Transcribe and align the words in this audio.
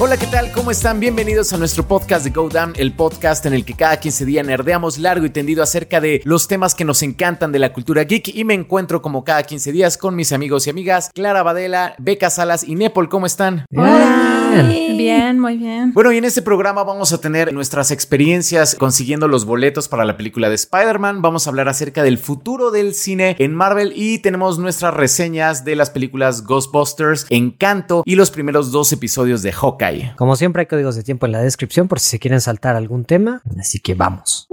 Hola, 0.00 0.16
¿qué 0.16 0.28
tal? 0.28 0.52
¿Cómo 0.52 0.70
están? 0.70 1.00
Bienvenidos 1.00 1.52
a 1.52 1.56
nuestro 1.56 1.82
podcast 1.82 2.22
de 2.24 2.30
Go 2.30 2.48
el 2.76 2.92
podcast 2.92 3.44
en 3.46 3.52
el 3.52 3.64
que 3.64 3.74
cada 3.74 3.98
15 3.98 4.24
días 4.26 4.46
nerdeamos 4.46 4.96
largo 4.98 5.26
y 5.26 5.30
tendido 5.30 5.60
acerca 5.60 6.00
de 6.00 6.20
los 6.24 6.46
temas 6.46 6.76
que 6.76 6.84
nos 6.84 7.02
encantan 7.02 7.50
de 7.50 7.58
la 7.58 7.72
cultura 7.72 8.04
geek 8.04 8.28
y 8.28 8.44
me 8.44 8.54
encuentro 8.54 9.02
como 9.02 9.24
cada 9.24 9.42
15 9.42 9.72
días 9.72 9.98
con 9.98 10.14
mis 10.14 10.30
amigos 10.30 10.68
y 10.68 10.70
amigas 10.70 11.10
Clara 11.12 11.42
Badela, 11.42 11.96
Beca 11.98 12.30
Salas 12.30 12.62
y 12.62 12.76
Nepal. 12.76 13.08
¿Cómo 13.08 13.26
están? 13.26 13.66
Hola. 13.74 14.37
Bien, 14.50 15.38
muy 15.38 15.56
bien. 15.56 15.92
Bueno, 15.92 16.12
y 16.12 16.18
en 16.18 16.24
este 16.24 16.42
programa 16.42 16.84
vamos 16.84 17.12
a 17.12 17.20
tener 17.20 17.52
nuestras 17.52 17.90
experiencias 17.90 18.74
consiguiendo 18.74 19.28
los 19.28 19.44
boletos 19.44 19.88
para 19.88 20.04
la 20.04 20.16
película 20.16 20.48
de 20.48 20.54
Spider-Man. 20.54 21.22
Vamos 21.22 21.46
a 21.46 21.50
hablar 21.50 21.68
acerca 21.68 22.02
del 22.02 22.18
futuro 22.18 22.70
del 22.70 22.94
cine 22.94 23.36
en 23.38 23.54
Marvel 23.54 23.92
y 23.94 24.18
tenemos 24.18 24.58
nuestras 24.58 24.94
reseñas 24.94 25.64
de 25.64 25.76
las 25.76 25.90
películas 25.90 26.44
Ghostbusters, 26.44 27.26
Encanto 27.30 28.02
y 28.04 28.16
los 28.16 28.30
primeros 28.30 28.72
dos 28.72 28.92
episodios 28.92 29.42
de 29.42 29.52
Hawkeye. 29.52 30.14
Como 30.16 30.36
siempre 30.36 30.60
hay 30.60 30.66
códigos 30.66 30.96
de 30.96 31.02
tiempo 31.02 31.26
en 31.26 31.32
la 31.32 31.42
descripción 31.42 31.88
por 31.88 32.00
si 32.00 32.10
se 32.10 32.18
quieren 32.18 32.40
saltar 32.40 32.76
algún 32.76 33.04
tema, 33.04 33.42
así 33.58 33.80
que 33.80 33.94
vamos. 33.94 34.48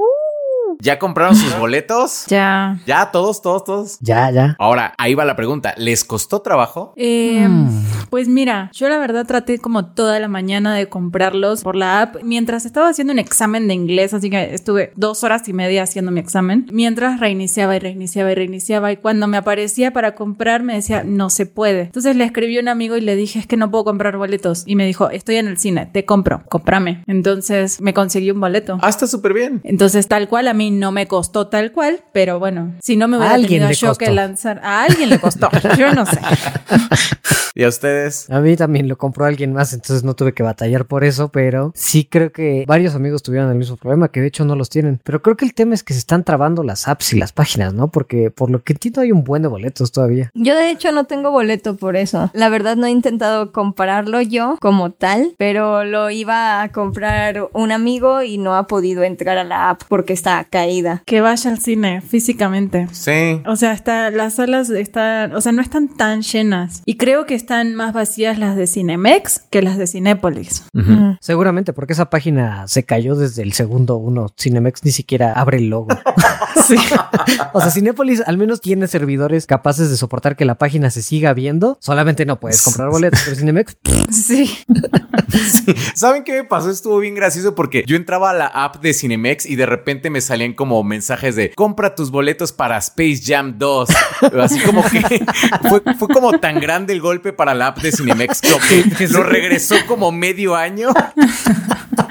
¿Ya 0.79 0.99
compraron 0.99 1.35
sus 1.35 1.57
boletos? 1.57 2.25
Ya. 2.35 2.79
¿Ya? 2.85 3.11
¿Todos, 3.11 3.41
todos, 3.41 3.63
todos? 3.63 3.97
Ya, 4.01 4.29
ya. 4.31 4.55
Ahora, 4.59 4.93
ahí 4.97 5.13
va 5.15 5.25
la 5.25 5.35
pregunta. 5.35 5.73
¿Les 5.77 6.03
costó 6.03 6.41
trabajo? 6.41 6.93
Eh, 6.97 7.47
Pues 8.09 8.27
mira, 8.27 8.69
yo 8.73 8.87
la 8.89 8.97
verdad 8.97 9.25
traté 9.25 9.57
como 9.59 9.85
toda 9.87 10.19
la 10.19 10.27
mañana 10.27 10.73
de 10.75 10.87
comprarlos 10.89 11.63
por 11.63 11.75
la 11.75 12.01
app 12.01 12.15
mientras 12.23 12.65
estaba 12.65 12.89
haciendo 12.89 13.13
un 13.13 13.19
examen 13.19 13.67
de 13.67 13.73
inglés, 13.73 14.13
así 14.13 14.29
que 14.29 14.53
estuve 14.53 14.91
dos 14.95 15.23
horas 15.23 15.47
y 15.47 15.53
media 15.53 15.83
haciendo 15.83 16.11
mi 16.11 16.19
examen, 16.19 16.67
mientras 16.71 17.19
reiniciaba 17.19 17.75
y 17.75 17.79
reiniciaba 17.79 18.31
y 18.31 18.35
reiniciaba 18.35 18.91
y 18.91 18.97
cuando 18.97 19.27
me 19.27 19.37
aparecía 19.37 19.91
para 19.91 20.15
comprar 20.15 20.63
me 20.63 20.73
decía, 20.75 21.03
no 21.05 21.29
se 21.29 21.45
puede. 21.45 21.81
Entonces 21.81 22.15
le 22.15 22.23
escribí 22.23 22.57
a 22.57 22.61
un 22.61 22.67
amigo 22.69 22.95
y 22.97 23.01
le 23.01 23.15
dije, 23.15 23.39
es 23.39 23.47
que 23.47 23.57
no 23.57 23.71
puedo 23.71 23.83
comprar 23.85 24.17
boletos 24.17 24.63
y 24.65 24.75
me 24.75 24.85
dijo, 24.85 25.09
estoy 25.09 25.35
en 25.37 25.47
el 25.47 25.57
cine, 25.57 25.85
te 25.91 26.05
compro, 26.05 26.43
cómprame. 26.49 27.03
Entonces 27.07 27.81
me 27.81 27.93
conseguí 27.93 28.31
un 28.31 28.39
boleto. 28.39 28.77
Ah, 28.81 28.89
está 28.89 29.07
súper 29.07 29.33
bien. 29.33 29.61
Entonces, 29.63 30.07
tal 30.07 30.27
cual, 30.27 30.47
a 30.47 30.53
mí 30.53 30.64
no 30.71 30.91
me 30.91 31.07
costó 31.07 31.47
tal 31.47 31.71
cual, 31.71 32.01
pero 32.11 32.39
bueno, 32.39 32.73
si 32.81 32.95
no 32.95 33.07
me 33.07 33.17
hubiera 33.17 33.31
A 33.33 33.35
alguien 33.35 33.49
tenido 33.61 33.69
le 33.69 33.75
yo 33.75 33.87
que 33.95 34.05
costó. 34.05 34.13
lanzar, 34.13 34.61
a 34.63 34.83
alguien 34.83 35.09
le 35.09 35.19
costó, 35.19 35.49
yo 35.77 35.93
no 35.93 36.05
sé. 36.05 36.19
¿Y 37.57 37.63
a 37.63 37.69
ustedes? 37.69 38.29
A 38.29 38.41
mí 38.41 38.57
también 38.57 38.89
lo 38.89 38.97
compró 38.97 39.23
alguien 39.23 39.53
más, 39.53 39.71
entonces 39.71 40.03
no 40.03 40.13
tuve 40.13 40.33
que 40.33 40.43
batallar 40.43 40.85
por 40.85 41.05
eso, 41.05 41.29
pero 41.29 41.71
sí 41.73 42.03
creo 42.03 42.33
que 42.33 42.65
varios 42.67 42.95
amigos 42.95 43.23
tuvieron 43.23 43.49
el 43.49 43.55
mismo 43.57 43.77
problema, 43.77 44.09
que 44.09 44.19
de 44.19 44.27
hecho 44.27 44.43
no 44.43 44.57
los 44.57 44.69
tienen. 44.69 44.99
Pero 45.05 45.21
creo 45.21 45.37
que 45.37 45.45
el 45.45 45.53
tema 45.53 45.73
es 45.73 45.81
que 45.81 45.93
se 45.93 45.99
están 45.99 46.25
trabando 46.25 46.63
las 46.63 46.89
apps 46.89 47.13
y 47.13 47.17
las 47.17 47.31
páginas, 47.31 47.73
¿no? 47.73 47.87
Porque 47.87 48.29
por 48.29 48.51
lo 48.51 48.61
que 48.61 48.73
entiendo 48.73 48.99
hay 48.99 49.13
un 49.13 49.23
buen 49.23 49.41
de 49.41 49.47
boletos 49.47 49.93
todavía. 49.93 50.31
Yo 50.33 50.53
de 50.53 50.69
hecho 50.69 50.91
no 50.91 51.05
tengo 51.05 51.31
boleto 51.31 51.77
por 51.77 51.95
eso. 51.95 52.29
La 52.33 52.49
verdad 52.49 52.75
no 52.75 52.87
he 52.87 52.91
intentado 52.91 53.53
comprarlo 53.53 54.21
yo 54.21 54.57
como 54.59 54.91
tal, 54.91 55.33
pero 55.37 55.85
lo 55.85 56.09
iba 56.09 56.61
a 56.61 56.73
comprar 56.73 57.47
un 57.53 57.71
amigo 57.71 58.21
y 58.21 58.37
no 58.37 58.55
ha 58.57 58.67
podido 58.67 59.03
entrar 59.03 59.37
a 59.37 59.45
la 59.45 59.69
app 59.69 59.83
porque 59.87 60.11
está 60.11 60.43
caída. 60.55 61.03
Que 61.05 61.19
vaya 61.19 61.51
al 61.51 61.59
cine 61.59 61.99
físicamente. 61.99 62.87
Sí. 62.93 63.41
O 63.45 63.57
sea, 63.57 63.73
está, 63.73 64.09
las 64.09 64.35
salas 64.35 64.69
están, 64.69 65.35
o 65.35 65.41
sea, 65.41 65.51
no 65.51 65.61
están 65.61 65.89
tan 65.89 66.21
llenas. 66.21 66.81
Y 66.85 66.95
creo 66.95 67.25
que 67.25 67.35
están 67.35 67.75
más 67.75 67.93
vacías 67.93 68.39
las 68.39 68.55
de 68.55 68.65
Cinemex 68.65 69.39
que 69.49 69.61
las 69.61 69.77
de 69.77 69.85
Cinépolis. 69.85 70.63
Mm. 70.71 71.17
Seguramente 71.19 71.73
porque 71.73 71.91
esa 71.91 72.09
página 72.09 72.69
se 72.69 72.85
cayó 72.85 73.15
desde 73.15 73.43
el 73.43 73.51
segundo 73.51 73.97
uno. 73.97 74.27
Cinemex 74.39 74.85
ni 74.85 74.91
siquiera 74.91 75.33
abre 75.33 75.57
el 75.57 75.67
logo. 75.69 75.89
Sí. 76.65 76.77
o 77.53 77.61
sea, 77.61 77.69
Cinépolis 77.69 78.23
al 78.25 78.39
menos 78.39 78.59
tiene 78.59 78.87
servidores 78.87 79.45
capaces 79.45 79.91
de 79.91 79.97
soportar 79.97 80.35
que 80.35 80.45
la 80.45 80.55
página 80.55 80.89
se 80.89 81.03
siga 81.03 81.31
viendo. 81.33 81.77
Solamente 81.79 82.25
no 82.25 82.39
puedes 82.39 82.63
comprar 82.63 82.89
boletos, 82.89 83.21
pero 83.23 83.35
Cinemex 83.35 83.77
sí. 84.09 84.49
¿Saben 85.93 86.23
qué 86.23 86.31
me 86.31 86.43
pasó? 86.43 86.71
Estuvo 86.71 86.97
bien 86.97 87.13
gracioso 87.13 87.53
porque 87.53 87.83
yo 87.85 87.95
entraba 87.95 88.31
a 88.31 88.33
la 88.33 88.47
app 88.47 88.81
de 88.81 88.95
Cinemex 88.95 89.45
y 89.45 89.57
de 89.57 89.67
repente 89.67 90.09
me 90.09 90.21
salían 90.45 90.53
como 90.53 90.83
mensajes 90.83 91.35
de 91.35 91.53
compra 91.53 91.95
tus 91.95 92.11
boletos 92.11 92.51
para 92.51 92.77
Space 92.77 93.21
Jam 93.25 93.57
2. 93.57 93.89
Así 94.41 94.59
como 94.59 94.83
que 94.83 95.01
fue, 95.69 95.81
fue 95.97 96.07
como 96.09 96.39
tan 96.39 96.59
grande 96.59 96.93
el 96.93 97.01
golpe 97.01 97.33
para 97.33 97.53
la 97.53 97.67
app 97.67 97.79
de 97.79 97.91
Cinemex 97.91 98.41
que, 98.41 98.89
que 98.97 99.07
lo 99.09 99.23
regresó 99.23 99.75
como 99.87 100.11
medio 100.11 100.55
año. 100.55 100.89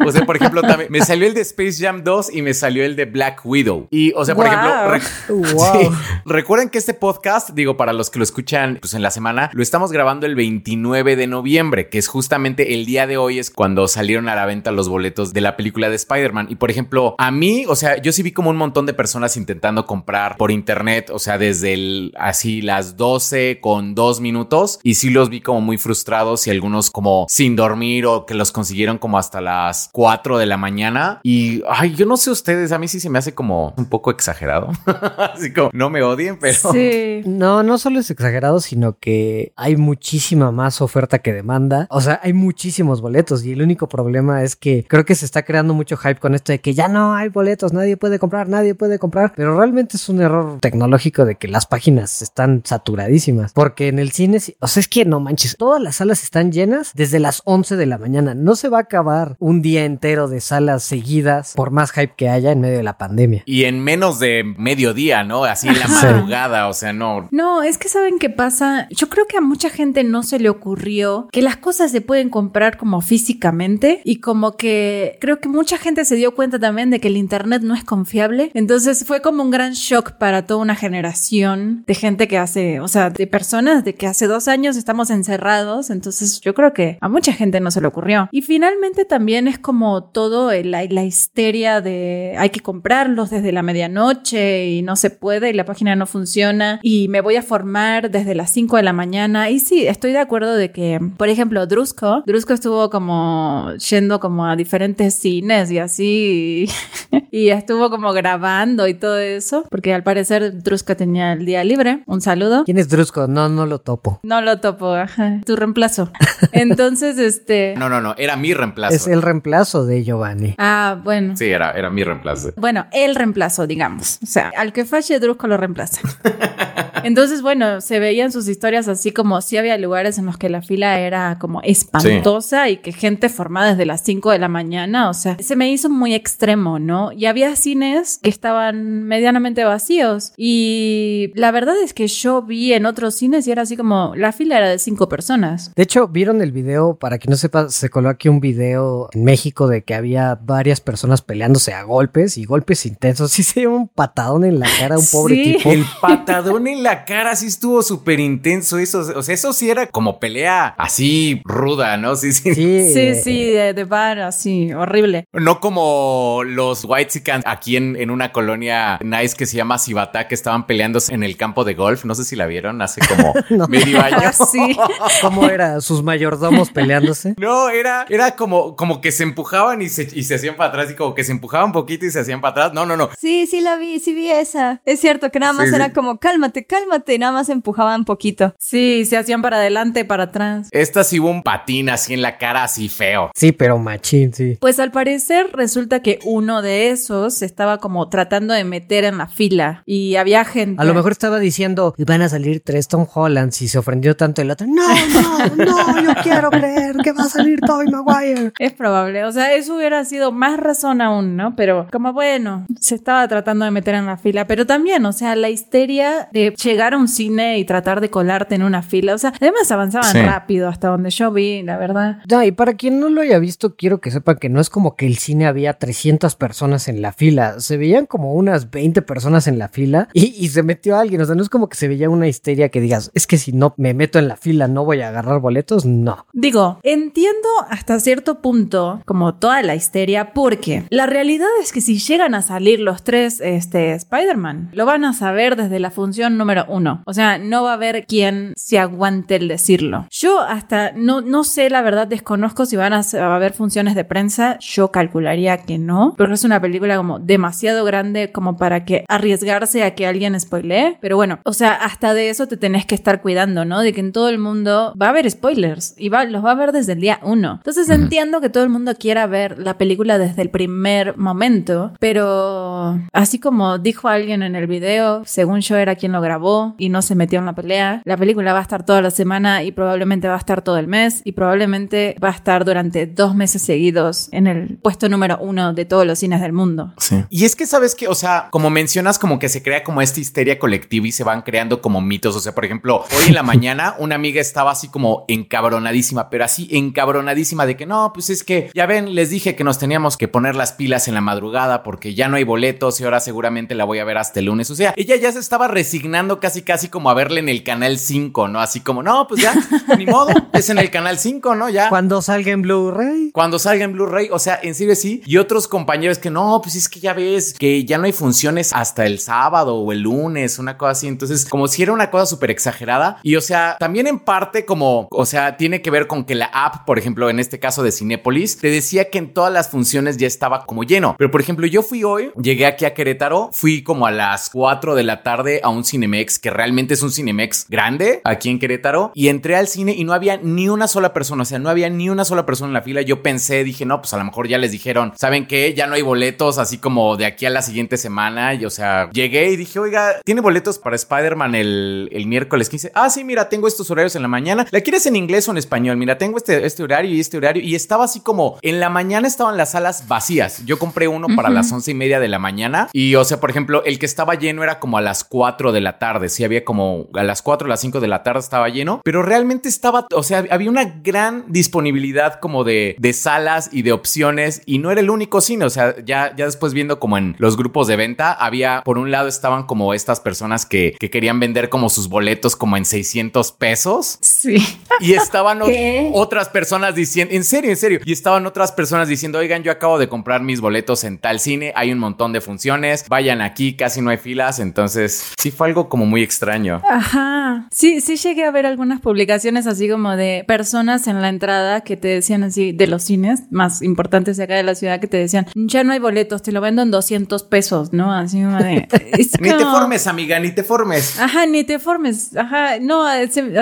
O 0.06 0.12
sea, 0.12 0.24
por 0.26 0.36
ejemplo, 0.36 0.62
también 0.62 0.90
me 0.90 1.00
salió 1.00 1.26
el 1.26 1.34
de 1.34 1.40
Space 1.42 1.84
Jam 1.84 2.02
2 2.04 2.32
y 2.34 2.42
me 2.42 2.54
salió 2.54 2.84
el 2.84 2.96
de 2.96 3.04
Black 3.06 3.40
Widow. 3.44 3.88
Y, 3.90 4.12
o 4.14 4.24
sea, 4.24 4.34
por 4.34 4.44
Wow. 4.46 4.94
ejemplo, 4.94 5.54
Wow. 5.54 5.64
Sí. 5.80 5.88
recuerden 6.24 6.68
que 6.68 6.78
este 6.78 6.94
podcast, 6.94 7.50
digo, 7.50 7.76
para 7.76 7.92
los 7.92 8.10
que 8.10 8.18
lo 8.18 8.24
escuchan 8.24 8.78
pues 8.80 8.94
en 8.94 9.02
la 9.02 9.10
semana, 9.10 9.50
lo 9.52 9.62
estamos 9.62 9.92
grabando 9.92 10.26
el 10.26 10.34
29 10.34 11.16
de 11.16 11.26
noviembre, 11.26 11.88
que 11.88 11.98
es 11.98 12.08
justamente 12.08 12.74
el 12.74 12.86
día 12.86 13.06
de 13.06 13.16
hoy 13.16 13.38
es 13.38 13.50
cuando 13.50 13.88
salieron 13.88 14.28
a 14.28 14.34
la 14.34 14.46
venta 14.46 14.70
los 14.72 14.88
boletos 14.88 15.32
de 15.32 15.40
la 15.40 15.56
película 15.56 15.88
de 15.88 15.96
Spider-Man. 15.96 16.46
Y 16.50 16.56
por 16.56 16.70
ejemplo, 16.70 17.14
a 17.18 17.30
mí, 17.30 17.64
o 17.68 17.76
sea, 17.76 18.00
yo 18.00 18.12
sí 18.12 18.22
vi 18.22 18.32
como 18.32 18.50
un 18.50 18.56
montón 18.56 18.86
de 18.86 18.94
personas 18.94 19.36
intentando 19.36 19.86
comprar 19.86 20.36
por 20.36 20.50
internet, 20.50 21.10
o 21.12 21.18
sea, 21.18 21.38
desde 21.38 21.74
el 21.74 22.12
así 22.18 22.60
las 22.62 22.96
12 22.96 23.58
con 23.60 23.94
dos 23.94 24.20
minutos 24.20 24.78
y 24.82 24.94
sí 24.94 25.10
los 25.10 25.28
vi 25.30 25.40
como 25.40 25.60
muy 25.60 25.78
frustrados 25.78 26.46
y 26.46 26.50
algunos 26.50 26.90
como 26.90 27.26
sin 27.28 27.56
dormir 27.56 28.06
o 28.06 28.26
que 28.26 28.34
los 28.34 28.52
consiguieron 28.52 28.98
como 28.98 29.18
hasta 29.18 29.40
las 29.40 29.73
4 29.92 30.38
de 30.38 30.46
la 30.46 30.56
mañana. 30.56 31.20
Y 31.22 31.62
ay, 31.68 31.94
yo 31.94 32.06
no 32.06 32.16
sé 32.16 32.30
ustedes, 32.30 32.72
a 32.72 32.78
mí 32.78 32.88
sí 32.88 33.00
se 33.00 33.10
me 33.10 33.18
hace 33.18 33.34
como 33.34 33.74
un 33.76 33.86
poco 33.86 34.10
exagerado. 34.10 34.70
así 35.34 35.52
como 35.52 35.70
no 35.72 35.90
me 35.90 36.02
odien, 36.02 36.38
pero 36.38 36.54
Sí. 36.72 37.22
No, 37.26 37.62
no 37.62 37.78
solo 37.78 38.00
es 38.00 38.10
exagerado, 38.10 38.60
sino 38.60 38.98
que 38.98 39.52
hay 39.56 39.76
muchísima 39.76 40.50
más 40.52 40.80
oferta 40.80 41.18
que 41.20 41.32
demanda. 41.32 41.86
O 41.90 42.00
sea, 42.00 42.20
hay 42.22 42.32
muchísimos 42.32 43.00
boletos 43.00 43.44
y 43.44 43.52
el 43.52 43.62
único 43.62 43.88
problema 43.88 44.42
es 44.42 44.56
que 44.56 44.84
creo 44.88 45.04
que 45.04 45.14
se 45.14 45.24
está 45.24 45.42
creando 45.44 45.74
mucho 45.74 45.96
hype 45.96 46.16
con 46.20 46.34
esto 46.34 46.52
de 46.52 46.60
que 46.60 46.74
ya 46.74 46.88
no 46.88 47.14
hay 47.14 47.28
boletos, 47.28 47.72
nadie 47.72 47.96
puede 47.96 48.18
comprar, 48.18 48.48
nadie 48.48 48.74
puede 48.74 48.98
comprar. 48.98 49.32
Pero 49.36 49.56
realmente 49.58 49.96
es 49.96 50.08
un 50.08 50.20
error 50.20 50.58
tecnológico 50.60 51.24
de 51.24 51.34
que 51.36 51.48
las 51.48 51.66
páginas 51.66 52.22
están 52.22 52.62
saturadísimas. 52.64 53.52
Porque 53.52 53.88
en 53.88 53.98
el 53.98 54.12
cine, 54.12 54.40
sí- 54.40 54.56
o 54.60 54.66
sea, 54.68 54.80
es 54.80 54.88
que 54.88 55.04
no 55.04 55.20
manches, 55.20 55.56
todas 55.56 55.80
las 55.82 55.96
salas 55.96 56.22
están 56.22 56.52
llenas 56.52 56.92
desde 56.94 57.18
las 57.18 57.42
11 57.44 57.76
de 57.76 57.86
la 57.86 57.98
mañana. 57.98 58.34
No 58.34 58.56
se 58.56 58.68
va 58.68 58.78
a 58.78 58.82
acabar 58.82 59.36
un 59.38 59.62
día 59.64 59.84
entero 59.84 60.28
de 60.28 60.40
salas 60.40 60.84
seguidas 60.84 61.54
por 61.56 61.70
más 61.70 61.90
hype 61.92 62.12
que 62.16 62.28
haya 62.28 62.52
en 62.52 62.60
medio 62.60 62.76
de 62.76 62.82
la 62.82 62.98
pandemia. 62.98 63.42
Y 63.46 63.64
en 63.64 63.80
menos 63.82 64.20
de 64.20 64.44
mediodía, 64.58 65.24
¿no? 65.24 65.44
Así 65.44 65.66
en 65.68 65.78
la 65.80 65.88
Sí. 65.94 66.06
madrugada, 66.06 66.68
o 66.68 66.74
sea, 66.74 66.92
no. 66.92 67.28
No, 67.30 67.62
es 67.62 67.78
que 67.78 67.88
saben 67.88 68.18
qué 68.18 68.28
pasa. 68.30 68.86
Yo 68.90 69.08
creo 69.08 69.26
que 69.26 69.36
a 69.38 69.40
mucha 69.40 69.70
gente 69.70 70.04
no 70.04 70.22
se 70.22 70.38
le 70.38 70.48
ocurrió 70.50 71.28
que 71.32 71.40
las 71.42 71.56
cosas 71.56 71.90
se 71.90 72.00
pueden 72.02 72.28
comprar 72.30 72.76
como 72.76 73.00
físicamente 73.00 74.00
y 74.04 74.20
como 74.20 74.56
que 74.56 75.16
creo 75.20 75.40
que 75.40 75.48
mucha 75.48 75.78
gente 75.78 76.04
se 76.04 76.16
dio 76.16 76.34
cuenta 76.34 76.58
también 76.58 76.90
de 76.90 77.00
que 77.00 77.08
el 77.08 77.16
internet 77.16 77.62
no 77.62 77.74
es 77.74 77.84
confiable. 77.84 78.50
Entonces 78.54 79.04
fue 79.06 79.22
como 79.22 79.42
un 79.42 79.50
gran 79.50 79.72
shock 79.72 80.12
para 80.12 80.44
toda 80.46 80.60
una 80.60 80.74
generación 80.76 81.84
de 81.86 81.94
gente 81.94 82.28
que 82.28 82.38
hace, 82.38 82.80
o 82.80 82.88
sea, 82.88 83.10
de 83.10 83.26
personas 83.26 83.84
de 83.84 83.94
que 83.94 84.06
hace 84.06 84.26
dos 84.26 84.48
años 84.48 84.76
estamos 84.76 85.10
encerrados. 85.10 85.90
Entonces 85.90 86.40
yo 86.40 86.54
creo 86.54 86.72
que 86.74 86.98
a 87.00 87.08
mucha 87.08 87.32
gente 87.32 87.60
no 87.60 87.70
se 87.70 87.80
le 87.80 87.86
ocurrió. 87.86 88.28
Y 88.30 88.42
finalmente 88.42 89.04
también 89.04 89.48
es 89.48 89.53
como 89.58 90.04
todo 90.04 90.50
el- 90.50 90.70
la, 90.70 90.84
la 90.84 91.04
histeria 91.04 91.80
de 91.80 92.34
hay 92.38 92.50
que 92.50 92.60
comprarlos 92.60 93.30
desde 93.30 93.52
la 93.52 93.62
medianoche 93.62 94.66
y 94.70 94.82
no 94.82 94.96
se 94.96 95.10
puede 95.10 95.50
y 95.50 95.52
la 95.52 95.64
página 95.64 95.94
no 95.96 96.06
funciona 96.06 96.80
y 96.82 97.08
me 97.08 97.20
voy 97.20 97.36
a 97.36 97.42
formar 97.42 98.10
desde 98.10 98.34
las 98.34 98.50
5 98.50 98.76
de 98.76 98.82
la 98.82 98.92
mañana. 98.92 99.50
Y 99.50 99.58
sí, 99.60 99.86
estoy 99.86 100.12
de 100.12 100.18
acuerdo 100.18 100.54
de 100.54 100.70
que, 100.72 100.98
por 101.16 101.28
ejemplo, 101.28 101.66
Drusco, 101.66 102.22
Drusco 102.26 102.52
estuvo 102.52 102.90
como 102.90 103.72
yendo 103.90 104.20
como 104.20 104.46
a 104.46 104.56
diferentes 104.56 105.14
cines 105.14 105.70
y 105.70 105.78
así 105.78 106.66
y, 107.12 107.16
y 107.30 107.48
estuvo 107.50 107.90
como 107.90 108.12
grabando 108.12 108.86
y 108.88 108.94
todo 108.94 109.18
eso, 109.18 109.64
porque 109.70 109.92
al 109.94 110.02
parecer 110.02 110.62
Drusco 110.62 110.96
tenía 110.96 111.32
el 111.32 111.44
día 111.46 111.62
libre. 111.64 112.02
Un 112.06 112.20
saludo. 112.20 112.64
¿Quién 112.64 112.78
es 112.78 112.88
Drusco? 112.88 113.26
No, 113.26 113.48
no 113.48 113.66
lo 113.66 113.78
topo. 113.80 114.20
No 114.22 114.40
lo 114.40 114.60
topo, 114.60 114.92
ajá, 114.94 115.40
tu 115.44 115.56
reemplazo. 115.56 116.10
Entonces, 116.52 117.18
este... 117.18 117.74
No, 117.76 117.88
no, 117.88 118.00
no, 118.00 118.14
era 118.18 118.36
mi 118.36 118.54
reemplazo. 118.54 118.94
Es 118.94 119.06
el 119.06 119.22
reemplazo 119.22 119.43
de 119.44 120.04
Giovanni. 120.04 120.54
Ah, 120.58 120.98
bueno. 121.02 121.36
Sí, 121.36 121.46
era, 121.46 121.72
era 121.72 121.90
mi 121.90 122.02
reemplazo. 122.02 122.52
Bueno, 122.56 122.86
el 122.92 123.14
reemplazo, 123.14 123.66
digamos. 123.66 124.18
O 124.22 124.26
sea, 124.26 124.50
al 124.56 124.72
que 124.72 124.84
falle, 124.84 125.20
Drusco 125.20 125.46
lo 125.46 125.56
reemplaza. 125.56 126.00
Entonces, 127.04 127.42
bueno, 127.42 127.82
se 127.82 128.00
veían 128.00 128.32
sus 128.32 128.48
historias 128.48 128.88
así 128.88 129.12
como 129.12 129.42
si 129.42 129.58
había 129.58 129.76
lugares 129.76 130.16
en 130.16 130.24
los 130.24 130.38
que 130.38 130.48
la 130.48 130.62
fila 130.62 130.98
era 131.00 131.38
como 131.38 131.60
espantosa 131.62 132.70
y 132.70 132.78
que 132.78 132.92
gente 132.92 133.28
formada 133.28 133.70
desde 133.72 133.84
las 133.84 134.02
5 134.02 134.30
de 134.30 134.38
la 134.38 134.48
mañana, 134.48 135.10
o 135.10 135.14
sea, 135.14 135.36
se 135.38 135.54
me 135.54 135.70
hizo 135.70 135.90
muy 135.90 136.14
extremo, 136.14 136.78
¿no? 136.78 137.12
Y 137.12 137.26
había 137.26 137.54
cines 137.56 138.20
que 138.22 138.30
estaban 138.30 139.02
medianamente 139.02 139.64
vacíos 139.64 140.32
y 140.38 141.30
la 141.34 141.50
verdad 141.50 141.74
es 141.82 141.92
que 141.92 142.06
yo 142.06 142.40
vi 142.40 142.72
en 142.72 142.86
otros 142.86 143.16
cines 143.16 143.46
y 143.46 143.52
era 143.52 143.62
así 143.62 143.76
como 143.76 144.14
la 144.16 144.32
fila 144.32 144.56
era 144.56 144.70
de 144.70 144.78
cinco 144.78 145.08
personas. 145.08 145.72
De 145.76 145.82
hecho, 145.82 146.08
vieron 146.08 146.40
el 146.40 146.52
video, 146.52 146.96
para 146.96 147.18
que 147.18 147.28
no 147.28 147.36
sepa, 147.36 147.68
se 147.68 147.90
coló 147.90 148.08
aquí 148.08 148.30
un 148.30 148.40
video 148.40 149.10
en 149.12 149.24
México 149.34 149.66
de 149.66 149.82
que 149.82 149.94
había 149.94 150.38
varias 150.40 150.80
personas 150.80 151.20
peleándose 151.22 151.74
a 151.74 151.82
golpes 151.82 152.38
y 152.38 152.44
golpes 152.44 152.86
intensos. 152.86 153.32
Sí 153.34 153.42
se 153.42 153.60
dio 153.60 153.70
un 153.72 153.88
patadón 153.88 154.44
en 154.44 154.60
la 154.60 154.68
cara 154.78 154.94
a 154.94 154.98
un 154.98 155.06
pobre 155.10 155.34
Sí. 155.34 155.54
tipo. 155.54 155.70
El 155.72 155.84
patadón 156.00 156.68
en 156.68 156.82
la 156.84 157.04
cara, 157.04 157.34
sí 157.34 157.46
estuvo 157.46 157.82
súper 157.82 158.20
intenso 158.20 158.78
eso. 158.78 159.00
O 159.16 159.22
sea, 159.22 159.34
eso 159.34 159.52
sí 159.52 159.68
era 159.70 159.86
como 159.88 160.20
pelea 160.20 160.74
así 160.78 161.42
ruda, 161.44 161.96
¿no? 161.96 162.14
Sí, 162.14 162.32
sí. 162.32 162.54
Sí, 162.54 162.92
Sí, 162.94 163.14
sí, 163.22 163.44
de, 163.50 163.74
de 163.74 163.84
bar, 163.84 164.20
así, 164.20 164.72
horrible. 164.72 165.26
No 165.32 165.58
como 165.60 166.42
los 166.44 166.84
White 166.84 167.22
aquí 167.44 167.76
en, 167.76 167.96
en 167.96 168.10
una 168.10 168.30
colonia 168.30 168.98
nice 169.02 169.34
que 169.36 169.46
se 169.46 169.56
llama 169.56 169.78
Cibata, 169.78 170.28
que 170.28 170.34
estaban 170.36 170.66
peleándose 170.66 171.12
en 171.12 171.22
el 171.24 171.36
campo 171.36 171.64
de 171.64 171.74
golf. 171.74 172.04
No 172.04 172.14
sé 172.14 172.24
si 172.24 172.36
la 172.36 172.46
vieron 172.46 172.80
hace 172.82 173.00
como 173.06 173.34
No. 173.50 173.66
medio 173.66 174.00
año. 174.00 174.30
Sí. 174.52 174.76
¿Cómo 175.22 175.48
era? 175.48 175.80
¿Sus 175.80 176.02
mayordomos 176.02 176.70
peleándose? 176.70 177.34
No, 177.38 177.68
era, 177.70 178.06
era 178.08 178.36
como, 178.36 178.76
como 178.76 179.00
que 179.00 179.10
se 179.14 179.22
empujaban 179.22 179.80
y 179.80 179.88
se, 179.88 180.06
y 180.12 180.24
se 180.24 180.34
hacían 180.34 180.56
para 180.56 180.68
atrás 180.68 180.90
y 180.90 180.94
como 180.94 181.14
que 181.14 181.24
se 181.24 181.32
empujaban 181.32 181.68
un 181.68 181.72
poquito 181.72 182.04
y 182.04 182.10
se 182.10 182.20
hacían 182.20 182.40
para 182.42 182.50
atrás. 182.50 182.72
No, 182.74 182.84
no, 182.84 182.96
no. 182.96 183.08
Sí, 183.18 183.46
sí 183.46 183.60
la 183.62 183.76
vi, 183.76 183.98
sí 184.00 184.14
vi 184.14 184.30
esa. 184.30 184.82
Es 184.84 185.00
cierto 185.00 185.30
que 185.30 185.40
nada 185.40 185.52
más 185.54 185.68
Sí, 185.70 185.74
era 185.74 185.86
sí. 185.86 185.92
como 185.92 186.18
cálmate, 186.18 186.66
cálmate, 186.66 187.14
y 187.14 187.18
nada 187.18 187.32
más 187.32 187.48
empujaban 187.48 188.04
poquito. 188.04 188.54
Sí, 188.58 189.06
se 189.06 189.16
hacían 189.16 189.40
para 189.40 189.56
adelante, 189.56 190.04
para 190.04 190.24
atrás. 190.24 190.68
Esta 190.72 191.04
sí 191.04 191.20
hubo 191.20 191.30
un 191.30 191.42
patín 191.42 191.88
así 191.88 192.12
en 192.12 192.20
la 192.22 192.36
cara, 192.36 192.64
así 192.64 192.88
feo. 192.90 193.30
Sí, 193.34 193.52
pero 193.52 193.78
machín, 193.78 194.34
sí. 194.34 194.58
Pues 194.60 194.78
al 194.80 194.90
parecer 194.90 195.46
resulta 195.52 196.00
que 196.02 196.18
uno 196.24 196.60
de 196.60 196.90
esos 196.90 197.34
se 197.34 197.46
estaba 197.46 197.78
como 197.78 198.08
tratando 198.08 198.52
de 198.52 198.64
meter 198.64 199.04
en 199.04 199.18
la 199.18 199.28
fila 199.28 199.82
y 199.86 200.16
había 200.16 200.44
gente. 200.44 200.80
A 200.82 200.84
lo 200.84 200.92
mejor 200.94 201.12
estaba 201.12 201.38
diciendo, 201.38 201.94
van 201.98 202.22
a 202.22 202.28
salir 202.28 202.60
tres 202.64 202.88
Tom 202.88 203.06
Hollands 203.12 203.62
y 203.62 203.68
se 203.68 203.78
ofendió 203.78 204.16
tanto 204.16 204.42
el 204.42 204.50
otro. 204.50 204.66
No, 204.66 204.82
no, 205.12 205.64
no, 205.64 206.02
yo 206.02 206.10
quiero 206.22 206.50
creer 206.50 206.96
que 207.02 207.12
va 207.12 207.24
a 207.24 207.28
salir 207.28 207.60
Tobey 207.60 207.88
Maguire. 207.88 208.52
Es 208.58 208.72
probable, 208.72 209.03
o 209.26 209.32
sea, 209.32 209.54
eso 209.54 209.76
hubiera 209.76 210.04
sido 210.04 210.32
más 210.32 210.58
razón 210.58 211.00
aún, 211.00 211.36
¿no? 211.36 211.54
Pero 211.56 211.86
como 211.92 212.12
bueno, 212.12 212.66
se 212.80 212.94
estaba 212.94 213.26
tratando 213.28 213.64
de 213.64 213.70
meter 213.70 213.94
en 213.94 214.06
la 214.06 214.16
fila, 214.16 214.46
pero 214.46 214.66
también, 214.66 215.04
o 215.06 215.12
sea, 215.12 215.36
la 215.36 215.50
histeria 215.50 216.28
de 216.32 216.54
llegar 216.62 216.94
a 216.94 216.98
un 216.98 217.08
cine 217.08 217.58
y 217.58 217.64
tratar 217.64 218.00
de 218.00 218.10
colarte 218.10 218.54
en 218.54 218.62
una 218.62 218.82
fila, 218.82 219.14
o 219.14 219.18
sea, 219.18 219.32
además 219.40 219.70
avanzaban 219.70 220.12
Sí. 220.12 220.20
rápido 220.22 220.68
hasta 220.68 220.88
donde 220.88 221.10
yo 221.10 221.32
vi, 221.32 221.62
la 221.62 221.76
verdad. 221.76 222.18
No, 222.30 222.42
y 222.42 222.52
para 222.52 222.74
quien 222.74 223.00
no 223.00 223.08
lo 223.08 223.20
haya 223.20 223.38
visto, 223.38 223.74
quiero 223.76 224.00
que 224.00 224.10
sepan 224.10 224.36
que 224.36 224.48
no 224.48 224.60
es 224.60 224.70
como 224.70 224.96
que 224.96 225.06
el 225.06 225.16
cine 225.18 225.46
había 225.46 225.74
300 225.74 226.36
personas 226.36 226.88
en 226.88 227.02
la 227.02 227.12
fila. 227.12 227.60
Se 227.60 227.76
veían 227.76 228.06
como 228.06 228.34
unas 228.34 228.70
20 228.70 229.02
personas 229.02 229.46
en 229.46 229.58
la 229.58 229.68
fila 229.68 230.08
y, 230.12 230.34
y 230.38 230.48
se 230.48 230.62
metió 230.62 230.96
alguien. 230.96 231.20
O 231.20 231.24
sea, 231.24 231.34
no 231.34 231.42
es 231.42 231.48
como 231.48 231.68
que 231.68 231.76
se 231.76 231.88
veía 231.88 232.10
una 232.10 232.28
histeria 232.28 232.68
que 232.68 232.80
digas, 232.80 233.10
es 233.14 233.26
que 233.26 233.38
si 233.38 233.52
no 233.52 233.74
me 233.76 233.94
meto 233.94 234.18
en 234.18 234.28
la 234.28 234.36
fila 234.36 234.68
no 234.68 234.84
voy 234.84 235.00
a 235.00 235.08
agarrar 235.08 235.40
boletos. 235.40 235.84
No. 235.84 236.26
Digo, 236.32 236.78
entiendo 236.82 237.48
hasta 237.70 237.98
cierto 238.00 238.40
punto 238.40 238.93
como 239.04 239.34
toda 239.34 239.62
la 239.62 239.74
histeria 239.74 240.32
porque 240.32 240.84
la 240.90 241.06
realidad 241.06 241.48
es 241.60 241.72
que 241.72 241.80
si 241.80 241.98
llegan 241.98 242.34
a 242.34 242.42
salir 242.42 242.80
los 242.80 243.02
tres 243.02 243.40
este, 243.40 243.92
Spider-Man, 243.94 244.70
lo 244.72 244.86
van 244.86 245.04
a 245.04 245.12
saber 245.12 245.56
desde 245.56 245.80
la 245.80 245.90
función 245.90 246.36
número 246.38 246.64
uno. 246.68 247.02
O 247.06 247.12
sea, 247.12 247.38
no 247.38 247.62
va 247.64 247.72
a 247.72 247.74
haber 247.74 248.06
quien 248.06 248.52
se 248.56 248.78
aguante 248.78 249.36
el 249.36 249.48
decirlo. 249.48 250.06
Yo 250.10 250.40
hasta 250.40 250.92
no, 250.92 251.20
no 251.20 251.44
sé, 251.44 251.70
la 251.70 251.82
verdad 251.82 252.06
desconozco 252.06 252.66
si 252.66 252.76
van 252.76 252.92
a, 252.92 253.00
a 253.00 253.36
haber 253.36 253.52
funciones 253.52 253.94
de 253.94 254.04
prensa. 254.04 254.58
Yo 254.60 254.90
calcularía 254.90 255.58
que 255.58 255.78
no, 255.78 256.14
porque 256.16 256.34
es 256.34 256.44
una 256.44 256.60
película 256.60 256.96
como 256.96 257.18
demasiado 257.18 257.84
grande 257.84 258.32
como 258.32 258.56
para 258.56 258.84
que 258.84 259.04
arriesgarse 259.08 259.82
a 259.82 259.94
que 259.94 260.06
alguien 260.06 260.38
spoilee. 260.38 260.98
Pero 261.00 261.16
bueno, 261.16 261.38
o 261.44 261.52
sea, 261.52 261.74
hasta 261.74 262.14
de 262.14 262.30
eso 262.30 262.46
te 262.46 262.56
tenés 262.56 262.86
que 262.86 262.94
estar 262.94 263.22
cuidando, 263.22 263.64
¿no? 263.64 263.80
De 263.80 263.92
que 263.92 264.00
en 264.00 264.12
todo 264.12 264.28
el 264.28 264.38
mundo 264.38 264.94
va 265.00 265.06
a 265.06 265.10
haber 265.10 265.30
spoilers 265.30 265.94
y 265.96 266.08
va, 266.08 266.24
los 266.24 266.44
va 266.44 266.52
a 266.52 266.56
ver 266.56 266.72
desde 266.72 266.92
el 266.92 267.00
día 267.00 267.20
uno. 267.22 267.54
Entonces 267.56 267.88
entiendo 267.90 268.40
que 268.40 268.48
todo 268.48 268.64
el 268.64 268.70
mundo 268.70 268.83
quiera 268.94 269.26
ver 269.26 269.58
la 269.58 269.78
película 269.78 270.18
desde 270.18 270.42
el 270.42 270.50
primer 270.50 271.16
momento, 271.16 271.92
pero 271.98 273.00
así 273.12 273.38
como 273.38 273.78
dijo 273.78 274.08
alguien 274.08 274.42
en 274.42 274.54
el 274.56 274.66
video, 274.66 275.22
según 275.24 275.60
yo 275.60 275.76
era 275.76 275.94
quien 275.94 276.12
lo 276.12 276.20
grabó 276.20 276.74
y 276.78 276.88
no 276.88 277.02
se 277.02 277.14
metió 277.14 277.38
en 277.38 277.46
la 277.46 277.54
pelea, 277.54 278.02
la 278.04 278.16
película 278.16 278.52
va 278.52 278.58
a 278.58 278.62
estar 278.62 278.84
toda 278.84 279.00
la 279.00 279.10
semana 279.10 279.62
y 279.62 279.72
probablemente 279.72 280.28
va 280.28 280.34
a 280.34 280.38
estar 280.38 280.62
todo 280.62 280.78
el 280.78 280.86
mes 280.86 281.22
y 281.24 281.32
probablemente 281.32 282.16
va 282.22 282.28
a 282.28 282.32
estar 282.32 282.64
durante 282.64 283.06
dos 283.06 283.34
meses 283.34 283.62
seguidos 283.62 284.28
en 284.32 284.46
el 284.46 284.78
puesto 284.82 285.08
número 285.08 285.38
uno 285.40 285.72
de 285.72 285.84
todos 285.84 286.06
los 286.06 286.18
cines 286.18 286.40
del 286.40 286.52
mundo. 286.52 286.92
Sí. 286.98 287.24
Y 287.30 287.44
es 287.44 287.56
que 287.56 287.66
sabes 287.66 287.94
que, 287.94 288.08
o 288.08 288.14
sea, 288.14 288.48
como 288.50 288.70
mencionas, 288.70 289.18
como 289.18 289.38
que 289.38 289.48
se 289.48 289.62
crea 289.62 289.84
como 289.84 290.02
esta 290.02 290.20
histeria 290.20 290.58
colectiva 290.58 291.06
y 291.06 291.12
se 291.12 291.24
van 291.24 291.42
creando 291.42 291.80
como 291.80 292.00
mitos. 292.00 292.36
O 292.36 292.40
sea, 292.40 292.54
por 292.54 292.64
ejemplo, 292.64 293.04
hoy 293.16 293.28
en 293.28 293.34
la 293.34 293.42
mañana 293.42 293.94
una 293.98 294.14
amiga 294.14 294.40
estaba 294.40 294.70
así 294.70 294.88
como 294.88 295.24
encabronadísima, 295.28 296.30
pero 296.30 296.44
así 296.44 296.68
encabronadísima 296.70 297.66
de 297.66 297.76
que 297.76 297.86
no, 297.86 298.12
pues 298.12 298.30
es 298.30 298.44
que 298.44 298.70
ya 298.74 298.86
ven, 298.86 299.14
les 299.14 299.30
dije 299.30 299.54
que 299.54 299.62
nos 299.62 299.78
teníamos 299.78 300.16
que 300.16 300.26
poner 300.26 300.56
las 300.56 300.72
pilas 300.72 301.06
en 301.06 301.14
la 301.14 301.20
madrugada 301.20 301.84
porque 301.84 302.12
ya 302.14 302.26
no 302.26 302.36
hay 302.36 302.42
boletos 302.42 303.00
y 303.00 303.04
ahora 303.04 303.20
seguramente 303.20 303.76
la 303.76 303.84
voy 303.84 304.00
a 304.00 304.04
ver 304.04 304.18
hasta 304.18 304.40
el 304.40 304.46
lunes. 304.46 304.68
O 304.68 304.74
sea, 304.74 304.92
ella 304.96 305.14
ya 305.14 305.30
se 305.30 305.38
estaba 305.38 305.68
resignando 305.68 306.40
casi, 306.40 306.62
casi 306.62 306.88
como 306.88 307.08
a 307.08 307.14
verle 307.14 307.38
en 307.38 307.48
el 307.48 307.62
canal 307.62 308.00
5, 308.00 308.48
¿no? 308.48 308.58
Así 308.58 308.80
como, 308.80 309.04
no, 309.04 309.28
pues 309.28 309.42
ya, 309.42 309.54
ni 309.96 310.06
modo, 310.06 310.34
es 310.52 310.70
en 310.70 310.78
el 310.78 310.90
canal 310.90 311.20
5, 311.20 311.54
¿no? 311.54 311.68
Ya. 311.68 311.88
Cuando 311.88 312.20
salga 312.20 312.50
en 312.50 312.62
Blu-ray. 312.62 313.30
Cuando 313.30 313.60
salga 313.60 313.84
en 313.84 313.92
Blu-ray, 313.92 314.30
o 314.32 314.40
sea, 314.40 314.58
en 314.60 314.74
serio 314.74 314.96
sí. 314.96 315.22
Y 315.24 315.36
otros 315.36 315.68
compañeros 315.68 316.18
que 316.18 316.30
no, 316.30 316.60
pues 316.60 316.74
es 316.74 316.88
que 316.88 316.98
ya 316.98 317.12
ves 317.12 317.54
que 317.56 317.84
ya 317.84 317.98
no 317.98 318.06
hay 318.06 318.12
funciones 318.12 318.72
hasta 318.72 319.06
el 319.06 319.20
sábado 319.20 319.76
o 319.76 319.92
el 319.92 320.00
lunes, 320.00 320.58
una 320.58 320.76
cosa 320.76 320.90
así. 320.90 321.06
Entonces, 321.06 321.44
como 321.44 321.68
si 321.68 321.84
era 321.84 321.92
una 321.92 322.10
cosa 322.10 322.26
súper 322.26 322.50
exagerada. 322.50 323.20
Y 323.22 323.36
o 323.36 323.40
sea, 323.40 323.76
también 323.78 324.08
en 324.08 324.18
parte 324.18 324.64
como, 324.64 325.06
o 325.12 325.26
sea, 325.26 325.56
tiene 325.56 325.80
que 325.80 325.92
ver 325.92 326.08
con 326.08 326.24
que 326.24 326.34
la 326.34 326.46
app, 326.46 326.84
por 326.84 326.98
ejemplo, 326.98 327.30
en 327.30 327.38
este 327.38 327.60
caso 327.60 327.84
de 327.84 327.92
Cinépolis, 327.92 328.63
te 328.64 328.70
decía 328.70 329.10
que 329.10 329.18
en 329.18 329.34
todas 329.34 329.52
las 329.52 329.68
funciones 329.68 330.16
ya 330.16 330.26
estaba 330.26 330.64
como 330.64 330.84
lleno. 330.84 331.16
Pero 331.18 331.30
por 331.30 331.42
ejemplo, 331.42 331.66
yo 331.66 331.82
fui 331.82 332.02
hoy, 332.02 332.30
llegué 332.40 332.64
aquí 332.64 332.86
a 332.86 332.94
Querétaro, 332.94 333.50
fui 333.52 333.82
como 333.82 334.06
a 334.06 334.10
las 334.10 334.48
4 334.48 334.94
de 334.94 335.02
la 335.02 335.22
tarde 335.22 335.60
a 335.62 335.68
un 335.68 335.84
Cinemex, 335.84 336.38
que 336.38 336.48
realmente 336.48 336.94
es 336.94 337.02
un 337.02 337.10
Cinemex 337.12 337.66
grande 337.68 338.22
aquí 338.24 338.48
en 338.48 338.58
Querétaro, 338.58 339.12
y 339.14 339.28
entré 339.28 339.56
al 339.56 339.68
cine 339.68 339.92
y 339.92 340.04
no 340.04 340.14
había 340.14 340.38
ni 340.38 340.70
una 340.70 340.88
sola 340.88 341.12
persona, 341.12 341.42
o 341.42 341.44
sea, 341.44 341.58
no 341.58 341.68
había 341.68 341.90
ni 341.90 342.08
una 342.08 342.24
sola 342.24 342.46
persona 342.46 342.68
en 342.68 342.72
la 342.72 342.80
fila. 342.80 343.02
Yo 343.02 343.22
pensé, 343.22 343.64
dije, 343.64 343.84
no, 343.84 344.00
pues 344.00 344.14
a 344.14 344.16
lo 344.16 344.24
mejor 344.24 344.48
ya 344.48 344.56
les 344.56 344.72
dijeron, 344.72 345.12
¿saben 345.14 345.46
qué? 345.46 345.74
Ya 345.74 345.86
no 345.86 345.96
hay 345.96 346.00
boletos, 346.00 346.56
así 346.56 346.78
como 346.78 347.18
de 347.18 347.26
aquí 347.26 347.44
a 347.44 347.50
la 347.50 347.60
siguiente 347.60 347.98
semana. 347.98 348.54
Y 348.54 348.64
o 348.64 348.70
sea, 348.70 349.10
llegué 349.12 349.50
y 349.50 349.56
dije, 349.56 349.78
oiga, 349.78 350.22
¿tiene 350.24 350.40
boletos 350.40 350.78
para 350.78 350.96
Spider-Man 350.96 351.54
el, 351.54 352.08
el 352.10 352.26
miércoles 352.26 352.70
15? 352.70 352.92
Ah, 352.94 353.10
sí, 353.10 353.24
mira, 353.24 353.50
tengo 353.50 353.68
estos 353.68 353.90
horarios 353.90 354.16
en 354.16 354.22
la 354.22 354.28
mañana. 354.28 354.66
¿La 354.70 354.80
quieres 354.80 355.04
en 355.04 355.16
inglés 355.16 355.46
o 355.48 355.50
en 355.50 355.58
español? 355.58 355.98
Mira, 355.98 356.16
tengo 356.16 356.38
este, 356.38 356.64
este 356.64 356.82
horario 356.82 357.14
y 357.14 357.20
este 357.20 357.36
horario. 357.36 357.62
Y 357.62 357.74
estaba 357.74 358.06
así 358.06 358.20
como, 358.20 358.53
en 358.62 358.80
la 358.80 358.88
mañana 358.88 359.28
estaban 359.28 359.56
las 359.56 359.72
salas 359.72 360.08
vacías. 360.08 360.64
Yo 360.64 360.78
compré 360.78 361.08
uno 361.08 361.28
para 361.36 361.50
las 361.50 361.70
once 361.72 361.90
y 361.90 361.94
media 361.94 362.20
de 362.20 362.28
la 362.28 362.38
mañana. 362.38 362.88
Y 362.92 363.14
o 363.14 363.24
sea, 363.24 363.40
por 363.40 363.50
ejemplo, 363.50 363.82
el 363.84 363.98
que 363.98 364.06
estaba 364.06 364.34
lleno 364.34 364.62
era 364.62 364.80
como 364.80 364.98
a 364.98 365.00
las 365.00 365.24
4 365.24 365.72
de 365.72 365.80
la 365.80 365.98
tarde. 365.98 366.28
Sí, 366.28 366.44
había 366.44 366.64
como 366.64 367.06
a 367.14 367.22
las 367.22 367.42
4 367.42 367.66
o 367.66 367.68
las 367.68 367.80
5 367.80 368.00
de 368.00 368.08
la 368.08 368.22
tarde 368.22 368.40
estaba 368.40 368.68
lleno. 368.68 369.00
Pero 369.04 369.22
realmente 369.22 369.68
estaba, 369.68 370.06
o 370.12 370.22
sea, 370.22 370.44
había 370.50 370.70
una 370.70 370.84
gran 371.02 371.44
disponibilidad 371.48 372.40
como 372.40 372.64
de, 372.64 372.96
de 372.98 373.12
salas 373.12 373.70
y 373.72 373.82
de 373.82 373.92
opciones. 373.92 374.62
Y 374.66 374.78
no 374.78 374.90
era 374.90 375.00
el 375.00 375.10
único 375.10 375.40
cine. 375.40 375.64
O 375.64 375.70
sea, 375.70 375.96
ya, 376.04 376.34
ya 376.36 376.46
después 376.46 376.74
viendo 376.74 376.98
como 376.98 377.18
en 377.18 377.36
los 377.38 377.56
grupos 377.56 377.86
de 377.86 377.96
venta, 377.96 378.32
había, 378.32 378.82
por 378.84 378.98
un 378.98 379.10
lado 379.10 379.28
estaban 379.28 379.64
como 379.64 379.94
estas 379.94 380.20
personas 380.20 380.66
que, 380.66 380.96
que 380.98 381.10
querían 381.10 381.40
vender 381.40 381.68
como 381.68 381.88
sus 381.88 382.08
boletos 382.08 382.56
como 382.56 382.76
en 382.76 382.84
600 382.84 383.52
pesos. 383.52 384.18
Sí. 384.44 384.56
Y 385.00 385.14
estaban 385.14 385.60
otras 386.12 386.48
personas 386.48 386.94
diciendo, 386.94 387.34
en 387.34 387.44
serio, 387.44 387.70
en 387.70 387.76
serio. 387.76 388.00
Y 388.04 388.12
estaban 388.12 388.46
otras 388.46 388.72
personas 388.72 389.08
diciendo, 389.08 389.38
oigan, 389.38 389.62
yo 389.62 389.72
acabo 389.72 389.98
de 389.98 390.08
comprar 390.08 390.42
mis 390.42 390.60
boletos 390.60 391.04
en 391.04 391.18
tal 391.18 391.40
cine, 391.40 391.72
hay 391.76 391.92
un 391.92 391.98
montón 391.98 392.32
de 392.32 392.40
funciones, 392.40 393.06
vayan 393.08 393.40
aquí, 393.40 393.74
casi 393.74 394.00
no 394.00 394.10
hay 394.10 394.18
filas. 394.18 394.58
Entonces, 394.60 395.32
sí 395.38 395.50
fue 395.50 395.68
algo 395.68 395.88
como 395.88 396.06
muy 396.06 396.22
extraño. 396.22 396.82
Ajá. 396.88 397.68
Sí, 397.70 398.00
sí 398.00 398.16
llegué 398.16 398.44
a 398.44 398.50
ver 398.50 398.66
algunas 398.66 399.00
publicaciones 399.00 399.66
así 399.66 399.88
como 399.88 400.16
de 400.16 400.44
personas 400.46 401.06
en 401.06 401.20
la 401.22 401.28
entrada 401.28 401.82
que 401.82 401.96
te 401.96 402.08
decían 402.08 402.42
así, 402.44 402.72
de 402.72 402.86
los 402.86 403.02
cines 403.02 403.42
más 403.50 403.82
importantes 403.82 404.36
de 404.36 404.44
acá 404.44 404.54
de 404.56 404.62
la 404.62 404.74
ciudad, 404.74 405.00
que 405.00 405.06
te 405.06 405.16
decían, 405.16 405.46
ya 405.54 405.84
no 405.84 405.92
hay 405.92 405.98
boletos, 405.98 406.42
te 406.42 406.52
lo 406.52 406.60
vendo 406.60 406.82
en 406.82 406.90
200 406.90 407.42
pesos, 407.44 407.92
¿no? 407.92 408.12
Así 408.12 408.42
como 408.42 408.58
de... 408.58 408.86
Ni 409.40 409.50
te 409.50 409.64
formes, 409.64 410.06
amiga, 410.06 410.38
ni 410.38 410.50
te 410.52 410.62
formes. 410.62 411.18
Ajá, 411.18 411.46
ni 411.46 411.64
te 411.64 411.78
formes. 411.78 412.36
Ajá, 412.36 412.78
no, 412.80 413.10
ese- 413.10 413.56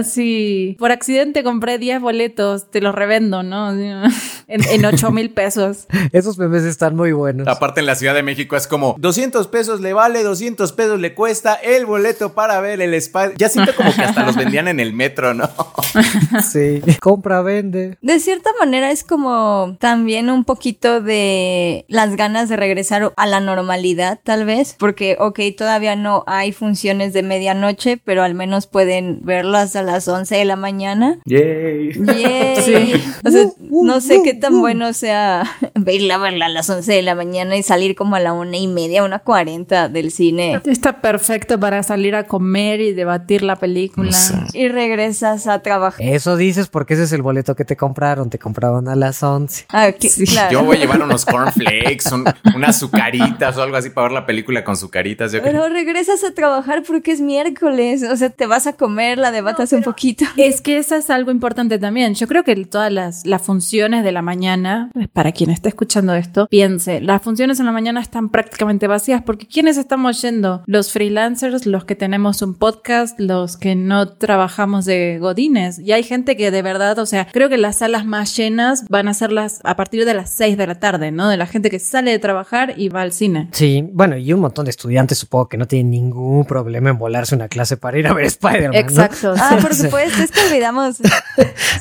por 0.79 0.93
accidente 0.93 1.43
compré 1.43 1.79
10 1.79 2.01
boletos, 2.01 2.71
te 2.71 2.81
los 2.81 2.95
revendo, 2.95 3.43
¿no? 3.43 3.73
En, 4.49 4.63
en 4.69 4.85
8 4.85 5.11
mil 5.13 5.31
pesos. 5.31 5.87
Esos 6.13 6.37
memes 6.37 6.65
están 6.65 6.95
muy 6.95 7.13
buenos. 7.13 7.49
Aparte 7.49 7.81
en 7.81 7.87
la 7.87 7.95
Ciudad 7.95 8.15
de 8.15 8.23
México 8.23 8.55
es 8.57 8.67
como 8.67 8.97
200 8.99 9.47
pesos 9.49 9.81
le 9.81 9.93
vale, 9.95 10.23
200 10.23 10.73
pesos 10.73 11.01
le 11.01 11.15
cuesta 11.15 11.55
el 11.55 11.87
boleto 11.87 12.35
para 12.35 12.61
ver 12.61 12.81
el 12.83 12.93
Spider. 12.95 13.35
Ya 13.37 13.49
siento 13.49 13.75
como 13.75 13.95
que 13.95 14.03
hasta 14.03 14.25
los 14.25 14.37
vendían 14.37 14.69
en 14.69 14.81
el 14.81 14.93
metro, 14.93 15.33
¿no? 15.33 15.49
Sí. 16.51 16.83
Compra, 17.01 17.43
vende. 17.43 17.97
De 18.01 18.21
cierta 18.21 18.51
manera 18.59 18.91
es 18.91 19.05
como 19.05 19.77
también 19.79 20.31
un 20.31 20.45
poquito 20.45 21.01
de 21.01 21.85
las 21.89 22.17
ganas 22.17 22.49
de 22.49 22.57
regresar 22.57 23.13
a 23.17 23.27
la 23.27 23.41
normalidad, 23.41 24.21
tal 24.23 24.45
vez, 24.45 24.75
porque, 24.79 25.17
ok, 25.19 25.41
todavía 25.57 25.97
no 25.97 26.25
hay 26.27 26.53
funciones 26.53 27.13
de 27.13 27.23
medianoche, 27.23 27.97
pero 27.97 28.23
al 28.23 28.35
menos 28.35 28.67
pueden 28.67 29.21
verlas 29.23 29.77
a 29.77 29.83
las 29.83 30.09
11 30.09 30.37
de 30.37 30.45
la 30.45 30.57
mañana. 30.63 31.19
Yay. 31.27 31.93
Yay. 31.93 32.57
Sí. 32.63 32.93
O 33.25 33.31
sea, 33.31 33.45
no 33.71 34.01
sé 34.01 34.23
qué 34.25 34.33
tan 34.35 34.61
bueno 34.61 34.93
sea 34.95 35.45
verla, 35.75 36.17
verla 36.19 36.47
a 36.47 36.49
las 36.49 36.71
11 36.71 36.91
de 36.93 37.03
la 37.03 37.15
mañana 37.15 37.57
y 37.57 37.63
salir 37.63 37.95
como 37.95 38.17
a 38.17 38.21
la 38.21 38.33
una 38.33 38.57
y 38.57 38.67
media, 38.69 39.05
una 39.05 39.19
cuarenta 39.19 39.89
del 39.91 40.11
cine. 40.11 40.61
Está 40.65 41.01
perfecto 41.01 41.59
para 41.61 41.83
salir 41.83 42.15
a 42.15 42.25
comer 42.25 42.81
y 42.81 42.93
debatir 42.93 43.43
la 43.43 43.57
película. 43.57 44.13
Sí. 44.13 44.35
Y 44.55 44.69
regresas 44.69 45.47
a 45.47 45.61
trabajar. 45.61 46.01
Eso 46.07 46.37
dices 46.37 46.69
porque 46.69 46.95
ese 46.95 47.03
es 47.05 47.13
el 47.13 47.23
boleto 47.23 47.55
que 47.57 47.65
te 47.65 47.77
compraron. 47.77 48.31
Te 48.31 48.39
compraban 48.39 48.89
a 48.89 48.95
las 48.97 49.23
11. 49.23 49.67
Ah, 49.71 49.91
claro. 49.93 50.53
Yo 50.53 50.65
voy 50.65 50.77
a 50.77 50.81
llevar 50.81 51.03
unos 51.03 51.25
cornflakes, 51.25 52.13
un- 52.13 52.25
unas 52.55 52.79
sucaritas 52.79 53.57
o 53.57 53.63
algo 53.63 53.77
así 53.77 53.91
para 53.91 54.05
ver 54.09 54.13
la 54.13 54.27
película 54.27 54.63
con 54.65 54.77
sucaritas. 54.77 55.33
Yo 55.33 55.41
creo. 55.41 55.53
Pero 55.53 55.69
regresas 55.69 56.23
a 56.25 56.33
trabajar 56.33 56.83
porque 56.87 57.13
es 57.13 57.21
miércoles. 57.21 58.03
O 58.05 58.17
sea, 58.17 58.31
te 58.31 58.47
vas 58.47 58.67
a 58.67 58.75
comer, 58.75 59.19
la 59.19 59.31
debatas 59.33 59.73
un 59.73 59.83
poquito. 59.83 60.25
Es 60.37 60.52
que 60.61 60.79
eso 60.79 60.95
es 60.95 61.11
algo 61.11 61.31
importante 61.31 61.79
también. 61.79 62.15
Yo 62.15 62.27
creo 62.27 62.45
que 62.45 62.55
todas 62.67 62.93
las, 62.93 63.27
las 63.27 63.43
funciones 63.43 64.05
de 64.05 64.13
la 64.13 64.23
mañana, 64.23 64.91
para 65.13 65.33
quien 65.33 65.51
esté 65.51 65.69
escuchando 65.69 66.15
esto, 66.15 66.47
piense, 66.49 67.01
las 67.01 67.23
funciones 67.23 67.61
en 67.61 67.67
la 67.67 67.73
mañana 67.73 68.01
están 68.01 68.29
prácticamente 68.29 68.87
vacías 68.87 69.23
porque 69.23 69.47
¿quiénes 69.47 69.77
estamos 69.77 70.21
yendo? 70.23 70.63
Los 70.67 70.93
freelancers, 70.93 71.67
los 71.67 71.85
que 71.85 71.95
tenemos 71.95 72.43
un 72.43 72.55
podcast, 72.55 73.19
los 73.19 73.57
que 73.57 73.75
no 73.75 74.09
trabajamos 74.09 74.85
de 74.85 75.19
godines. 75.19 75.79
Y 75.79 75.93
hay 75.93 76.03
gente 76.03 76.37
que 76.37 76.51
de 76.51 76.63
verdad, 76.63 76.99
o 76.99 77.07
sea, 77.07 77.27
creo 77.33 77.49
que 77.49 77.59
las 77.59 77.77
salas 77.77 78.05
más 78.05 78.37
llenas 78.37 78.85
van 78.89 79.09
a 79.09 79.15
ser 79.15 79.33
las 79.33 79.61
a 79.65 79.77
partir 79.77 80.05
de 80.05 80.15
las 80.15 80.31
6 80.31 80.57
de 80.57 80.67
la 80.67 80.79
tarde, 80.79 81.11
¿no? 81.11 81.29
De 81.29 81.37
la 81.37 81.47
gente 81.47 81.71
que 81.71 81.79
sale 81.79 82.11
de 82.11 82.19
trabajar 82.19 82.75
y 82.77 82.89
va 82.89 83.03
al 83.03 83.13
cine. 83.13 83.49
Sí, 83.53 83.89
bueno, 83.93 84.17
y 84.17 84.33
un 84.33 84.41
montón 84.41 84.65
de 84.65 84.71
estudiantes 84.71 85.19
supongo 85.19 85.49
que 85.49 85.57
no 85.57 85.67
tienen 85.67 85.91
ningún 85.91 86.45
problema 86.45 86.91
en 86.91 86.99
volarse 86.99 87.35
una 87.35 87.49
clase 87.49 87.77
para 87.77 87.99
ir 87.99 88.07
a 88.07 88.15
ver 88.15 88.27
Spider-Man. 88.27 88.73
¿no? 88.73 88.79
Exacto. 88.79 89.35
Ah, 89.43 89.59
por 89.61 89.75
supuesto, 89.75 90.23
es 90.23 90.31
que 90.33 90.41
olvidamos. 90.49 90.99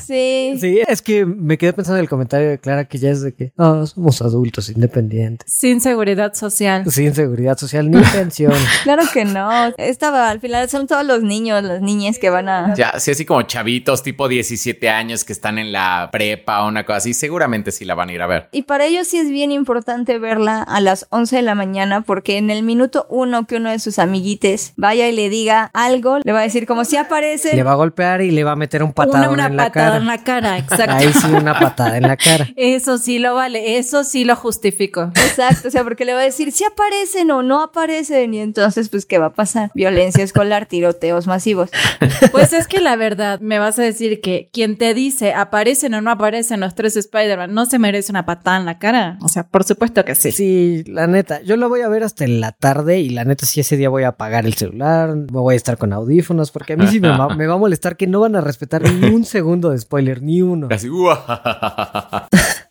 Sí. 0.06 0.56
Sí, 0.60 0.80
es 0.86 1.00
que 1.00 1.24
me 1.24 1.56
quedé 1.56 1.72
pensando 1.72 1.98
en 1.98 2.02
el 2.02 2.08
comentario 2.08 2.48
de 2.50 2.58
Clara 2.58 2.86
que 2.86 2.98
ya 2.98 3.10
es 3.10 3.22
de 3.22 3.32
que 3.32 3.52
ah, 3.56 3.84
somos 3.86 4.20
adultos 4.20 4.68
independientes. 4.68 5.50
Sin 5.52 5.80
seguridad 5.80 6.34
social. 6.34 6.90
Sin 6.90 7.14
seguridad 7.14 7.56
social 7.56 7.90
ni 7.90 8.02
pensión. 8.02 8.52
Claro 8.82 9.02
que 9.12 9.24
no. 9.24 9.72
Estaba 9.78 10.28
al 10.30 10.40
final, 10.40 10.68
son 10.68 10.86
todos 10.86 11.04
los 11.04 11.22
niños, 11.22 11.62
las 11.62 11.80
niñas 11.80 12.18
que 12.18 12.30
van 12.30 12.48
a. 12.48 12.74
Ya, 12.74 12.98
sí, 12.98 13.12
así 13.12 13.24
como 13.24 13.42
chavitos, 13.42 14.02
tipo 14.02 14.28
17 14.28 14.88
años 14.88 15.24
que 15.24 15.32
están 15.32 15.58
en 15.58 15.72
la 15.72 16.08
prepa 16.10 16.64
o 16.64 16.68
una 16.68 16.84
cosa 16.84 16.98
así, 16.98 17.14
seguramente 17.14 17.70
sí 17.70 17.84
la 17.84 17.94
van 17.94 18.08
a 18.08 18.12
ir 18.12 18.22
a 18.22 18.26
ver. 18.26 18.48
Y 18.52 18.62
para 18.62 18.86
ellos 18.86 19.06
sí 19.08 19.18
es 19.18 19.28
bien 19.28 19.52
importante 19.52 20.18
verla 20.18 20.62
a 20.62 20.80
las 20.80 21.06
11 21.10 21.36
de 21.36 21.42
la 21.42 21.54
mañana 21.54 22.02
porque 22.02 22.38
en 22.38 22.50
el 22.50 22.62
minuto 22.62 23.06
uno 23.08 23.46
que 23.46 23.56
uno 23.56 23.70
de 23.70 23.78
sus 23.78 23.98
amiguites 23.98 24.72
vaya 24.76 25.08
y 25.08 25.12
le 25.12 25.28
diga 25.28 25.70
algo, 25.74 26.18
le 26.22 26.32
va 26.32 26.40
a 26.40 26.42
decir 26.42 26.66
como 26.66 26.84
si 26.84 26.96
aparece. 26.96 27.54
Le 27.54 27.62
va 27.62 27.72
a 27.72 27.76
golpear 27.76 28.22
y 28.22 28.30
le 28.30 28.41
va 28.44 28.52
a 28.52 28.56
meter 28.56 28.82
un 28.82 28.88
Una, 28.88 28.94
patadón 28.94 29.32
una 29.34 29.46
en 29.46 29.56
la 29.56 29.64
patada 29.64 29.86
cara. 29.86 29.96
en 29.98 30.06
la 30.06 30.24
cara, 30.24 30.58
exacto. 30.58 30.94
Ahí 30.94 31.12
sí, 31.12 31.26
una 31.32 31.58
patada 31.58 31.96
en 31.96 32.02
la 32.04 32.16
cara. 32.16 32.48
Eso 32.56 32.98
sí 32.98 33.18
lo 33.18 33.34
vale, 33.34 33.78
eso 33.78 34.04
sí 34.04 34.24
lo 34.24 34.36
justifico. 34.36 35.10
Exacto, 35.14 35.68
o 35.68 35.70
sea, 35.70 35.84
porque 35.84 36.04
le 36.04 36.14
va 36.14 36.20
a 36.20 36.24
decir 36.24 36.52
si 36.52 36.64
aparecen 36.64 37.30
o 37.30 37.42
no 37.42 37.62
aparecen 37.62 38.34
y 38.34 38.40
entonces 38.40 38.88
pues 38.88 39.06
¿qué 39.06 39.18
va 39.18 39.26
a 39.26 39.32
pasar? 39.32 39.70
Violencia 39.74 40.22
escolar, 40.22 40.66
tiroteos 40.66 41.26
masivos. 41.26 41.70
Pues 42.30 42.52
es 42.52 42.66
que 42.66 42.80
la 42.80 42.96
verdad, 42.96 43.40
me 43.40 43.58
vas 43.58 43.78
a 43.78 43.82
decir 43.82 44.20
que 44.20 44.48
quien 44.52 44.76
te 44.76 44.94
dice 44.94 45.34
aparecen 45.34 45.94
o 45.94 46.00
no 46.00 46.10
aparecen 46.10 46.60
los 46.60 46.74
tres 46.74 46.96
Spider-Man 46.96 47.52
no 47.54 47.66
se 47.66 47.78
merece 47.78 48.12
una 48.12 48.26
patada 48.26 48.58
en 48.58 48.66
la 48.66 48.78
cara. 48.78 49.18
O 49.22 49.28
sea, 49.28 49.44
por 49.44 49.64
supuesto 49.64 50.04
que 50.04 50.14
sí. 50.14 50.32
Sí, 50.32 50.84
la 50.86 51.06
neta, 51.06 51.42
yo 51.42 51.56
lo 51.56 51.68
voy 51.68 51.80
a 51.82 51.88
ver 51.88 52.02
hasta 52.04 52.24
en 52.24 52.40
la 52.40 52.52
tarde 52.52 53.00
y 53.00 53.10
la 53.10 53.24
neta 53.24 53.46
sí 53.46 53.60
ese 53.60 53.76
día 53.76 53.88
voy 53.88 54.04
a 54.04 54.08
apagar 54.08 54.46
el 54.46 54.54
celular, 54.54 55.14
me 55.14 55.26
voy 55.26 55.54
a 55.54 55.56
estar 55.56 55.78
con 55.78 55.92
audífonos 55.92 56.50
porque 56.50 56.74
a 56.74 56.76
mí 56.76 56.86
sí 56.88 57.00
me 57.00 57.08
va, 57.08 57.34
me 57.34 57.46
va 57.46 57.54
a 57.54 57.58
molestar 57.58 57.96
que 57.96 58.06
no 58.06 58.20
van 58.20 58.31
a 58.36 58.40
respetar 58.40 58.82
ni 58.82 59.08
un 59.08 59.24
segundo 59.24 59.70
de 59.70 59.78
spoiler, 59.78 60.22
ni 60.22 60.42
uno. 60.42 60.68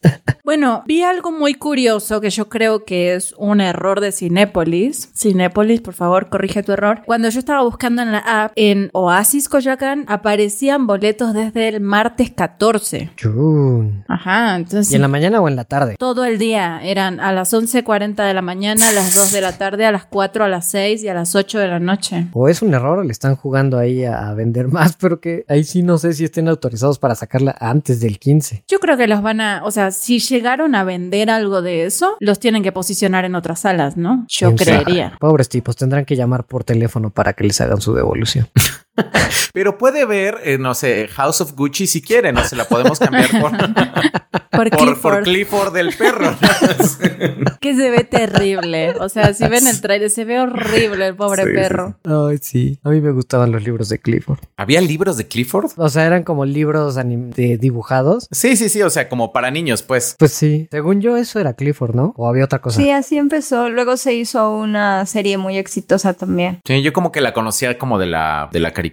Bueno, 0.51 0.83
vi 0.85 1.01
algo 1.01 1.31
muy 1.31 1.53
curioso 1.53 2.19
que 2.19 2.29
yo 2.29 2.49
creo 2.49 2.83
que 2.83 3.15
es 3.15 3.33
un 3.37 3.61
error 3.61 4.01
de 4.01 4.11
Cinépolis. 4.11 5.09
Cinépolis, 5.15 5.79
por 5.79 5.93
favor, 5.93 6.27
corrige 6.27 6.61
tu 6.61 6.73
error. 6.73 7.03
Cuando 7.05 7.29
yo 7.29 7.39
estaba 7.39 7.63
buscando 7.63 8.01
en 8.01 8.11
la 8.11 8.17
app 8.17 8.51
en 8.57 8.89
Oasis 8.91 9.47
Coyoacán, 9.47 10.03
aparecían 10.09 10.87
boletos 10.87 11.33
desde 11.33 11.69
el 11.69 11.79
martes 11.79 12.31
14. 12.31 13.11
Chun. 13.15 14.03
Ajá, 14.09 14.57
entonces... 14.57 14.91
¿Y 14.91 14.97
en 14.97 15.03
la 15.03 15.07
mañana 15.07 15.39
o 15.39 15.47
en 15.47 15.55
la 15.55 15.63
tarde? 15.63 15.95
Todo 15.97 16.25
el 16.25 16.37
día, 16.37 16.81
eran 16.83 17.21
a 17.21 17.31
las 17.31 17.53
11.40 17.53 18.27
de 18.27 18.33
la 18.33 18.41
mañana, 18.41 18.89
a 18.89 18.91
las 18.91 19.15
2 19.15 19.31
de 19.31 19.39
la 19.39 19.57
tarde, 19.57 19.85
a 19.85 19.93
las 19.93 20.03
4, 20.03 20.43
a 20.43 20.49
las 20.49 20.69
6 20.69 21.01
y 21.01 21.07
a 21.07 21.13
las 21.13 21.33
8 21.33 21.59
de 21.59 21.67
la 21.69 21.79
noche. 21.79 22.27
O 22.33 22.49
es 22.49 22.61
un 22.61 22.73
error 22.73 23.05
le 23.05 23.13
están 23.13 23.37
jugando 23.37 23.77
ahí 23.77 24.03
a, 24.03 24.33
vender 24.33 24.67
más, 24.67 24.97
pero 24.99 25.21
que 25.21 25.45
ahí 25.47 25.63
sí 25.63 25.81
no 25.81 25.97
sé 25.97 26.11
si 26.11 26.25
estén 26.25 26.49
autorizados 26.49 26.99
para 26.99 27.15
sacarla 27.15 27.55
antes 27.57 28.01
del 28.01 28.19
15. 28.19 28.65
Yo 28.67 28.79
creo 28.79 28.97
que 28.97 29.07
los 29.07 29.21
van 29.21 29.39
a, 29.39 29.61
o 29.63 29.71
sea, 29.71 29.91
si 29.91 30.19
llegaron 30.41 30.73
a 30.73 30.83
vender 30.83 31.29
algo 31.29 31.61
de 31.61 31.85
eso, 31.85 32.17
los 32.19 32.39
tienen 32.39 32.63
que 32.63 32.71
posicionar 32.71 33.25
en 33.25 33.35
otras 33.35 33.59
salas, 33.59 33.95
¿no? 33.95 34.25
Yo 34.27 34.55
creería. 34.55 35.15
Pobres 35.19 35.49
tipos, 35.49 35.75
tendrán 35.75 36.03
que 36.03 36.15
llamar 36.15 36.45
por 36.45 36.63
teléfono 36.63 37.11
para 37.11 37.33
que 37.33 37.43
les 37.43 37.61
hagan 37.61 37.79
su 37.79 37.93
devolución. 37.93 38.47
Pero 39.53 39.77
puede 39.77 40.05
ver, 40.05 40.39
eh, 40.43 40.57
no 40.57 40.73
sé, 40.73 41.07
House 41.09 41.41
of 41.41 41.53
Gucci 41.53 41.87
si 41.87 42.01
quiere, 42.01 42.31
no 42.31 42.43
se 42.43 42.55
la 42.55 42.65
podemos 42.65 42.99
cambiar 42.99 43.29
por, 43.39 43.51
Por 44.51 44.69
por, 44.69 44.79
Clifford, 44.79 45.13
por 45.15 45.23
Clifford 45.23 45.73
del 45.73 45.93
perro. 45.93 46.35
que 47.61 47.73
se 47.73 47.89
ve 47.89 48.03
terrible. 48.03 48.91
O 48.99 49.07
sea, 49.07 49.33
si 49.33 49.47
ven 49.47 49.65
el 49.65 49.79
trailer, 49.79 50.09
se 50.09 50.25
ve 50.25 50.41
horrible 50.41 51.07
el 51.07 51.15
pobre 51.15 51.43
Sí, 51.43 51.49
perro. 51.53 51.95
Ay, 52.03 52.37
sí. 52.41 52.77
A 52.83 52.89
mí 52.89 52.99
me 52.99 53.11
gustaban 53.11 53.51
los 53.53 53.63
libros 53.63 53.87
de 53.87 53.99
Clifford. 53.99 54.39
¿Había 54.57 54.81
libros 54.81 55.15
de 55.15 55.27
Clifford? 55.27 55.71
O 55.77 55.87
sea, 55.87 56.05
eran 56.05 56.23
como 56.23 56.43
libros 56.43 56.95
de 56.95 57.57
dibujados. 57.57 58.27
Sí, 58.29 58.57
sí, 58.57 58.67
sí, 58.67 58.81
o 58.81 58.89
sea, 58.89 59.07
como 59.07 59.31
para 59.31 59.51
niños, 59.51 59.83
pues. 59.83 60.15
Pues 60.19 60.33
sí. 60.33 60.67
Según 60.69 60.99
yo, 60.99 61.15
eso 61.15 61.39
era 61.39 61.53
Clifford, 61.53 61.95
¿no? 61.95 62.13
O 62.17 62.27
había 62.27 62.43
otra 62.43 62.59
cosa. 62.59 62.81
Sí, 62.81 62.91
así 62.91 63.17
empezó. 63.17 63.69
Luego 63.69 63.95
se 63.95 64.13
hizo 64.15 64.51
una 64.51 65.05
serie 65.05 65.37
muy 65.37 65.57
exitosa 65.57 66.13
también. 66.13 66.59
Sí, 66.65 66.81
yo 66.81 66.91
como 66.91 67.13
que 67.13 67.21
la 67.21 67.33
conocía 67.33 67.77
como 67.77 67.99
de 67.99 68.07
la, 68.07 68.49
de 68.51 68.59
la 68.59 68.71
caricatura. 68.71 68.90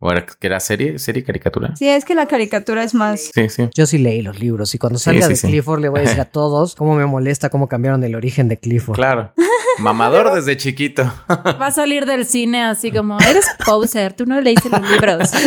¿O 0.00 0.10
era, 0.10 0.26
que 0.26 0.46
era 0.46 0.60
serie? 0.60 0.98
¿Serie 0.98 1.24
caricatura? 1.24 1.74
Sí, 1.76 1.88
es 1.88 2.04
que 2.04 2.14
la 2.14 2.26
caricatura 2.26 2.82
es 2.82 2.94
más. 2.94 3.30
Sí, 3.34 3.48
sí. 3.48 3.68
Yo 3.74 3.86
sí 3.86 3.98
leí 3.98 4.22
los 4.22 4.38
libros 4.40 4.74
y 4.74 4.78
cuando 4.78 4.98
salga 4.98 5.22
sí, 5.22 5.30
de 5.30 5.36
sí. 5.36 5.46
Clifford 5.48 5.80
le 5.80 5.88
voy 5.88 6.00
a 6.00 6.02
decir 6.02 6.20
a 6.20 6.24
todos 6.30 6.74
cómo 6.74 6.94
me 6.94 7.06
molesta 7.06 7.50
cómo 7.50 7.68
cambiaron 7.68 8.02
el 8.04 8.14
origen 8.14 8.48
de 8.48 8.58
Clifford. 8.58 8.96
Claro. 8.96 9.32
Mamador 9.80 10.32
desde 10.34 10.56
chiquito. 10.56 11.10
Va 11.28 11.66
a 11.66 11.70
salir 11.70 12.06
del 12.06 12.26
cine 12.26 12.62
así 12.62 12.92
como, 12.92 13.18
eres 13.20 13.46
poser, 13.66 14.12
tú 14.12 14.26
no 14.26 14.40
leíste 14.40 14.68
los 14.68 14.88
libros. 14.90 15.30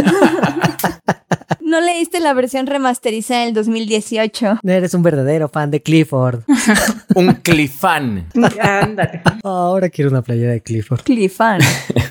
¿No 1.73 1.81
leíste 1.81 2.19
la 2.19 2.33
versión 2.33 2.67
remasterizada 2.67 3.45
del 3.45 3.55
2018? 3.55 4.59
Eres 4.63 4.93
un 4.93 5.01
verdadero 5.01 5.49
fan 5.49 5.71
de 5.71 5.81
Clifford. 5.81 6.41
Un 7.15 7.33
clifán. 7.33 8.27
Ándale. 8.59 9.21
Ahora 9.43 9.89
quiero 9.89 10.11
una 10.11 10.21
playera 10.21 10.51
de 10.51 10.61
Clifford. 10.61 11.01
Clifan. 11.01 11.61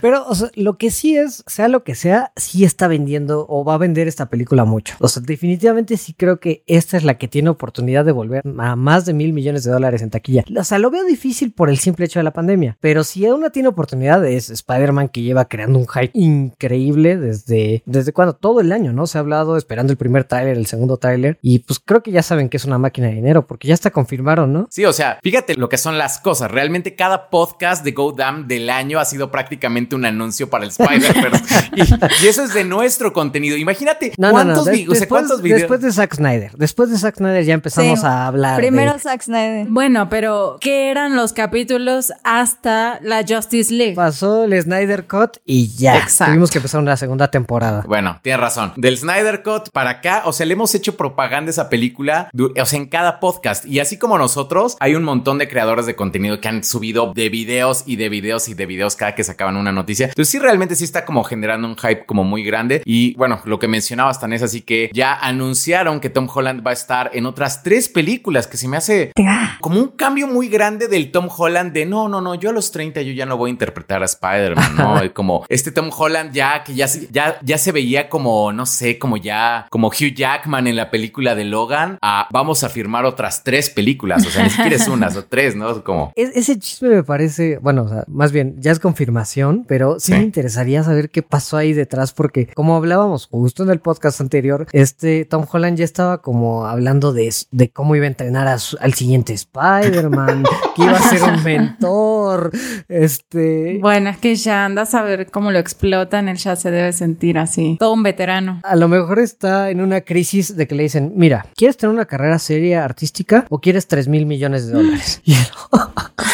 Pero, 0.01 0.27
o 0.27 0.35
sea, 0.35 0.51
lo 0.55 0.79
que 0.79 0.91
sí 0.91 1.17
es, 1.17 1.45
sea 1.47 1.69
lo 1.69 1.85
que 1.85 1.95
sea, 1.95 2.33
sí 2.37 2.65
está 2.65 2.89
vendiendo 2.89 3.47
o 3.49 3.65
va 3.65 3.75
a 3.75 3.79
vender 3.79 4.09
esta 4.09 4.29
película 4.29 4.65
mucho. 4.65 4.97
O 4.99 5.09
sea, 5.09 5.23
definitivamente 5.25 5.97
sí 5.97 6.15
creo 6.15 6.41
que 6.41 6.65
esta 6.67 6.97
es 6.97 7.05
la 7.05 7.19
que 7.19 7.29
tiene 7.29 7.49
oportunidad 7.49 8.05
de 8.05 8.13
volver 8.13 8.43
a 8.45 8.77
más 8.77 9.07
de 9.07 9.13
mil 9.13 9.33
millones 9.33 9.65
de 9.65 9.71
dólares 9.71 10.03
en 10.03 10.11
taquilla. 10.11 10.45
O 10.57 10.65
sea, 10.65 10.79
lo 10.79 10.91
veo 10.91 11.05
difícil 11.05 11.53
por 11.53 11.71
el 11.71 11.79
simple 11.79 12.07
hecho 12.07 12.12
de 12.21 12.25
la 12.25 12.33
pandemia. 12.33 12.77
Pero 12.81 13.05
si 13.05 13.25
una 13.29 13.51
tiene 13.51 13.69
oportunidad 13.69 14.25
es 14.27 14.51
Spider-Man 14.51 15.09
que 15.09 15.23
lleva 15.23 15.47
creando 15.47 15.79
un 15.79 15.87
hype 15.89 16.11
increíble 16.15 17.17
desde, 17.17 17.83
desde 17.87 18.13
cuando 18.13 18.35
todo 18.35 18.61
el 18.61 18.73
año, 18.73 18.93
¿no? 18.93 19.07
Se 19.07 19.19
ha 19.19 19.21
hablado 19.21 19.57
esperando 19.57 19.93
el 19.93 19.97
primer 19.97 20.25
tráiler, 20.25 20.57
el 20.57 20.67
segundo 20.67 20.97
tráiler. 20.97 21.39
Y 21.43 21.61
pues 21.61 21.81
creo 21.85 22.03
que 22.03 22.11
ya 22.13 22.23
saben 22.23 22.49
que 22.49 22.57
es 22.57 22.65
una 22.65 22.79
máquina 22.79 23.09
de 23.09 23.15
dinero 23.15 23.47
porque 23.47 23.69
ya 23.69 23.75
está 23.75 23.91
confirmaron, 23.91 24.53
¿no? 24.53 24.67
Sí, 24.71 24.85
o 24.85 24.93
sea, 24.93 25.19
fíjate 25.23 25.55
lo 25.57 25.69
que 25.69 25.79
son 25.79 25.99
las 25.99 26.19
cosas. 26.19 26.51
Realmente 26.51 26.95
cada 26.95 27.31
podcast 27.31 27.85
de 27.85 27.93
Go 27.93 28.13
Damn 28.13 28.49
del 28.49 28.71
año 28.71 28.99
ha 28.99 29.05
sido 29.05 29.31
prácticamente 29.31 29.95
un 29.95 30.05
anuncio 30.05 30.49
para 30.51 30.65
el 30.65 30.71
Spider-Verse. 30.71 31.71
y, 31.77 31.83
y 32.25 32.29
eso 32.29 32.45
es 32.45 32.55
de 32.55 32.65
nuestro 32.65 33.13
contenido. 33.13 33.57
Imagínate 33.57 34.13
No, 34.19 34.29
no, 34.33 34.39
no. 34.39 34.45
cuántos, 34.45 34.65
de- 34.67 34.73
vi- 34.73 34.83
o 34.89 34.91
sea, 34.93 35.01
después, 35.01 35.09
cuántos 35.09 35.43
videos. 35.43 35.61
después 35.63 35.81
de 35.81 35.93
Zack 35.93 36.15
Snyder. 36.15 36.53
Después 36.57 36.91
de 36.91 36.99
Zack 36.99 37.17
Snyder 37.17 37.45
ya 37.45 37.55
empezamos 37.55 38.01
Sí. 38.01 38.07
a 38.07 38.27
hablar. 38.27 38.57
de- 38.57 38.63
Primero 38.63 38.99
Zack 38.99 39.23
Snyder. 39.23 39.67
Bueno, 39.69 40.09
pero 40.09 40.57
¿qué 40.61 40.91
eran 40.91 41.17
los 41.17 41.33
capítulos 41.33 41.92
hasta 42.25 42.99
la 43.03 43.25
Justice 43.27 43.73
League? 43.73 43.95
Pasó 43.95 44.45
el 44.45 44.61
Snyder 44.61 45.07
Cut 45.07 45.39
y 45.45 45.69
ya. 45.77 45.99
Exacto. 45.99 46.33
Tuvimos 46.33 46.51
que 46.51 46.59
empezar 46.59 46.81
una 46.81 46.97
segunda 46.97 47.31
temporada. 47.31 47.85
Bueno, 47.87 48.19
tienes 48.23 48.41
razón. 48.41 48.73
Del 48.77 48.99
Snyder 48.99 49.43
Cut 49.43 49.71
para 49.73 49.91
acá, 49.91 50.23
o 50.25 50.33
sea, 50.33 50.47
le 50.47 50.55
hemos 50.55 50.75
hecho 50.75 50.97
propaganda 50.97 51.49
a 51.49 51.53
esa 51.53 51.69
película, 51.69 52.31
o 52.39 52.67
sea, 52.67 52.79
en 52.79 52.87
cada 52.87 53.21
podcast. 53.21 53.67
Y 53.67 53.81
así 53.81 53.99
como 53.99 54.19
nosotros, 54.19 54.77
hay 54.81 54.95
un 54.95 55.05
montón 55.05 55.39
de 55.39 55.49
creadores 55.49 55.87
de 55.87 55.95
contenido 55.97 56.41
que 56.41 56.49
han 56.49 56.65
subido 56.65 57.13
de 57.15 57.29
videos 57.29 57.85
y 57.87 57.97
de 57.97 58.09
videos 58.09 58.49
y 58.49 58.55
de 58.55 58.67
videos 58.67 58.97
cada 58.97 59.15
que 59.15 59.25
sacaban 59.25 59.57
una 59.57 59.73
noticia. 59.73 60.07
Entonces 60.07 60.31
sí, 60.31 60.39
realmente 60.39 60.77
sí 60.77 60.85
está 60.85 61.05
como 61.05 61.25
generando 61.25 61.69
un 61.69 61.77
hype 61.77 62.07
como 62.07 62.25
muy 62.25 62.43
grande. 62.45 62.83
Y 62.85 63.15
bueno, 63.15 63.41
lo 63.45 63.59
que 63.59 63.69
mencionabas 63.69 64.21
tan 64.21 64.33
es 64.33 64.43
así 64.43 64.63
que 64.63 64.91
ya 64.93 65.15
anunciaron 65.15 66.01
que 66.01 66.11
Tom 66.11 66.29
Holland 66.33 66.67
va 66.67 66.71
a 66.71 66.75
estar 66.75 67.11
en 67.13 67.27
otras 67.27 67.63
tres 67.63 67.89
películas, 67.89 68.47
que 68.47 68.57
se 68.57 68.69
me 68.69 68.77
hace 68.77 69.13
como 69.61 69.79
un 69.79 69.89
cambio 69.89 70.27
muy 70.27 70.49
grande 70.49 70.89
del 70.89 71.11
Tom 71.11 71.29
Holland 71.35 71.73
de 71.73 71.82
no, 71.87 72.09
no, 72.09 72.21
no, 72.21 72.35
yo 72.35 72.51
a 72.51 72.53
los 72.53 72.71
30 72.73 73.03
yo 73.03 73.13
ya 73.13 73.27
no 73.27 73.37
voy 73.37 73.51
a 73.51 73.53
interpretar 73.53 74.03
a 74.03 74.07
Spider-Man, 74.07 74.77
¿no? 74.77 75.01
como 75.15 75.45
este 75.49 75.71
Tom 75.71 75.91
Holland 75.97 76.33
ya 76.33 76.65
que 76.65 76.75
ya, 76.75 76.87
ya, 77.11 77.39
ya 77.43 77.59
se 77.59 77.73
veía 77.73 78.09
como, 78.09 78.53
no 78.53 78.67
sé, 78.67 78.99
como 78.99 79.17
ya, 79.17 79.67
como 79.71 79.89
Hugh 79.89 80.15
Jackman 80.15 80.67
en 80.67 80.77
la 80.77 80.91
película 80.91 81.35
de 81.35 81.45
Logan, 81.45 81.99
a 82.03 82.29
vamos 82.31 82.65
a 82.65 82.69
firmar 82.69 83.05
otras 83.05 83.45
tres 83.45 83.71
películas, 83.71 84.27
o 84.27 84.31
sea, 84.31 84.45
ni 84.45 84.51
siquiera 84.51 84.77
es 84.77 84.89
una, 84.89 85.11
son 85.11 85.27
tres, 85.29 85.57
¿no? 85.57 85.83
Como... 85.85 86.13
ese 86.17 86.59
chisme 86.59 86.89
me 86.89 87.05
parece, 87.05 87.59
bueno, 87.59 87.85
o 87.85 87.89
sea, 87.89 88.05
más 88.09 88.33
bien, 88.33 88.57
ya 88.59 88.73
es 88.73 88.79
confirmación, 88.79 89.65
pero 89.67 89.99
sí, 90.01 90.13
me 90.13 90.23
interesaría 90.23 90.83
saber 90.83 91.11
qué 91.11 91.23
pasó 91.23 91.57
ahí 91.57 91.73
detrás, 91.73 92.13
porque 92.13 92.47
como 92.55 92.77
hablábamos 92.77 93.27
justo 93.27 93.63
en 93.63 93.71
el 93.71 93.81
podcast 93.81 94.21
anterior, 94.21 94.67
este 94.73 95.25
Tom 95.25 95.47
Holland 95.51 95.79
ya 95.79 95.85
estaba 95.85 96.19
como 96.19 96.67
hablando 96.67 97.13
de, 97.13 97.33
de 97.51 97.71
cómo 97.71 97.97
iba 97.97 98.05
a 98.05 98.09
entrenar 98.09 98.49
al 98.49 98.95
siguiente 98.95 99.33
Spider-Man, 99.33 100.45
que 100.77 100.83
iba 100.83 100.97
a 100.97 101.01
ser 101.01 101.23
un 101.23 101.43
mentor, 101.73 102.51
este... 102.89 103.79
Bueno, 103.81 104.11
es 104.11 104.19
que 104.19 104.35
ya 104.35 104.65
andas 104.65 104.95
a 104.95 105.03
ver 105.03 105.31
cómo 105.31 105.51
lo 105.51 105.59
explotan, 105.59 106.29
él 106.29 106.37
ya 106.37 106.57
se 106.57 106.71
debe 106.71 106.93
sentir 106.93 107.39
así, 107.39 107.77
todo 107.79 107.93
un 107.93 108.03
veterano. 108.03 108.61
A 108.63 108.77
lo 108.77 108.89
mejor 108.89 109.19
está 109.19 109.71
en 109.71 109.81
una 109.81 110.03
crisis 110.03 110.57
de 110.57 110.67
que 110.67 110.75
le 110.75 110.85
dicen, 110.85 111.13
mira, 111.17 111.47
¿quieres 111.57 111.77
tener 111.77 111.95
una 111.95 112.07
carrera 112.07 112.39
seria 112.39 112.85
artística 112.85 113.47
o 113.49 113.61
quieres 113.61 113.87
3 113.87 114.09
mil 114.09 114.27
millones 114.27 114.67
de 114.67 114.73
dólares? 114.73 115.23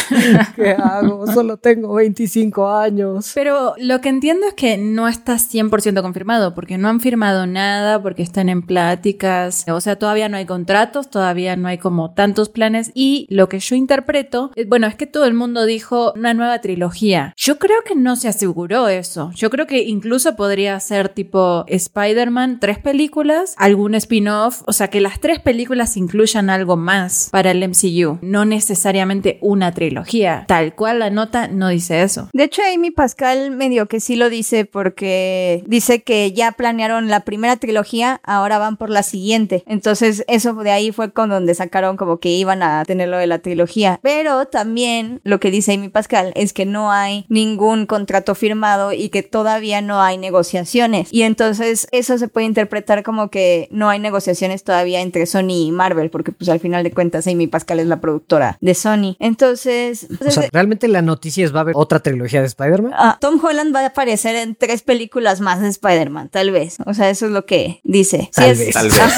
¿qué 0.57 0.71
hago? 0.71 1.27
Solo 1.27 1.57
tengo 1.57 1.95
25 1.95 2.71
años. 2.71 3.33
Pero 3.35 3.75
lo 3.79 4.01
que 4.01 4.09
entiendo 4.09 4.47
es 4.47 4.55
que 4.55 4.77
no 4.77 5.09
está 5.09 5.35
100% 5.35 6.03
confirmado, 6.03 6.55
porque 6.55 6.79
no 6.79 6.89
han 6.89 7.01
firmado 7.01 7.47
nada, 7.47 8.03
porque 8.03 8.23
están 8.23 8.49
en 8.49 8.63
pláticas, 8.63 9.67
o 9.69 9.81
sea, 9.81 9.97
todavía 9.97 10.29
no 10.29 10.37
hay 10.37 10.47
contratos, 10.47 11.11
todavía 11.11 11.57
no 11.57 11.69
hay 11.69 11.79
como 11.79 12.13
tantos 12.13 12.49
planes 12.49 12.91
y 12.95 13.27
lo 13.31 13.49
que 13.49 13.59
yo 13.61 13.77
interpreto, 13.77 14.51
eh, 14.57 14.65
bueno, 14.67 14.87
es 14.87 14.95
que 14.95 15.07
todo 15.07 15.25
el 15.29 15.35
mundo 15.35 15.65
dijo 15.65 16.13
una 16.17 16.35
nueva 16.35 16.61
trilogía. 16.61 17.33
Yo 17.37 17.59
creo 17.59 17.83
que 17.85 17.95
no 17.95 18.17
se 18.17 18.27
aseguró 18.27 18.89
eso. 18.89 19.31
Yo 19.35 19.51
creo 19.51 19.67
que 19.67 19.85
incluso 19.85 20.35
podría 20.35 20.79
ser 20.81 21.09
tipo 21.09 21.65
Spider-Man, 21.69 22.59
tres 22.61 22.79
películas, 22.79 23.55
algún 23.57 23.95
spin-off, 23.95 24.63
o 24.67 24.73
sea, 24.73 24.89
que 24.89 25.01
las 25.01 25.21
tres 25.21 25.39
películas 25.39 25.97
incluyan 25.97 26.51
algo 26.51 26.77
más 26.77 27.29
para 27.31 27.53
el 27.53 27.67
MCU, 27.69 28.19
no 28.23 28.45
necesariamente 28.45 29.39
una 29.41 29.73
trilogía. 29.73 30.45
Tal 30.49 30.75
cual 30.75 30.99
la 30.99 31.11
nota 31.11 31.49
no 31.49 31.69
dice 31.69 32.03
eso. 32.03 32.29
De 32.33 32.45
hecho, 32.45 32.63
Amy 32.75 32.91
Pascal 32.91 33.51
medio 33.51 33.87
que 33.87 34.01
sí 34.01 34.17
lo 34.17 34.31
dice 34.31 34.65
porque 34.65 35.63
dice 35.67 36.03
que 36.03 36.33
ya 36.33 36.53
planearon 36.53 37.09
la 37.09 37.21
primera 37.21 37.57
trilogía, 37.57 38.21
ahora 38.25 38.59
van 38.59 38.77
por 38.77 38.91
la 38.91 39.03
siguiente. 39.03 39.63
Entonces, 39.67 40.25
eso 40.29 40.55
de 40.55 40.71
ahí 40.71 40.93
fue 40.93 41.13
con 41.13 41.31
donde 41.31 41.55
sacaron 41.55 41.97
como 41.97 42.19
que 42.19 42.31
iban 42.31 42.63
a 42.63 42.85
tener 42.85 43.09
lo 43.09 43.19
de 43.19 43.27
la 43.27 43.39
trilogía. 43.41 44.01
Pero 44.03 44.47
también 44.47 45.18
lo 45.25 45.41
que 45.41 45.51
dice 45.51 45.75
Amy 45.75 45.89
Pascal 45.89 46.33
es 46.35 46.53
que 46.53 46.67
no 46.67 46.91
hay 46.91 47.27
ningún 47.29 47.87
contrato 47.87 48.35
firmado 48.35 48.93
y 48.93 49.09
que 49.09 49.23
todavía 49.23 49.81
no 49.81 50.01
hay 50.01 50.19
negociaciones. 50.19 51.09
Y 51.13 51.23
entonces 51.23 51.89
eso 51.93 52.19
se 52.19 52.29
puede 52.29 52.47
interpretar 52.47 53.03
como 53.03 53.31
que 53.31 53.69
no 53.71 53.89
hay 53.89 53.99
negociaciones 53.99 54.65
todavía 54.65 55.01
entre 55.01 55.27
Sony 55.27 55.67
y 55.67 55.73
Marvel, 55.73 56.11
porque 56.11 56.33
pues 56.33 56.49
al 56.49 56.61
final 56.61 56.85
de 56.85 56.93
cuentas 56.93 57.27
Amy 57.27 57.47
Pascal 57.47 57.81
es 57.81 57.87
la 57.87 58.01
productora 58.01 58.59
de 58.61 58.75
Sony. 58.75 59.17
Entonces... 59.19 60.07
o 60.25 60.31
sea, 60.31 60.49
realmente 60.53 60.89
la 60.89 61.03
noticia 61.03 61.45
es 61.45 61.55
va 61.55 61.59
a 61.59 61.63
haber 61.63 61.75
otra 61.77 62.01
trilogía 62.01 62.41
de 62.41 62.47
Spider-Man. 62.47 62.93
Ah, 62.95 63.19
Tom 63.21 63.45
Holland 63.45 63.75
va 63.75 63.81
a 63.81 63.87
aparecer 63.87 64.37
en 64.37 64.55
tres 64.55 64.83
películas 64.83 65.41
más 65.41 65.61
de 65.61 65.69
Spider-Man, 65.69 66.29
tal 66.29 66.51
vez. 66.51 66.77
O 66.87 66.95
sea, 66.95 67.11
eso 67.11 67.27
es 67.27 67.33
lo 67.33 67.47
que 67.47 67.81
dice. 67.85 68.31
Tal 68.35 68.55
vez. 68.55 68.73
Tal 68.73 68.89
vez. 68.89 68.99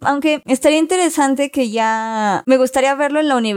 Aunque 0.00 0.42
estaría 0.46 0.78
interesante 0.78 1.50
que 1.50 1.70
ya 1.70 2.42
me 2.46 2.56
gustaría 2.56 2.94
verlo 2.94 3.20
en 3.20 3.28
la 3.28 3.36
universidad, 3.36 3.49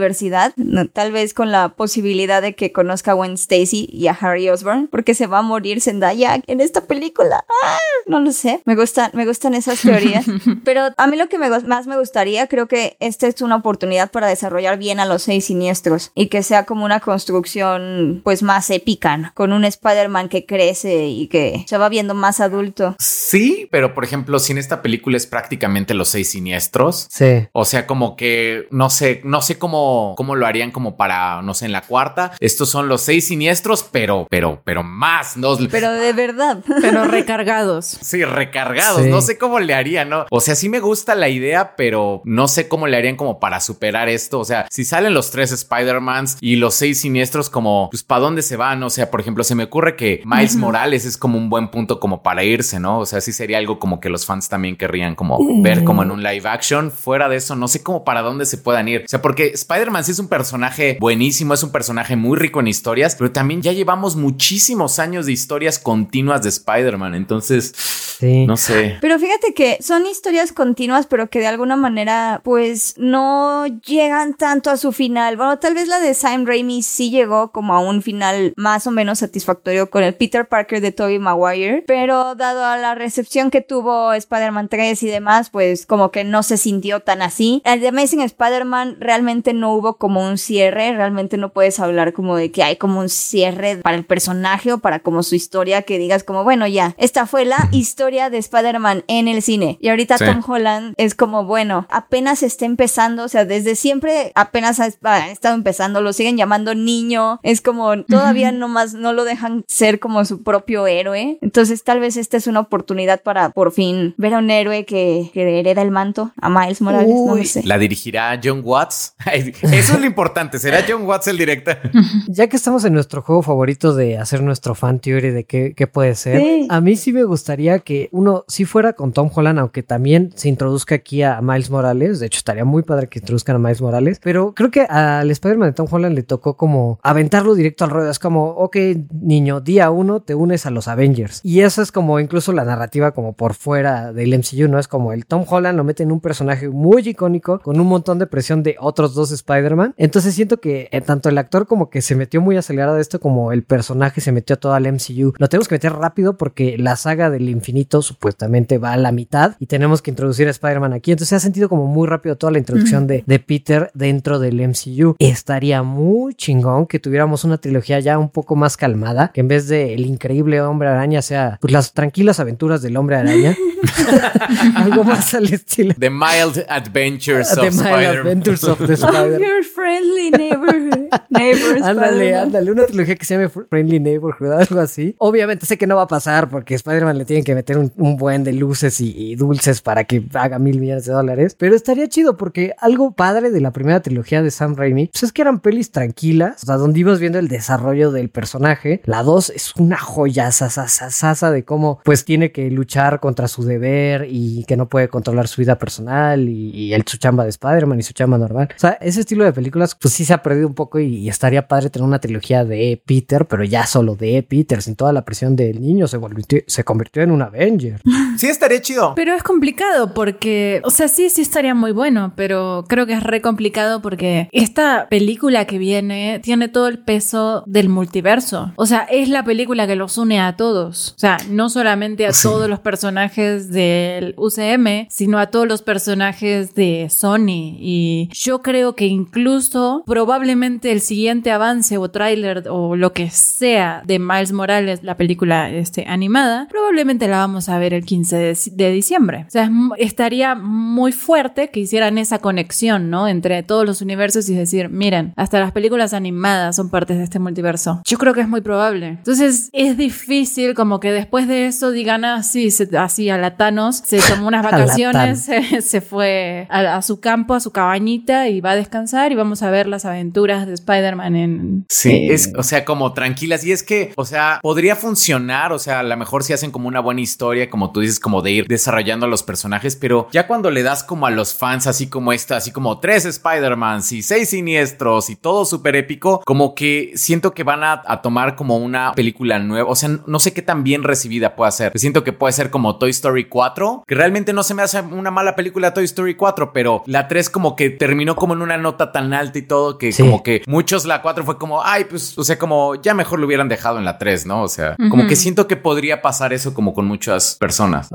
tal 0.92 1.12
vez 1.12 1.34
con 1.34 1.50
la 1.50 1.70
posibilidad 1.70 2.42
de 2.42 2.54
que 2.54 2.72
conozca 2.72 3.12
a 3.12 3.14
Gwen 3.14 3.34
Stacy 3.34 3.88
y 3.90 4.08
a 4.08 4.12
Harry 4.12 4.48
Osborn, 4.48 4.88
porque 4.88 5.14
se 5.14 5.26
va 5.26 5.38
a 5.38 5.42
morir 5.42 5.80
Zendaya 5.80 6.40
en 6.46 6.60
esta 6.60 6.86
película. 6.86 7.44
¡Ah! 7.64 7.78
No 8.06 8.20
lo 8.20 8.32
sé. 8.32 8.62
Me 8.64 8.76
gustan, 8.76 9.10
me 9.14 9.26
gustan 9.26 9.54
esas 9.54 9.80
teorías. 9.80 10.26
Pero 10.64 10.88
a 10.96 11.06
mí 11.06 11.16
lo 11.16 11.28
que 11.28 11.38
más 11.38 11.86
me 11.86 11.98
gustaría, 11.98 12.46
creo 12.46 12.68
que 12.68 12.96
esta 13.00 13.26
es 13.26 13.40
una 13.42 13.56
oportunidad 13.56 14.10
para 14.10 14.26
desarrollar 14.26 14.78
bien 14.78 15.00
a 15.00 15.06
los 15.06 15.22
seis 15.22 15.46
siniestros 15.46 16.12
y 16.14 16.26
que 16.26 16.42
sea 16.42 16.64
como 16.64 16.84
una 16.84 17.00
construcción 17.00 18.20
pues 18.24 18.42
más 18.42 18.70
épica, 18.70 19.32
con 19.34 19.52
un 19.52 19.64
Spider-Man 19.64 20.28
que 20.28 20.46
crece 20.46 21.06
y 21.06 21.28
que 21.28 21.64
se 21.66 21.78
va 21.78 21.88
viendo 21.88 22.14
más 22.14 22.40
adulto. 22.40 22.96
Sí, 22.98 23.68
pero 23.70 23.94
por 23.94 24.04
ejemplo, 24.04 24.38
si 24.38 24.52
en 24.52 24.58
esta 24.58 24.82
película 24.82 25.16
es 25.16 25.26
prácticamente 25.26 25.94
los 25.94 26.08
seis 26.08 26.30
siniestros. 26.30 27.06
Sí. 27.10 27.46
O 27.52 27.64
sea, 27.64 27.86
como 27.86 28.16
que 28.16 28.66
no 28.70 28.90
sé, 28.90 29.20
no 29.24 29.42
sé 29.42 29.58
cómo, 29.58 29.83
cómo 30.16 30.34
lo 30.34 30.46
harían 30.46 30.70
como 30.70 30.96
para, 30.96 31.42
no 31.42 31.54
sé, 31.54 31.66
en 31.66 31.72
la 31.72 31.82
cuarta. 31.82 32.32
Estos 32.40 32.68
son 32.68 32.88
los 32.88 33.02
seis 33.02 33.28
siniestros, 33.28 33.84
pero, 33.90 34.26
pero, 34.30 34.60
pero 34.64 34.82
más, 34.82 35.36
¿no? 35.36 35.56
Pero 35.70 35.92
de 35.92 36.12
verdad. 36.12 36.58
Pero 36.80 37.04
recargados. 37.04 37.86
Sí, 37.86 38.24
recargados. 38.24 39.06
No 39.06 39.20
sé 39.20 39.38
cómo 39.38 39.60
le 39.60 39.74
harían, 39.74 40.08
¿no? 40.08 40.26
O 40.30 40.40
sea, 40.40 40.54
sí 40.54 40.68
me 40.68 40.80
gusta 40.80 41.14
la 41.14 41.28
idea, 41.28 41.76
pero 41.76 42.20
no 42.24 42.48
sé 42.48 42.68
cómo 42.68 42.86
le 42.86 42.96
harían 42.96 43.16
como 43.16 43.40
para 43.40 43.60
superar 43.60 44.08
esto. 44.08 44.40
O 44.40 44.44
sea, 44.44 44.66
si 44.70 44.84
salen 44.84 45.14
los 45.14 45.30
tres 45.30 45.52
Spider-Mans 45.52 46.38
y 46.40 46.56
los 46.56 46.74
seis 46.74 47.00
siniestros, 47.00 47.50
como, 47.50 47.88
pues, 47.90 48.02
¿para 48.02 48.20
dónde 48.20 48.42
se 48.42 48.56
van? 48.56 48.82
O 48.82 48.90
sea, 48.90 49.10
por 49.10 49.20
ejemplo, 49.20 49.44
se 49.44 49.54
me 49.54 49.64
ocurre 49.64 49.96
que 49.96 50.22
Miles 50.24 50.56
Morales 50.56 51.04
es 51.04 51.16
como 51.16 51.38
un 51.38 51.48
buen 51.48 51.68
punto 51.70 52.00
como 52.00 52.22
para 52.22 52.44
irse, 52.44 52.80
¿no? 52.80 53.00
O 53.00 53.06
sea, 53.06 53.20
sí 53.20 53.32
sería 53.32 53.58
algo 53.58 53.78
como 53.78 54.00
que 54.00 54.08
los 54.08 54.26
fans 54.26 54.48
también 54.48 54.76
querrían 54.76 55.14
como 55.14 55.38
ver 55.62 55.84
como 55.84 56.02
en 56.02 56.10
un 56.10 56.22
live 56.22 56.48
action. 56.48 56.90
Fuera 56.90 57.28
de 57.28 57.36
eso, 57.36 57.56
no 57.56 57.68
sé 57.68 57.82
cómo 57.82 58.04
para 58.04 58.22
dónde 58.22 58.46
se 58.46 58.58
puedan 58.58 58.88
ir. 58.88 59.02
O 59.04 59.08
sea, 59.08 59.22
porque 59.22 59.52
Spider-Man 59.74 60.04
sí 60.04 60.12
es 60.12 60.18
un 60.20 60.28
personaje 60.28 60.96
buenísimo, 61.00 61.52
es 61.52 61.62
un 61.64 61.72
personaje 61.72 62.14
muy 62.14 62.38
rico 62.38 62.60
en 62.60 62.68
historias, 62.68 63.16
pero 63.16 63.32
también 63.32 63.60
ya 63.60 63.72
llevamos 63.72 64.14
muchísimos 64.14 65.00
años 65.00 65.26
de 65.26 65.32
historias 65.32 65.80
continuas 65.80 66.42
de 66.42 66.50
Spider-Man. 66.50 67.16
Entonces, 67.16 67.74
no 68.20 68.56
sé. 68.56 68.98
Pero 69.00 69.18
fíjate 69.18 69.54
que 69.54 69.78
son 69.80 70.06
historias 70.06 70.52
continuas, 70.52 71.06
pero 71.06 71.28
que 71.28 71.40
de 71.40 71.48
alguna 71.48 71.74
manera, 71.74 72.40
pues, 72.44 72.94
no 72.98 73.66
llegan 73.66 74.34
tanto 74.34 74.70
a 74.70 74.76
su 74.76 74.92
final. 74.92 75.36
Bueno, 75.36 75.58
tal 75.58 75.74
vez 75.74 75.88
la 75.88 75.98
de 75.98 76.14
Sam 76.14 76.46
Raimi 76.46 76.82
sí 76.82 77.10
llegó 77.10 77.50
como 77.50 77.74
a 77.74 77.80
un 77.80 78.02
final 78.02 78.54
más 78.56 78.86
o 78.86 78.92
menos 78.92 79.18
satisfactorio 79.18 79.90
con 79.90 80.04
el 80.04 80.14
Peter 80.14 80.46
Parker 80.48 80.80
de 80.80 80.92
Tobey 80.92 81.18
Maguire, 81.18 81.82
pero 81.86 82.34
dado 82.36 82.64
a 82.64 82.76
la 82.76 82.94
recepción 82.94 83.50
que 83.50 83.60
tuvo 83.60 84.12
Spider-Man 84.12 84.68
3 84.68 85.02
y 85.02 85.08
demás, 85.08 85.50
pues 85.50 85.84
como 85.86 86.12
que 86.12 86.22
no 86.22 86.42
se 86.42 86.56
sintió 86.58 87.00
tan 87.00 87.22
así. 87.22 87.60
El 87.64 87.80
de 87.80 87.88
Amazing 87.88 88.20
Spider-Man 88.20 88.98
realmente 89.00 89.52
no 89.54 89.72
hubo 89.74 89.96
como 89.96 90.22
un 90.22 90.38
cierre, 90.38 90.92
realmente 90.94 91.36
no 91.36 91.50
puedes 91.50 91.80
hablar 91.80 92.12
como 92.12 92.36
de 92.36 92.50
que 92.50 92.62
hay 92.62 92.76
como 92.76 93.00
un 93.00 93.08
cierre 93.08 93.76
para 93.76 93.96
el 93.96 94.04
personaje 94.04 94.72
o 94.72 94.78
para 94.78 95.00
como 95.00 95.22
su 95.22 95.34
historia 95.34 95.82
que 95.82 95.98
digas 95.98 96.24
como, 96.24 96.44
bueno, 96.44 96.66
ya, 96.66 96.94
esta 96.98 97.26
fue 97.26 97.44
la 97.44 97.68
historia 97.72 98.30
de 98.30 98.38
Spider-Man 98.38 99.04
en 99.08 99.28
el 99.28 99.42
cine. 99.42 99.78
Y 99.80 99.88
ahorita 99.88 100.18
Tom 100.18 100.42
Holland 100.46 100.94
es 100.96 101.14
como, 101.14 101.44
bueno, 101.44 101.86
apenas 101.90 102.42
está 102.42 102.64
empezando, 102.64 103.24
o 103.24 103.28
sea, 103.28 103.44
desde 103.44 103.76
siempre 103.76 104.32
apenas 104.34 104.80
ha, 104.80 104.86
estado 104.86 105.54
empezando, 105.54 106.00
lo 106.00 106.12
siguen 106.12 106.36
llamando 106.36 106.74
niño, 106.74 107.40
es 107.42 107.60
como 107.60 108.04
todavía 108.04 108.52
no 108.52 108.68
más 108.68 108.94
no 108.94 109.12
lo 109.12 109.24
dejan 109.24 109.64
ser 109.68 110.00
como 110.00 110.24
su 110.24 110.42
propio 110.42 110.86
héroe. 110.86 111.38
Entonces 111.40 111.84
tal 111.84 112.00
vez 112.00 112.16
esta 112.16 112.36
es 112.36 112.46
una 112.46 112.60
oportunidad 112.60 113.22
para 113.22 113.50
por 113.50 113.72
fin 113.72 114.14
ver 114.16 114.34
a 114.34 114.38
un 114.38 114.50
héroe 114.50 114.84
que, 114.84 115.30
que 115.32 115.60
hereda 115.60 115.82
el 115.82 115.90
manto 115.90 116.32
a 116.40 116.48
Miles 116.48 116.80
Morales, 116.80 117.08
no 117.08 117.36
lo 117.36 117.44
sé. 117.44 117.62
La 117.64 117.78
dirigirá 117.78 118.38
John 118.42 118.60
Watts. 118.64 119.14
Eso 119.62 119.94
es 119.94 120.00
lo 120.00 120.06
importante, 120.06 120.58
será 120.58 120.84
John 120.88 121.02
Watts 121.06 121.28
el 121.28 121.38
director. 121.38 121.78
Ya 122.28 122.48
que 122.48 122.56
estamos 122.56 122.84
en 122.84 122.94
nuestro 122.94 123.22
juego 123.22 123.42
favorito 123.42 123.94
de 123.94 124.18
hacer 124.18 124.42
nuestro 124.42 124.74
fan 124.74 124.98
theory 124.98 125.30
de 125.30 125.44
qué, 125.44 125.74
qué 125.76 125.86
puede 125.86 126.14
ser, 126.14 126.42
a 126.68 126.80
mí 126.80 126.96
sí 126.96 127.12
me 127.12 127.24
gustaría 127.24 127.78
que 127.80 128.08
uno 128.12 128.44
sí 128.48 128.64
fuera 128.64 128.94
con 128.94 129.12
Tom 129.12 129.30
Holland, 129.32 129.58
aunque 129.58 129.82
también 129.82 130.32
se 130.34 130.48
introduzca 130.48 130.94
aquí 130.94 131.22
a 131.22 131.40
Miles 131.40 131.70
Morales. 131.70 132.20
De 132.20 132.26
hecho, 132.26 132.38
estaría 132.38 132.64
muy 132.64 132.82
padre 132.82 133.08
que 133.08 133.18
introduzcan 133.18 133.56
a 133.56 133.58
Miles 133.58 133.80
Morales, 133.80 134.20
pero 134.22 134.54
creo 134.54 134.70
que 134.70 134.82
al 134.82 135.30
Spider-Man 135.30 135.70
de 135.70 135.74
Tom 135.74 135.86
Holland 135.90 136.14
le 136.14 136.22
tocó 136.22 136.56
como 136.56 136.98
aventarlo 137.02 137.54
directo 137.54 137.84
al 137.84 137.90
ruedo. 137.90 138.10
Es 138.10 138.18
como, 138.18 138.50
ok, 138.50 138.76
niño, 139.12 139.60
día 139.60 139.90
uno 139.90 140.20
te 140.20 140.34
unes 140.34 140.66
a 140.66 140.70
los 140.70 140.88
Avengers. 140.88 141.40
Y 141.42 141.60
eso 141.60 141.82
es 141.82 141.92
como 141.92 142.20
incluso 142.20 142.52
la 142.52 142.64
narrativa 142.64 143.12
como 143.12 143.34
por 143.34 143.54
fuera 143.54 144.12
del 144.12 144.36
MCU, 144.38 144.68
¿no? 144.68 144.78
Es 144.78 144.88
como 144.88 145.12
el 145.12 145.26
Tom 145.26 145.44
Holland 145.48 145.76
lo 145.76 145.84
mete 145.84 146.02
en 146.02 146.12
un 146.12 146.20
personaje 146.20 146.68
muy 146.68 147.08
icónico 147.08 147.58
con 147.60 147.80
un 147.80 147.86
montón 147.86 148.18
de 148.18 148.26
presión 148.26 148.62
de 148.62 148.76
otros 148.78 149.14
dos 149.14 149.30
Spider-Man. 149.34 149.94
Entonces 149.96 150.34
siento 150.34 150.60
que 150.60 150.88
eh, 150.90 151.00
tanto 151.00 151.28
el 151.28 151.38
actor 151.38 151.66
como 151.66 151.90
que 151.90 152.02
se 152.02 152.14
metió 152.14 152.40
muy 152.40 152.56
acelerado 152.56 152.96
a 152.96 153.00
esto 153.00 153.20
como 153.20 153.52
el 153.52 153.62
personaje 153.62 154.20
se 154.20 154.32
metió 154.32 154.58
todo 154.58 154.74
al 154.74 154.90
MCU. 154.90 155.34
Lo 155.38 155.48
tenemos 155.48 155.68
que 155.68 155.74
meter 155.76 155.92
rápido 155.92 156.36
porque 156.36 156.76
la 156.78 156.96
saga 156.96 157.30
del 157.30 157.48
infinito 157.48 158.02
supuestamente 158.02 158.78
va 158.78 158.92
a 158.92 158.96
la 158.96 159.12
mitad 159.12 159.56
y 159.58 159.66
tenemos 159.66 160.02
que 160.02 160.10
introducir 160.10 160.48
a 160.48 160.50
Spider-Man 160.50 160.92
aquí. 160.92 161.12
Entonces 161.12 161.30
se 161.30 161.36
ha 161.36 161.40
sentido 161.40 161.68
como 161.68 161.86
muy 161.86 162.08
rápido 162.08 162.36
toda 162.36 162.52
la 162.52 162.58
introducción 162.58 163.06
de, 163.06 163.24
de 163.26 163.38
Peter 163.38 163.90
dentro 163.94 164.38
del 164.38 164.56
MCU. 164.56 165.16
Estaría 165.18 165.82
muy 165.82 166.34
chingón 166.34 166.86
que 166.86 166.98
tuviéramos 166.98 167.44
una 167.44 167.58
trilogía 167.58 168.00
ya 168.00 168.18
un 168.18 168.28
poco 168.28 168.56
más 168.56 168.76
calmada, 168.76 169.30
que 169.32 169.40
en 169.40 169.48
vez 169.48 169.68
de 169.68 169.94
el 169.94 170.06
increíble 170.06 170.60
hombre 170.60 170.88
araña 170.88 171.22
sea 171.22 171.58
pues 171.60 171.72
las 171.72 171.92
tranquilas 171.92 172.40
aventuras 172.40 172.82
del 172.82 172.96
hombre 172.96 173.16
araña. 173.16 173.56
Algo 174.76 175.04
más 175.04 175.34
al 175.34 175.52
estilo. 175.52 175.94
The 175.98 176.10
Mild 176.10 176.64
Adventures 176.68 177.54
The 177.54 177.60
of 177.60 177.74
Spider-Man. 177.74 178.42
Your 179.32 179.64
friendly 179.64 180.30
neighborhood. 180.30 181.08
Neighbor 181.30 181.82
Ándale, 181.82 182.34
ándale, 182.34 182.72
una 182.72 182.86
trilogía 182.86 183.16
que 183.16 183.24
se 183.24 183.34
llame 183.34 183.48
Friendly 183.48 184.00
Neighborhood, 184.00 184.52
algo 184.52 184.80
así. 184.80 185.14
Obviamente 185.18 185.66
sé 185.66 185.78
que 185.78 185.86
no 185.86 185.96
va 185.96 186.02
a 186.02 186.08
pasar 186.08 186.48
porque 186.48 186.74
Spider-Man 186.74 187.18
le 187.18 187.24
tienen 187.24 187.44
que 187.44 187.54
meter 187.54 187.78
un, 187.78 187.92
un 187.96 188.16
buen 188.16 188.44
de 188.44 188.52
luces 188.52 189.00
y, 189.00 189.14
y 189.16 189.36
dulces 189.36 189.80
para 189.82 190.04
que 190.04 190.24
haga 190.34 190.58
mil 190.58 190.80
millones 190.80 191.04
de 191.06 191.12
dólares. 191.12 191.56
Pero 191.58 191.74
estaría 191.74 192.08
chido 192.08 192.36
porque 192.36 192.74
algo 192.78 193.12
padre 193.12 193.50
de 193.50 193.60
la 193.60 193.72
primera 193.72 194.00
trilogía 194.00 194.42
de 194.42 194.50
Sam 194.50 194.76
Raimi 194.76 195.08
pues 195.08 195.22
es 195.22 195.32
que 195.32 195.42
eran 195.42 195.60
pelis 195.60 195.90
tranquilas, 195.90 196.62
o 196.62 196.66
sea, 196.66 196.76
donde 196.76 197.00
ibas 197.00 197.20
viendo 197.20 197.38
el 197.38 197.48
desarrollo 197.48 198.12
del 198.12 198.30
personaje. 198.30 199.00
La 199.04 199.22
2 199.22 199.50
es 199.50 199.76
una 199.76 199.98
joya 199.98 200.50
sasa 200.52 201.50
de 201.50 201.64
cómo 201.64 202.00
pues 202.04 202.24
tiene 202.24 202.52
que 202.52 202.70
luchar 202.70 203.20
contra 203.20 203.48
su 203.48 203.64
deber 203.64 204.26
y 204.28 204.64
que 204.64 204.76
no 204.76 204.88
puede 204.88 205.08
controlar 205.08 205.48
su 205.48 205.60
vida 205.60 205.78
personal 205.78 206.48
y, 206.48 206.70
y 206.70 206.94
el 206.94 207.04
su 207.06 207.18
chamba 207.18 207.44
de 207.44 207.50
Spider-Man 207.50 208.00
y 208.00 208.02
su 208.02 208.12
chamba 208.12 208.38
normal. 208.38 208.68
O 208.74 208.78
sea, 208.78 208.98
ese 209.14 209.20
estilo 209.20 209.44
de 209.44 209.52
películas 209.52 209.94
pues 210.00 210.14
sí 210.14 210.24
se 210.24 210.32
ha 210.34 210.42
perdido 210.42 210.66
un 210.66 210.74
poco 210.74 210.98
y, 211.00 211.16
y 211.16 211.28
estaría 211.28 211.66
padre 211.68 211.90
tener 211.90 212.06
una 212.06 212.18
trilogía 212.20 212.64
de 212.64 213.02
Peter, 213.04 213.46
pero 213.46 213.64
ya 213.64 213.86
solo 213.86 214.14
de 214.16 214.42
Peter, 214.42 214.82
sin 214.82 214.96
toda 214.96 215.12
la 215.12 215.24
presión 215.24 215.56
del 215.56 215.80
niño, 215.80 216.06
se, 216.06 216.16
volvió- 216.18 216.44
se 216.66 216.84
convirtió 216.84 217.22
en 217.22 217.30
un 217.30 217.42
Avenger. 217.42 218.00
Sí, 218.36 218.48
estaría 218.48 218.80
chido. 218.82 219.12
Pero 219.14 219.32
es 219.34 219.44
complicado 219.44 220.12
porque, 220.12 220.82
o 220.84 220.90
sea, 220.90 221.06
sí, 221.06 221.30
sí 221.30 221.40
estaría 221.42 221.72
muy 221.72 221.92
bueno, 221.92 222.32
pero 222.34 222.84
creo 222.88 223.06
que 223.06 223.12
es 223.12 223.22
re 223.22 223.40
complicado 223.40 224.02
porque 224.02 224.48
esta 224.50 225.06
película 225.08 225.66
que 225.66 225.78
viene 225.78 226.40
tiene 226.42 226.68
todo 226.68 226.88
el 226.88 226.98
peso 226.98 227.62
del 227.66 227.88
multiverso. 227.88 228.72
O 228.74 228.86
sea, 228.86 229.02
es 229.10 229.28
la 229.28 229.44
película 229.44 229.86
que 229.86 229.94
los 229.94 230.18
une 230.18 230.40
a 230.40 230.56
todos. 230.56 231.12
O 231.16 231.18
sea, 231.20 231.36
no 231.48 231.70
solamente 231.70 232.26
a 232.26 232.32
Sí. 232.32 232.42
todos 232.48 232.68
los 232.68 232.80
personajes 232.80 233.70
del 233.70 234.34
UCM, 234.36 235.06
sino 235.10 235.38
a 235.38 235.46
todos 235.52 235.68
los 235.68 235.82
personajes 235.82 236.74
de 236.74 237.08
Sony. 237.10 237.76
Y 237.78 238.28
yo 238.32 238.62
creo 238.62 238.96
que 238.96 239.03
incluso 239.06 240.02
probablemente 240.06 240.90
el 240.92 241.00
siguiente 241.00 241.50
avance 241.50 241.98
o 241.98 242.10
tráiler 242.10 242.64
o 242.70 242.96
lo 242.96 243.12
que 243.12 243.30
sea 243.30 244.02
de 244.06 244.18
Miles 244.18 244.52
Morales, 244.52 245.00
la 245.02 245.16
película 245.16 245.70
este, 245.70 246.06
animada, 246.08 246.66
probablemente 246.70 247.28
la 247.28 247.38
vamos 247.38 247.68
a 247.68 247.78
ver 247.78 247.92
el 247.94 248.04
15 248.04 248.36
de, 248.36 248.58
de 248.72 248.90
diciembre. 248.92 249.44
O 249.46 249.50
sea, 249.50 249.70
es 249.98 250.14
estaría 250.14 250.54
muy 250.54 251.10
fuerte 251.10 251.70
que 251.70 251.80
hicieran 251.80 252.18
esa 252.18 252.38
conexión, 252.38 253.10
¿no? 253.10 253.26
Entre 253.26 253.62
todos 253.64 253.84
los 253.84 254.00
universos 254.00 254.48
y 254.48 254.54
decir, 254.54 254.88
miren, 254.88 255.32
hasta 255.34 255.58
las 255.58 255.72
películas 255.72 256.14
animadas 256.14 256.76
son 256.76 256.88
partes 256.88 257.18
de 257.18 257.24
este 257.24 257.40
multiverso. 257.40 258.00
Yo 258.06 258.16
creo 258.16 258.32
que 258.32 258.40
es 258.42 258.48
muy 258.48 258.60
probable. 258.60 259.08
Entonces, 259.08 259.70
es 259.72 259.96
difícil 259.96 260.74
como 260.74 261.00
que 261.00 261.10
después 261.10 261.48
de 261.48 261.66
eso 261.66 261.90
digan, 261.90 262.24
ah, 262.24 262.44
sí, 262.44 262.70
se- 262.70 262.96
así 262.96 263.28
a 263.28 263.38
la 263.38 263.56
Thanos, 263.56 263.96
se 264.04 264.18
tomó 264.20 264.46
unas 264.46 264.62
vacaciones, 264.70 265.40
se, 265.40 265.80
se 265.82 266.00
fue 266.00 266.68
a, 266.70 266.96
a 266.96 267.02
su 267.02 267.18
campo, 267.18 267.54
a 267.54 267.60
su 267.60 267.72
cabañita 267.72 268.48
y 268.48 268.60
va 268.60 268.70
a 268.70 268.76
descansar 268.76 268.93
y 268.94 269.34
vamos 269.34 269.62
a 269.62 269.70
ver 269.70 269.88
las 269.88 270.04
aventuras 270.04 270.66
de 270.66 270.74
Spider-Man 270.74 271.34
en... 271.34 271.86
Sí, 271.88 272.28
es, 272.30 272.52
o 272.56 272.62
sea, 272.62 272.84
como 272.84 273.12
tranquilas. 273.12 273.64
Y 273.64 273.72
es 273.72 273.82
que, 273.82 274.12
o 274.16 274.24
sea, 274.24 274.60
podría 274.62 274.94
funcionar. 274.94 275.72
O 275.72 275.80
sea, 275.80 276.00
a 276.00 276.02
lo 276.04 276.16
mejor 276.16 276.44
si 276.44 276.52
hacen 276.52 276.70
como 276.70 276.86
una 276.86 277.00
buena 277.00 277.20
historia, 277.20 277.68
como 277.68 277.90
tú 277.90 278.00
dices, 278.00 278.20
como 278.20 278.40
de 278.40 278.52
ir 278.52 278.66
desarrollando 278.68 279.26
a 279.26 279.28
los 279.28 279.42
personajes. 279.42 279.96
Pero 279.96 280.28
ya 280.30 280.46
cuando 280.46 280.70
le 280.70 280.84
das 280.84 281.02
como 281.02 281.26
a 281.26 281.30
los 281.30 281.54
fans, 281.54 281.88
así 281.88 282.06
como 282.06 282.32
esta, 282.32 282.56
así 282.56 282.70
como 282.70 283.00
tres 283.00 283.24
Spider-Mans 283.24 284.12
y 284.12 284.22
seis 284.22 284.50
siniestros 284.50 285.28
y 285.28 285.36
todo 285.36 285.64
súper 285.64 285.96
épico, 285.96 286.40
como 286.44 286.74
que 286.76 287.12
siento 287.16 287.52
que 287.52 287.64
van 287.64 287.82
a, 287.82 288.00
a 288.06 288.22
tomar 288.22 288.54
como 288.54 288.76
una 288.76 289.12
película 289.12 289.58
nueva. 289.58 289.90
O 289.90 289.96
sea, 289.96 290.10
no 290.26 290.38
sé 290.38 290.52
qué 290.52 290.62
tan 290.62 290.84
bien 290.84 291.02
recibida 291.02 291.56
puede 291.56 291.72
ser. 291.72 291.98
Siento 291.98 292.22
que 292.22 292.32
puede 292.32 292.52
ser 292.52 292.70
como 292.70 292.96
Toy 292.98 293.10
Story 293.10 293.46
4, 293.46 294.04
que 294.06 294.14
realmente 294.14 294.52
no 294.52 294.62
se 294.62 294.74
me 294.74 294.82
hace 294.82 295.00
una 295.00 295.32
mala 295.32 295.56
película 295.56 295.94
Toy 295.94 296.04
Story 296.04 296.36
4, 296.36 296.72
pero 296.72 297.02
la 297.06 297.26
3 297.26 297.50
como 297.50 297.74
que 297.74 297.90
terminó 297.90 298.36
como 298.36 298.54
en 298.54 298.62
una 298.62 298.83
nota 298.84 299.10
tan 299.10 299.32
alta 299.34 299.58
y 299.58 299.62
todo 299.62 299.98
que 299.98 300.12
Sí. 300.12 300.22
como 300.22 300.42
que 300.42 300.62
muchos 300.66 301.04
la 301.06 301.20
4 301.22 301.44
fue 301.44 301.58
como, 301.58 301.82
ay, 301.82 302.04
pues, 302.04 302.38
o 302.38 302.44
sea, 302.44 302.58
como 302.58 302.94
ya 302.94 303.14
mejor 303.14 303.40
lo 303.40 303.46
hubieran 303.46 303.68
dejado 303.68 303.98
en 303.98 304.04
la 304.04 304.18
3, 304.18 304.46
¿no? 304.46 304.62
O 304.62 304.68
sea, 304.68 304.96
como 305.10 305.26
que 305.26 305.34
siento 305.36 305.66
que 305.66 305.76
podría 305.76 306.22
pasar 306.22 306.52
eso 306.52 306.72
como 306.74 306.94
con 306.94 307.06
muchas 307.06 307.56
personas. 307.58 308.08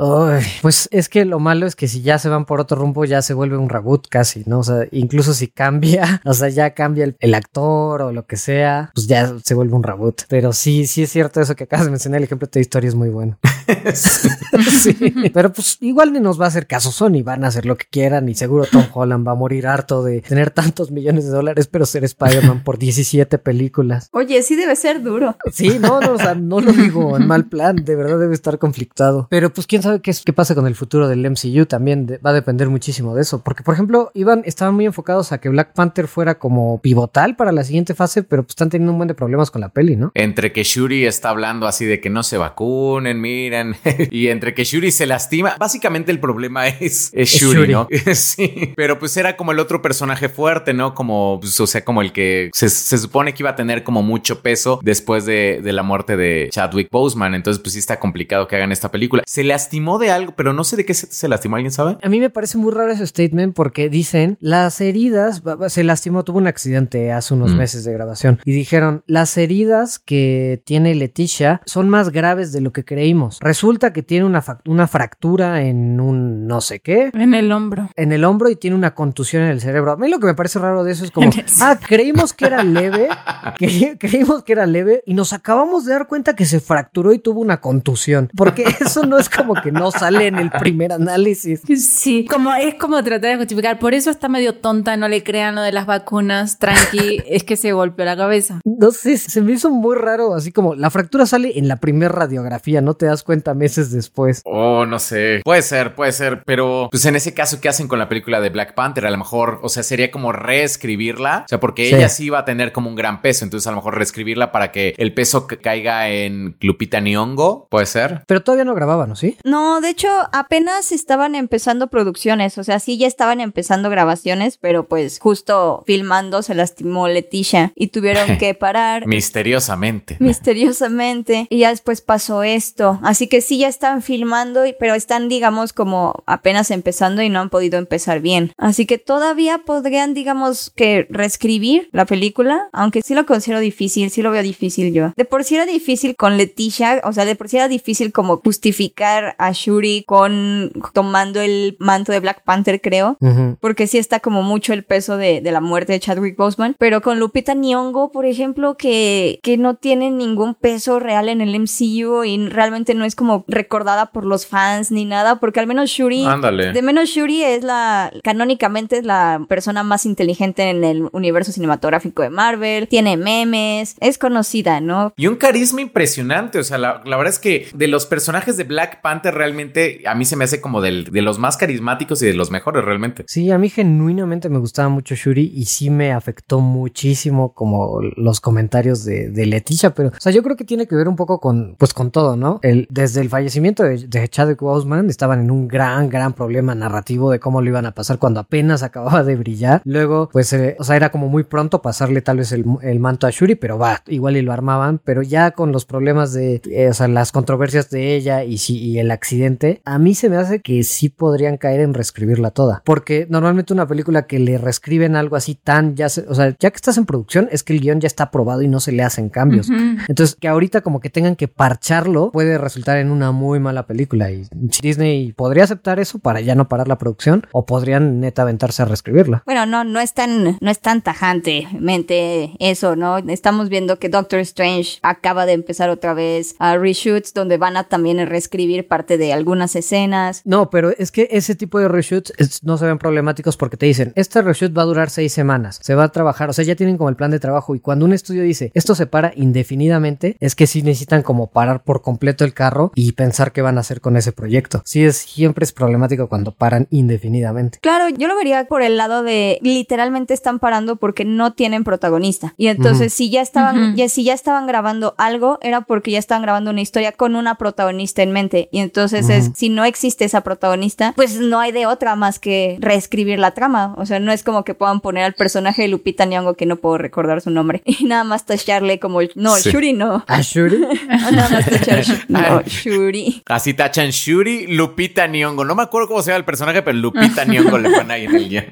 Pues 0.62 0.88
es 0.92 1.10
que 1.10 1.26
lo 1.26 1.40
malo 1.40 1.66
es 1.68 1.76
que 1.76 1.88
si 1.88 2.02
ya 2.02 2.18
se 2.20 2.30
van 2.30 2.46
por 2.46 2.60
otro 2.62 2.78
rumbo 2.78 3.04
ya 3.06 3.22
se 3.22 3.34
vuelve 3.34 3.58
un 3.58 3.70
reboot 3.70 4.08
casi, 4.08 4.44
¿no? 4.46 4.60
O 4.60 4.64
sea, 4.64 4.86
incluso 4.92 5.34
si 5.34 5.48
cambia, 5.48 6.22
o 6.26 6.34
sea, 6.34 6.50
ya 6.50 6.74
cambia 6.74 7.04
el, 7.04 7.16
el 7.20 7.34
actor 7.34 8.02
o 8.04 8.12
lo 8.12 8.26
que 8.26 8.38
sea, 8.38 8.92
pues 8.94 9.08
ya 9.08 9.34
se 9.44 9.54
vuelve 9.54 9.74
un 9.76 9.84
reboot. 9.84 10.22
Pero 10.30 10.54
sí, 10.54 10.88
sí 10.88 11.04
es 11.04 11.12
cierto 11.12 11.42
eso 11.42 11.56
que 11.56 11.64
acabas 11.66 11.86
de 11.86 11.92
mencionar, 11.92 12.20
el 12.20 12.24
ejemplo 12.26 12.46
de 12.48 12.52
Toy 12.52 12.62
Story 12.62 12.88
es 12.88 12.96
muy 12.96 13.10
bueno. 13.10 13.38
sí. 13.94 14.96
Pero 15.34 15.52
pues 15.52 15.78
igual 15.82 16.14
ni 16.14 16.20
nos 16.20 16.40
va 16.40 16.46
a 16.46 16.48
hacer 16.50 16.68
caso 16.68 16.92
Sony, 16.92 17.24
van 17.24 17.44
a 17.44 17.48
hacer 17.48 17.66
lo 17.66 17.78
que 17.78 17.86
quieran 17.90 18.30
y 18.30 18.36
seguro 18.36 18.66
Tom 18.66 18.86
Holland 18.94 19.28
va 19.28 19.32
a 19.32 19.36
morir 19.36 19.68
harto 19.68 20.04
de 20.04 20.22
tener 20.22 20.49
tantos 20.50 20.92
millones 20.92 21.26
de 21.26 21.32
dólares, 21.32 21.68
pero 21.68 21.86
ser 21.86 22.04
Spider-Man 22.04 22.64
por 22.64 22.78
17 22.78 23.38
películas. 23.38 24.10
Oye, 24.12 24.42
sí 24.44 24.56
debe 24.56 24.76
ser 24.76 25.02
duro. 25.02 25.36
Sí, 25.52 25.78
no, 25.80 26.00
no, 26.02 26.14
o 26.14 26.18
sea, 26.18 26.36
no 26.36 26.60
lo 26.60 26.72
digo 26.72 27.18
en 27.18 27.28
mal 27.28 27.48
plan, 27.48 27.76
de 27.84 27.96
verdad 27.96 28.20
debe 28.20 28.34
estar 28.34 28.58
conflictuado. 28.60 29.28
Pero 29.30 29.52
pues 29.52 29.68
quién 29.68 29.82
sabe 29.82 30.02
qué, 30.02 30.12
es- 30.12 30.24
qué 30.24 30.34
pasa 30.34 30.56
con 30.56 30.68
el 30.68 30.76
futuro 30.76 31.08
del 31.08 31.26
MCU 31.26 31.66
también 31.66 32.06
de- 32.06 32.18
va 32.20 32.32
a 32.32 32.34
depender 32.34 32.70
muchísimo 32.70 33.16
de 33.16 33.22
eso. 33.22 33.44
Porque, 33.44 33.64
por 33.64 33.74
ejemplo, 33.74 34.12
iban, 34.14 34.42
estaban 34.46 34.76
muy 34.76 34.86
enfocados 34.86 35.32
a 35.32 35.40
que 35.40 35.50
Black 35.50 35.74
Panther 35.74 36.08
fuera 36.08 36.38
como 36.40 36.80
pivotal 36.82 37.36
para 37.36 37.52
la 37.52 37.64
siguiente 37.64 37.94
fase, 37.94 38.24
pero 38.24 38.44
pues 38.44 38.52
están 38.52 38.70
teniendo 38.70 38.92
un 38.92 38.98
buen 39.00 39.08
de 39.08 39.14
problemas 39.14 39.52
con 39.52 39.62
la 39.62 39.70
peli, 39.70 39.96
¿no? 39.96 40.12
Entre 40.16 40.52
que 40.52 40.64
Shuri 40.64 41.06
está 41.06 41.30
hablando 41.30 41.68
así 41.68 41.86
de 41.86 42.00
que 42.00 42.10
no 42.10 42.24
se 42.24 42.38
vacunen, 42.38 43.22
miren, 43.22 43.76
y 44.12 44.28
entre 44.28 44.54
que 44.54 44.64
Shuri 44.64 44.92
se 44.92 45.06
lastima, 45.06 45.56
básicamente 45.60 46.12
el 46.12 46.20
problema 46.20 46.68
es, 46.68 47.12
es 47.14 47.34
Es 47.34 47.42
Shuri, 47.42 47.60
Shuri. 47.60 47.72
¿no? 47.74 47.88
sí, 48.16 48.74
pero 48.76 49.00
pues 49.00 49.16
era 49.18 49.36
como 49.38 49.52
el 49.52 49.60
otro 49.60 49.82
personaje 49.82 50.30
fuerte, 50.40 50.74
¿no? 50.74 50.94
Como, 50.94 51.38
pues, 51.42 51.60
o 51.60 51.68
sea, 51.68 51.84
como 51.84 52.02
el 52.02 52.14
que 52.14 52.50
se, 52.54 52.70
se 52.70 52.98
supone 52.98 53.34
que 53.34 53.44
iba 53.44 53.50
a 53.50 53.56
tener 53.58 53.84
como 53.84 54.02
mucho 54.02 54.42
peso 54.42 54.80
después 54.82 55.26
de, 55.26 55.60
de 55.62 55.74
la 55.74 55.84
muerte 55.84 56.16
de 56.16 56.48
Chadwick 56.50 56.90
Boseman, 56.90 57.36
entonces 57.36 57.62
pues 57.62 57.74
sí 57.74 57.80
está 57.80 58.00
complicado 58.00 58.48
que 58.48 58.56
hagan 58.56 58.72
esta 58.72 58.90
película. 58.90 59.24
Se 59.26 59.44
lastimó 59.44 60.00
de 60.00 60.12
algo, 60.12 60.34
pero 60.38 60.54
no 60.54 60.64
sé 60.64 60.78
de 60.78 60.86
qué 60.86 60.94
se, 60.94 61.08
se 61.08 61.28
lastimó, 61.28 61.58
¿alguien 61.58 61.74
sabe? 61.74 61.98
A 62.02 62.08
mí 62.08 62.22
me 62.22 62.30
parece 62.30 62.58
muy 62.58 62.72
raro 62.72 62.92
ese 62.94 63.06
statement 63.06 63.54
porque 63.54 63.90
dicen 63.90 64.38
las 64.40 64.80
heridas, 64.80 65.44
se 65.68 65.84
lastimó, 65.84 66.24
tuvo 66.24 66.38
un 66.38 66.48
accidente 66.48 67.12
hace 67.12 67.34
unos 67.34 67.52
Mm. 67.54 67.58
meses 67.58 67.84
de 67.84 67.92
grabación 67.94 68.40
y 68.46 68.52
dijeron 68.54 69.04
las 69.08 69.38
heridas 69.38 70.00
que 70.00 70.62
tiene 70.66 70.96
Leticia 70.96 71.62
son 71.66 71.90
más 71.90 72.12
graves 72.12 72.52
de 72.54 72.62
lo 72.62 72.72
que 72.72 72.86
creímos. 72.86 73.40
Resulta 73.42 73.92
que 73.92 74.04
tiene 74.04 74.26
una, 74.26 74.44
una 74.66 74.88
fractura 74.88 75.64
en 75.64 76.00
un 76.00 76.48
no 76.48 76.62
sé 76.62 76.80
qué. 76.80 77.10
En 77.14 77.34
el 77.34 77.52
hombro. 77.52 77.90
En 77.96 78.12
el 78.12 78.24
hombro 78.24 78.50
y 78.50 78.56
tiene 78.56 78.76
una 78.76 78.94
contusión 78.96 79.44
en 79.44 79.50
el 79.50 79.62
cerebro. 79.62 79.92
A 79.92 79.98
mí 79.98 80.08
lo 80.10 80.20
que 80.20 80.28
me 80.30 80.36
parece 80.36 80.60
raro 80.60 80.84
de 80.84 80.92
eso 80.92 81.04
es 81.06 81.12
como, 81.12 81.30
ah, 81.62 81.78
creímos 81.86 82.34
que 82.34 82.46
era 82.46 82.64
leve, 82.64 83.10
cre- 83.60 83.98
creímos 84.00 84.44
que 84.44 84.54
era 84.54 84.66
leve 84.66 85.04
y 85.06 85.14
nos 85.14 85.34
acabamos 85.34 85.86
de 85.86 85.94
dar 85.94 86.08
cuenta 86.08 86.36
que 86.36 86.46
se 86.46 86.60
fracturó 86.60 87.14
y 87.14 87.20
tuvo 87.20 87.42
una 87.42 87.62
contusión. 87.62 88.30
Porque 88.36 88.64
eso 88.82 89.06
no 89.06 89.18
es 89.18 89.30
como 89.30 89.56
que 89.56 89.72
no 89.72 89.92
sale 89.92 90.28
en 90.28 90.36
el 90.38 90.52
primer 90.52 90.92
análisis. 90.94 91.62
Sí, 91.78 92.26
como 92.30 92.54
es 92.54 92.76
como 92.76 93.04
tratar 93.04 93.32
de 93.32 93.38
justificar. 93.38 93.80
Por 93.80 93.94
eso 93.94 94.10
está 94.10 94.30
medio 94.30 94.56
tonta, 94.56 94.98
no 94.98 95.08
le 95.08 95.24
crean 95.24 95.56
lo 95.56 95.62
de 95.62 95.72
las 95.72 95.86
vacunas, 95.86 96.60
tranqui, 96.60 97.22
es 97.28 97.44
que 97.44 97.56
se 97.56 97.72
golpeó 97.72 98.06
la 98.06 98.18
cabeza. 98.18 98.60
No 98.66 98.92
sé, 98.92 99.18
se 99.18 99.42
me 99.42 99.54
hizo 99.54 99.70
muy 99.70 99.96
raro, 99.96 100.36
así 100.36 100.52
como 100.52 100.76
la 100.76 100.90
fractura 100.90 101.26
sale 101.26 101.58
en 101.58 101.68
la 101.68 101.78
primera 101.78 102.12
radiografía, 102.12 102.82
no 102.82 102.94
te 102.94 103.06
das 103.06 103.24
cuenta 103.24 103.54
meses 103.54 103.92
después. 103.92 104.42
Oh, 104.46 104.86
no 104.86 105.00
sé. 105.00 105.42
Puede 105.44 105.62
ser, 105.62 105.96
puede 105.96 106.12
ser, 106.12 106.44
pero 106.46 106.88
pues 106.92 107.06
en 107.06 107.16
ese 107.16 107.34
caso, 107.34 107.60
¿qué 107.62 107.70
hacen 107.70 107.88
con 107.88 108.00
la 108.00 108.10
película 108.10 108.42
de 108.42 108.50
Black 108.50 108.74
Panther? 108.76 109.06
A 109.06 109.12
lo 109.12 109.18
mejor, 109.18 109.60
o 109.64 109.70
sea, 109.70 109.84
sería 109.84 110.12
como 110.12 110.19
reescribirla, 110.32 111.44
o 111.46 111.48
sea, 111.48 111.60
porque 111.60 111.90
Sí. 111.90 111.96
ella 111.96 112.10
sí 112.10 112.30
va 112.30 112.40
a 112.40 112.46
tener 112.46 112.72
como 112.72 112.90
un 112.90 112.96
gran 112.96 113.22
peso, 113.22 113.44
entonces 113.46 113.66
a 113.68 113.72
lo 113.72 113.78
mejor 113.78 113.96
reescribirla 113.98 114.52
para 114.52 114.72
que 114.72 114.94
el 114.98 115.14
peso 115.14 115.48
ca- 115.48 115.58
caiga 115.58 116.10
en 116.10 116.56
Lupita 116.62 117.00
Nyong'o, 117.00 117.68
puede 117.70 117.86
ser. 117.86 118.24
Pero 118.28 118.42
todavía 118.44 118.66
no 118.66 118.76
grababan, 118.76 119.10
¿no? 119.10 119.16
¿Sí? 119.16 119.38
No, 119.44 119.82
de 119.82 119.90
hecho, 119.90 120.08
apenas 120.32 120.92
estaban 120.92 121.36
empezando 121.36 121.88
producciones, 121.88 122.58
o 122.58 122.64
sea, 122.64 122.80
sí 122.80 122.98
ya 122.98 123.08
estaban 123.08 123.42
empezando 123.42 123.90
grabaciones, 123.90 124.58
pero 124.58 124.88
pues 124.88 125.20
justo 125.20 125.84
filmando 125.88 126.42
se 126.42 126.56
lastimó 126.56 127.08
Leticia 127.08 127.72
y 127.76 127.88
tuvieron 127.88 128.38
que 128.38 128.54
parar 128.54 129.08
Misteriosamente. 129.08 130.18
misteriosamente 130.20 131.48
y 131.50 131.60
ya 131.60 131.70
después 131.70 132.02
pasó 132.02 132.44
esto. 132.44 133.00
Así 133.04 133.28
que 133.28 133.42
sí 133.42 133.58
ya 133.60 133.68
están 133.68 134.02
filmando, 134.02 134.64
pero 134.80 134.94
están 134.96 135.30
digamos 135.30 135.74
como 135.74 136.24
apenas 136.26 136.72
empezando 136.72 137.22
y 137.22 137.30
no 137.30 137.40
han 137.40 137.50
podido 137.50 137.78
empezar 137.80 138.20
bien. 138.20 138.54
Así 138.58 138.86
que 138.86 138.98
todavía 138.98 139.60
podrían 139.60 140.09
digamos 140.14 140.72
que 140.76 141.08
reescribir 141.10 141.90
la 141.92 142.06
película, 142.06 142.70
aunque 142.74 143.02
sí 143.02 143.14
lo 143.14 143.26
considero 143.26 143.60
difícil, 143.60 144.10
sí 144.10 144.22
lo 144.22 144.32
veo 144.32 144.44
difícil 144.44 144.94
yo. 144.94 145.14
De 145.16 145.26
por 145.26 145.44
sí 145.44 145.56
era 145.56 145.66
difícil 145.66 146.16
con 146.16 146.38
Leticia, 146.38 147.02
o 147.04 147.14
sea, 147.14 147.26
de 147.26 147.36
por 147.36 147.50
sí 147.50 147.58
era 147.58 147.68
difícil 147.68 148.12
como 148.12 148.38
justificar 148.38 149.36
a 149.38 149.52
Shuri 149.52 150.04
con 150.06 150.72
tomando 150.94 151.42
el 151.42 151.78
manto 151.80 152.12
de 152.12 152.20
Black 152.20 152.44
Panther, 152.44 152.82
creo. 152.82 153.18
Porque 153.60 153.88
sí 153.88 153.98
está 153.98 154.20
como 154.20 154.44
mucho 154.44 154.74
el 154.74 154.84
peso 154.84 155.18
de, 155.18 155.42
de 155.42 155.52
la 155.52 155.62
muerte 155.62 155.94
de 155.94 156.00
Chadwick 156.00 156.38
Boseman. 156.38 156.76
Pero 156.78 157.02
con 157.02 157.20
Lupita 157.20 157.54
Nyong'o, 157.54 158.12
por 158.12 158.26
ejemplo, 158.26 158.76
que, 158.76 159.40
que 159.44 159.58
no 159.58 159.76
tiene 159.76 160.12
ningún 160.12 160.56
peso 160.56 161.00
real 161.00 161.30
en 161.30 161.42
el 161.42 161.60
MCU 161.60 162.24
y 162.24 162.48
realmente 162.50 162.94
no 162.94 163.06
es 163.06 163.16
como 163.16 163.46
recordada 163.48 164.08
por 164.08 164.26
los 164.26 164.48
fans 164.48 164.92
ni 164.92 165.06
nada. 165.06 165.40
Porque 165.40 165.60
al 165.60 165.68
menos 165.68 165.90
Shuri... 165.90 166.26
Ándale. 166.26 166.72
De 166.74 166.82
menos 166.82 167.10
Shuri 167.10 167.44
es 167.44 167.64
la, 167.64 168.12
canónicamente 168.24 168.98
es 168.98 169.06
la 169.06 169.46
persona 169.48 169.84
más 169.84 169.99
inteligente 170.06 170.70
en 170.70 170.84
el 170.84 171.10
universo 171.12 171.52
cinematográfico 171.52 172.22
de 172.22 172.30
Marvel, 172.30 172.88
tiene 172.88 173.18
memes, 173.18 173.96
es 174.00 174.18
conocida, 174.18 174.82
¿no? 174.82 175.14
Y 175.18 175.28
un 175.28 175.36
carisma 175.36 175.82
impresionante. 175.82 176.60
O 176.60 176.64
sea, 176.64 176.78
la, 176.78 177.02
la 177.06 177.18
verdad 177.18 177.34
es 177.34 177.40
que 177.40 177.68
de 177.74 177.88
los 177.88 178.06
personajes 178.06 178.58
de 178.58 178.64
Black 178.64 179.02
Panther 179.02 179.34
realmente 179.34 180.02
a 180.06 180.16
mí 180.16 180.26
se 180.26 180.36
me 180.36 180.44
hace 180.46 180.62
como 180.62 180.82
del- 180.82 181.06
de 181.06 181.22
los 181.22 181.40
más 181.40 181.58
carismáticos 181.58 182.22
y 182.22 182.26
de 182.26 182.34
los 182.34 182.52
mejores 182.52 182.84
realmente. 182.84 183.24
Sí, 183.28 183.52
a 183.52 183.58
mí 183.58 183.70
genuinamente 183.70 184.50
me 184.50 184.60
gustaba 184.60 184.90
mucho 184.90 185.16
Shuri 185.16 185.52
y 185.56 185.66
sí 185.66 185.90
me 185.90 186.12
afectó 186.12 186.60
muchísimo 186.60 187.54
como 187.54 188.02
los 188.18 188.42
comentarios 188.42 189.06
de, 189.06 189.30
de 189.30 189.46
Leticia, 189.46 189.92
pero, 189.94 190.10
o 190.10 190.20
sea, 190.20 190.32
yo 190.32 190.44
creo 190.44 190.56
que 190.56 190.64
tiene 190.66 190.88
que 190.88 190.96
ver 190.96 191.08
un 191.08 191.16
poco 191.16 191.40
con, 191.40 191.76
pues 191.78 191.94
con 191.94 192.12
todo, 192.12 192.36
¿no? 192.36 192.60
El, 192.64 192.88
desde 192.90 193.22
el 193.22 193.30
fallecimiento 193.30 193.84
de, 193.84 194.08
de 194.08 194.28
Chadwick 194.28 194.60
Boseman 194.60 195.10
estaban 195.10 195.40
en 195.42 195.52
un 195.52 195.68
gran, 195.68 196.10
gran 196.10 196.34
problema 196.34 196.76
narrativo 196.76 197.32
de 197.32 197.40
cómo 197.40 197.62
lo 197.62 197.70
iban 197.70 197.86
a 197.86 197.92
pasar 197.92 198.18
cuando 198.20 198.40
apenas 198.40 198.84
acababa 198.84 199.24
de 199.24 199.36
brillar. 199.36 199.82
Luego, 199.90 200.30
pues, 200.32 200.54
eh, 200.54 200.76
o 200.80 200.84
sea, 200.84 200.96
era 200.96 201.10
como 201.10 201.30
muy 201.30 201.44
pronto 201.44 201.82
pasarle 201.82 202.22
tal 202.22 202.38
vez 202.38 202.52
el, 202.52 202.64
el 202.84 203.00
manto 203.00 203.26
a 203.26 203.32
Shuri, 203.32 203.56
pero 203.56 203.80
va, 203.80 204.04
igual 204.08 204.38
y 204.38 204.42
lo 204.44 204.54
armaban, 204.54 205.00
pero 205.04 205.24
ya 205.24 205.52
con 205.52 205.72
los 205.72 205.86
problemas 205.86 206.32
de, 206.34 206.62
eh, 206.70 206.90
o 206.90 206.94
sea, 206.94 207.08
las 207.08 207.32
controversias 207.32 207.90
de 207.90 208.16
ella 208.16 208.44
y, 208.44 208.60
si, 208.60 208.78
y 208.78 209.00
el 209.00 209.10
accidente, 209.10 209.82
a 209.86 209.98
mí 209.98 210.14
se 210.14 210.30
me 210.30 210.38
hace 210.38 210.60
que 210.62 210.84
sí 210.84 211.10
podrían 211.10 211.58
caer 211.58 211.80
en 211.80 211.94
reescribirla 211.96 212.52
toda, 212.52 212.84
porque 212.86 213.26
normalmente 213.32 213.74
una 213.74 213.88
película 213.88 214.28
que 214.28 214.38
le 214.38 214.58
reescriben 214.60 215.16
algo 215.16 215.36
así 215.36 215.56
tan, 215.56 215.96
ya 215.96 216.08
se- 216.10 216.26
o 216.28 216.36
sea, 216.36 216.56
ya 216.60 216.70
que 216.70 216.76
estás 216.76 216.98
en 216.98 217.06
producción, 217.06 217.50
es 217.52 217.64
que 217.64 217.74
el 217.74 217.80
guion 217.82 218.00
ya 218.00 218.08
está 218.08 218.26
aprobado 218.26 218.62
y 218.62 218.68
no 218.68 218.80
se 218.80 218.92
le 218.92 219.02
hacen 219.02 219.30
cambios. 219.30 219.70
Entonces, 220.08 220.36
que 220.40 220.48
ahorita 220.48 220.82
como 220.82 221.00
que 221.00 221.10
tengan 221.10 221.36
que 221.36 221.48
parcharlo 221.48 222.32
puede 222.32 222.58
resultar 222.58 222.98
en 223.00 223.10
una 223.12 223.32
muy 223.32 223.60
mala 223.60 223.88
película. 223.88 224.30
Y 224.32 224.46
Disney 224.82 225.34
podría 225.34 225.64
aceptar 225.64 226.00
eso 226.00 226.20
para 226.20 226.42
ya 226.42 226.54
no 226.56 226.68
parar 226.68 226.88
la 226.88 226.98
producción 226.98 227.48
o 227.52 227.66
podrían 227.66 228.20
neta 228.20 228.44
aventarse 228.44 228.82
a 228.82 228.86
reescribirla. 228.86 229.44
Bueno, 229.46 229.66
no, 229.66 229.79
no 229.84 230.00
es 230.00 230.14
tan, 230.14 230.58
no 230.62 230.72
es 230.72 230.80
tan 230.80 231.02
tajantemente 231.02 232.52
eso, 232.60 232.96
¿no? 232.96 233.18
Estamos 233.18 233.70
viendo 233.70 234.00
que 234.00 234.10
Doctor 234.10 234.40
Strange 234.40 235.00
acaba 235.02 235.46
de 235.46 235.54
empezar 235.54 235.90
otra 235.90 236.14
vez 236.14 236.56
a 236.60 236.78
reshoots 236.78 237.34
donde 237.34 237.58
van 237.58 237.78
a 237.78 237.86
también 237.86 238.26
reescribir 238.28 238.88
parte 238.88 239.18
de 239.18 239.34
algunas 239.34 239.76
escenas. 239.76 240.42
No, 240.46 240.70
pero 240.70 240.92
es 240.98 241.12
que 241.12 241.28
ese 241.32 241.56
tipo 241.56 241.80
de 241.80 241.88
reshoots 241.88 242.34
es- 242.38 242.64
no 242.64 242.78
se 242.78 242.86
ven 242.86 242.98
problemáticos 242.98 243.58
porque 243.58 243.78
te 243.78 243.86
dicen, 243.86 244.14
este 244.16 244.42
reshoot 244.42 244.78
va 244.78 244.84
a 244.84 244.86
durar 244.86 245.10
seis 245.10 245.34
semanas, 245.34 245.80
se 245.82 245.96
va 245.96 246.06
a 246.06 246.12
trabajar, 246.12 246.50
o 246.50 246.54
sea, 246.54 246.66
ya 246.66 246.76
tienen 246.76 246.98
como 246.98 247.10
el 247.10 247.16
plan 247.16 247.32
de 247.32 247.40
trabajo 247.40 247.76
y 247.76 247.80
cuando 247.80 248.06
un 248.06 248.14
estudio 248.14 248.44
dice, 248.44 248.72
esto 248.74 248.96
se 248.96 249.06
para 249.08 249.32
indefinidamente, 249.36 250.38
es 250.40 250.56
que 250.56 250.68
sí 250.68 250.82
necesitan 250.82 251.22
como 251.24 251.48
parar 251.48 251.84
por 251.84 252.02
completo 252.02 252.44
el 252.46 252.54
carro 252.54 252.92
y 252.96 253.12
pensar 253.14 253.52
qué 253.52 253.62
van 253.62 253.78
a 253.78 253.82
hacer 253.82 254.02
con 254.02 254.18
ese 254.18 254.32
proyecto. 254.32 254.82
Sí, 254.86 255.04
es, 255.06 255.18
siempre 255.18 255.64
es 255.64 255.72
problemático 255.72 256.28
cuando 256.28 256.52
paran 256.54 256.88
indefinidamente. 256.90 257.80
Claro, 257.82 258.10
yo 258.10 258.28
lo 258.28 258.36
vería 258.36 258.66
por 258.66 258.82
el 258.82 258.98
lado 258.98 259.24
de 259.24 259.60
literalmente 259.74 260.34
están 260.34 260.60
parando 260.60 260.96
porque 260.98 261.26
no 261.26 261.54
tienen 261.54 261.84
protagonista. 261.84 262.54
Y 262.58 262.68
entonces 262.68 263.14
si 263.14 263.30
ya 263.30 263.42
estaban, 263.42 263.96
ya, 263.96 264.10
si 264.10 264.24
ya 264.24 264.34
estaban 264.34 264.68
grabando 264.68 265.16
algo, 265.18 265.58
era 265.62 265.82
porque 265.82 266.12
ya 266.12 266.20
estaban 266.20 266.42
grabando 266.42 266.72
una 266.72 266.82
historia 266.82 267.12
con 267.12 267.36
una 267.36 267.56
protagonista 267.56 268.22
en 268.24 268.32
mente. 268.32 268.70
Y 268.72 268.80
entonces 268.80 269.30
es, 269.30 269.52
si 269.56 269.70
no 269.70 269.86
existe 269.86 270.26
esa 270.26 270.42
protagonista, 270.42 271.14
pues 271.16 271.40
no 271.40 271.60
hay 271.60 271.72
de 271.72 271.86
otra 271.86 272.16
más 272.16 272.40
que 272.40 272.78
reescribir 272.80 273.40
la 273.40 273.52
trama. 273.52 273.94
O 273.98 274.06
sea, 274.06 274.20
no 274.20 274.32
es 274.32 274.44
como 274.44 274.64
que 274.64 274.74
puedan 274.74 275.00
poner 275.02 275.24
al 275.24 275.34
personaje 275.34 275.84
de 275.84 275.88
Lupita 275.88 276.26
Nyong'o 276.26 276.56
que 276.56 276.66
no 276.66 276.76
puedo 276.78 276.98
recordar 276.98 277.42
su 277.42 277.50
nombre 277.50 277.82
y 277.86 278.06
nada 278.06 278.24
más 278.24 278.46
tacharle 278.46 279.00
como 279.00 279.22
el- 279.22 279.32
no, 279.36 279.56
Sí. 279.56 279.72
Shuri 279.72 279.94
no. 279.94 280.24
¿A 280.28 280.42
Shuri? 280.42 280.78
Nada 281.08 281.50
más 281.50 281.66
tachar 281.66 282.04
no, 282.28 282.62
Shuri. 282.66 283.44
Así 283.48 283.74
tachan 283.74 284.10
Shuri, 284.10 284.68
Lupita 284.68 285.28
Nyong'o. 285.28 285.66
No 285.66 285.76
me 285.76 285.84
acuerdo 285.84 286.08
cómo 286.08 286.22
se 286.22 286.32
llama 286.32 286.38
el 286.40 286.46
personaje, 286.46 286.82
pero 286.82 286.98
Lupita 286.98 287.46
Nyong'o 287.46 287.78
le 287.78 287.90
ponen 287.90 288.12
ahí 288.12 288.26
en 288.26 288.36
el 288.36 288.50
guion. 288.50 288.66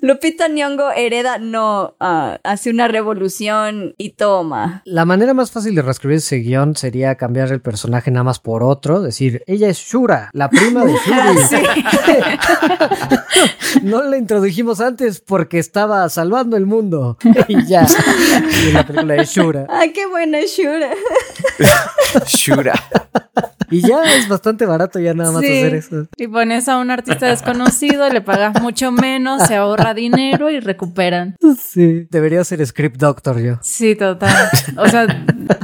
Lupita 0.00 0.48
Nyong'o 0.48 0.90
hereda, 0.92 1.38
no, 1.38 1.96
ah, 2.00 2.38
hace 2.44 2.70
una 2.70 2.88
revolución 2.88 3.94
y 3.98 4.10
toma. 4.10 4.82
La 4.84 5.04
manera 5.04 5.34
más 5.34 5.50
fácil 5.50 5.74
de 5.74 5.82
reescribir 5.82 6.18
ese 6.18 6.36
guion 6.38 6.76
sería 6.76 7.14
cambiar 7.16 7.52
el 7.52 7.60
personaje 7.60 8.10
nada 8.10 8.24
más 8.24 8.38
por 8.38 8.62
otro, 8.62 9.00
decir, 9.00 9.42
ella 9.46 9.68
es 9.68 9.78
Shura, 9.78 10.30
la 10.32 10.48
prima 10.48 10.84
de 10.84 10.92
Shuri. 11.06 11.84
no 13.82 14.02
la 14.02 14.16
introdujimos 14.16 14.80
antes 14.80 15.20
porque 15.20 15.58
estaba 15.58 16.08
salvando 16.08 16.56
el 16.56 16.66
mundo. 16.66 17.16
y 17.48 17.64
ya. 17.66 17.86
Y 18.68 18.72
la 18.72 18.86
película 18.86 19.16
es 19.16 19.30
Shura. 19.30 19.66
¡Ay, 19.68 19.92
qué 19.92 20.06
buena 20.06 20.38
Shura! 20.46 20.90
Shura. 22.26 22.74
Y 23.70 23.80
ya 23.80 24.00
es 24.16 24.28
bastante 24.28 24.64
barato 24.64 25.00
ya 25.00 25.12
nada 25.12 25.32
más 25.32 25.42
Sí. 25.42 25.48
hacer 25.48 25.74
eso. 25.74 26.06
Y 26.16 26.28
pones 26.28 26.68
a 26.68 26.78
un 26.78 26.90
artista 26.90 27.26
desconocido, 27.26 28.08
le 28.08 28.20
pagas 28.20 28.62
mucho 28.62 28.92
menos, 28.92 29.42
se 29.42 29.56
ahorra 29.56 29.85
dinero 29.94 30.50
y 30.50 30.60
recuperan. 30.60 31.36
Sí. 31.58 32.06
Debería 32.10 32.44
ser 32.44 32.64
Script 32.66 32.96
Doctor 32.96 33.40
yo. 33.40 33.58
Sí, 33.62 33.94
total. 33.94 34.48
O 34.76 34.88
sea, 34.88 35.06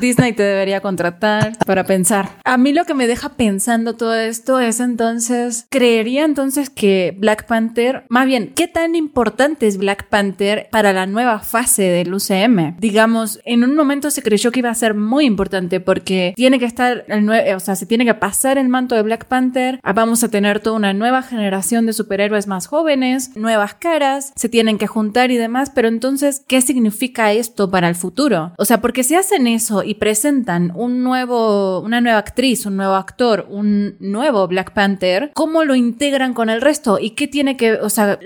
Disney 0.00 0.32
te 0.32 0.42
debería 0.42 0.80
contratar 0.80 1.56
para 1.66 1.84
pensar. 1.84 2.30
A 2.44 2.56
mí 2.56 2.72
lo 2.72 2.84
que 2.84 2.94
me 2.94 3.06
deja 3.06 3.30
pensando 3.30 3.94
todo 3.94 4.14
esto 4.14 4.58
es 4.60 4.80
entonces, 4.80 5.66
creería 5.70 6.24
entonces 6.24 6.70
que 6.70 7.16
Black 7.18 7.46
Panther, 7.46 8.04
más 8.08 8.26
bien, 8.26 8.52
¿qué 8.54 8.68
tan 8.68 8.94
importante 8.94 9.66
es 9.66 9.78
Black 9.78 10.08
Panther 10.08 10.68
para 10.70 10.92
la 10.92 11.06
nueva 11.06 11.40
fase 11.40 11.82
del 11.82 12.12
UCM? 12.14 12.76
Digamos, 12.78 13.40
en 13.44 13.64
un 13.64 13.74
momento 13.74 14.10
se 14.10 14.22
creyó 14.22 14.50
que 14.50 14.60
iba 14.60 14.70
a 14.70 14.74
ser 14.74 14.94
muy 14.94 15.24
importante 15.24 15.80
porque 15.80 16.32
tiene 16.36 16.58
que 16.58 16.66
estar 16.66 17.04
el 17.08 17.22
o 17.32 17.60
sea, 17.60 17.76
se 17.76 17.86
tiene 17.86 18.04
que 18.04 18.14
pasar 18.14 18.58
el 18.58 18.68
manto 18.68 18.94
de 18.94 19.02
Black 19.02 19.26
Panther, 19.26 19.80
vamos 19.94 20.22
a 20.24 20.28
tener 20.28 20.60
toda 20.60 20.76
una 20.76 20.92
nueva 20.92 21.22
generación 21.22 21.86
de 21.86 21.92
superhéroes 21.92 22.46
más 22.46 22.66
jóvenes, 22.66 23.36
nuevas 23.36 23.74
caras, 23.74 24.11
se 24.20 24.48
tienen 24.48 24.78
que 24.78 24.86
juntar 24.86 25.30
y 25.30 25.36
demás, 25.36 25.70
pero 25.74 25.88
entonces, 25.88 26.44
¿qué 26.46 26.60
significa 26.60 27.32
esto 27.32 27.70
para 27.70 27.88
el 27.88 27.94
futuro? 27.94 28.52
O 28.58 28.64
sea, 28.64 28.80
porque 28.80 29.04
si 29.04 29.14
hacen 29.14 29.46
eso 29.46 29.82
y 29.82 29.94
presentan 29.94 30.72
un 30.74 31.02
nuevo, 31.02 31.80
una 31.80 32.00
nueva 32.00 32.18
actriz, 32.18 32.66
un 32.66 32.76
nuevo 32.76 32.94
actor, 32.94 33.46
un 33.48 33.96
nuevo 34.00 34.46
Black 34.48 34.72
Panther, 34.72 35.30
¿cómo 35.34 35.64
lo 35.64 35.74
integran 35.74 36.34
con 36.34 36.50
el 36.50 36.60
resto? 36.60 36.98
¿Y 36.98 37.10
qué 37.10 37.26
tiene 37.26 37.56
que, 37.56 37.74
o 37.74 37.90
sea, 37.90 38.18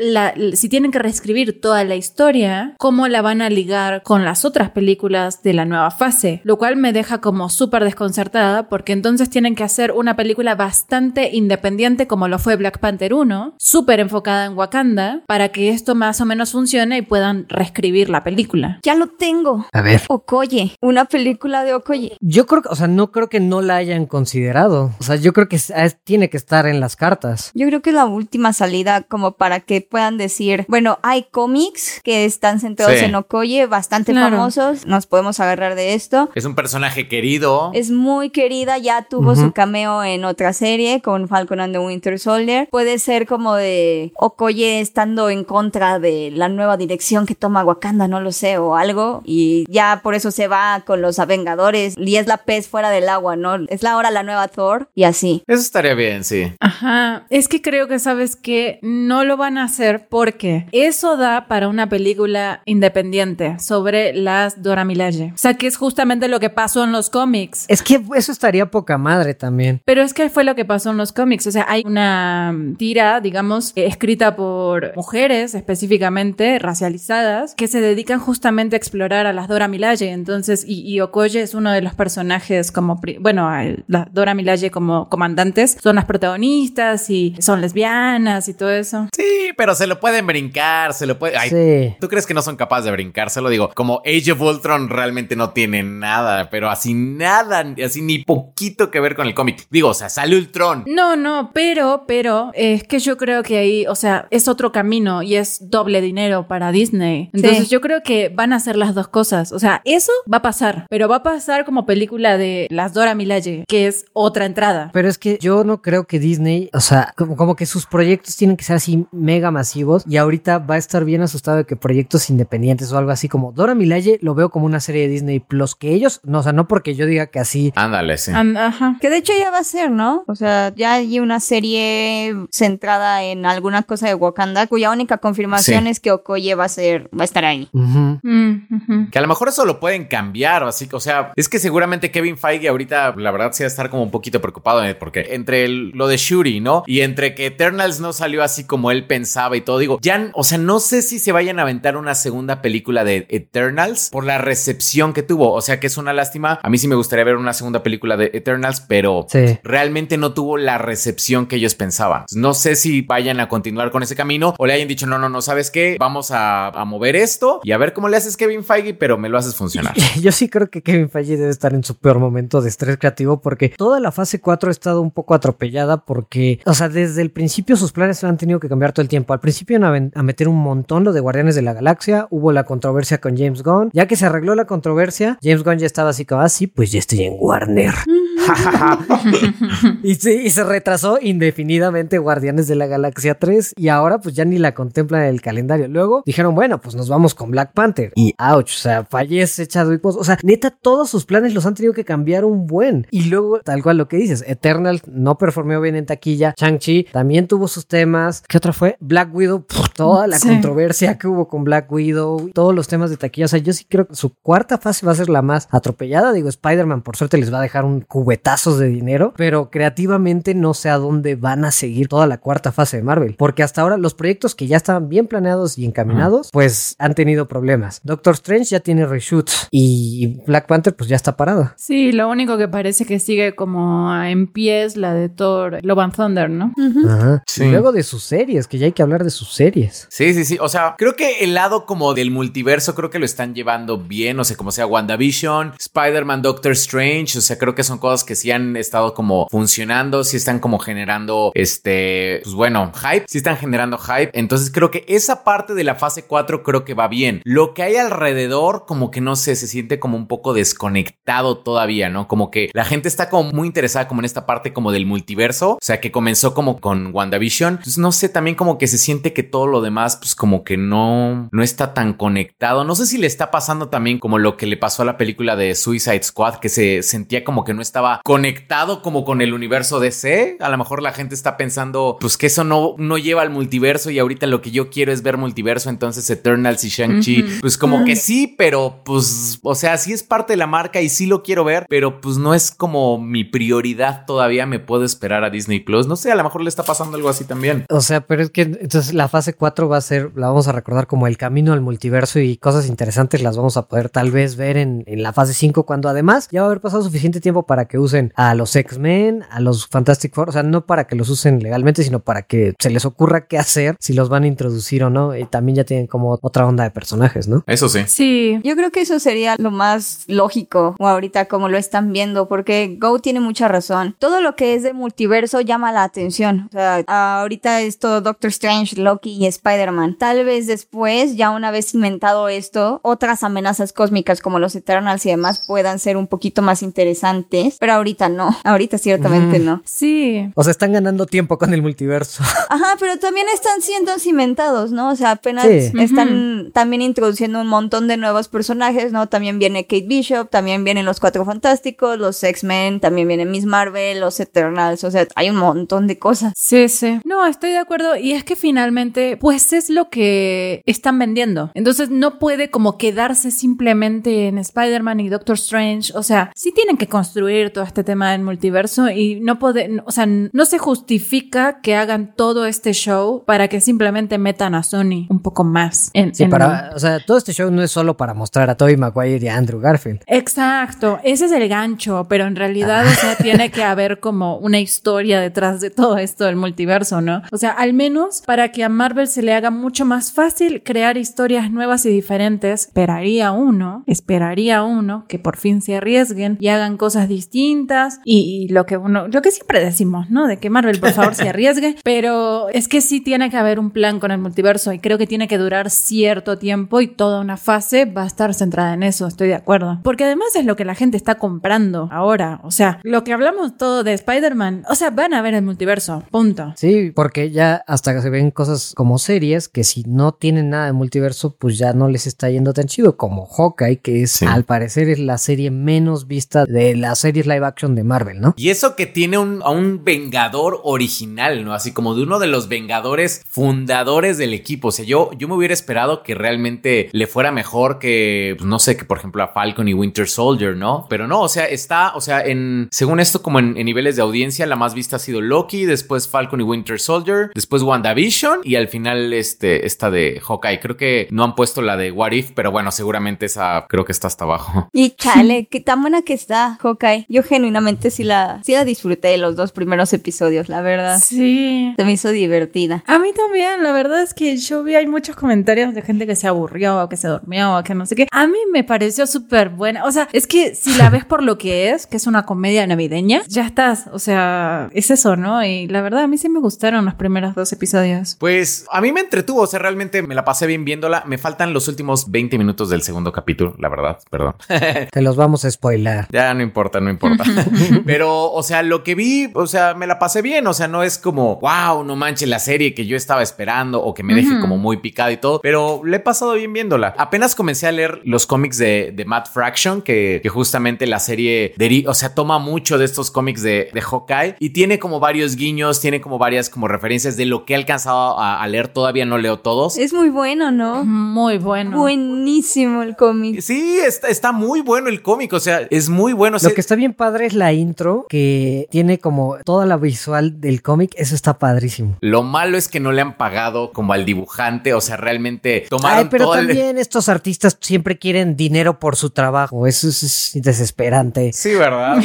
si 0.55 0.69
tienen 0.69 0.91
que 0.91 0.99
reescribir 0.99 1.61
toda 1.61 1.85
la 1.85 1.97
historia, 1.97 2.75
cómo 2.79 3.09
la 3.09 3.23
van 3.23 3.43
a 3.43 3.51
ligar 3.51 4.03
con 4.03 4.25
las 4.25 4.45
otras 4.45 4.71
películas 4.71 5.43
de 5.43 5.55
la 5.55 5.65
nueva 5.65 5.91
fase? 5.91 6.41
Lo 6.45 6.59
cual 6.59 6.77
me 6.77 6.93
deja 6.93 7.21
como 7.21 7.49
súper 7.49 7.85
desconcertada 7.85 8.69
porque 8.69 8.93
entonces 8.93 9.31
tienen 9.31 9.55
que 9.55 9.65
hacer 9.65 9.93
una 9.93 10.17
película 10.17 10.55
bastante 10.55 11.31
independiente 11.33 12.07
como 12.07 12.29
lo 12.29 12.39
fue 12.39 12.57
Black 12.57 12.79
Panther 12.79 13.15
1, 13.15 13.55
súper 13.59 14.01
enfocada 14.01 14.47
en 14.47 14.57
Wakanda, 14.57 15.23
para 15.27 15.49
que 15.51 15.71
esto 15.77 15.95
más 15.95 16.21
o 16.21 16.25
menos 16.27 16.53
funcione 16.53 16.99
y 16.99 17.03
puedan 17.03 17.47
reescribir 17.49 18.09
la 18.11 18.25
película. 18.25 18.81
Ya 18.83 18.95
lo 18.95 19.07
tengo. 19.07 19.67
A 19.73 19.83
ver. 19.83 20.03
Okoye, 20.09 20.73
una 20.81 21.05
película 21.05 21.63
de 21.65 21.75
Okoye. 21.75 22.17
Yo 22.21 22.47
creo 22.47 22.63
que, 22.63 22.69
o 22.69 22.75
sea, 22.75 22.87
no 22.89 23.13
creo 23.13 23.29
que 23.29 23.41
no 23.41 23.63
la 23.63 23.77
hayan 23.77 24.07
considerado. 24.07 24.93
O 24.99 25.03
sea, 25.05 25.17
yo 25.17 25.33
creo 25.33 25.49
que 25.49 25.57
es- 25.57 25.73
tiene 26.05 26.29
que 26.31 26.37
estar 26.37 26.67
en 26.67 26.81
las 26.81 26.97
cartas. 26.97 27.51
Yo 27.55 27.67
creo 27.67 27.83
que 27.83 27.91
es 27.91 27.97
la 27.97 28.07
última 28.07 28.53
salida 28.53 29.03
como 29.03 29.33
para 29.33 29.61
que 29.61 29.81
puedan 29.83 30.17
decir, 30.19 30.65
bueno, 30.69 30.99
hay 31.03 31.25
cómics 31.31 32.01
que 32.03 32.25
están 32.25 32.59
centrados 32.61 32.99
Sí. 32.99 33.05
en 33.05 33.15
Okoye, 33.15 33.67
bastante 33.67 34.13
Claro. 34.13 34.37
famosos, 34.37 34.87
nos 34.87 35.07
podemos 35.07 35.39
agarrar 35.41 35.75
de 35.75 35.95
esto. 35.95 36.31
Es 36.35 36.45
un 36.45 36.55
personaje 36.55 37.09
querido. 37.09 37.71
Es 37.75 37.91
muy 37.91 38.31
querida, 38.31 38.79
ya 38.79 39.03
tuvo 39.03 39.37
su 39.37 39.53
cameo 39.53 40.03
en 40.03 40.25
otra 40.25 40.53
serie 40.53 41.03
con 41.03 41.29
Falcon 41.29 41.61
and 41.61 41.73
the 41.75 41.79
Winter 41.79 42.19
Soldier. 42.19 42.69
Puede 42.71 42.99
ser 42.99 43.27
como 43.27 43.55
de 43.55 44.13
Okoye 44.17 44.81
estando 44.81 45.29
en 45.31 45.45
contra 45.45 45.66
de 45.71 46.31
la 46.33 46.49
nueva 46.49 46.77
dirección 46.77 47.27
que 47.27 47.35
toma 47.35 47.65
Wakanda, 47.65 48.09
no 48.09 48.21
lo 48.21 48.33
sé, 48.33 48.59
o 48.59 48.77
algo. 48.77 49.23
Y 49.25 49.65
ya 49.69 50.01
por 50.03 50.15
eso 50.15 50.31
se 50.31 50.49
va 50.49 50.83
con 50.87 51.03
los 51.03 51.19
Avengadores 51.19 51.95
y 51.97 52.17
es 52.17 52.27
la 52.27 52.39
pez 52.39 52.69
fuera 52.69 52.91
del 52.91 53.09
agua, 53.09 53.37
¿no? 53.37 53.57
Es 53.69 53.83
la 53.83 53.93
ahora 53.93 54.11
la 54.11 54.23
nueva 54.23 54.49
Thor 54.49 54.89
y 54.95 55.05
así. 55.05 55.43
Eso 55.47 55.61
estaría 55.61 55.95
bien, 55.95 56.25
sí. 56.25 56.53
Ajá, 56.61 57.27
es 57.31 57.49
que 57.49 57.63
creo 57.63 57.89
que 57.89 57.99
sabes 57.99 58.37
que 58.37 58.79
no 58.83 59.25
lo 59.25 59.37
van 59.37 59.59
a 59.59 59.65
hacer 59.65 60.09
porque 60.09 60.67
eso 60.73 61.17
da 61.17 61.47
para 61.49 61.69
una 61.69 61.89
película 61.89 62.63
independiente 62.65 63.59
sobre 63.59 64.13
las 64.13 64.63
Dora 64.63 64.85
Milaje. 64.85 65.33
O 65.35 65.39
sea, 65.39 65.55
que 65.55 65.67
es 65.67 65.77
justamente 65.77 66.29
lo 66.29 66.41
que 66.41 66.51
pasó 66.51 66.85
en 66.85 66.93
los 66.93 67.11
cómics. 67.11 67.65
Es 67.69 67.83
que 67.83 68.03
eso 68.15 68.33
estaría 68.33 68.71
poca 68.71 68.99
madre 68.99 69.35
también. 69.35 69.81
Pero 69.85 70.03
es 70.03 70.15
que 70.15 70.29
fue 70.29 70.45
lo 70.45 70.55
que 70.55 70.65
pasó 70.65 70.91
en 70.91 70.97
los 70.97 71.13
cómics. 71.13 71.47
O 71.47 71.53
sea, 71.53 71.67
hay 71.69 71.83
una 71.85 72.55
tira, 72.79 73.21
digamos, 73.21 73.73
escrita 73.75 74.37
por 74.37 74.95
mujeres 74.97 75.56
específicamente 75.57 76.59
racializadas 76.59 77.55
que 77.55 77.69
se 77.69 77.81
dedican 77.81 78.21
justamente 78.21 78.77
a 78.77 78.79
explorar 78.79 79.27
a 79.27 79.33
las 79.33 79.49
Dora 79.49 79.69
Milaje. 79.69 80.11
Entonces, 80.11 80.65
y, 80.67 80.83
y 80.83 81.01
Okoye 81.01 81.43
es 81.43 81.55
uno 81.55 81.73
de 81.73 81.83
los 81.83 81.95
personajes 81.95 82.71
como, 82.71 83.01
bueno, 83.21 83.51
la 83.89 84.09
Dora 84.13 84.35
Milaje 84.35 84.71
como 84.71 85.09
comandantes, 85.09 85.77
son 85.83 85.97
las 85.97 86.05
protagonistas 86.05 87.11
y 87.11 87.35
son 87.39 87.61
lesbianas 87.61 88.49
y 88.49 88.55
todo 88.55 88.71
eso. 88.71 89.09
Sí, 89.15 89.51
pero 89.57 89.75
se 89.75 89.87
lo 89.87 90.01
pueden 90.01 90.27
brincar, 90.27 90.95
se 90.95 91.07
lo 91.07 91.19
puede... 91.19 91.39
sí. 91.49 91.97
¿Tú 92.01 92.09
crees 92.09 92.27
que 92.27 92.35
no 92.35 92.43
son 92.43 92.57
capaces 92.57 92.87
de 92.87 92.93
brincar? 92.93 93.31
Se 93.31 93.41
lo 93.41 93.49
digo, 93.49 93.71
como 93.75 94.03
Age 94.05 94.33
of 94.33 94.41
Ultron 94.41 94.89
realmente 94.89 95.37
no 95.37 95.51
tiene 95.51 95.83
nada, 95.83 96.51
pero 96.51 96.71
así 96.71 96.95
nada, 96.95 97.65
así 97.85 98.03
ni 98.03 98.19
poquito 98.19 98.91
que 98.91 99.01
ver 99.01 99.17
con 99.17 99.27
el 99.27 99.35
cómic. 99.35 99.67
Digo, 99.71 99.89
o 99.89 99.95
sea, 99.95 100.09
sale 100.09 100.37
Ultron. 100.37 100.85
No, 100.87 101.17
no, 101.17 101.51
pero, 101.53 102.05
pero, 102.07 102.51
es 102.55 102.85
que 102.85 102.99
yo 102.99 103.17
creo 103.17 103.43
que 103.43 103.59
ahí, 103.59 103.87
o 103.87 103.95
sea, 103.95 104.27
es 104.31 104.49
otro 104.49 104.73
camino 104.73 105.23
y 105.23 105.37
es 105.37 105.46
doble 105.61 106.01
dinero 106.01 106.49
para 106.49 106.73
Disney. 106.73 107.31
Entonces 107.33 107.71
yo 107.71 107.81
creo 107.81 108.03
que 108.03 108.29
van 108.29 108.53
a 108.53 108.57
hacer 108.57 108.77
las 108.77 108.95
dos 108.95 109.09
cosas. 109.09 109.53
O 109.53 109.59
sea, 109.59 109.83
eso 109.85 110.13
va 110.33 110.39
a 110.39 110.43
pasar, 110.43 110.87
pero 110.89 111.09
va 111.09 111.17
a 111.17 111.23
pasar 111.23 111.65
como 111.65 111.87
película 111.87 112.37
de 112.37 112.67
las 112.71 112.93
Dora 112.95 113.15
Milaje, 113.15 113.65
que 113.69 113.87
es 113.87 114.07
otra 114.13 114.47
entrada. 114.47 114.91
Pero 114.93 115.09
es 115.09 115.19
que 115.19 115.39
yo 115.41 115.65
no 115.65 115.83
creo 115.83 116.07
que 116.07 116.19
Disney, 116.19 116.71
o 116.73 116.81
sea, 116.81 117.13
como, 117.17 117.37
como 117.37 117.57
que 117.57 117.67
sus 117.67 117.87
proyectos 117.87 118.37
tienen 118.37 118.57
que 118.57 118.65
ser 118.65 118.77
así 118.77 119.07
mega 119.13 119.51
masivos 119.51 120.05
y 120.09 120.17
ahorita 120.17 120.59
va 120.59 120.75
a 120.75 120.79
estar 120.79 121.05
bien 121.05 121.23
asustado 121.23 121.59
de 121.59 121.65
que 121.65 121.77
proyectos 121.77 122.31
independientes 122.31 122.93
o 122.93 122.99
algo 122.99 123.11
así 123.11 123.29
como 123.29 123.53
Dora 123.53 123.75
Milaje 123.75 124.19
lo 124.23 124.35
veo 124.35 124.51
como 124.51 124.67
una 124.67 124.81
serie 124.81 125.03
de 125.03 125.09
Disney 125.09 125.41
Plus 125.41 125.75
que 125.75 125.93
ellos, 125.93 126.21
no, 126.25 126.41
o 126.41 126.43
sea, 126.43 126.53
no 126.53 126.69
porque 126.69 126.95
yo 126.95 127.07
diga 127.07 127.27
que 127.27 127.39
así. 127.39 127.73
Ándale, 127.77 128.19
sí. 128.19 128.33
ajá. 128.33 128.99
Que 129.01 129.11
de 129.11 129.19
hecho 129.19 129.33
ya 129.39 129.51
va 129.51 129.59
a 129.59 129.65
ser, 129.65 129.91
¿no? 129.91 130.25
O 130.27 130.35
sea, 130.35 130.73
ya 130.75 130.95
hay 130.95 131.21
una 131.21 131.41
serie 131.41 132.35
centrada 132.51 133.23
en 133.25 133.47
alguna 133.47 133.83
cosa 133.83 134.09
de 134.09 134.15
Wakanda 134.15 134.67
cuya 134.67 134.91
única 134.91 135.19
confirmación 135.37 135.87
es 135.87 136.01
que 136.01 136.11
Okoye 136.13 136.55
va 136.55 136.65
a 136.65 136.69
ser, 136.69 137.11
va 137.17 137.23
a 137.23 137.25
estar 137.25 137.45
ahí. 137.45 137.69
Mm, 137.73 139.11
que 139.11 139.19
a 139.19 139.21
lo 139.21 139.29
mejor 139.29 139.49
eso 139.49 139.67
lo 139.67 139.79
pueden 139.79 140.07
cambiar, 140.07 140.63
o 140.63 140.69
así, 140.69 140.89
o 140.91 141.01
sea, 141.01 141.33
es 141.37 141.49
que 141.49 141.59
seguramente 141.59 142.11
Kevin 142.11 142.39
Feige 142.39 142.69
ahorita, 142.69 143.15
la 143.17 143.31
verdad, 143.31 143.53
sí 143.53 143.63
va 143.63 143.67
a 143.67 143.69
estar 143.69 143.91
como 143.91 144.03
un 144.03 144.11
poquito 144.11 144.41
preocupado 144.41 144.83
eh, 144.85 144.95
porque 144.95 145.29
entre 145.31 145.69
lo 145.69 146.09
de 146.09 146.17
Shuri, 146.17 146.61
¿no? 146.61 146.85
Y 146.87 147.03
entre 147.03 147.35
que 147.35 147.47
Eternals 147.47 148.01
no 148.01 148.13
salió 148.15 148.43
así 148.43 148.65
como 148.65 148.91
él 148.91 149.07
pensaba 149.07 149.57
y 149.57 149.61
todo, 149.61 149.79
digo, 149.79 149.99
ya, 150.01 150.31
o 150.33 150.43
sea, 150.43 150.57
no 150.57 150.81
sé 150.81 151.03
si 151.03 151.19
se 151.19 151.33
vayan 151.33 151.59
a 151.59 151.63
aventar 151.63 151.97
una 151.97 152.15
segunda 152.15 152.63
película 152.63 153.05
de 153.05 153.27
Eternals 153.29 154.09
por 154.11 154.25
la 154.25 154.39
recepción 154.39 155.13
que 155.13 155.23
tuvo, 155.23 155.53
o 155.53 155.61
sea, 155.61 155.81
que 155.81 155.87
es 155.87 155.99
una 155.99 156.15
lástima. 156.15 156.61
A 156.63 156.71
mí 156.71 156.79
sí 156.79 156.89
me 156.89 156.95
gustaría 156.95 157.25
ver 157.25 157.37
una 157.37 157.53
segunda 157.53 157.83
película 157.83 158.17
de 158.17 158.31
Eternals, 158.33 158.81
pero 158.81 159.27
realmente 159.63 160.17
no 160.17 160.33
tuvo 160.33 160.57
la 160.57 160.79
recepción 160.79 161.47
que 161.47 161.57
ellos 161.57 161.75
pensaban. 161.75 162.25
No 162.35 162.55
sé 162.55 162.77
si 162.77 163.03
vayan 163.03 163.41
a 163.41 163.49
continuar 163.49 163.91
con 163.91 164.03
ese 164.03 164.17
camino 164.17 164.55
o 164.57 164.67
le 164.67 164.73
hayan 164.73 164.89
dicho, 164.89 165.07
no, 165.07 165.16
no, 165.19 165.29
no, 165.29 165.43
¿sabes 165.43 165.71
qué? 165.71 165.97
Vamos 165.99 166.31
a, 166.31 166.69
a 166.69 166.85
mover 166.85 167.17
esto 167.17 167.61
y 167.63 167.73
a 167.73 167.79
ver 167.79 167.93
cómo 167.93 168.09
le 168.09 168.17
haces 168.17 168.37
Kevin 168.37 168.65
Feige, 168.65 168.95
pero 168.95 169.19
me 169.19 169.29
lo 169.29 169.39
haces 169.39 169.55
funcionar. 169.55 169.95
Yo 170.21 170.33
sí 170.33 170.49
creo 170.49 170.71
que 170.71 170.83
Kevin 170.83 171.11
Feige 171.11 171.37
debe 171.37 171.51
estar 171.51 171.75
en 171.75 171.85
su 171.85 171.97
peor 171.97 172.19
momento 172.19 172.61
de 172.61 172.69
estrés 172.69 172.97
creativo 172.99 173.41
porque 173.41 173.71
toda 173.71 174.01
la 174.01 174.13
fase 174.13 174.41
4 174.41 174.69
ha 174.69 174.73
estado 174.73 175.01
un 175.01 175.11
poco 175.11 175.35
atropellada 175.35 175.99
porque, 175.99 176.61
o 176.65 176.75
sea, 176.75 176.89
desde 176.89 177.23
el 177.23 177.31
principio 177.31 177.77
sus 177.77 177.93
planes 177.93 178.23
han 178.25 178.37
tenido 178.37 178.61
que 178.61 178.69
cambiar 178.69 178.93
todo 178.93 179.03
el 179.03 179.09
tiempo. 179.09 179.33
Al 179.33 179.41
principio 179.41 179.77
iban 179.79 180.13
a, 180.15 180.23
meter 180.23 180.49
un 180.49 180.57
montón 180.57 181.05
lo 181.05 181.13
de 181.13 181.21
Guardianes 181.21 181.55
de 181.55 181.63
la 181.63 181.73
Galaxia, 181.73 182.27
hubo 182.31 182.53
la 182.53 182.65
controversia 182.65 183.19
con 183.19 183.37
James 183.37 183.63
Gunn, 183.63 183.91
ya 183.93 184.07
que 184.07 184.17
se 184.17 184.27
arregló 184.27 184.55
la 184.55 184.67
controversia, 184.67 185.39
James 185.43 185.63
Gunn 185.63 185.79
ya 185.79 185.87
estaba 185.87 186.11
así 186.11 186.25
como, 186.25 186.41
así, 186.43 186.67
ah, 186.69 186.73
pues 186.75 186.93
ya 186.93 186.99
estoy 186.99 187.23
en 187.23 187.37
Warner. 187.39 187.95
y, 190.03 190.13
y 190.13 190.51
se 190.51 190.65
retrasó 190.65 191.19
indefinidamente 191.21 192.19
Guardianes 192.19 192.69
de 192.69 192.77
la 192.77 192.87
Galaxia 192.87 193.39
3 193.39 193.75
y 193.77 193.89
ahora 193.89 194.19
pues 194.19 194.35
ya 194.35 194.45
ni 194.45 194.59
la 194.59 194.75
contemplan 194.75 195.06
en 195.15 195.35
el 195.35 195.41
calendario. 195.41 195.89
Luego 195.89 196.23
dijeron, 196.27 196.55
bueno, 196.55 196.81
pues 196.81 196.95
nos 196.95 197.09
vamos 197.09 197.35
con 197.35 197.51
Black 197.51 197.73
Panther 197.73 198.13
y 198.15 198.35
ouch, 198.39 198.75
o 198.75 198.79
sea, 198.79 199.05
fallece 199.05 199.67
Chadwick 199.67 200.03
Boseman, 200.03 200.21
o 200.21 200.25
sea, 200.25 200.39
neta 200.43 200.71
todos 200.71 201.11
sus 201.11 201.25
planes 201.25 201.55
los 201.55 201.67
han 201.67 201.75
tenido 201.75 201.93
que 201.93 202.05
cambiar 202.05 202.45
un 202.45 202.67
buen. 202.67 203.07
Y 203.11 203.25
luego 203.25 203.61
tal 203.61 203.83
cual 203.83 203.99
lo 203.99 204.09
que 204.09 204.17
dices, 204.17 204.45
Eternal 204.47 205.01
no 205.07 205.39
performeó 205.39 205.81
bien 205.81 205.97
en 205.97 206.07
taquilla, 206.07 206.55
Shang-Chi 206.57 207.09
también 207.13 207.47
tuvo 207.47 207.69
sus 207.69 207.87
temas. 207.87 208.43
¿Qué 208.49 208.57
otra 208.57 208.73
fue? 208.73 208.97
Black 209.01 209.35
Widow, 209.35 209.65
toda 209.95 210.27
la 210.27 210.39
controversia 210.41 211.19
que 211.19 211.29
hubo 211.29 211.49
con 211.49 211.65
Black 211.65 211.91
Widow, 211.91 212.51
todos 212.53 212.75
los 212.75 212.89
temas 212.89 213.11
de 213.11 213.17
taquilla, 213.17 213.47
o 213.47 213.49
sea, 213.49 213.59
yo 213.59 213.73
sí 213.73 213.85
creo 213.89 214.07
que 214.07 214.15
su 214.15 214.35
cuarta 214.35 214.79
fase 214.79 215.07
va 215.07 215.13
a 215.13 215.17
ser 215.17 215.29
la 215.29 215.43
más 215.43 215.69
atropellada, 215.71 216.33
digo, 216.33 216.49
Spider-Man 216.49 217.03
por 217.03 217.17
suerte 217.17 217.39
les 217.39 217.53
va 217.53 217.59
a 217.59 217.63
dejar 217.63 217.85
un 217.85 218.01
cubetazos 218.01 218.79
de 218.79 218.89
dinero, 218.89 219.35
pero 219.37 219.71
creativamente 219.71 220.55
no 220.55 220.75
sé 220.75 220.89
a 220.89 220.99
dónde 220.99 221.37
van 221.37 221.65
a 221.65 221.71
seguir 221.71 222.09
toda 222.09 222.27
la 222.27 222.39
cuarta 222.39 222.73
fase 222.73 222.97
de 222.97 223.03
Marvel, 223.03 223.37
porque 223.37 223.63
hasta 223.63 223.83
ahora 223.83 223.97
los 223.97 224.15
proyectos 224.15 224.55
que 224.55 224.67
ya 224.67 224.77
estaban 224.77 224.96
bien 225.01 225.27
planeados 225.27 225.79
y 225.79 225.85
encaminados, 225.85 226.51
pues 226.53 226.97
han 226.99 227.15
tenido 227.15 227.49
problemas. 227.49 228.01
Doctor 228.05 228.35
Strange 228.35 228.67
ya 228.67 228.81
tiene 228.81 229.07
reshoots 229.07 229.69
y 229.71 230.39
Black 230.47 230.67
Panther 230.67 230.95
pues 230.95 231.09
ya 231.09 231.17
está 231.17 231.37
parada. 231.37 231.75
Sí, 231.77 232.13
lo 232.13 232.29
único 232.29 232.59
que 232.59 232.69
parece 232.69 233.05
que 233.05 233.19
sigue 233.19 233.55
como 233.55 234.15
en 234.23 234.47
pie 234.47 234.85
es 234.85 234.97
la 234.97 235.15
de 235.15 235.29
Thor, 235.29 235.79
Love 235.83 235.99
and 235.99 236.15
Thunder, 236.15 236.51
¿no? 236.51 236.73
Ajá. 237.09 237.43
Y 237.57 237.65
luego 237.65 237.93
de 237.93 238.03
sus 238.03 238.23
series, 238.23 238.67
que 238.67 238.79
ya 238.79 238.87
hay 238.87 238.93
que 238.93 239.03
hablar 239.03 239.25
de 239.25 239.31
sus 239.31 239.53
series. 239.53 240.07
Sí, 240.11 240.35
sí, 240.35 240.45
sí. 240.45 240.59
O 240.61 240.69
sea, 240.69 240.95
creo 240.99 241.17
que 241.17 241.45
el 241.45 241.55
lado 241.55 241.87
como 241.87 242.15
del 242.15 242.31
multiverso, 242.31 242.95
creo 242.95 243.11
que 243.11 243.19
lo 243.19 243.25
están 243.25 243.55
llevando 243.55 243.99
bien. 243.99 244.39
O 244.41 244.45
sea, 244.45 244.57
como 244.57 244.73
sea 244.73 244.87
WandaVision, 244.87 245.75
Spider-Man, 245.79 246.43
Doctor 246.43 246.73
Strange. 246.73 247.39
O 247.39 247.41
sea, 247.41 247.59
creo 247.59 247.75
que 247.75 247.85
son 247.85 247.99
cosas 247.99 248.25
que 248.25 248.35
sí 248.35 248.51
han 248.51 248.77
estado 248.77 249.15
como 249.15 249.47
funcionando, 249.51 250.25
sí 250.25 250.37
están 250.37 250.59
como 250.59 250.79
generando 250.79 251.53
este, 251.55 252.41
pues 252.43 252.55
bueno, 252.55 252.93
hype, 252.95 253.27
sí 253.29 253.39
están 253.39 253.57
generando 253.57 253.99
hype. 253.99 254.31
Entonces 254.33 254.71
creo 254.71 254.86
que 254.91 255.05
esa 255.09 255.45
parte 255.45 255.75
de 255.75 255.85
la 255.85 255.95
fase 255.95 256.25
4 256.25 256.63
creo 256.63 256.85
que 256.85 256.95
va 256.95 257.09
bien. 257.09 257.43
Lo 257.45 257.75
que 257.75 257.83
hay 257.83 257.97
alrededor, 257.97 258.85
como 258.87 259.11
que 259.11 259.21
no 259.21 259.37
sé, 259.37 259.57
se 259.57 259.67
siente 259.67 259.99
como 259.99 260.17
un 260.17 260.27
poco 260.27 260.55
desconectado 260.55 261.59
todavía, 261.59 262.09
¿no? 262.09 262.29
Como 262.29 262.51
que 262.51 262.71
la 262.73 262.85
gente 262.85 263.09
está 263.09 263.29
como 263.29 263.53
muy 263.53 263.67
interesada 263.67 264.09
como 264.09 264.21
en 264.21 264.27
esta 264.27 264.47
parte 264.47 264.73
como 264.73 264.93
del 264.93 265.07
multiverso. 265.07 265.73
O 265.73 265.79
sea, 265.81 266.01
que 266.01 266.13
comenzó 266.13 266.55
como 266.55 266.81
con 266.81 267.15
WandaVision. 267.15 267.75
Entonces 267.75 267.99
no 267.99 268.13
sé, 268.13 268.29
también 268.29 268.57
como 268.57 268.79
que 268.79 268.87
se 268.87 268.99
siente 268.99 269.33
que 269.33 269.43
todo 269.43 269.67
lo 269.67 269.81
demás, 269.81 270.17
pues 270.17 270.35
como 270.35 270.65
que 270.65 270.77
no, 270.77 271.49
no 271.53 271.63
está 271.63 271.95
tan 271.95 272.15
conectado. 272.15 272.85
No 272.85 272.95
sé 272.95 273.07
si 273.07 273.19
le 273.19 273.27
está 273.27 273.51
pasando 273.51 273.89
también 273.89 274.19
como 274.19 274.39
lo 274.39 274.57
que 274.57 274.67
le 274.67 274.77
pasó 274.77 275.03
a 275.03 275.07
la 275.07 275.17
película 275.17 275.57
de 275.57 275.75
Suicide 275.75 276.23
Squad, 276.23 276.57
que 276.57 276.69
se 276.69 277.03
sentía 277.03 277.45
como 277.45 277.65
que 277.65 277.75
no 277.75 277.83
estaba 277.83 278.21
conectado 278.25 279.03
como 279.03 279.25
con 279.25 279.41
el 279.41 279.55
universo 279.55 280.01
DC. 280.01 280.57
A 280.61 280.69
lo 280.69 280.79
mejor 280.79 281.03
la 281.03 281.13
gente 281.13 281.35
está 281.35 281.57
pensando, 281.57 282.17
pues 282.21 282.37
que 282.37 282.47
eso 282.47 282.65
no, 282.65 282.95
no 282.99 283.19
lleva 283.19 283.43
al 283.43 283.51
multiverso 283.51 284.11
y 284.11 284.19
ahorita 284.19 284.47
lo 284.47 284.63
que 284.63 284.71
yo 284.77 284.91
quiero 284.91 285.13
es 285.13 285.23
ver 285.23 285.37
multiverso, 285.37 285.91
entonces 285.91 286.29
Eternals 286.31 286.85
y 286.85 286.89
Shang-Chi, 286.89 287.45
pues 287.61 287.77
como 287.77 288.05
que 288.05 288.17
sí, 288.17 288.55
pero 288.57 289.03
pues, 289.05 289.59
o 289.63 289.75
sea, 289.75 289.99
sí 289.99 290.13
es 290.13 290.23
parte 290.23 290.53
de 290.53 290.57
la 290.57 290.67
marca 290.67 291.01
y 291.01 291.09
sí 291.09 291.27
lo 291.27 291.43
quiero 291.43 291.65
ver, 291.65 291.87
pero 291.89 292.21
pues 292.21 292.37
no 292.37 292.55
es 292.55 292.71
como 292.71 293.19
mi 293.19 293.45
prioridad 293.45 294.25
todavía, 294.27 294.67
me 294.67 294.79
puedo 294.79 295.05
esperar 295.05 295.45
a 295.45 295.51
Disney 295.51 295.81
Plus. 295.81 296.07
No 296.07 296.17
sé, 296.17 296.31
a 296.31 296.37
lo 296.37 296.45
mejor 296.45 296.63
le 296.63 296.69
está 296.69 296.83
pasando 296.83 297.17
algo 297.17 297.29
así 297.29 297.45
también. 297.45 297.85
O 297.91 298.01
sea, 298.01 298.21
pero 298.21 298.43
es 298.43 298.51
que 298.51 298.63
entonces 298.63 299.15
la 299.15 299.29
fase 299.29 299.55
4 299.55 299.89
va 299.89 299.97
a 299.97 300.01
ser, 300.01 300.33
la 300.37 300.49
vamos 300.49 300.69
a 300.69 300.73
recordar 300.73 301.07
como 301.07 301.27
el 301.27 301.37
camino 301.37 301.73
al 301.73 301.81
multiverso 301.81 302.39
y 302.39 302.57
cosas 302.57 302.87
interesantes 302.87 303.43
las 303.43 303.57
vamos 303.57 303.77
a 303.77 303.89
poder 303.89 304.11
tal 304.11 304.31
vez 304.31 304.57
ver 304.57 304.77
en, 304.77 305.05
en 305.07 305.23
la 305.23 305.33
fase 305.33 305.55
5 305.55 305.85
cuando 305.85 306.09
además 306.09 306.49
ya 306.51 306.61
va 306.61 306.67
a 306.67 306.71
haber 306.71 306.81
pasado 306.81 307.03
suficiente 307.03 307.41
tiempo 307.41 307.65
para 307.65 307.87
que 307.87 307.99
usen 307.99 308.33
a 308.37 308.55
los 308.55 308.75
X-Men, 308.77 309.45
a 309.51 309.61
los 309.61 309.87
Fantastic 309.87 310.35
Four, 310.35 310.51
o 310.51 310.53
sea, 310.53 310.63
no 310.63 310.87
para 310.87 311.07
que 311.07 311.17
los 311.17 311.29
usen 311.29 311.61
legalmente, 311.61 312.03
sino 312.03 312.21
para 312.21 312.43
que 312.43 312.75
se 312.79 312.91
les 312.91 313.05
ocurra 313.05 313.47
qué 313.47 313.59
hacer, 313.59 313.97
si 314.01 314.13
los 314.13 314.29
van 314.29 314.45
a 314.45 314.47
introducir 314.47 314.66
o 314.69 315.11
no, 315.11 315.37
y 315.37 315.45
también 315.47 315.77
ya 315.77 315.85
tienen 315.85 316.07
como 316.07 316.39
otra 316.43 316.67
onda 316.67 316.85
de 316.85 316.91
personajes, 316.91 317.49
¿no? 317.49 317.65
Eso 317.67 317.89
sí. 317.89 318.01
Sí. 318.07 318.61
Yo 318.63 318.77
creo 318.77 318.91
que 318.91 319.01
eso 319.01 319.19
sería 319.19 319.57
lo 319.59 319.71
más 319.71 320.25
lógico, 320.27 320.95
o 320.99 321.07
ahorita 321.07 321.47
como 321.47 321.69
lo 321.69 321.79
están 321.79 322.13
viendo, 322.13 322.49
porque 322.49 322.97
Go 323.01 323.19
tiene 323.19 323.41
mucha 323.41 323.69
razón. 323.69 324.17
Todo 324.19 324.41
lo 324.41 324.57
que 324.57 324.75
es 324.75 324.83
de 324.83 324.93
multiverso 324.93 325.61
llama 325.61 325.93
la 325.93 326.05
atención. 326.05 326.69
O 326.69 326.73
sea, 326.73 327.05
ahorita 327.07 327.81
es 327.83 327.99
todo 327.99 328.21
Doctor 328.21 328.49
Strange, 328.49 329.01
Loki 329.01 329.31
y 329.33 329.47
Spider-Man. 329.47 330.17
Tal 330.19 330.45
vez 330.45 330.67
después, 330.67 331.37
ya 331.37 331.51
una 331.51 331.71
vez 331.71 331.95
inventado 331.95 332.49
esto, 332.49 333.01
otras 333.03 333.43
amenazas 333.43 333.93
cósmicas 333.93 334.41
como 334.41 334.59
los 334.59 334.75
Eternals 334.75 335.25
y 335.27 335.31
demás 335.31 335.65
puedan 335.67 335.99
ser 335.99 336.17
un 336.17 336.27
poquito 336.27 336.63
más 336.63 336.83
interesantes, 336.83 337.77
pero 337.79 337.95
ahorita 337.95 338.29
no. 338.29 338.57
Ahorita 338.65 338.99
ciertamente 338.99 339.59
no. 339.59 339.83
Sí. 339.85 340.51
O 340.55 340.63
sea, 340.63 340.71
están 340.71 340.93
ganando 340.93 341.27
tiempo 341.27 341.59
con 341.59 341.73
el 341.73 341.83
multiverso. 341.83 342.43
Ajá, 342.69 342.97
pero 342.99 343.19
también 343.19 343.47
están 343.53 343.81
siendo 343.81 344.19
cimentados, 344.19 344.56
¿no? 344.93 345.11
O 345.11 345.17
sea, 345.17 345.33
apenas 345.33 345.67
están 345.67 346.71
también 346.73 347.03
introduciendo 347.03 347.61
un 347.61 347.69
montón 347.69 348.09
de 348.09 348.17
nuevos 348.17 348.49
personajes, 348.49 349.13
¿no? 349.13 349.29
También 349.29 349.59
viene 349.59 349.85
Kate 349.85 350.07
Bishop, 350.07 350.49
también 350.51 350.85
vienen 350.85 351.05
los 351.05 351.21
Cuatro 351.21 351.45
Fantásticos, 351.45 352.19
los 352.19 352.43
X-Men, 352.43 353.01
también 353.01 353.29
viene 353.29 353.45
Miss 353.45 353.65
Marvel, 353.65 354.21
los 354.21 354.41
Eternals, 354.41 355.05
o 355.05 355.11
sea, 355.11 355.27
hay 355.35 355.51
un 355.51 355.57
montón 355.57 356.07
de 356.07 356.19
cosas. 356.19 356.53
Sí, 356.57 356.89
sí. 356.89 357.21
No, 357.25 357.47
estoy 357.47 357.71
de 357.71 357.79
acuerdo. 357.79 358.17
Y 358.17 358.33
es 358.33 358.45
que 358.45 358.57
finalmente, 358.57 359.37
pues 359.37 359.73
es 359.73 359.91
lo 359.91 360.09
que 360.09 360.83
están 360.87 361.19
vendiendo. 361.19 361.71
Entonces 361.75 362.11
no 362.11 362.39
puede 362.39 362.71
como 362.71 362.99
quedarse 362.99 363.51
simplemente 363.51 364.49
en 364.49 364.59
Spider-Man 364.59 365.21
y 365.21 365.29
Doctor 365.29 365.57
Strange. 365.57 366.13
O 366.15 366.23
sea, 366.23 366.51
sí 366.55 366.73
tienen 366.73 366.97
que 366.97 367.07
construir 367.07 367.27
construir 367.27 367.71
todo 367.71 367.85
este 367.85 368.05
tema 368.05 368.33
del 368.33 368.43
multiverso 368.43 369.11
y 369.11 369.41
no 369.41 369.59
puede, 369.59 370.01
o 370.07 370.11
sea, 370.13 370.27
no 370.27 370.65
se 370.65 370.79
justifica 370.79 371.81
que 371.83 371.97
hagan 371.97 372.35
todo 372.35 372.67
este 372.67 372.93
show 372.93 373.43
para 373.45 373.67
que 373.67 373.81
simplemente 373.81 374.39
metan 374.47 374.75
a 374.75 374.83
Sony 374.83 375.27
un 375.29 375.41
poco 375.41 375.65
más. 375.65 376.11
En, 376.15 376.35
Sí, 376.35 376.45
en- 376.45 376.51
para, 376.51 376.91
o 376.95 376.99
sea, 376.99 377.19
todo 377.25 377.37
este 377.39 377.53
show 377.53 377.71
no 377.71 377.83
es 377.83 377.91
solo 377.91 378.17
para 378.17 378.33
mostrar 378.35 378.71
a 378.71 378.77
Tobey 378.77 378.97
Maguire 378.97 379.45
y 379.45 379.49
a 379.49 379.57
Andrew 379.57 379.81
Garfield. 379.81 380.21
Exacto, 380.27 381.19
ese 381.25 381.47
es 381.47 381.53
el 381.53 381.69
gancho, 381.69 382.27
pero 382.29 382.45
en 382.47 382.57
realidad, 382.57 383.05
o 383.07 383.11
sea, 383.11 383.37
tiene 383.37 383.71
que 383.71 383.83
haber 383.83 384.21
como 384.21 384.57
una 384.59 384.79
historia 384.79 385.41
detrás 385.41 385.81
de 385.81 385.91
todo 385.91 386.17
esto 386.19 386.45
del 386.45 386.57
multiverso, 386.57 387.21
¿no? 387.21 387.43
O 387.53 387.57
sea, 387.59 387.71
al 387.73 387.93
menos 387.93 388.43
para 388.47 388.71
que 388.71 388.85
a 388.85 388.89
Marvel 388.89 389.27
se 389.27 389.43
le 389.43 389.53
haga 389.55 389.71
mucho 389.71 390.05
más 390.05 390.33
fácil 390.33 390.83
crear 390.85 391.17
historias 391.17 391.71
nuevas 391.71 392.07
y 392.07 392.11
diferentes, 392.11 392.83
esperaría 392.87 393.51
uno, 393.53 394.05
esperaría 394.07 394.83
uno 394.83 395.25
que 395.29 395.39
por 395.39 395.57
fin 395.57 395.83
se 395.83 395.97
arriesguen 395.97 396.57
y 396.61 396.69
hagan 396.69 396.97
cosas 396.97 397.29
distintas 397.29 398.21
y, 398.25 398.67
y 398.67 398.73
lo 398.73 398.87
que 398.87 398.97
uno, 398.97 399.29
lo 399.29 399.43
que 399.43 399.51
siempre 399.51 399.85
decimos, 399.85 400.31
¿no? 400.31 400.47
De 400.47 400.59
que 400.59 400.71
Marvel 400.71 401.01
por 401.01 401.11
favor 401.13 401.35
se 401.35 401.49
arriesgue, 401.49 401.97
pero 402.05 402.69
es 402.71 402.89
que 402.89 403.01
sí 403.01 403.21
tiene 403.21 403.51
que 403.51 403.57
haber 403.57 403.79
un 403.79 403.91
plan 403.91 404.21
con 404.21 404.26
el 404.33 404.39
multiverso 404.39 404.93
y 404.93 404.99
creo 404.99 405.19
que 405.19 405.27
tiene 405.27 405.49
que 405.49 405.59
durar 405.59 405.91
cierto 405.91 406.59
tiempo 406.59 407.01
y 407.01 407.07
toda 407.09 407.41
una 407.41 407.57
fase 407.57 408.05
va 408.05 408.23
a 408.23 408.27
estar 408.27 408.55
centrada 408.55 408.95
en 408.95 409.03
eso, 409.03 409.27
estoy 409.27 409.49
de 409.49 409.55
acuerdo. 409.55 410.01
Porque 410.03 410.25
además 410.25 410.49
es 410.57 410.65
lo 410.65 410.77
que 410.77 410.85
la 410.85 410.95
gente 410.95 411.17
está 411.17 411.37
comprando 411.37 412.09
ahora, 412.13 412.61
o 412.63 412.71
sea, 412.71 413.01
lo 413.03 413.25
que 413.25 413.33
hablamos 413.33 413.77
todo 413.77 414.05
de 414.05 414.13
Spider-Man, 414.13 414.85
o 414.89 414.95
sea, 414.95 415.11
van 415.11 415.35
a 415.35 415.43
ver 415.43 415.55
el 415.55 415.63
multiverso, 415.63 416.23
punto. 416.31 416.73
Sí, 416.77 417.13
porque 417.15 417.51
ya 417.51 417.83
hasta 417.87 418.21
se 418.21 418.31
ven 418.31 418.51
cosas 418.51 418.93
como 418.97 419.19
series 419.19 419.69
que 419.69 419.85
si 419.85 420.03
no 420.05 420.33
tienen 420.33 420.71
nada 420.71 420.87
de 420.87 420.93
multiverso, 420.93 421.55
pues 421.57 421.79
ya 421.79 421.93
no 421.93 422.09
les 422.09 422.27
está 422.27 422.51
yendo 422.51 422.73
tan 422.73 422.87
chido 422.87 423.17
como 423.17 423.47
Hawkeye, 423.47 423.99
que 423.99 424.23
es 424.23 424.33
Sí. 424.33 424.45
al 424.47 424.65
parecer 424.65 425.09
es 425.09 425.19
la 425.19 425.39
serie 425.39 425.71
menos 425.71 426.27
vista 426.27 426.65
de 426.67 426.95
las 426.97 427.19
series 427.21 427.47
live 427.47 427.65
action 427.67 427.95
de 427.95 428.05
Marvel, 428.05 428.41
¿no? 428.41 428.55
Y 428.57 428.71
eso 428.71 428.97
que 428.97 429.07
tiene 429.07 429.39
un, 429.39 429.63
a 429.63 429.71
un 429.71 430.05
vengador 430.05 430.81
original, 430.85 431.65
¿no? 431.65 431.73
Así 431.75 431.93
como 431.93 432.15
de 432.15 432.23
uno 432.23 432.39
de 432.39 432.47
los 432.49 432.69
vengadores 432.69 433.43
fundadores 433.49 433.87
del 434.23 434.55
equipo. 434.55 434.89
O 434.89 434.93
sea, 434.93 435.05
yo, 435.05 435.31
yo 435.37 435.49
me 435.49 435.55
hubiera 435.55 435.75
esperado 435.75 436.23
que 436.23 436.35
realmente 436.35 437.09
le 437.13 437.27
fuera 437.27 437.53
mejor 437.53 437.99
que, 437.99 438.55
pues, 438.57 438.67
no 438.67 438.79
sé, 438.79 438.97
que 438.97 439.05
por 439.05 439.19
ejemplo 439.19 439.43
a 439.43 439.49
Falcon 439.49 439.89
y 439.89 439.95
Winter 439.95 440.29
Soldier, 440.29 440.77
¿no? 440.77 441.07
Pero 441.09 441.27
no, 441.27 441.43
o 441.43 441.49
sea, 441.49 441.67
está, 441.67 442.15
o 442.15 442.21
sea, 442.21 442.41
en, 442.41 442.89
según 442.91 443.21
esto, 443.21 443.43
como 443.43 443.59
en, 443.59 443.77
en 443.77 443.87
niveles 443.87 444.17
de 444.17 444.23
audiencia, 444.23 444.67
la 444.67 444.77
más 444.77 444.95
vista 444.95 445.17
ha 445.17 445.19
sido 445.19 445.41
Loki, 445.41 445.85
después 445.85 446.29
Falcon 446.29 446.61
y 446.61 446.65
Winter 446.65 446.99
Soldier, 446.99 447.51
después 447.55 447.83
WandaVision 447.83 448.61
y 448.65 448.77
al 448.77 448.89
final 448.89 449.33
este, 449.33 449.87
esta 449.87 450.11
de 450.11 450.41
Hawkeye. 450.47 450.81
Creo 450.81 450.97
que 450.97 451.29
no 451.31 451.45
han 451.45 451.55
puesto 451.55 451.83
la 451.83 451.97
de 451.97 452.11
What 452.11 452.33
If, 452.33 452.53
pero 452.53 452.71
bueno, 452.71 452.91
seguramente 452.91 453.47
esa 453.47 453.87
creo 453.89 454.05
que 454.05 454.13
está 454.13 454.27
hasta 454.27 454.45
abajo. 454.45 454.89
Y 454.97 455.11
chale, 455.11 455.67
qué 455.71 455.81
tan 455.81 456.01
buena 456.01 456.23
que 456.23 456.33
está, 456.33 456.79
Hawkeye. 456.81 457.27
Yo 457.29 457.43
genuinamente 457.43 458.11
sí 458.11 458.25
la, 458.25 458.63
sí 458.65 458.73
la 458.73 458.85
disfruté 458.85 459.29
de 459.29 459.39
los 459.39 459.55
dos 459.55 459.73
primeros 459.73 460.13
episodios, 460.13 460.69
la 460.69 460.81
verdad. 460.81 461.21
Sí. 461.23 461.93
Se 461.97 462.05
me 462.05 462.13
hizo 462.13 462.31
divertida. 462.31 463.05
A 463.07 463.19
mí 463.19 463.33
también, 463.35 463.83
la 463.83 463.93
verdad 463.93 464.06
es 464.15 464.35
que 464.35 464.57
yo 464.57 464.83
vi 464.83 464.95
hay 464.95 465.07
muchos 465.07 465.37
comentarios 465.37 465.95
de 465.95 466.03
gente 466.03 466.27
que 466.27 466.37
se 466.37 466.47
aburrió, 466.47 467.03
o 467.03 467.09
que 467.09 467.17
se 467.17 467.29
durmió, 467.29 467.79
o 467.79 467.83
que 467.83 467.95
no 467.95 468.07
sé 468.07 468.15
qué. 468.15 468.27
A 468.31 468.47
mí 468.47 468.59
me 468.73 468.85
pareció 468.85 469.27
súper 469.27 469.71
buena. 469.71 470.05
O 470.05 470.13
sea, 470.13 470.29
es 470.33 470.47
que 470.47 470.75
si 470.75 470.97
la 470.97 471.11
ves 471.11 471.25
por 471.25 471.43
lo 471.43 471.59
que 471.59 471.91
es, 471.91 472.07
que 472.07 472.17
es 472.17 472.27
una 472.27 472.45
comedia 472.45 472.87
navideña, 472.87 473.43
ya 473.49 473.67
estás. 473.67 474.07
O 474.13 474.19
sea, 474.19 474.89
es 474.93 475.11
eso, 475.11 475.37
¿no? 475.37 475.65
Y 475.65 475.87
la 475.89 476.03
verdad, 476.03 476.23
a 476.23 476.27
mí 476.27 476.39
sí 476.39 476.49
me 476.49 476.61
gustaron 476.61 477.05
los 477.05 477.15
primeros 477.15 477.55
dos 477.55 477.73
episodios. 477.73 478.37
Pues 478.39 478.87
a 478.91 479.01
mí 479.01 479.13
me 479.13 479.21
entretuvo, 479.21 479.63
o 479.63 479.67
sea, 479.67 479.79
realmente 479.79 480.23
me 480.23 480.35
la 480.35 480.45
pasé 480.45 480.67
bien 480.67 480.85
viéndola. 480.85 481.25
Me 481.27 481.39
faltan 481.39 481.73
los 481.73 481.89
últimos 481.89 482.31
20 482.31 482.59
minutos 482.59 482.91
del 482.91 483.03
segundo 483.03 483.33
capítulo, 483.33 483.75
la 483.79 483.89
verdad, 483.89 484.19
perdón. 484.31 484.55
Te 485.11 485.23
los 485.23 485.37
vamos 485.37 485.65
a 485.65 485.71
spoiler. 485.71 486.27
ya 486.31 486.53
no 486.55 486.63
importa, 486.63 487.01
no 487.01 487.11
importa. 487.11 487.45
Pero, 488.07 488.53
o 488.53 488.63
sea, 488.63 488.83
lo 488.83 489.03
que 489.03 489.15
vi, 489.15 489.51
o 489.55 489.67
sea, 489.67 489.95
me 489.95 490.07
la 490.07 490.19
pasé 490.19 490.43
bien, 490.43 490.67
o 490.67 490.75
sea, 490.75 490.89
no 490.89 491.03
es 491.03 491.19
como, 491.19 491.57
wow, 491.57 492.05
no 492.05 492.17
manches 492.17 492.49
la 492.49 492.59
serie 492.59 492.95
que 492.95 493.07
yo 493.07 493.17
estaba 493.17 493.43
esperando 493.43 493.96
o 494.01 494.15
que 494.15 494.23
me 494.23 494.35
deje 494.35 494.61
como 494.61 494.77
muy 494.79 494.99
picada 494.99 495.33
y 495.33 495.37
todo, 495.37 495.61
pero 495.61 496.03
le 496.05 496.17
he 496.17 496.21
pasado 496.21 496.55
bien 496.55 496.73
viéndola. 496.73 497.15
Apenas 497.19 497.55
comencé 497.55 497.87
a 497.87 497.93
leer 497.93 498.21
los 498.25 498.47
cómics 498.47 498.79
de, 498.79 499.13
de 499.15 499.25
Matt 499.25 499.49
Fraction, 499.53 500.03
que, 500.03 500.41
que 500.43 500.49
justamente 500.49 501.07
la 501.07 501.19
serie, 501.19 501.75
deri- 501.79 502.07
o 502.07 502.15
sea, 502.15 502.35
toma 502.35 502.59
mucho 502.59 502.99
de 502.99 503.05
estos 503.05 503.31
cómics 503.31 503.63
de, 503.63 503.91
de 503.93 504.01
Hawkeye 504.01 504.57
y 504.59 504.71
tiene 504.71 504.99
como 504.99 505.21
varios 505.21 505.57
guiños, 505.57 506.01
tiene 506.01 506.21
como 506.21 506.39
varias 506.39 506.71
como 506.71 506.89
referencias 506.89 507.37
de 507.37 507.47
lo 507.47 507.65
que 507.65 507.73
he 507.75 507.77
alcanzado 507.77 508.39
a, 508.39 508.63
a 508.63 508.67
leer, 508.69 508.89
todavía 508.89 509.25
no 509.25 509.39
leo 509.39 509.59
todos. 509.59 509.97
Es 509.99 510.13
muy 510.13 510.29
bueno, 510.31 510.71
¿no? 510.71 511.05
Muy 511.05 511.59
bueno. 511.59 511.99
Buenísimo 511.99 513.03
el 513.03 513.17
cómic. 513.17 513.61
Sí, 513.61 513.99
está, 514.05 514.29
está 514.29 514.53
muy 514.53 514.81
bueno 514.81 515.09
el 515.09 515.23
cómic, 515.23 515.53
o 515.53 515.61
sea, 515.61 515.87
es 515.91 516.09
muy 516.09 516.33
bueno. 516.33 516.57
o 516.57 516.61
sea, 516.61 516.69
Lo 516.71 516.75
que 516.75 516.81
está 516.81 516.95
bien 516.95 517.15
padre 517.15 517.47
es 517.47 517.55
la 517.55 517.73
intro, 517.73 518.27
que 518.29 518.87
tiene 518.91 519.19
como 519.19 519.57
toda 519.65 519.87
la 519.87 519.97
visual 519.97 520.61
del 520.61 520.83
cómic, 520.83 521.13
eso 521.17 521.35
está 521.35 521.59
padrísimo. 521.59 522.17
Lo 522.21 522.43
malo 522.43 522.77
es 522.79 522.89
que 522.89 523.01
no 523.01 523.13
le 523.13 523.21
han 523.21 523.37
pagado 523.37 523.86
como 523.93 524.13
al 524.13 524.25
dibujante, 524.25 524.95
o 524.95 525.01
sea, 525.01 525.17
realmente 525.17 525.87
tomaron 525.89 526.19
Ay, 526.19 526.27
pero 526.31 526.47
todo 526.47 526.55
el- 526.57 526.67
también 526.69 526.99
estos 526.99 527.29
artistas 527.29 527.77
siempre 527.81 528.19
quieren 528.19 528.57
dinero 528.57 528.99
por 528.99 529.17
su 529.17 529.31
trabajo, 529.31 529.87
eso 529.87 530.09
es, 530.09 530.23
es 530.23 530.63
desesperante. 530.63 531.53
Sí, 531.53 531.75
¿verdad? 531.75 532.17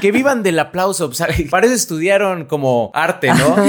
que 0.00 0.12
vivan 0.12 0.42
del 0.42 0.58
aplauso, 0.58 1.06
o 1.06 1.12
sea, 1.14 1.28
para 1.50 1.66
eso 1.66 1.74
estudiaron 1.74 2.44
como 2.46 2.90
arte, 2.94 3.28
¿no? 3.34 3.56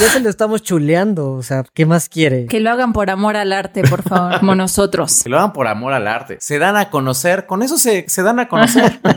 Ya 0.00 0.08
se 0.08 0.20
lo 0.20 0.30
estamos 0.30 0.62
chuleando, 0.62 1.32
o 1.32 1.42
sea, 1.42 1.64
¿qué 1.74 1.84
más 1.84 2.08
quiere? 2.08 2.46
Que 2.46 2.58
lo 2.60 2.70
hagan 2.70 2.92
por 2.94 3.10
amor 3.10 3.36
al 3.36 3.52
arte, 3.52 3.82
por 3.82 4.02
favor, 4.02 4.38
como 4.40 4.54
nosotros. 4.54 5.22
Que 5.22 5.28
lo 5.28 5.36
hagan 5.38 5.52
por 5.52 5.66
amor 5.66 5.92
al 5.92 6.08
arte. 6.08 6.38
Se 6.40 6.58
dan 6.58 6.76
a 6.76 6.88
conocer, 6.88 7.44
con 7.46 7.62
eso 7.62 7.76
se, 7.76 8.06
se 8.08 8.22
dan 8.22 8.38
a 8.40 8.48
conocer. 8.48 8.98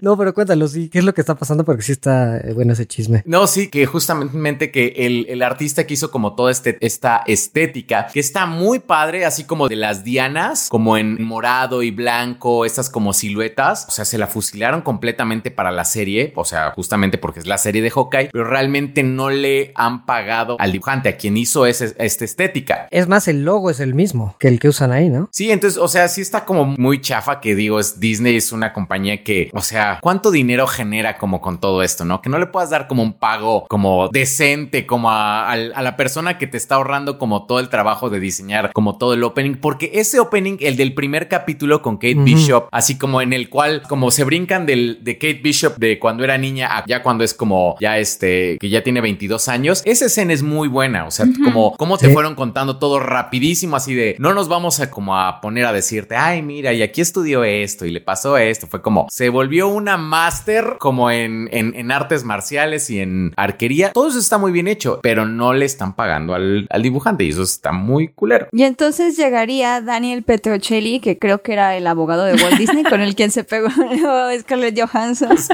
No, 0.00 0.16
pero 0.16 0.34
cuéntalo, 0.34 0.66
sí, 0.66 0.88
¿qué 0.88 0.98
es 0.98 1.04
lo 1.04 1.14
que 1.14 1.20
está 1.20 1.36
pasando? 1.36 1.64
Porque 1.64 1.82
sí 1.82 1.92
está 1.92 2.36
eh, 2.38 2.52
bueno 2.54 2.72
ese 2.72 2.86
chisme. 2.86 3.22
No, 3.24 3.46
sí, 3.46 3.68
que 3.68 3.86
justamente 3.86 4.72
que 4.72 4.94
el, 4.96 5.26
el 5.28 5.42
artista 5.42 5.81
que 5.86 5.94
hizo 5.94 6.10
como 6.10 6.34
toda 6.34 6.50
este, 6.50 6.76
esta 6.80 7.22
estética, 7.26 8.06
que 8.12 8.20
está 8.20 8.46
muy 8.46 8.78
padre, 8.78 9.24
así 9.24 9.44
como 9.44 9.68
de 9.68 9.76
las 9.76 10.04
dianas, 10.04 10.68
como 10.70 10.96
en 10.96 11.22
morado 11.24 11.82
y 11.82 11.90
blanco, 11.90 12.64
estas 12.64 12.88
como 12.90 13.12
siluetas, 13.12 13.86
o 13.88 13.90
sea, 13.90 14.04
se 14.04 14.18
la 14.18 14.26
fusilaron 14.26 14.82
completamente 14.82 15.50
para 15.50 15.70
la 15.70 15.84
serie, 15.84 16.32
o 16.36 16.44
sea, 16.44 16.72
justamente 16.74 17.18
porque 17.18 17.40
es 17.40 17.46
la 17.46 17.58
serie 17.58 17.82
de 17.82 17.90
Hawkeye, 17.90 18.30
pero 18.32 18.44
realmente 18.44 19.02
no 19.02 19.30
le 19.30 19.72
han 19.74 20.06
pagado 20.06 20.56
al 20.58 20.72
dibujante, 20.72 21.08
a 21.08 21.16
quien 21.16 21.36
hizo 21.36 21.66
ese- 21.66 21.94
esta 21.98 22.24
estética. 22.24 22.88
Es 22.90 23.08
más, 23.08 23.28
el 23.28 23.44
logo 23.44 23.70
es 23.70 23.80
el 23.80 23.94
mismo 23.94 24.36
que 24.38 24.48
el 24.48 24.58
que 24.60 24.68
usan 24.68 24.92
ahí, 24.92 25.08
¿no? 25.08 25.28
Sí, 25.32 25.50
entonces, 25.50 25.78
o 25.78 25.88
sea, 25.88 26.08
sí 26.08 26.20
está 26.20 26.44
como 26.44 26.64
muy 26.64 27.00
chafa 27.00 27.40
que 27.40 27.54
digo, 27.54 27.78
es 27.80 28.00
Disney 28.00 28.36
es 28.36 28.52
una 28.52 28.72
compañía 28.72 29.22
que, 29.24 29.50
o 29.52 29.60
sea, 29.62 29.98
¿cuánto 30.02 30.30
dinero 30.30 30.66
genera 30.66 31.18
como 31.18 31.40
con 31.40 31.58
todo 31.60 31.82
esto, 31.82 32.04
no? 32.04 32.20
Que 32.22 32.30
no 32.30 32.38
le 32.38 32.46
puedas 32.46 32.70
dar 32.70 32.86
como 32.88 33.02
un 33.02 33.12
pago 33.14 33.66
como 33.68 34.08
decente, 34.08 34.86
como 34.86 35.10
a, 35.10 35.50
al- 35.50 35.71
a 35.74 35.82
la 35.82 35.96
persona 35.96 36.38
que 36.38 36.46
te 36.46 36.56
está 36.56 36.76
ahorrando 36.76 37.18
como 37.18 37.46
todo 37.46 37.60
el 37.60 37.68
trabajo 37.68 38.10
de 38.10 38.20
diseñar 38.20 38.72
como 38.72 38.98
todo 38.98 39.14
el 39.14 39.22
opening, 39.24 39.54
porque 39.56 39.90
ese 39.94 40.20
opening, 40.20 40.56
el 40.60 40.76
del 40.76 40.94
primer 40.94 41.28
capítulo 41.28 41.82
con 41.82 41.96
Kate. 41.96 42.12
Bishop, 42.22 42.68
así 42.70 42.98
como 42.98 43.20
en 43.20 43.32
el 43.32 43.48
cual 43.48 43.82
como 43.88 44.10
se 44.10 44.24
brincan 44.24 44.64
del, 44.66 44.98
de 45.02 45.14
Kate 45.18 45.40
Bishop 45.42 45.76
de 45.78 45.98
cuando 45.98 46.24
era 46.24 46.38
niña 46.38 46.78
a 46.78 46.84
ya 46.86 47.02
cuando 47.02 47.24
es 47.24 47.34
como 47.34 47.76
ya 47.80 47.98
este, 47.98 48.58
que 48.60 48.68
ya 48.68 48.82
tiene 48.82 49.00
22 49.00 49.48
años, 49.48 49.82
esa 49.84 50.06
escena 50.06 50.32
es 50.32 50.42
muy 50.42 50.68
buena, 50.68 51.06
o 51.06 51.10
sea, 51.10 51.26
como, 51.44 51.76
como 51.76 51.98
te 51.98 52.06
Sí. 52.06 52.12
fueron 52.12 52.34
contando 52.34 52.78
todo 52.78 52.98
rapidísimo, 53.00 53.76
así 53.76 53.94
de 53.94 54.16
no 54.18 54.34
nos 54.34 54.48
vamos 54.48 54.80
a 54.80 54.90
como 54.90 55.16
a 55.18 55.40
poner 55.40 55.64
a 55.66 55.72
decirte, 55.72 56.16
ay, 56.16 56.42
mira, 56.42 56.72
y 56.72 56.82
aquí 56.82 57.00
estudió 57.00 57.44
esto 57.44 57.86
y 57.86 57.90
le 57.90 58.00
pasó 58.00 58.36
esto. 58.36 58.66
Fue 58.66 58.82
como 58.82 59.06
se 59.10 59.28
volvió 59.28 59.68
una 59.68 59.96
máster 59.96 60.76
como 60.78 61.10
en, 61.10 61.48
en, 61.52 61.74
en 61.74 61.90
artes 61.92 62.24
marciales 62.24 62.90
y 62.90 63.00
en 63.00 63.32
arquería. 63.36 63.92
Todo 63.92 64.08
eso 64.08 64.18
está 64.18 64.38
muy 64.38 64.52
bien 64.52 64.68
hecho, 64.68 65.00
pero 65.02 65.26
no 65.26 65.52
le 65.54 65.61
están 65.64 65.94
pagando 65.94 66.34
al, 66.34 66.66
al 66.70 66.82
dibujante 66.82 67.24
y 67.24 67.30
eso 67.30 67.42
está 67.42 67.72
muy 67.72 68.08
culero. 68.08 68.48
Y 68.52 68.62
entonces 68.64 69.16
llegaría 69.16 69.80
Daniel 69.80 70.22
Petrocelli, 70.22 71.00
que 71.00 71.18
creo 71.18 71.42
que 71.42 71.52
era 71.52 71.76
el 71.76 71.86
abogado 71.86 72.24
de 72.24 72.34
Walt 72.34 72.56
Disney, 72.58 72.84
con 72.84 73.00
el 73.00 73.14
quien 73.14 73.30
se 73.30 73.44
pegó 73.44 73.68
Scarlett 74.40 74.78
Johansson. 74.80 75.36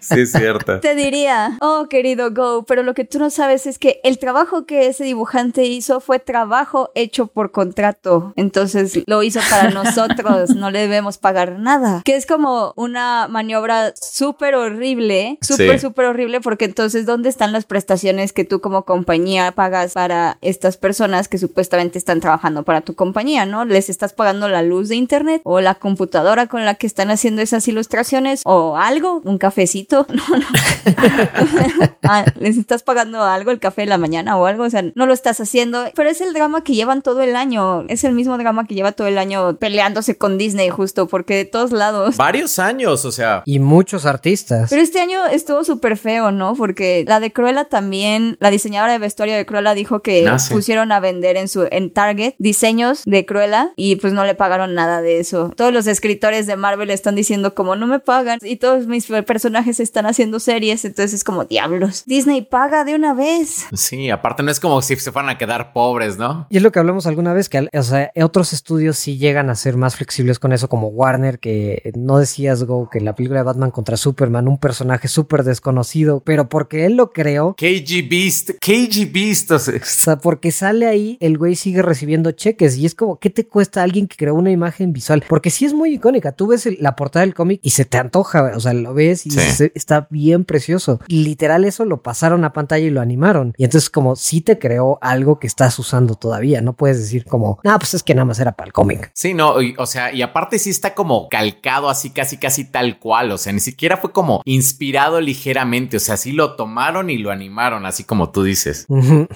Sí, 0.00 0.20
es 0.20 0.32
cierto. 0.32 0.80
Te 0.80 0.94
diría, 0.94 1.56
oh 1.60 1.86
querido 1.88 2.30
Go, 2.32 2.64
pero 2.64 2.82
lo 2.82 2.94
que 2.94 3.04
tú 3.04 3.18
no 3.18 3.30
sabes 3.30 3.66
es 3.66 3.78
que 3.78 4.00
el 4.04 4.18
trabajo 4.18 4.64
que 4.66 4.86
ese 4.88 5.04
dibujante 5.04 5.64
hizo 5.64 6.00
fue 6.00 6.18
trabajo 6.18 6.90
hecho 6.94 7.26
por 7.28 7.52
contrato. 7.52 8.32
Entonces 8.36 9.00
lo 9.06 9.22
hizo 9.22 9.40
para 9.50 9.70
nosotros, 9.84 10.50
no 10.56 10.70
le 10.70 10.80
debemos 10.80 11.18
pagar 11.18 11.58
nada. 11.58 12.02
Que 12.04 12.16
es 12.16 12.26
como 12.26 12.72
una 12.76 13.28
maniobra 13.28 13.92
súper 13.96 14.54
horrible, 14.54 15.38
súper, 15.40 15.62
Sí. 15.78 15.78
súper 15.78 16.06
horrible, 16.06 16.40
porque 16.40 16.64
entonces, 16.64 17.06
¿dónde 17.06 17.28
están 17.28 17.52
las 17.52 17.64
prestaciones 17.64 18.32
que 18.32 18.44
tú 18.44 18.60
como 18.60 18.84
compañía 18.92 19.52
pagas 19.52 19.94
para 19.94 20.36
estas 20.42 20.76
personas 20.76 21.26
que 21.26 21.38
supuestamente 21.38 21.96
están 21.96 22.20
trabajando 22.20 22.62
para 22.62 22.82
tu 22.82 22.94
compañía, 22.94 23.46
¿no? 23.46 23.64
Les 23.64 23.88
estás 23.88 24.12
pagando 24.12 24.50
la 24.50 24.60
luz 24.60 24.90
de 24.90 24.96
internet 24.96 25.40
o 25.44 25.62
la 25.62 25.76
computadora 25.76 26.46
con 26.46 26.66
la 26.66 26.74
que 26.74 26.86
están 26.86 27.10
haciendo 27.10 27.40
esas 27.40 27.66
ilustraciones 27.68 28.42
o 28.44 28.76
algo, 28.76 29.22
un 29.24 29.38
cafecito, 29.38 30.06
no, 30.12 30.22
no. 30.36 30.46
Ah, 32.04 32.24
les 32.40 32.58
estás 32.58 32.82
pagando 32.82 33.22
algo, 33.22 33.52
el 33.52 33.60
café 33.60 33.82
de 33.82 33.86
la 33.86 33.96
mañana 33.96 34.36
o 34.36 34.44
algo, 34.44 34.64
o 34.64 34.70
sea, 34.70 34.82
no 34.96 35.06
lo 35.06 35.14
estás 35.14 35.40
haciendo, 35.40 35.84
pero 35.94 36.10
es 36.10 36.20
el 36.20 36.34
drama 36.34 36.64
que 36.64 36.74
llevan 36.74 37.00
todo 37.00 37.22
el 37.22 37.36
año, 37.36 37.84
es 37.88 38.02
el 38.02 38.12
mismo 38.12 38.36
drama 38.36 38.66
que 38.66 38.74
lleva 38.74 38.90
todo 38.90 39.06
el 39.06 39.18
año 39.18 39.56
peleándose 39.56 40.18
con 40.18 40.36
Disney 40.36 40.68
justo, 40.68 41.06
porque 41.06 41.36
de 41.36 41.44
todos 41.44 41.70
lados. 41.70 42.16
Varios 42.16 42.58
años, 42.58 43.04
o 43.04 43.12
sea. 43.12 43.42
Y 43.46 43.60
muchos 43.60 44.04
artistas. 44.04 44.68
Pero 44.68 44.82
este 44.82 45.00
año 45.00 45.24
estuvo 45.26 45.62
súper 45.62 45.96
feo, 45.96 46.32
¿no? 46.32 46.56
Porque 46.56 47.04
la 47.06 47.20
de 47.20 47.32
Cruella 47.32 47.66
también, 47.66 48.36
la 48.40 48.50
diseñadora 48.72 48.92
de 48.94 48.98
vestuario 49.00 49.36
de 49.36 49.44
Cruella 49.44 49.74
dijo 49.74 50.00
que 50.00 50.26
Ah, 50.26 50.38
sí. 50.38 50.52
pusieron 50.54 50.92
a 50.92 51.00
vender 51.00 51.36
en 51.36 51.48
su 51.48 51.68
en 51.70 51.92
Target 51.92 52.34
diseños 52.38 53.02
de 53.04 53.26
Cruella 53.26 53.72
y 53.76 53.96
pues 53.96 54.12
no 54.14 54.24
le 54.24 54.34
pagaron 54.34 54.74
nada 54.74 55.02
de 55.02 55.20
eso. 55.20 55.52
Todos 55.56 55.72
los 55.74 55.86
escritores 55.86 56.46
de 56.46 56.56
Marvel 56.56 56.88
están 56.90 57.14
diciendo 57.14 57.54
como 57.54 57.76
no 57.76 57.86
me 57.86 57.98
pagan 57.98 58.38
y 58.42 58.56
todos 58.56 58.86
mis 58.86 59.06
personajes 59.26 59.78
están 59.78 60.06
haciendo 60.06 60.40
series, 60.40 60.84
entonces 60.86 61.12
es 61.12 61.22
como 61.24 61.44
diablos. 61.44 62.04
Disney 62.06 62.40
paga 62.42 62.84
de 62.84 62.94
una 62.94 63.12
vez. 63.12 63.66
Sí, 63.74 64.08
aparte 64.08 64.42
no 64.42 64.50
es 64.50 64.58
como 64.58 64.80
si 64.80 64.96
se 64.96 65.12
fueran 65.12 65.28
a 65.30 65.36
quedar 65.38 65.72
pobres, 65.74 66.16
¿no? 66.16 66.46
Y 66.48 66.56
es 66.56 66.62
lo 66.62 66.72
que 66.72 66.78
hablamos 66.78 67.06
alguna 67.06 67.34
vez, 67.34 67.48
que 67.50 67.68
o 67.72 67.82
sea, 67.82 68.10
otros 68.22 68.52
estudios 68.54 68.96
sí 68.96 69.18
llegan 69.18 69.50
a 69.50 69.54
ser 69.54 69.76
más 69.76 69.96
flexibles 69.96 70.38
con 70.38 70.52
eso, 70.52 70.68
como 70.70 70.88
Warner, 70.88 71.38
que 71.40 71.92
no 71.94 72.18
decías, 72.18 72.64
Go, 72.64 72.88
que 72.90 72.98
en 72.98 73.04
la 73.04 73.14
película 73.14 73.40
de 73.40 73.44
Batman 73.44 73.70
contra 73.70 73.96
Superman, 73.98 74.48
un 74.48 74.58
personaje 74.58 75.08
súper 75.08 75.42
desconocido, 75.44 76.22
pero 76.24 76.48
porque 76.48 76.86
él 76.86 76.94
lo 76.96 77.10
creó, 77.12 77.54
KG 77.56 78.08
Beast, 78.08 78.50
KG 78.64 79.10
Beast, 79.12 79.50
o 79.50 79.58
sea, 79.58 79.74
o 79.74 79.80
sea, 79.84 80.16
porque 80.18 80.52
sale 80.52 80.86
ahí, 80.86 81.16
el 81.20 81.36
güey 81.36 81.56
sigue 81.56 81.82
recibiendo 81.82 82.30
cheques 82.30 82.76
y 82.76 82.86
es 82.86 82.94
como, 82.94 83.18
¿qué 83.18 83.28
te 83.28 83.44
cuesta 83.44 83.80
a 83.80 83.82
alguien 83.82 84.06
que 84.06 84.14
creó 84.16 84.36
una 84.36 84.52
imagen 84.52 84.92
visual? 84.92 85.24
Porque 85.28 85.50
sí 85.50 85.64
es 85.64 85.74
muy 85.74 85.94
icónica, 85.94 86.30
tú 86.30 86.46
ves 86.46 86.66
el- 86.66 86.76
la 86.78 86.94
portada 86.94 87.24
del 87.24 87.34
cómic 87.34 87.58
y 87.64 87.70
se 87.70 87.84
te 87.84 87.98
antoja, 87.98 88.52
o 88.54 88.60
sea, 88.60 88.72
lo 88.72 88.94
ves 88.94 89.26
y 89.26 89.30
Sí. 89.32 89.40
se- 89.40 89.72
está 89.74 90.06
bien 90.10 90.44
precioso. 90.44 91.00
Literal 91.08 91.64
eso 91.64 91.84
lo 91.84 92.02
pasaron 92.04 92.44
a 92.44 92.52
pantalla 92.52 92.86
y 92.86 92.90
lo 92.90 93.00
animaron. 93.00 93.52
Y 93.58 93.64
entonces 93.64 93.90
como 93.90 94.14
sí 94.14 94.40
te 94.42 94.60
creó 94.60 94.96
algo 95.02 95.40
que 95.40 95.48
estás 95.48 95.76
usando 95.80 96.14
todavía, 96.14 96.60
no 96.60 96.74
puedes 96.74 96.98
decir 97.00 97.24
como, 97.24 97.58
no, 97.64 97.76
pues 97.80 97.94
es 97.94 98.04
que 98.04 98.14
nada 98.14 98.26
más 98.26 98.38
era 98.38 98.52
para 98.52 98.68
el 98.68 98.72
cómic. 98.72 99.10
Sí, 99.12 99.34
no, 99.34 99.60
y- 99.60 99.74
o 99.76 99.86
sea, 99.86 100.12
y 100.14 100.22
aparte 100.22 100.60
sí 100.60 100.70
está 100.70 100.94
como 100.94 101.28
calcado 101.28 101.90
así, 101.90 102.10
casi, 102.10 102.36
casi 102.36 102.64
tal 102.70 103.00
cual, 103.00 103.32
o 103.32 103.38
sea, 103.38 103.52
ni 103.52 103.58
siquiera 103.58 103.96
fue 103.96 104.12
como 104.12 104.40
inspirado 104.44 105.20
ligeramente, 105.20 105.96
o 105.96 106.00
sea, 106.00 106.16
sí 106.16 106.30
lo 106.30 106.54
tomaron 106.54 107.10
y 107.10 107.18
lo 107.18 107.32
animaron, 107.32 107.86
así 107.86 108.04
como 108.04 108.30
tú 108.30 108.44
dices. 108.44 108.51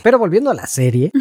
Pero 0.02 0.18
volviendo 0.18 0.50
a 0.50 0.54
la 0.54 0.66
serie, 0.66 1.12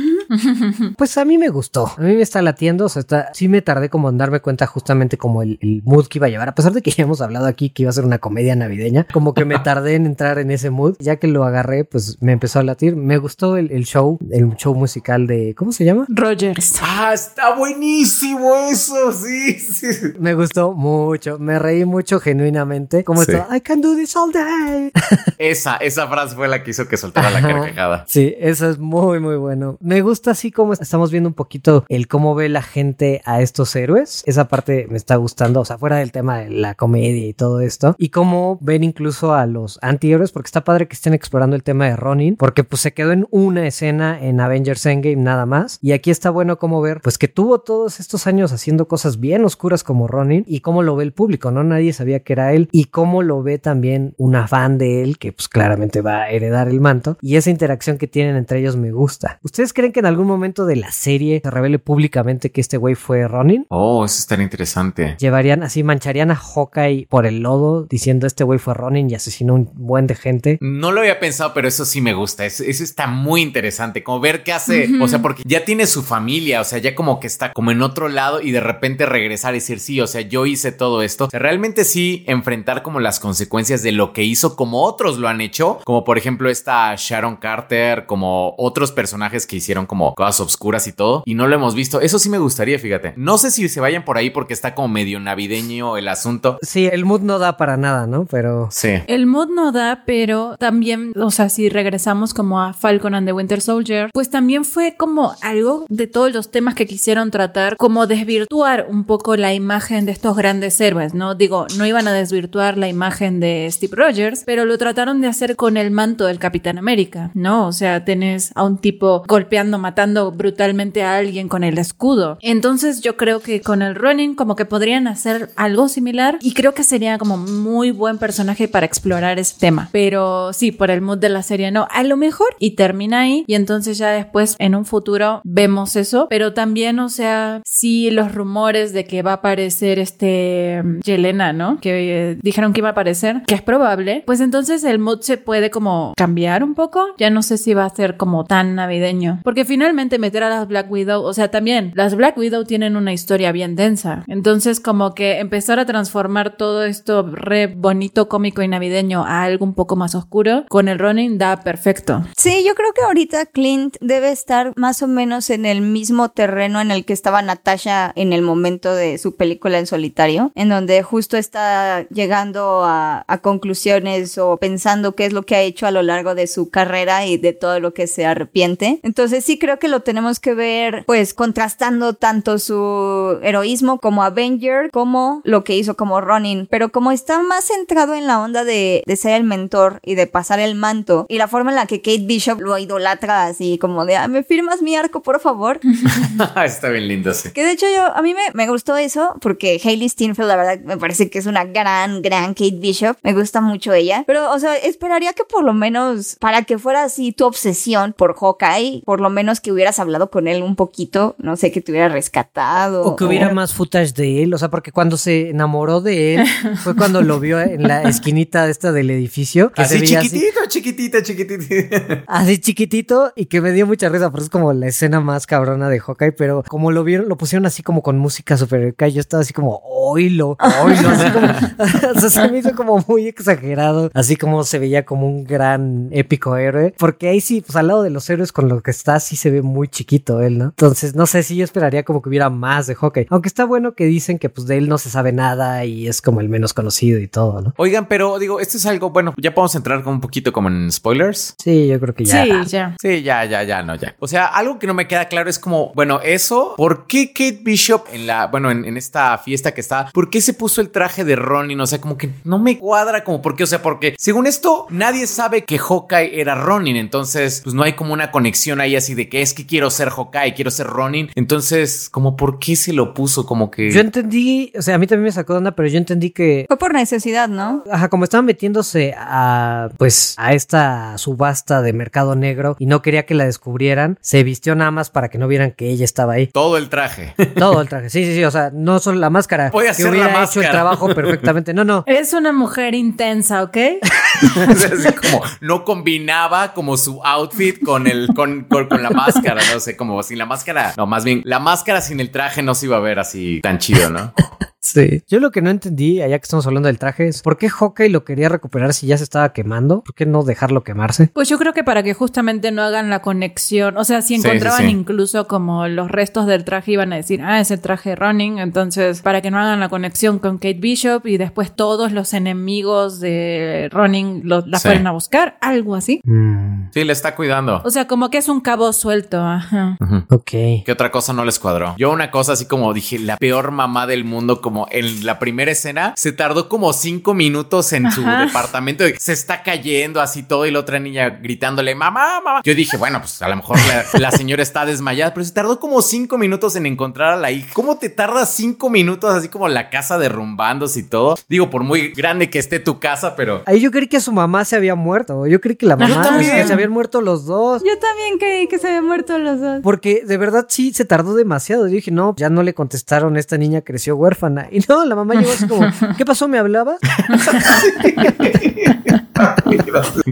pues 0.97 1.17
a 1.17 1.25
mí 1.25 1.37
me 1.37 1.49
gustó. 1.49 1.87
A 1.97 2.01
mí 2.01 2.15
me 2.15 2.21
está 2.21 2.41
latiendo. 2.41 2.85
O 2.85 2.89
sea, 2.89 2.99
está, 3.01 3.29
sí 3.33 3.47
me 3.47 3.61
tardé 3.61 3.89
como 3.89 4.09
en 4.09 4.17
darme 4.17 4.39
cuenta 4.39 4.65
justamente 4.67 5.17
como 5.17 5.41
el, 5.43 5.57
el 5.61 5.81
mood 5.85 6.07
que 6.07 6.19
iba 6.19 6.27
a 6.27 6.29
llevar. 6.29 6.49
A 6.49 6.55
pesar 6.55 6.71
de 6.73 6.81
que 6.81 6.91
ya 6.91 7.03
hemos 7.03 7.21
hablado 7.21 7.45
aquí 7.47 7.69
que 7.69 7.83
iba 7.83 7.89
a 7.89 7.93
ser 7.93 8.05
una 8.05 8.19
comedia 8.19 8.55
navideña, 8.55 9.05
como 9.11 9.33
que 9.33 9.45
me 9.45 9.59
tardé 9.63 9.95
en 9.95 10.05
entrar 10.05 10.39
en 10.39 10.51
ese 10.51 10.69
mood. 10.69 10.95
Ya 10.99 11.17
que 11.17 11.27
lo 11.27 11.43
agarré, 11.43 11.85
pues 11.85 12.17
me 12.21 12.31
empezó 12.31 12.59
a 12.59 12.63
latir. 12.63 12.95
Me 12.95 13.17
gustó 13.17 13.57
el, 13.57 13.71
el 13.71 13.85
show, 13.85 14.19
el 14.31 14.55
show 14.55 14.75
musical 14.75 15.27
de, 15.27 15.53
¿cómo 15.55 15.71
se 15.71 15.85
llama? 15.85 16.05
Rogers. 16.09 16.75
Ah, 16.81 17.11
está 17.13 17.55
buenísimo 17.55 18.55
eso, 18.71 19.11
sí, 19.13 19.53
sí. 19.59 19.87
Me 20.19 20.33
gustó 20.33 20.73
mucho. 20.73 21.39
Me 21.39 21.59
reí 21.59 21.85
mucho 21.85 22.19
genuinamente. 22.19 23.03
Como 23.03 23.23
Sí. 23.23 23.31
esto, 23.31 23.55
I 23.55 23.61
can 23.61 23.81
do 23.81 23.95
this 23.95 24.15
all 24.15 24.31
day. 24.31 24.91
Esa, 25.37 25.77
esa 25.77 26.07
frase 26.07 26.35
fue 26.35 26.47
la 26.47 26.63
que 26.63 26.71
hizo 26.71 26.87
que 26.87 26.97
soltara 26.97 27.29
la 27.29 27.39
Ajá. 27.39 27.49
Carcajada. 27.85 28.05
Sí, 28.07 28.35
eso 28.39 28.69
es 28.69 28.77
muy, 28.77 29.19
muy 29.19 29.37
bueno. 29.37 29.77
Me 29.81 30.01
gusta 30.01 30.31
así 30.31 30.51
como 30.51 30.73
estamos 30.73 31.11
viendo 31.11 31.29
un 31.29 31.33
poquito 31.33 31.85
el 31.89 32.07
cómo 32.07 32.35
ve 32.35 32.49
la 32.49 32.61
gente 32.61 33.21
a 33.25 33.41
estos 33.41 33.75
héroes. 33.75 34.23
Esa 34.25 34.47
parte 34.47 34.87
me 34.89 34.97
está 34.97 35.15
gustando, 35.15 35.61
o 35.61 35.65
sea, 35.65 35.77
fuera 35.77 35.97
del 35.97 36.11
tema 36.11 36.39
de 36.39 36.49
la 36.49 36.75
comedia 36.75 37.27
y 37.27 37.33
todo 37.33 37.61
esto. 37.61 37.95
Y 37.97 38.09
cómo 38.09 38.57
ven 38.61 38.83
incluso 38.83 39.33
a 39.33 39.45
los 39.45 39.79
antihéroes, 39.81 40.31
porque 40.31 40.47
está 40.47 40.63
padre 40.63 40.87
que 40.87 40.93
estén 40.93 41.13
explorando 41.13 41.55
el 41.55 41.63
tema 41.63 41.85
de 41.85 41.95
Ronin, 41.95 42.35
porque 42.35 42.63
pues 42.63 42.81
se 42.81 42.93
quedó 42.93 43.11
en 43.11 43.27
una 43.31 43.67
escena 43.67 44.19
en 44.21 44.39
Avengers 44.39 44.85
Endgame 44.85 45.17
nada 45.17 45.45
más. 45.45 45.79
Y 45.81 45.91
aquí 45.91 46.11
está 46.11 46.29
bueno 46.29 46.57
como 46.57 46.81
ver, 46.81 47.01
pues 47.01 47.17
que 47.17 47.27
tuvo 47.27 47.59
todos 47.59 47.99
estos 47.99 48.27
años 48.27 48.51
haciendo 48.51 48.87
cosas 48.87 49.19
bien 49.19 49.45
oscuras 49.45 49.83
como 49.83 50.07
Ronin 50.07 50.43
y 50.47 50.61
cómo 50.61 50.83
lo 50.83 50.95
ve 50.95 51.03
el 51.03 51.13
público, 51.13 51.51
¿no? 51.51 51.63
Nadie 51.63 51.93
sabía 51.93 52.21
que 52.21 52.33
era 52.33 52.53
él 52.53 52.69
y 52.71 52.85
cómo 52.85 53.21
lo 53.21 53.43
ve 53.43 53.59
también 53.59 54.13
una 54.17 54.47
fan 54.47 54.77
de 54.77 55.03
él 55.03 55.17
que 55.17 55.31
pues 55.31 55.47
claramente 55.47 56.01
va 56.01 56.23
a 56.23 56.29
heredar 56.29 56.67
el 56.67 56.81
manto 56.81 57.17
y 57.21 57.35
esa 57.35 57.49
interacción 57.49 57.74
que 57.77 58.07
tienen 58.07 58.35
entre 58.35 58.59
ellos 58.59 58.75
me 58.75 58.91
gusta. 58.91 59.39
¿Ustedes 59.43 59.73
creen 59.73 59.91
que 59.91 59.99
en 59.99 60.05
algún 60.05 60.27
momento 60.27 60.65
de 60.65 60.75
la 60.75 60.91
serie 60.91 61.41
se 61.43 61.51
revele 61.51 61.79
públicamente 61.79 62.51
que 62.51 62.61
este 62.61 62.77
güey 62.77 62.95
fue 62.95 63.27
Ronin? 63.27 63.65
Oh, 63.69 64.05
eso 64.05 64.19
estaría 64.19 64.43
interesante. 64.43 65.15
Llevarían 65.19 65.63
así, 65.63 65.83
mancharían 65.83 66.31
a 66.31 66.35
Hawkeye 66.35 67.07
por 67.09 67.25
el 67.25 67.39
lodo 67.39 67.83
diciendo 67.83 68.27
este 68.27 68.43
güey 68.43 68.59
fue 68.59 68.73
Ronin 68.73 69.09
y 69.09 69.15
asesinó 69.15 69.53
un 69.53 69.69
buen 69.73 70.07
de 70.07 70.15
gente. 70.15 70.57
No 70.61 70.91
lo 70.91 71.01
había 71.01 71.19
pensado, 71.19 71.53
pero 71.53 71.67
eso 71.67 71.85
sí 71.85 72.01
me 72.01 72.13
gusta. 72.13 72.45
Eso, 72.45 72.63
eso 72.63 72.83
está 72.83 73.07
muy 73.07 73.41
interesante. 73.41 74.03
Como 74.03 74.19
ver 74.19 74.43
qué 74.43 74.53
hace. 74.53 74.89
O 75.01 75.07
sea, 75.07 75.21
porque 75.21 75.43
ya 75.45 75.65
tiene 75.65 75.87
su 75.87 76.03
familia. 76.03 76.61
O 76.61 76.63
sea, 76.63 76.79
ya 76.79 76.95
como 76.95 77.19
que 77.19 77.27
está 77.27 77.53
como 77.53 77.71
en 77.71 77.81
otro 77.81 78.09
lado 78.09 78.41
y 78.41 78.51
de 78.51 78.61
repente 78.61 79.05
regresar 79.05 79.53
y 79.53 79.57
decir, 79.57 79.79
sí, 79.79 80.01
o 80.01 80.07
sea, 80.07 80.21
yo 80.21 80.45
hice 80.45 80.71
todo 80.71 81.01
esto. 81.01 81.25
O 81.25 81.29
sea, 81.29 81.39
realmente 81.39 81.83
sí 81.83 82.23
enfrentar 82.27 82.83
como 82.83 82.99
las 82.99 83.19
consecuencias 83.19 83.83
de 83.83 83.91
lo 83.91 84.13
que 84.13 84.23
hizo, 84.23 84.55
como 84.55 84.83
otros 84.83 85.17
lo 85.17 85.27
han 85.27 85.41
hecho. 85.41 85.79
Como 85.83 86.03
por 86.03 86.17
ejemplo, 86.17 86.49
esta 86.49 86.93
Sharon 86.95 87.37
Carter, 87.37 87.64
como 88.05 88.55
otros 88.57 88.91
personajes 88.91 89.47
que 89.47 89.55
hicieron 89.57 89.85
como 89.85 90.15
cosas 90.15 90.39
obscuras 90.41 90.87
y 90.87 90.93
todo. 90.93 91.23
Y 91.25 91.35
no 91.35 91.47
lo 91.47 91.55
hemos 91.55 91.75
visto. 91.75 92.01
Eso 92.01 92.19
sí 92.19 92.29
me 92.29 92.37
gustaría, 92.37 92.79
fíjate. 92.79 93.13
No 93.17 93.37
sé 93.37 93.51
si 93.51 93.69
se 93.69 93.79
vayan 93.79 94.05
por 94.05 94.17
ahí 94.17 94.29
porque 94.29 94.53
está 94.53 94.75
como 94.75 94.87
medio 94.87 95.19
navideño 95.19 95.97
el 95.97 96.07
asunto. 96.07 96.57
Sí, 96.61 96.87
el 96.91 97.05
mood 97.05 97.21
no 97.21 97.39
da 97.39 97.57
para 97.57 97.77
nada, 97.77 98.07
¿no? 98.07 98.25
Pero 98.25 98.69
Sí. 98.71 98.89
El 99.07 99.25
mood 99.25 99.49
no 99.49 99.71
da, 99.71 100.03
pero 100.05 100.57
también, 100.57 101.13
o 101.15 101.31
sea, 101.31 101.49
si 101.49 101.69
regresamos 101.69 102.33
como 102.33 102.61
a 102.61 102.73
Falcon 102.73 103.15
and 103.15 103.27
the 103.27 103.33
Winter 103.33 103.61
Soldier, 103.61 104.09
pues 104.13 104.29
también 104.29 104.65
fue 104.65 104.95
como 104.97 105.33
algo 105.41 105.85
de 105.89 106.07
todos 106.07 106.33
los 106.33 106.51
temas 106.51 106.75
que 106.75 106.85
quisieron 106.85 107.31
tratar, 107.31 107.77
como 107.77 108.07
desvirtuar 108.07 108.87
un 108.89 109.05
poco 109.05 109.35
la 109.35 109.53
imagen 109.53 110.05
de 110.05 110.11
estos 110.11 110.35
grandes 110.35 110.79
héroes, 110.81 111.13
¿no? 111.13 111.35
Digo, 111.35 111.67
no 111.77 111.85
iban 111.85 112.07
a 112.07 112.13
desvirtuar 112.13 112.77
la 112.77 112.87
imagen 112.87 113.39
de 113.39 113.67
Steve 113.71 113.95
Rogers, 113.95 114.43
pero 114.45 114.65
lo 114.65 114.77
trataron 114.77 115.21
de 115.21 115.27
hacer 115.27 115.55
con 115.55 115.77
el 115.77 115.91
manto 115.91 116.25
del 116.25 116.39
Capitán 116.39 116.77
América, 116.77 117.31
¿no? 117.33 117.54
O 117.63 117.71
sea, 117.71 118.05
tenés 118.05 118.51
a 118.55 118.63
un 118.63 118.77
tipo 118.77 119.23
golpeando, 119.27 119.77
matando 119.77 120.31
brutalmente 120.31 121.03
a 121.03 121.17
alguien 121.17 121.47
con 121.47 121.63
el 121.63 121.77
escudo. 121.77 122.37
Entonces 122.41 123.01
yo 123.01 123.17
creo 123.17 123.39
que 123.39 123.61
con 123.61 123.81
el 123.81 123.95
running 123.95 124.35
como 124.35 124.55
que 124.55 124.65
podrían 124.65 125.07
hacer 125.07 125.49
algo 125.55 125.87
similar 125.87 126.37
y 126.41 126.53
creo 126.53 126.73
que 126.73 126.83
sería 126.83 127.17
como 127.17 127.37
muy 127.37 127.91
buen 127.91 128.17
personaje 128.17 128.67
para 128.67 128.85
explorar 128.85 129.39
ese 129.39 129.55
tema. 129.59 129.89
Pero 129.91 130.53
sí, 130.53 130.71
por 130.71 130.91
el 130.91 131.01
mood 131.01 131.17
de 131.17 131.29
la 131.29 131.43
serie 131.43 131.71
no. 131.71 131.87
A 131.91 132.03
lo 132.03 132.17
mejor 132.17 132.47
y 132.59 132.71
termina 132.71 133.21
ahí 133.21 133.43
y 133.47 133.55
entonces 133.55 133.97
ya 133.97 134.11
después 134.11 134.55
en 134.59 134.75
un 134.75 134.85
futuro 134.85 135.41
vemos 135.43 135.95
eso. 135.95 136.27
Pero 136.29 136.53
también, 136.53 136.99
o 136.99 137.09
sea, 137.09 137.61
sí 137.65 138.09
los 138.11 138.33
rumores 138.33 138.93
de 138.93 139.05
que 139.05 139.21
va 139.21 139.31
a 139.31 139.35
aparecer 139.35 139.99
este 139.99 140.81
mm, 140.83 140.99
Yelena, 141.01 141.53
¿no? 141.53 141.79
Que 141.79 142.31
eh, 142.31 142.37
dijeron 142.41 142.73
que 142.73 142.81
iba 142.81 142.89
a 142.89 142.91
aparecer, 142.91 143.43
que 143.47 143.55
es 143.55 143.61
probable. 143.61 144.23
Pues 144.25 144.41
entonces 144.41 144.83
el 144.83 144.99
mood 144.99 145.21
se 145.21 145.37
puede 145.37 145.69
como 145.69 146.13
cambiar 146.15 146.63
un 146.63 146.75
poco. 146.75 147.07
Ya 147.17 147.29
no 147.29 147.43
sé 147.45 147.57
si 147.57 147.73
va 147.73 147.85
a 147.85 147.95
ser 147.95 148.17
como 148.17 148.43
tan 148.43 148.75
navideño. 148.75 149.39
Porque 149.45 149.63
finalmente 149.63 150.19
meter 150.19 150.43
a 150.43 150.49
las 150.49 150.67
Black 150.67 150.91
Widow, 150.91 151.23
o 151.23 151.33
sea, 151.33 151.49
también 151.49 151.93
las 151.95 152.15
Black 152.15 152.37
Widow 152.37 152.65
tienen 152.65 152.97
una 152.97 153.13
historia 153.13 153.53
bien 153.53 153.77
densa. 153.77 154.25
Entonces 154.27 154.81
como 154.81 155.13
que 155.13 155.39
empezar 155.39 155.79
a 155.79 155.85
transformar 155.85 156.57
todo 156.57 156.83
esto 156.83 157.23
re 157.23 157.67
bonito, 157.67 158.27
cómico 158.27 158.61
y 158.61 158.67
navideño 158.67 159.23
a 159.23 159.43
algo 159.43 159.65
un 159.65 159.73
poco 159.73 159.95
más 159.95 160.15
oscuro, 160.15 160.65
con 160.69 160.89
el 160.89 160.99
running 160.99 161.37
da 161.37 161.61
perfecto. 161.61 162.23
Sí, 162.35 162.65
yo 162.67 162.75
creo 162.75 162.91
que 162.93 163.03
ahorita 163.03 163.45
Clint 163.45 163.95
debe 164.01 164.31
estar 164.31 164.73
más 164.75 165.01
o 165.01 165.07
menos 165.07 165.49
en 165.49 165.65
el 165.65 165.81
mismo 165.81 166.29
terreno 166.29 166.81
en 166.81 166.91
el 166.91 167.05
que 167.05 167.13
estaba 167.13 167.41
Natasha 167.41 168.11
en 168.15 168.33
el 168.33 168.41
momento 168.41 168.93
de 168.93 169.17
su 169.17 169.35
película 169.35 169.79
en 169.79 169.87
solitario, 169.87 170.51
en 170.55 170.69
donde 170.69 171.03
justo 171.03 171.37
está 171.37 172.07
llegando 172.09 172.83
a, 172.83 173.23
a 173.27 173.37
conclusiones 173.39 174.37
o 174.37 174.57
pensando 174.57 175.15
qué 175.15 175.25
es 175.25 175.33
lo 175.33 175.43
que 175.43 175.55
ha 175.55 175.61
hecho 175.61 175.87
a 175.87 175.91
lo 175.91 176.01
largo 176.01 176.35
de 176.35 176.47
su 176.47 176.69
carrera 176.69 177.24
y 177.25 177.37
de 177.37 177.53
todo 177.53 177.79
lo 177.79 177.93
que 177.93 178.07
se 178.07 178.25
arrepiente. 178.25 178.99
Entonces 179.03 179.43
sí 179.45 179.57
creo 179.59 179.79
que 179.79 179.87
lo 179.87 180.01
tenemos 180.01 180.39
que 180.39 180.53
ver 180.53 181.03
pues 181.05 181.33
contrastando 181.33 182.13
tanto 182.13 182.59
su 182.59 183.39
heroísmo 183.41 183.99
como 183.99 184.23
Avenger 184.23 184.89
como 184.91 185.41
lo 185.43 185.63
que 185.63 185.75
hizo 185.75 185.95
como 185.95 186.21
Ronin, 186.21 186.67
pero 186.69 186.89
como 186.91 187.11
está 187.11 187.41
más 187.41 187.65
centrado 187.65 188.13
en 188.15 188.27
la 188.27 188.41
onda 188.41 188.63
de, 188.63 189.03
de 189.05 189.15
ser 189.15 189.33
el 189.33 189.43
mentor 189.43 189.99
y 190.03 190.15
de 190.15 190.27
pasar 190.27 190.59
el 190.59 190.75
manto 190.75 191.25
y 191.29 191.37
la 191.37 191.47
forma 191.47 191.71
en 191.71 191.75
la 191.75 191.85
que 191.85 192.01
Kate 192.01 192.25
Bishop 192.25 192.59
lo 192.61 192.77
idolatra 192.77 193.45
así 193.45 193.77
como 193.77 194.05
de, 194.05 194.15
"Ah, 194.17 194.27
¿me 194.27 194.43
firmas 194.43 194.81
mi 194.81 194.95
arco 194.95 195.21
por 195.21 195.39
favor? 195.39 195.79
está 196.65 196.89
bien 196.89 197.07
lindo, 197.07 197.33
sí. 197.33 197.51
Que 197.51 197.63
de 197.63 197.71
hecho 197.71 197.85
yo, 197.93 198.05
a 198.15 198.21
mí 198.21 198.33
me, 198.33 198.41
me 198.53 198.67
gustó 198.67 198.97
eso 198.97 199.35
porque 199.41 199.79
Hailey 199.83 200.09
Steinfeld 200.09 200.47
la 200.47 200.55
verdad 200.55 200.79
me 200.83 200.97
parece 200.97 201.29
que 201.29 201.39
es 201.39 201.45
una 201.45 201.65
gran, 201.65 202.21
gran 202.21 202.53
Kate 202.53 202.77
Bishop. 202.79 203.17
Me 203.23 203.33
gusta 203.33 203.61
mucho 203.61 203.93
ella. 203.93 204.23
Pero, 204.27 204.51
o 204.51 204.59
sea, 204.59 204.75
esperaría 204.75 205.33
que 205.33 205.43
por 205.43 205.63
lo 205.63 205.73
menos, 205.73 206.35
para 206.39 206.63
que 206.63 206.77
fuera 206.77 207.07
así 207.15 207.31
tu 207.31 207.45
obsesión 207.45 208.13
por 208.13 208.35
Hawkeye, 208.35 209.03
por 209.05 209.21
lo 209.21 209.29
menos 209.29 209.61
que 209.61 209.71
hubieras 209.71 209.99
hablado 209.99 210.29
con 210.29 210.47
él 210.47 210.61
un 210.61 210.75
poquito, 210.75 211.35
no 211.39 211.55
sé, 211.55 211.71
que 211.71 211.79
te 211.79 211.91
hubiera 211.91 212.09
rescatado. 212.09 213.03
O 213.03 213.15
que 213.15 213.23
hubiera 213.23 213.53
más 213.53 213.73
footage 213.73 214.13
de 214.13 214.43
él, 214.43 214.53
o 214.53 214.57
sea, 214.57 214.69
porque 214.69 214.91
cuando 214.91 215.15
se 215.15 215.49
enamoró 215.49 216.01
de 216.01 216.35
él 216.35 216.45
fue 216.83 216.95
cuando 216.95 217.21
lo 217.21 217.39
vio 217.39 217.61
en 217.61 217.83
la 217.83 218.03
esquinita 218.03 218.69
esta 218.69 218.91
del 218.91 219.09
edificio. 219.09 219.71
Que 219.71 219.85
se 219.85 219.95
Así 219.95 220.05
veía 220.05 220.21
chiquitito, 220.21 220.59
chiquitito, 220.67 221.21
chiquitito. 221.21 222.23
así 222.27 222.57
chiquitito 222.59 223.31
y 223.35 223.45
que 223.45 223.61
me 223.61 223.71
dio 223.71 223.87
mucha 223.87 224.09
risa, 224.09 224.29
porque 224.29 224.43
es 224.45 224.49
como 224.49 224.73
la 224.73 224.87
escena 224.87 225.21
más 225.21 225.47
cabrona 225.47 225.87
de 225.87 225.99
Hawkeye, 225.99 226.33
pero 226.33 226.63
como 226.67 226.91
lo 226.91 227.05
vieron, 227.05 227.29
lo 227.29 227.37
pusieron 227.37 227.65
así 227.65 227.81
como 227.81 228.01
con 228.01 228.17
música 228.17 228.57
super 228.57 228.93
yo 229.05 229.21
estaba 229.21 229.41
así 229.41 229.53
como, 229.53 229.81
oilo, 229.83 230.57
oilo, 230.83 231.09
así 231.09 231.31
como, 231.31 231.47
o 232.15 232.19
sea, 232.19 232.29
se 232.29 232.51
me 232.51 232.57
hizo 232.57 232.75
como 232.75 233.03
muy 233.07 233.27
exagerado, 233.27 234.09
así 234.13 234.35
como 234.35 234.63
se 234.63 234.79
veía 234.79 235.05
como 235.05 235.27
un 235.27 235.43
gran 235.43 236.09
épico 236.11 236.57
héroe, 236.57 236.93
porque 237.05 237.29
ahí 237.29 237.39
sí, 237.39 237.61
pues 237.61 237.75
al 237.75 237.89
lado 237.89 238.01
de 238.01 238.09
los 238.09 238.27
héroes 238.31 238.51
con 238.51 238.67
los 238.67 238.81
que 238.81 238.89
está, 238.89 239.19
sí 239.19 239.35
se 239.35 239.51
ve 239.51 239.61
muy 239.61 239.87
chiquito 239.87 240.41
él, 240.41 240.57
¿no? 240.57 240.65
Entonces, 240.65 241.13
no 241.13 241.27
sé 241.27 241.43
si 241.43 241.55
yo 241.55 241.63
esperaría 241.63 242.01
como 242.01 242.19
que 242.19 242.29
hubiera 242.29 242.49
más 242.49 242.87
de 242.87 242.95
hockey, 242.95 243.27
aunque 243.29 243.47
está 243.47 243.63
bueno 243.63 243.93
que 243.93 244.05
dicen 244.05 244.39
que 244.39 244.49
pues 244.49 244.65
de 244.65 244.79
él 244.79 244.89
no 244.89 244.97
se 244.97 245.11
sabe 245.11 245.31
nada 245.31 245.85
y 245.85 246.07
es 246.07 246.19
como 246.19 246.41
el 246.41 246.49
menos 246.49 246.73
conocido 246.73 247.19
y 247.19 247.27
todo, 247.27 247.61
¿no? 247.61 247.75
Oigan, 247.77 248.07
pero 248.07 248.39
digo, 248.39 248.59
esto 248.59 248.77
es 248.77 248.87
algo, 248.87 249.11
bueno, 249.11 249.35
ya 249.37 249.53
podemos 249.53 249.75
entrar 249.75 250.01
con 250.01 250.15
un 250.15 250.19
poquito 250.19 250.51
como 250.51 250.67
en 250.69 250.91
spoilers. 250.91 251.53
Sí, 251.63 251.85
yo 251.85 251.99
creo 251.99 252.15
que 252.15 252.25
ya. 252.25 252.43
Sí, 252.43 252.71
ya. 252.71 252.95
Sí, 252.99 253.21
ya, 253.21 253.45
ya, 253.45 253.61
ya, 253.61 253.83
no, 253.83 253.93
ya. 253.93 254.15
O 254.17 254.27
sea, 254.27 254.47
algo 254.47 254.79
que 254.79 254.87
no 254.87 254.95
me 254.95 255.07
queda 255.07 255.25
claro 255.25 255.47
es 255.47 255.59
como, 255.59 255.93
bueno, 255.93 256.21
eso, 256.23 256.73
¿por 256.75 257.05
qué 257.05 257.33
Kate 257.33 257.59
Bishop 257.61 258.07
en 258.13 258.25
la, 258.25 258.47
bueno, 258.47 258.71
en, 258.71 258.83
en 258.83 258.97
esta 258.97 259.37
fiesta 259.37 259.75
que 259.75 259.81
está, 259.81 260.09
¿por 260.11 260.31
qué 260.31 260.41
se 260.41 260.55
puso 260.55 260.81
el 260.81 260.89
traje 260.89 261.23
de 261.23 261.35
Ronin? 261.35 261.79
O 261.81 261.85
sea, 261.85 262.01
como 262.01 262.17
que 262.17 262.31
no 262.45 262.57
me 262.57 262.79
cuadra 262.79 263.23
como 263.23 263.43
por 263.43 263.55
qué, 263.55 263.63
o 263.63 263.67
sea, 263.67 263.83
porque 263.83 264.15
según 264.17 264.47
esto, 264.47 264.87
nadie 264.89 265.27
sabe 265.27 265.65
que 265.65 265.77
Hawkeye 265.77 266.41
era 266.41 266.55
Ronin, 266.55 266.94
entonces, 266.99 267.61
pues 267.63 267.73
no 267.73 267.83
hay 267.83 267.93
como 267.93 268.13
una 268.13 268.31
conexión 268.31 268.81
ahí 268.81 268.95
así 268.95 269.15
de 269.15 269.29
que 269.29 269.41
es 269.41 269.53
que 269.53 269.65
quiero 269.65 269.89
ser 269.89 270.09
Hawkeye, 270.09 270.53
quiero 270.53 270.71
ser 270.71 270.87
Ronin, 270.87 271.29
entonces, 271.35 272.09
como 272.09 272.35
por 272.35 272.59
qué 272.59 272.75
se 272.75 272.93
lo 272.93 273.13
puso, 273.13 273.45
como 273.45 273.71
que... 273.71 273.91
Yo 273.91 274.01
entendí, 274.01 274.71
o 274.77 274.81
sea, 274.81 274.95
a 274.95 274.97
mí 274.97 275.07
también 275.07 275.25
me 275.25 275.31
sacó 275.31 275.53
de 275.53 275.57
onda, 275.59 275.71
pero 275.71 275.87
yo 275.87 275.97
entendí 275.97 276.31
que 276.31 276.65
Fue 276.67 276.77
por 276.77 276.93
necesidad, 276.93 277.47
¿no? 277.49 277.83
Ajá, 277.91 278.09
como 278.09 278.23
estaban 278.23 278.45
metiéndose 278.45 279.13
a, 279.17 279.89
pues, 279.97 280.35
a 280.37 280.53
esta 280.53 281.17
subasta 281.17 281.81
de 281.81 281.93
mercado 281.93 282.35
negro 282.35 282.75
y 282.79 282.85
no 282.85 283.01
quería 283.01 283.25
que 283.25 283.33
la 283.33 283.45
descubrieran, 283.45 284.17
se 284.21 284.43
vistió 284.43 284.75
nada 284.75 284.91
más 284.91 285.09
para 285.09 285.29
que 285.29 285.37
no 285.37 285.47
vieran 285.47 285.71
que 285.71 285.89
ella 285.89 286.05
estaba 286.05 286.33
ahí. 286.33 286.47
Todo 286.47 286.77
el 286.77 286.89
traje. 286.89 287.33
Todo 287.55 287.81
el 287.81 287.89
traje, 287.89 288.09
sí, 288.09 288.25
sí, 288.25 288.35
sí, 288.35 288.43
o 288.43 288.51
sea, 288.51 288.71
no 288.73 288.99
solo 288.99 289.19
la 289.19 289.29
máscara. 289.29 289.69
Voy 289.71 289.85
a 289.85 289.87
que 289.87 289.91
hacer 289.91 290.05
la 290.05 290.11
hubiera 290.11 290.29
hecho 290.29 290.39
máscara. 290.39 290.65
el 290.67 290.71
trabajo 290.71 291.13
perfectamente. 291.13 291.73
No, 291.73 291.83
no. 291.83 292.03
Es 292.15 292.33
una 292.33 292.51
mujer 292.53 292.95
intensa, 292.95 293.63
¿ok? 293.63 293.77
Así 294.41 295.13
como 295.13 295.43
no 295.61 295.83
combinaba 295.83 296.73
como 296.73 296.84
su 296.97 297.21
outfit 297.23 297.83
con 297.83 298.07
el 298.07 298.27
con, 298.35 298.65
con, 298.65 298.87
con 298.87 299.01
la 299.03 299.09
máscara, 299.09 299.61
no 299.73 299.79
sé, 299.79 299.95
como 299.97 300.21
sin 300.23 300.37
la 300.37 300.45
máscara. 300.45 300.93
No, 300.97 301.05
más 301.07 301.23
bien, 301.23 301.41
la 301.45 301.59
máscara 301.59 302.01
sin 302.01 302.19
el 302.19 302.31
traje 302.31 302.61
no 302.63 302.75
se 302.75 302.85
iba 302.85 302.97
a 302.97 303.01
ver 303.01 303.19
así 303.19 303.59
tan 303.61 303.77
chido, 303.79 304.09
¿no? 304.09 304.33
Sí. 304.85 305.23
Yo 305.27 305.39
lo 305.39 305.49
que 305.49 305.63
no 305.63 305.71
entendí, 305.71 306.21
allá 306.21 306.37
que 306.37 306.43
estamos 306.43 306.67
hablando 306.67 306.85
del 306.85 306.99
traje, 306.99 307.27
es 307.27 307.41
por 307.41 307.57
qué 307.57 307.69
Hawkeye 307.69 308.07
lo 308.09 308.23
quería 308.23 308.49
recuperar 308.49 308.93
si 308.93 309.07
ya 309.07 309.17
se 309.17 309.23
estaba 309.23 309.51
quemando. 309.51 310.03
¿Por 310.03 310.13
qué 310.13 310.27
no 310.27 310.43
dejarlo 310.43 310.83
quemarse? 310.83 311.31
Pues 311.33 311.49
yo 311.49 311.57
creo 311.57 311.73
que 311.73 311.83
para 311.83 312.03
que 312.03 312.13
justamente 312.13 312.71
no 312.71 312.83
hagan 312.83 313.09
la 313.09 313.23
conexión, 313.23 313.97
o 313.97 314.03
sea, 314.03 314.21
si 314.21 314.35
Sí, 314.35 314.41
sí, 314.43 314.47
encontraban 314.47 314.81
sí. 314.83 314.89
incluso 314.89 315.47
como 315.47 315.87
los 315.87 316.11
restos 316.11 316.45
del 316.45 316.65
traje 316.65 316.91
iban 316.91 317.13
a 317.13 317.15
decir, 317.15 317.41
ah, 317.41 317.59
es 317.61 317.71
el 317.71 317.79
traje 317.81 318.15
Running, 318.15 318.59
entonces 318.59 319.23
para 319.23 319.41
que 319.41 319.49
no 319.49 319.57
hagan 319.57 319.79
la 319.79 319.89
conexión 319.89 320.37
con 320.37 320.57
Kate 320.59 320.75
Bishop 320.79 321.25
y 321.25 321.37
después 321.37 321.75
todos 321.75 322.11
los 322.11 322.35
enemigos 322.35 323.19
de 323.19 323.89
Running 323.91 324.41
lo- 324.43 324.63
la 324.67 324.77
Sí. 324.77 324.87
fueron 324.89 325.07
a 325.07 325.13
buscar, 325.13 325.57
algo 325.61 325.95
así. 325.95 326.21
Mm, 326.25 326.74
Sí, 326.95 327.03
le 327.03 327.11
está 327.11 327.35
cuidando. 327.35 327.81
O 327.83 327.89
sea, 327.89 328.07
como 328.07 328.29
que 328.29 328.37
es 328.37 328.47
un 328.47 328.61
cabo 328.61 328.93
suelto, 328.93 329.45
ajá. 329.45 329.97
ok. 330.29 330.49
¿Qué 330.49 330.85
otra 330.93 331.11
cosa 331.11 331.33
no 331.33 331.43
les 331.43 331.59
cuadró? 331.59 331.93
Yo 331.97 332.09
una 332.09 332.31
cosa 332.31 332.53
así 332.53 332.67
como 332.67 332.93
dije, 332.93 333.19
la 333.19 333.35
peor 333.35 333.71
mamá 333.71 334.07
del 334.07 334.23
mundo, 334.23 334.61
como 334.61 334.87
en 334.89 335.25
la 335.25 335.37
primera 335.37 335.73
escena, 335.73 336.13
se 336.15 336.31
tardó 336.31 336.69
como 336.69 336.93
cinco 336.93 337.33
minutos 337.33 337.91
en 337.91 338.09
su 338.13 338.21
Ajá. 338.21 338.45
departamento, 338.45 339.03
se 339.19 339.33
está 339.33 339.61
cayendo 339.61 340.21
así 340.21 340.43
todo 340.43 340.65
y 340.65 340.71
la 340.71 340.79
otra 340.79 340.97
niña 340.99 341.31
gritándole, 341.31 341.95
mamá, 341.95 342.39
mamá. 342.41 342.61
Yo 342.63 342.73
dije, 342.73 342.95
bueno, 342.95 343.19
pues 343.19 343.41
a 343.41 343.49
lo 343.49 343.57
mejor 343.57 343.77
la, 343.89 344.05
la 344.17 344.31
señora 344.31 344.63
está 344.63 344.85
desmayada, 344.85 345.33
pero 345.33 345.43
se 345.43 345.51
tardó 345.51 345.81
como 345.81 346.01
cinco 346.01 346.37
minutos 346.37 346.77
en 346.77 346.85
encontrar 346.85 347.33
a 347.33 347.35
la 347.35 347.51
hija. 347.51 347.71
¿Cómo 347.73 347.97
te 347.97 348.07
tardas 348.07 348.53
cinco 348.53 348.89
minutos 348.89 349.35
así 349.35 349.49
como 349.49 349.67
la 349.67 349.89
casa 349.89 350.17
derrumbándose 350.17 351.01
y 351.01 351.03
todo? 351.03 351.35
Digo, 351.49 351.69
por 351.69 351.83
muy 351.83 352.13
grande 352.13 352.49
que 352.49 352.57
esté 352.59 352.79
tu 352.79 352.99
casa, 352.99 353.35
pero... 353.35 353.63
Ahí 353.65 353.81
yo 353.81 353.91
creí 353.91 354.07
que 354.07 354.21
su 354.21 354.31
mamá 354.31 354.63
se 354.63 354.77
había 354.77 354.95
muerto. 354.95 355.45
Yo 355.45 355.59
creí 355.59 355.75
que 355.75 355.87
la 355.87 355.97
mamá 355.97 356.21
también. 356.21 356.65
se 356.65 356.84
habían 356.85 356.93
muerto 356.93 357.21
los 357.21 357.45
dos. 357.45 357.83
Yo 357.83 357.97
también 357.99 358.37
creí 358.37 358.67
que 358.67 358.77
se 358.77 358.87
habían 358.87 359.05
muerto 359.05 359.37
los 359.37 359.59
dos. 359.59 359.79
Porque 359.81 360.23
de 360.25 360.37
verdad 360.37 360.65
sí 360.69 360.93
se 360.93 361.05
tardó 361.05 361.33
demasiado. 361.33 361.87
Yo 361.87 361.93
dije, 361.93 362.11
no, 362.11 362.35
ya 362.37 362.49
no 362.49 362.63
le 362.63 362.73
contestaron, 362.73 363.37
esta 363.37 363.57
niña 363.57 363.81
creció 363.81 364.15
huérfana. 364.15 364.67
Y 364.71 364.79
no, 364.87 365.05
la 365.05 365.15
mamá 365.15 365.35
llegó 365.35 365.51
así 365.51 365.67
como, 365.67 365.87
¿qué 366.17 366.25
pasó? 366.25 366.47
¿Me 366.47 366.59
hablabas? 366.59 366.99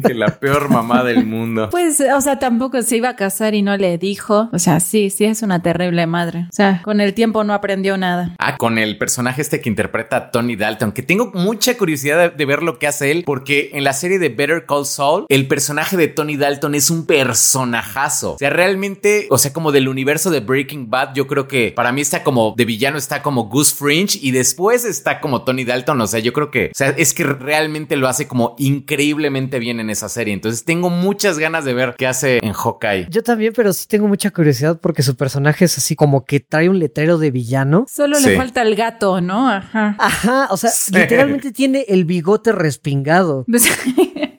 que 0.02 0.14
la 0.14 0.40
peor 0.40 0.70
mamá 0.70 1.04
del 1.04 1.26
mundo. 1.26 1.70
Pues, 1.70 2.02
o 2.02 2.22
sea, 2.22 2.40
tampoco 2.40 2.82
se 2.82 2.98
iba 2.98 3.10
a 3.10 3.16
casar 3.16 3.54
y 3.54 3.62
no 3.62 3.76
le 3.78 3.98
dijo. 3.98 4.50
O 4.52 4.60
sea, 4.60 4.80
sí, 4.80 5.10
sí 5.10 5.26
es 5.26 5.42
una 5.42 5.62
terrible 5.62 6.08
madre. 6.08 6.48
O 6.50 6.54
sea, 6.54 6.82
con 6.84 7.02
el 7.02 7.14
tiempo 7.14 7.44
no 7.44 7.54
aprendió 7.54 7.98
nada. 7.98 8.36
Ah, 8.40 8.58
con 8.58 8.78
el 8.78 8.98
personaje 8.98 9.42
este 9.42 9.62
que 9.62 9.70
interpreta 9.70 10.18
a 10.18 10.32
Tony 10.32 10.56
Dalton, 10.56 10.92
que 10.92 11.04
tengo 11.04 11.32
mucha 11.34 11.78
curiosidad 11.78 12.18
de, 12.18 12.30
de 12.30 12.46
ver 12.46 12.64
lo 12.64 12.80
que 12.80 12.88
hace 12.88 13.12
él, 13.12 13.24
porque 13.26 13.72
en 13.74 13.84
la 13.84 13.94
serie 13.94 14.20
de 14.20 14.30
Better 14.30 14.66
Call 14.66 14.86
Saul, 14.86 15.26
el 15.30 15.48
personaje 15.48 15.98
de 15.98 16.08
Tony 16.08 16.38
Dalton 16.44 16.76
es 16.76 16.90
un 16.90 17.06
personajazo. 17.06 18.34
O 18.34 18.38
sea, 18.38 18.50
realmente, 18.50 19.28
o 19.30 19.38
sea, 19.38 19.54
como 19.54 19.72
del 19.72 19.88
universo 19.88 20.30
de 20.30 20.42
Breaking 20.42 20.90
Bad, 20.90 21.14
yo 21.16 21.26
creo 21.26 21.48
que 21.48 21.72
para 21.72 21.94
mí 21.94 22.02
está 22.02 22.22
como 22.22 22.54
de 22.58 22.66
villano, 22.66 22.98
está 22.98 23.22
como 23.22 23.46
Goose 23.46 23.74
Fringe 23.76 24.20
y 24.22 24.32
después 24.32 24.84
está 24.84 25.22
como 25.22 25.44
Tony 25.44 25.64
Dalton. 25.64 26.02
O 26.02 26.08
sea, 26.08 26.20
yo 26.20 26.34
creo 26.34 26.52
que, 26.52 26.66
o 26.68 26.76
sea, 26.76 26.90
es 26.90 27.14
que 27.14 27.24
realmente 27.24 27.96
lo 27.96 28.10
hace 28.10 28.28
como 28.28 28.56
increíblemente 28.58 29.60
bien 29.60 29.80
en 29.80 29.90
esa 29.90 30.10
serie. 30.10 30.34
Entonces 30.34 30.66
tengo 30.66 30.90
muchas 30.90 31.40
ganas 31.40 31.64
de 31.64 31.74
ver 31.74 31.96
qué 31.98 32.08
hace 32.08 32.40
en 32.44 32.52
Hawkeye. 32.52 33.08
Yo 33.10 33.24
también, 33.24 33.54
pero 33.56 33.72
sí 33.72 33.88
tengo 33.88 34.08
mucha 34.10 34.30
curiosidad 34.32 34.80
porque 34.82 35.02
su 35.02 35.16
personaje 35.16 35.64
es 35.66 35.78
así 35.78 35.96
como 35.96 36.26
que 36.26 36.42
trae 36.42 36.68
un 36.68 36.80
letrero 36.80 37.18
de 37.18 37.32
villano. 37.32 37.86
Solo 37.90 38.18
Sí. 38.18 38.28
le 38.30 38.36
falta 38.38 38.62
el 38.64 38.76
gato, 38.76 39.22
¿no? 39.22 39.50
Ajá. 39.50 39.96
Ajá, 39.98 40.48
o 40.52 40.58
sea, 40.58 40.72
literalmente 40.92 41.52
tiene 41.52 41.86
el 41.88 42.04
bigote 42.06 42.52
respingado. 42.52 43.46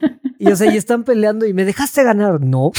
Y 0.45 0.53
o 0.53 0.57
sea, 0.57 0.73
y 0.73 0.77
están 0.77 1.05
peleando 1.05 1.47
y 1.47 1.55
me 1.55 1.65
dejaste 1.65 2.03
ganar. 2.03 2.41
No. 2.41 2.67
o 2.67 2.73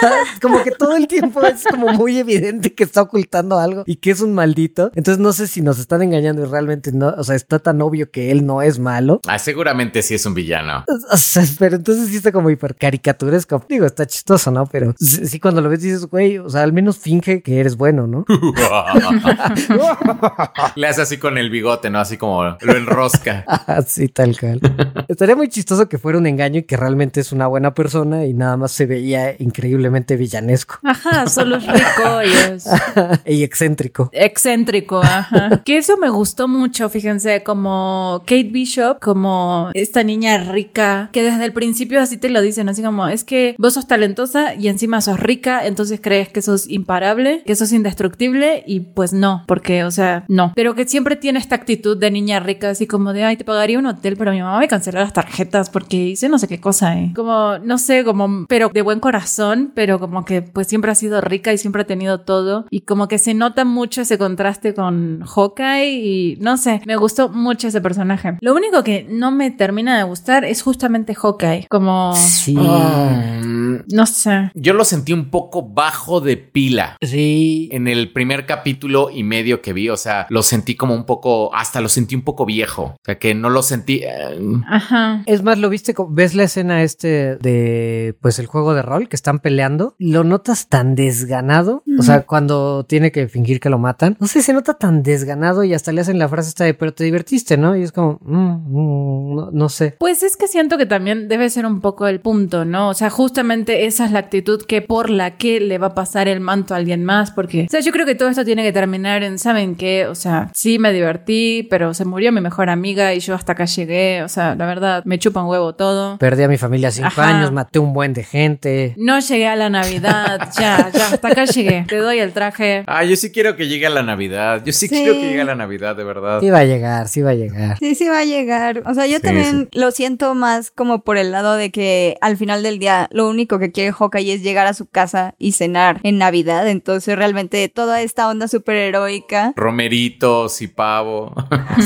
sea, 0.00 0.12
como 0.40 0.62
que 0.62 0.70
todo 0.70 0.96
el 0.96 1.08
tiempo 1.08 1.42
es 1.42 1.64
como 1.64 1.92
muy 1.94 2.18
evidente 2.18 2.74
que 2.74 2.84
está 2.84 3.02
ocultando 3.02 3.58
algo 3.58 3.84
y 3.86 3.96
que 3.96 4.10
es 4.10 4.20
un 4.20 4.34
maldito. 4.34 4.90
Entonces 4.94 5.20
no 5.20 5.32
sé 5.32 5.46
si 5.46 5.62
nos 5.62 5.78
están 5.78 6.02
engañando 6.02 6.42
y 6.42 6.44
realmente 6.44 6.92
no, 6.92 7.08
o 7.08 7.24
sea, 7.24 7.36
está 7.36 7.58
tan 7.58 7.80
obvio 7.80 8.10
que 8.10 8.30
él 8.30 8.46
no 8.46 8.62
es 8.62 8.78
malo. 8.78 9.20
Ah, 9.26 9.38
seguramente 9.38 10.02
sí 10.02 10.14
es 10.14 10.26
un 10.26 10.34
villano. 10.34 10.84
O 11.10 11.16
sea, 11.16 11.44
pero 11.58 11.76
entonces 11.76 12.08
sí 12.08 12.16
está 12.16 12.32
como 12.32 12.50
hiper 12.50 12.76
caricaturesco. 12.76 13.64
Digo, 13.68 13.86
está 13.86 14.06
chistoso, 14.06 14.50
¿no? 14.50 14.66
Pero 14.66 14.94
sí, 14.98 15.26
sí, 15.26 15.40
cuando 15.40 15.60
lo 15.60 15.68
ves 15.68 15.80
dices, 15.80 16.06
güey, 16.06 16.38
o 16.38 16.48
sea, 16.48 16.62
al 16.62 16.72
menos 16.72 16.98
finge 16.98 17.42
que 17.42 17.60
eres 17.60 17.76
bueno, 17.76 18.06
¿no? 18.06 18.24
Le 20.76 20.86
hace 20.86 21.02
así 21.02 21.18
con 21.18 21.38
el 21.38 21.50
bigote, 21.50 21.90
¿no? 21.90 21.98
Así 21.98 22.16
como 22.16 22.44
lo 22.44 22.76
enrosca. 22.76 23.44
Así 23.66 24.08
tal 24.08 24.38
cual. 24.38 24.60
Estaría 25.08 25.36
muy 25.36 25.48
chistoso 25.48 25.77
que 25.86 25.98
fuera 25.98 26.18
un 26.18 26.26
engaño 26.26 26.60
y 26.60 26.62
que 26.64 26.76
realmente 26.76 27.20
es 27.20 27.32
una 27.32 27.46
buena 27.46 27.74
persona 27.74 28.24
y 28.26 28.34
nada 28.34 28.56
más 28.56 28.72
se 28.72 28.86
veía 28.86 29.34
increíblemente 29.38 30.16
villanesco 30.16 30.78
Ajá, 30.82 31.26
solo 31.28 31.56
es 31.56 31.66
rico 31.66 32.22
y 32.24 32.52
es 32.54 32.66
y 33.26 33.42
excéntrico. 33.44 34.10
excéntrico, 34.12 34.98
ajá. 35.00 35.62
Que 35.64 35.76
eso 35.78 35.96
me 35.96 36.08
gustó 36.08 36.48
mucho, 36.48 36.88
fíjense, 36.88 37.42
como 37.42 38.22
Kate 38.26 38.44
Bishop, 38.50 38.98
como 39.00 39.70
esta 39.74 40.02
niña 40.02 40.38
rica, 40.50 41.10
que 41.12 41.22
desde 41.22 41.44
el 41.44 41.52
principio 41.52 42.00
así 42.00 42.16
te 42.16 42.30
lo 42.30 42.40
dicen, 42.40 42.68
así 42.68 42.82
como, 42.82 43.08
es 43.08 43.24
que 43.24 43.54
vos 43.58 43.74
sos 43.74 43.86
talentosa 43.86 44.54
y 44.54 44.68
encima 44.68 45.00
sos 45.00 45.20
rica, 45.20 45.66
entonces 45.66 46.00
crees 46.02 46.28
que 46.28 46.40
sos 46.42 46.68
imparable, 46.68 47.42
que 47.44 47.56
sos 47.56 47.72
indestructible 47.72 48.62
y 48.66 48.80
pues 48.80 49.12
no, 49.12 49.44
porque, 49.46 49.84
o 49.84 49.90
sea, 49.90 50.24
no. 50.28 50.52
Pero 50.54 50.74
que 50.74 50.86
siempre 50.86 51.16
tiene 51.16 51.38
esta 51.38 51.56
actitud 51.56 51.96
de 51.96 52.10
niña 52.10 52.40
rica, 52.40 52.70
así 52.70 52.86
como 52.86 53.12
de, 53.12 53.24
ay, 53.24 53.36
te 53.36 53.44
pagaría 53.44 53.78
un 53.78 53.86
hotel, 53.86 54.16
pero 54.16 54.30
mi 54.32 54.40
mamá 54.40 54.58
me 54.60 54.68
canceló 54.68 55.00
las 55.00 55.12
tarjetas 55.12 55.57
porque 55.70 55.96
hice 55.96 56.28
no 56.28 56.38
sé 56.38 56.46
qué 56.48 56.60
cosa, 56.60 56.98
eh. 56.98 57.12
Como, 57.14 57.58
no 57.58 57.78
sé, 57.78 58.04
como, 58.04 58.46
pero 58.48 58.70
de 58.72 58.82
buen 58.82 59.00
corazón, 59.00 59.72
pero 59.74 59.98
como 59.98 60.24
que 60.24 60.42
pues 60.42 60.66
siempre 60.68 60.90
ha 60.90 60.94
sido 60.94 61.20
rica 61.20 61.52
y 61.52 61.58
siempre 61.58 61.82
ha 61.82 61.86
tenido 61.86 62.20
todo 62.20 62.66
y 62.70 62.80
como 62.82 63.08
que 63.08 63.18
se 63.18 63.34
nota 63.34 63.64
mucho 63.64 64.02
ese 64.02 64.18
contraste 64.18 64.74
con 64.74 65.22
Hawkeye 65.24 65.90
y 65.90 66.36
no 66.40 66.56
sé, 66.56 66.80
me 66.86 66.96
gustó 66.96 67.28
mucho 67.28 67.68
ese 67.68 67.80
personaje. 67.80 68.36
Lo 68.40 68.54
único 68.54 68.82
que 68.84 69.06
no 69.10 69.30
me 69.30 69.50
termina 69.50 69.96
de 69.98 70.04
gustar 70.04 70.44
es 70.44 70.62
justamente 70.62 71.14
Hawkeye, 71.14 71.66
como, 71.68 72.14
Sí. 72.14 72.54
Mm, 72.56 73.80
no 73.92 74.06
sé. 74.06 74.50
Yo 74.54 74.72
lo 74.74 74.84
sentí 74.84 75.12
un 75.12 75.30
poco 75.30 75.62
bajo 75.62 76.20
de 76.20 76.36
pila. 76.36 76.96
Sí. 77.00 77.68
En 77.72 77.88
el 77.88 78.12
primer 78.12 78.46
capítulo 78.46 79.10
y 79.10 79.22
medio 79.22 79.62
que 79.62 79.72
vi, 79.72 79.88
o 79.88 79.96
sea, 79.96 80.26
lo 80.30 80.42
sentí 80.42 80.74
como 80.74 80.94
un 80.94 81.04
poco, 81.04 81.54
hasta 81.54 81.80
lo 81.80 81.88
sentí 81.88 82.14
un 82.14 82.22
poco 82.22 82.44
viejo. 82.46 82.82
O 82.82 83.00
sea, 83.04 83.18
que 83.18 83.34
no 83.34 83.50
lo 83.50 83.62
sentí. 83.62 84.00
eh, 84.04 84.38
Ajá. 84.68 85.22
Es 85.26 85.42
más, 85.48 85.58
lo 85.58 85.68
viste, 85.68 85.94
ves 86.10 86.34
la 86.34 86.44
escena 86.44 86.82
este 86.82 87.36
de, 87.36 88.16
pues, 88.20 88.38
el 88.38 88.46
juego 88.46 88.74
de 88.74 88.82
rol 88.82 89.08
que 89.08 89.16
están 89.16 89.38
peleando, 89.38 89.94
lo 89.98 90.24
notas 90.24 90.68
tan 90.68 90.94
desganado, 90.94 91.82
o 91.98 92.02
sea, 92.02 92.22
cuando 92.22 92.84
tiene 92.84 93.12
que 93.12 93.28
fingir 93.28 93.60
que 93.60 93.70
lo 93.70 93.78
matan, 93.78 94.16
no 94.20 94.26
sé, 94.26 94.42
se 94.42 94.52
nota 94.52 94.74
tan 94.74 95.02
desganado 95.02 95.64
y 95.64 95.74
hasta 95.74 95.92
le 95.92 96.00
hacen 96.00 96.18
la 96.18 96.28
frase 96.28 96.50
esta 96.50 96.64
de, 96.64 96.74
pero 96.74 96.92
te 96.92 97.04
divertiste, 97.04 97.56
¿no? 97.56 97.76
Y 97.76 97.82
es 97.82 97.92
como, 97.92 98.18
mm, 98.22 98.36
mm, 98.36 99.34
no, 99.36 99.50
no 99.52 99.68
sé. 99.68 99.96
Pues 99.98 100.22
es 100.22 100.36
que 100.36 100.48
siento 100.48 100.78
que 100.78 100.86
también 100.86 101.28
debe 101.28 101.50
ser 101.50 101.66
un 101.66 101.80
poco 101.80 102.06
el 102.06 102.20
punto, 102.20 102.64
¿no? 102.64 102.90
O 102.90 102.94
sea, 102.94 103.10
justamente 103.10 103.86
esa 103.86 104.04
es 104.04 104.12
la 104.12 104.18
actitud 104.18 104.62
que 104.64 104.82
por 104.82 105.10
la 105.10 105.36
que 105.36 105.60
le 105.60 105.78
va 105.78 105.88
a 105.88 105.94
pasar 105.94 106.28
el 106.28 106.40
manto 106.40 106.74
a 106.74 106.76
alguien 106.76 107.04
más, 107.04 107.30
porque, 107.30 107.64
o 107.64 107.70
sea, 107.70 107.80
yo 107.80 107.92
creo 107.92 108.06
que 108.06 108.14
todo 108.14 108.28
esto 108.28 108.44
tiene 108.44 108.62
que 108.62 108.72
terminar 108.72 109.22
en, 109.22 109.38
¿saben 109.38 109.74
qué? 109.74 110.06
O 110.06 110.14
sea, 110.14 110.50
sí 110.54 110.78
me 110.78 110.92
divertí, 110.92 111.66
pero 111.70 111.94
se 111.94 112.04
murió 112.04 112.32
mi 112.32 112.40
mejor 112.40 112.70
amiga 112.70 113.14
y 113.14 113.20
yo 113.20 113.34
hasta 113.34 113.52
acá 113.52 113.64
llegué, 113.64 114.22
o 114.22 114.28
sea, 114.28 114.54
la 114.54 114.66
verdad, 114.66 115.02
me 115.04 115.18
chupa 115.18 115.37
un 115.42 115.48
huevo 115.48 115.74
todo. 115.74 116.18
Perdí 116.18 116.42
a 116.42 116.48
mi 116.48 116.56
familia 116.58 116.90
cinco 116.90 117.08
Ajá. 117.08 117.28
años, 117.28 117.52
maté 117.52 117.78
un 117.78 117.92
buen 117.92 118.12
de 118.14 118.24
gente. 118.24 118.94
No 118.96 119.18
llegué 119.20 119.46
a 119.46 119.56
la 119.56 119.70
Navidad, 119.70 120.50
ya, 120.58 120.90
ya, 120.92 121.08
hasta 121.08 121.28
acá 121.28 121.44
llegué. 121.44 121.84
Te 121.88 121.96
doy 121.96 122.18
el 122.18 122.32
traje. 122.32 122.84
Ah, 122.86 123.04
yo 123.04 123.16
sí 123.16 123.30
quiero 123.32 123.56
que 123.56 123.68
llegue 123.68 123.86
a 123.86 123.90
la 123.90 124.02
Navidad. 124.02 124.62
Yo 124.64 124.72
sí, 124.72 124.88
Sí. 124.88 124.94
quiero 124.94 125.14
que 125.14 125.20
llegue 125.28 125.40
a 125.40 125.44
la 125.44 125.54
Navidad, 125.54 125.96
de 125.96 126.04
verdad. 126.04 126.40
Sí 126.40 126.50
va 126.50 126.60
a 126.60 126.64
llegar, 126.64 127.08
sí 127.08 127.20
va 127.22 127.30
a 127.30 127.34
llegar. 127.34 127.78
Sí, 127.78 127.94
sí 127.94 128.08
va 128.08 128.20
a 128.20 128.24
llegar. 128.24 128.82
O 128.86 128.94
sea, 128.94 129.06
yo 129.06 129.16
Sí, 129.16 129.22
también 129.22 129.68
lo 129.72 129.90
siento 129.90 130.34
más 130.34 130.70
como 130.70 131.02
por 131.02 131.16
el 131.18 131.30
lado 131.32 131.54
de 131.54 131.70
que 131.70 132.16
al 132.20 132.36
final 132.36 132.62
del 132.62 132.78
día 132.78 133.08
lo 133.12 133.28
único 133.28 133.58
que 133.58 133.72
quiere 133.72 133.92
Hawkeye 133.92 134.32
es 134.34 134.42
llegar 134.42 134.66
a 134.66 134.74
su 134.74 134.86
casa 134.86 135.34
y 135.38 135.52
cenar 135.52 136.00
en 136.02 136.18
Navidad. 136.18 136.68
Entonces 136.68 137.16
realmente 137.16 137.68
toda 137.68 138.00
esta 138.02 138.28
onda 138.28 138.48
superheroica 138.48 139.52
Romeritos 139.56 140.62
y 140.62 140.68
pavo. 140.68 141.34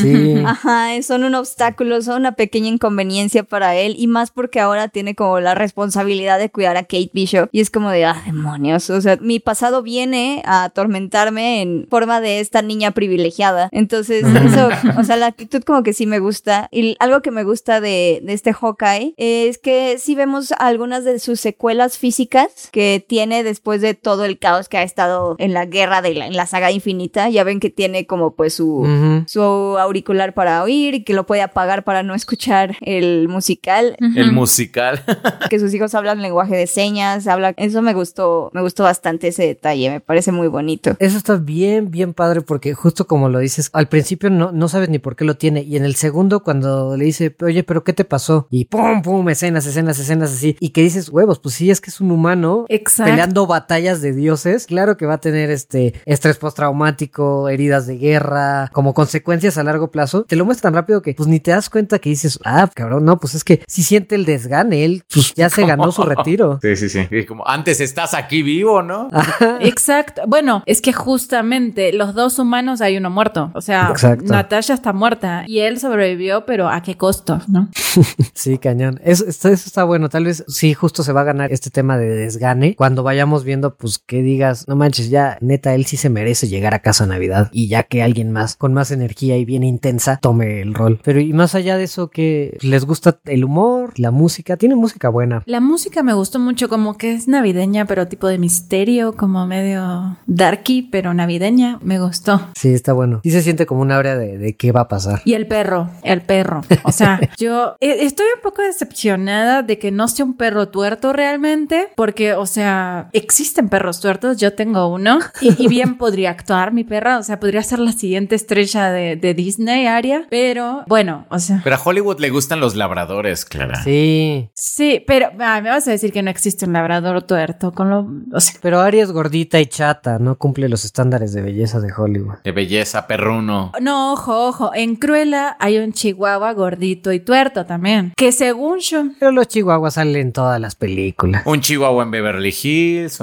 Sí. 0.00 0.42
Ajá, 0.46 0.88
son 1.02 1.24
un 1.24 1.34
obstáculo, 1.34 2.00
son 2.02 2.20
una 2.20 2.32
pequeña 2.32 2.68
inconveniencia 2.68 3.41
para 3.44 3.76
él 3.76 3.94
y 3.98 4.06
más 4.06 4.30
porque 4.30 4.60
ahora 4.60 4.88
tiene 4.88 5.14
como 5.14 5.40
la 5.40 5.54
responsabilidad 5.54 6.38
de 6.38 6.50
cuidar 6.50 6.76
a 6.76 6.82
Kate 6.82 7.10
Bishop 7.12 7.48
y 7.52 7.60
es 7.60 7.70
como 7.70 7.90
de, 7.90 8.04
ah, 8.04 8.22
demonios, 8.26 8.90
o 8.90 9.00
sea, 9.00 9.16
mi 9.20 9.40
pasado 9.40 9.82
viene 9.82 10.42
a 10.44 10.64
atormentarme 10.64 11.62
en 11.62 11.86
forma 11.90 12.20
de 12.20 12.40
esta 12.40 12.62
niña 12.62 12.90
privilegiada. 12.92 13.68
Entonces, 13.72 14.24
eso, 14.24 14.68
o 14.98 15.04
sea, 15.04 15.16
la 15.16 15.26
actitud 15.26 15.62
como 15.62 15.82
que 15.82 15.92
sí 15.92 16.06
me 16.06 16.18
gusta 16.18 16.68
y 16.70 16.96
algo 16.98 17.22
que 17.22 17.30
me 17.30 17.44
gusta 17.44 17.80
de, 17.80 18.20
de 18.22 18.32
este 18.32 18.52
Hawkeye 18.52 19.14
es 19.16 19.58
que 19.58 19.96
sí 19.98 20.14
vemos 20.14 20.52
algunas 20.58 21.04
de 21.04 21.18
sus 21.18 21.40
secuelas 21.40 21.98
físicas 21.98 22.68
que 22.72 23.04
tiene 23.06 23.42
después 23.44 23.80
de 23.80 23.94
todo 23.94 24.24
el 24.24 24.38
caos 24.38 24.68
que 24.68 24.78
ha 24.78 24.82
estado 24.82 25.36
en 25.38 25.52
la 25.54 25.66
guerra 25.66 26.02
de 26.02 26.14
la, 26.14 26.26
en 26.26 26.36
la 26.36 26.46
saga 26.46 26.70
infinita. 26.70 27.28
Ya 27.28 27.44
ven 27.44 27.60
que 27.60 27.70
tiene 27.70 28.06
como 28.06 28.34
pues 28.34 28.54
su, 28.54 28.80
Ujú. 28.82 29.24
su 29.26 29.40
auricular 29.42 30.34
para 30.34 30.62
oír 30.62 30.94
y 30.94 31.04
que 31.04 31.14
lo 31.14 31.26
puede 31.26 31.42
apagar 31.42 31.84
para 31.84 32.02
no 32.02 32.14
escuchar 32.14 32.76
el 32.80 33.28
musical, 33.32 33.96
El 34.14 34.32
musical. 34.32 35.02
que 35.50 35.58
sus 35.58 35.74
hijos 35.74 35.94
hablan 35.94 36.22
lenguaje 36.22 36.56
de 36.56 36.66
señas, 36.66 37.26
habla, 37.26 37.54
eso 37.56 37.82
me 37.82 37.94
gustó, 37.94 38.50
me 38.52 38.62
gustó 38.62 38.84
bastante 38.84 39.28
ese 39.28 39.46
detalle, 39.46 39.90
me 39.90 40.00
parece 40.00 40.32
muy 40.32 40.48
bonito. 40.48 40.96
Eso 40.98 41.16
está 41.16 41.36
bien, 41.36 41.90
bien 41.90 42.14
padre 42.14 42.42
porque 42.42 42.74
justo 42.74 43.06
como 43.06 43.28
lo 43.28 43.38
dices, 43.38 43.70
al 43.72 43.88
principio 43.88 44.30
no, 44.30 44.52
no 44.52 44.68
sabes 44.68 44.88
ni 44.88 44.98
por 44.98 45.16
qué 45.16 45.24
lo 45.24 45.36
tiene 45.36 45.62
y 45.62 45.76
en 45.76 45.84
el 45.84 45.94
segundo 45.96 46.42
cuando 46.42 46.96
le 46.96 47.04
dice, 47.04 47.34
oye, 47.40 47.64
pero 47.64 47.84
¿qué 47.84 47.92
te 47.92 48.04
pasó? 48.04 48.46
Y 48.50 48.66
pum, 48.66 49.02
pum, 49.02 49.28
escenas, 49.28 49.66
escenas, 49.66 49.98
escenas 49.98 50.32
así. 50.32 50.56
Y 50.60 50.70
que 50.70 50.82
dices, 50.82 51.08
huevos, 51.08 51.38
pues 51.38 51.54
sí, 51.54 51.70
es 51.70 51.80
que 51.80 51.90
es 51.90 52.00
un 52.00 52.10
humano 52.10 52.66
Exacto. 52.68 53.10
peleando 53.10 53.46
batallas 53.46 54.00
de 54.00 54.12
dioses. 54.12 54.66
Claro 54.66 54.96
que 54.96 55.06
va 55.06 55.14
a 55.14 55.20
tener 55.20 55.50
este 55.50 55.94
estrés 56.04 56.38
postraumático, 56.38 57.48
heridas 57.48 57.86
de 57.86 57.98
guerra, 57.98 58.70
como 58.72 58.94
consecuencias 58.94 59.58
a 59.58 59.64
largo 59.64 59.90
plazo. 59.90 60.24
Te 60.24 60.36
lo 60.36 60.44
muestra 60.44 60.68
tan 60.68 60.74
rápido 60.74 61.02
que 61.02 61.14
pues 61.14 61.28
ni 61.28 61.40
te 61.40 61.50
das 61.50 61.70
cuenta 61.70 61.98
que 61.98 62.10
dices, 62.10 62.38
ah, 62.44 62.68
cabrón, 62.74 63.04
no, 63.04 63.18
pues 63.22 63.36
es 63.36 63.44
que 63.44 63.62
si 63.68 63.84
siente 63.84 64.16
el 64.16 64.24
desgane, 64.24 64.84
él 64.84 65.04
pues 65.08 65.32
ya 65.34 65.48
se 65.48 65.64
ganó 65.64 65.92
su 65.92 66.02
retiro. 66.02 66.58
Sí, 66.62 66.76
sí, 66.76 66.88
sí. 66.88 67.06
Y 67.10 67.24
como 67.24 67.46
antes 67.46 67.80
estás 67.80 68.14
aquí 68.14 68.42
vivo, 68.42 68.82
¿no? 68.82 69.08
Exacto. 69.60 70.22
Bueno, 70.26 70.62
es 70.66 70.80
que 70.80 70.92
justamente 70.92 71.92
los 71.92 72.14
dos 72.14 72.38
humanos 72.38 72.80
hay 72.80 72.96
uno 72.96 73.10
muerto. 73.10 73.50
O 73.54 73.60
sea, 73.60 73.88
Exacto. 73.90 74.32
Natasha 74.32 74.74
está 74.74 74.92
muerta 74.92 75.44
y 75.46 75.60
él 75.60 75.78
sobrevivió, 75.78 76.46
pero 76.46 76.68
¿a 76.68 76.82
qué 76.82 76.96
costo? 76.96 77.40
¿No? 77.48 77.68
Sí, 78.34 78.58
cañón. 78.58 79.00
Eso, 79.04 79.24
eso 79.28 79.52
está 79.52 79.84
bueno. 79.84 80.08
Tal 80.08 80.24
vez 80.24 80.44
sí, 80.48 80.74
justo 80.74 81.02
se 81.02 81.12
va 81.12 81.20
a 81.20 81.24
ganar 81.24 81.52
este 81.52 81.70
tema 81.70 81.98
de 81.98 82.08
desgane. 82.08 82.74
Cuando 82.74 83.02
vayamos 83.02 83.44
viendo, 83.44 83.76
pues 83.76 83.98
que 83.98 84.22
digas, 84.22 84.66
no 84.66 84.74
manches, 84.74 85.10
ya 85.10 85.38
neta, 85.40 85.74
él 85.74 85.86
sí 85.86 85.96
se 85.96 86.08
merece 86.08 86.48
llegar 86.48 86.74
a 86.74 86.80
casa 86.80 87.04
a 87.04 87.06
Navidad. 87.06 87.50
Y 87.52 87.68
ya 87.68 87.84
que 87.84 88.02
alguien 88.02 88.32
más, 88.32 88.56
con 88.56 88.72
más 88.72 88.90
energía 88.90 89.36
y 89.36 89.44
bien 89.44 89.62
intensa, 89.62 90.18
tome 90.20 90.60
el 90.62 90.74
rol. 90.74 91.00
Pero 91.04 91.20
y 91.20 91.32
más 91.32 91.54
allá 91.54 91.76
de 91.76 91.84
eso, 91.84 92.08
que 92.08 92.56
les 92.62 92.84
gusta 92.84 93.11
el 93.24 93.44
humor, 93.44 93.92
la 93.98 94.10
música, 94.10 94.56
tiene 94.56 94.74
música 94.74 95.08
buena. 95.08 95.42
La 95.46 95.60
música 95.60 96.02
me 96.02 96.14
gustó 96.14 96.38
mucho, 96.38 96.68
como 96.68 96.96
que 96.96 97.12
es 97.12 97.28
navideña, 97.28 97.86
pero 97.86 98.08
tipo 98.08 98.26
de 98.26 98.38
misterio, 98.38 99.14
como 99.16 99.46
medio 99.46 100.16
darky, 100.26 100.82
pero 100.82 101.14
navideña. 101.14 101.78
Me 101.82 102.00
gustó. 102.00 102.40
Sí, 102.54 102.72
está 102.72 102.92
bueno. 102.92 103.20
Sí 103.22 103.30
se 103.30 103.42
siente 103.42 103.66
como 103.66 103.82
un 103.82 103.92
área 103.92 104.16
de, 104.16 104.38
de 104.38 104.56
qué 104.56 104.72
va 104.72 104.82
a 104.82 104.88
pasar. 104.88 105.22
Y 105.24 105.34
el 105.34 105.46
perro, 105.46 105.90
el 106.02 106.22
perro. 106.22 106.62
O 106.84 106.92
sea, 106.92 107.20
yo 107.38 107.76
eh, 107.80 107.98
estoy 108.00 108.26
un 108.34 108.42
poco 108.42 108.62
decepcionada 108.62 109.62
de 109.62 109.78
que 109.78 109.90
no 109.90 110.08
sea 110.08 110.24
un 110.24 110.34
perro 110.34 110.68
tuerto 110.68 111.12
realmente, 111.12 111.88
porque, 111.96 112.34
o 112.34 112.46
sea, 112.46 113.08
existen 113.12 113.68
perros 113.68 114.00
tuertos, 114.00 114.38
yo 114.38 114.54
tengo 114.54 114.88
uno, 114.88 115.18
y, 115.40 115.62
y 115.62 115.68
bien 115.68 115.96
podría 115.98 116.30
actuar 116.30 116.72
mi 116.72 116.84
perra, 116.84 117.18
o 117.18 117.22
sea, 117.22 117.40
podría 117.40 117.62
ser 117.62 117.78
la 117.78 117.92
siguiente 117.92 118.34
estrella 118.34 118.90
de, 118.90 119.16
de 119.16 119.34
Disney, 119.34 119.86
Aria, 119.86 120.26
pero 120.30 120.84
bueno, 120.86 121.26
o 121.28 121.38
sea. 121.38 121.60
Pero 121.64 121.76
a 121.76 121.80
Hollywood 121.82 122.20
le 122.20 122.30
gustan 122.30 122.60
los 122.60 122.76
labradores, 122.76 123.01
Clara. 123.48 123.82
Sí. 123.82 124.50
Sí, 124.54 125.02
pero 125.06 125.28
ah, 125.40 125.60
me 125.60 125.70
vas 125.70 125.86
a 125.88 125.90
decir 125.90 126.12
que 126.12 126.22
no 126.22 126.30
existe 126.30 126.64
un 126.66 126.72
labrador 126.72 127.22
tuerto 127.22 127.72
con 127.72 127.90
lo, 127.90 128.08
o 128.36 128.40
sea, 128.40 128.54
Pero 128.62 128.80
Ari 128.80 129.00
es 129.00 129.12
gordita 129.12 129.60
y 129.60 129.66
chata, 129.66 130.18
no 130.18 130.36
cumple 130.36 130.68
los 130.68 130.84
estándares 130.84 131.32
de 131.32 131.42
belleza 131.42 131.80
de 131.80 131.92
Hollywood. 131.96 132.36
De 132.44 132.52
belleza, 132.52 133.06
perruno. 133.06 133.72
no, 133.80 134.12
ojo, 134.12 134.48
ojo, 134.48 134.70
en 134.74 134.96
Cruella 134.96 135.56
hay 135.60 135.78
un 135.78 135.92
chihuahua 135.92 136.52
gordito 136.52 137.12
y 137.12 137.20
tuerto 137.20 137.66
también, 137.66 138.12
que 138.16 138.32
según 138.32 138.78
yo, 138.78 139.04
Pero 139.18 139.32
los 139.32 139.48
chihuahuas 139.48 139.94
salen 139.94 140.16
en 140.16 140.32
todas 140.32 140.60
las 140.60 140.74
películas. 140.74 141.42
Un 141.46 141.60
chihuahua 141.60 142.04
en 142.04 142.10
Beverly 142.10 142.54
Hills. 142.62 143.18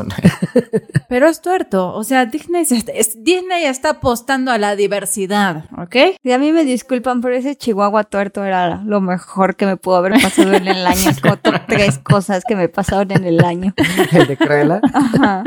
Pero 1.09 1.27
es 1.27 1.41
tuerto. 1.41 1.93
O 1.93 2.03
sea, 2.03 2.25
Disney, 2.25 2.65
se 2.65 2.77
está, 2.77 2.91
es- 2.91 3.23
Disney 3.23 3.65
está 3.65 3.91
apostando 3.91 4.51
a 4.51 4.57
la 4.57 4.75
diversidad, 4.75 5.65
¿ok? 5.77 5.95
Y 6.23 6.31
a 6.31 6.37
mí 6.37 6.51
me 6.51 6.63
disculpan, 6.65 7.21
pero 7.21 7.35
ese 7.35 7.55
chihuahua 7.55 8.03
tuerto 8.03 8.43
era 8.43 8.81
lo 8.85 9.01
mejor 9.01 9.55
que 9.59 9.67
me 9.67 9.77
pudo 9.77 9.97
haber 9.97 10.19
pasado 10.19 10.53
en 10.53 10.67
el 10.67 10.87
año. 10.87 11.11
Es 11.11 11.21
como 11.21 11.37
top 11.37 11.61
tres 11.67 11.99
cosas 11.99 12.43
que 12.47 12.55
me 12.55 12.67
pasaron 12.67 13.11
en 13.11 13.25
el 13.25 13.43
año. 13.45 13.75
El 14.11 14.25
de 14.25 14.37
Cruella. 14.37 14.81
Ajá. 14.91 15.43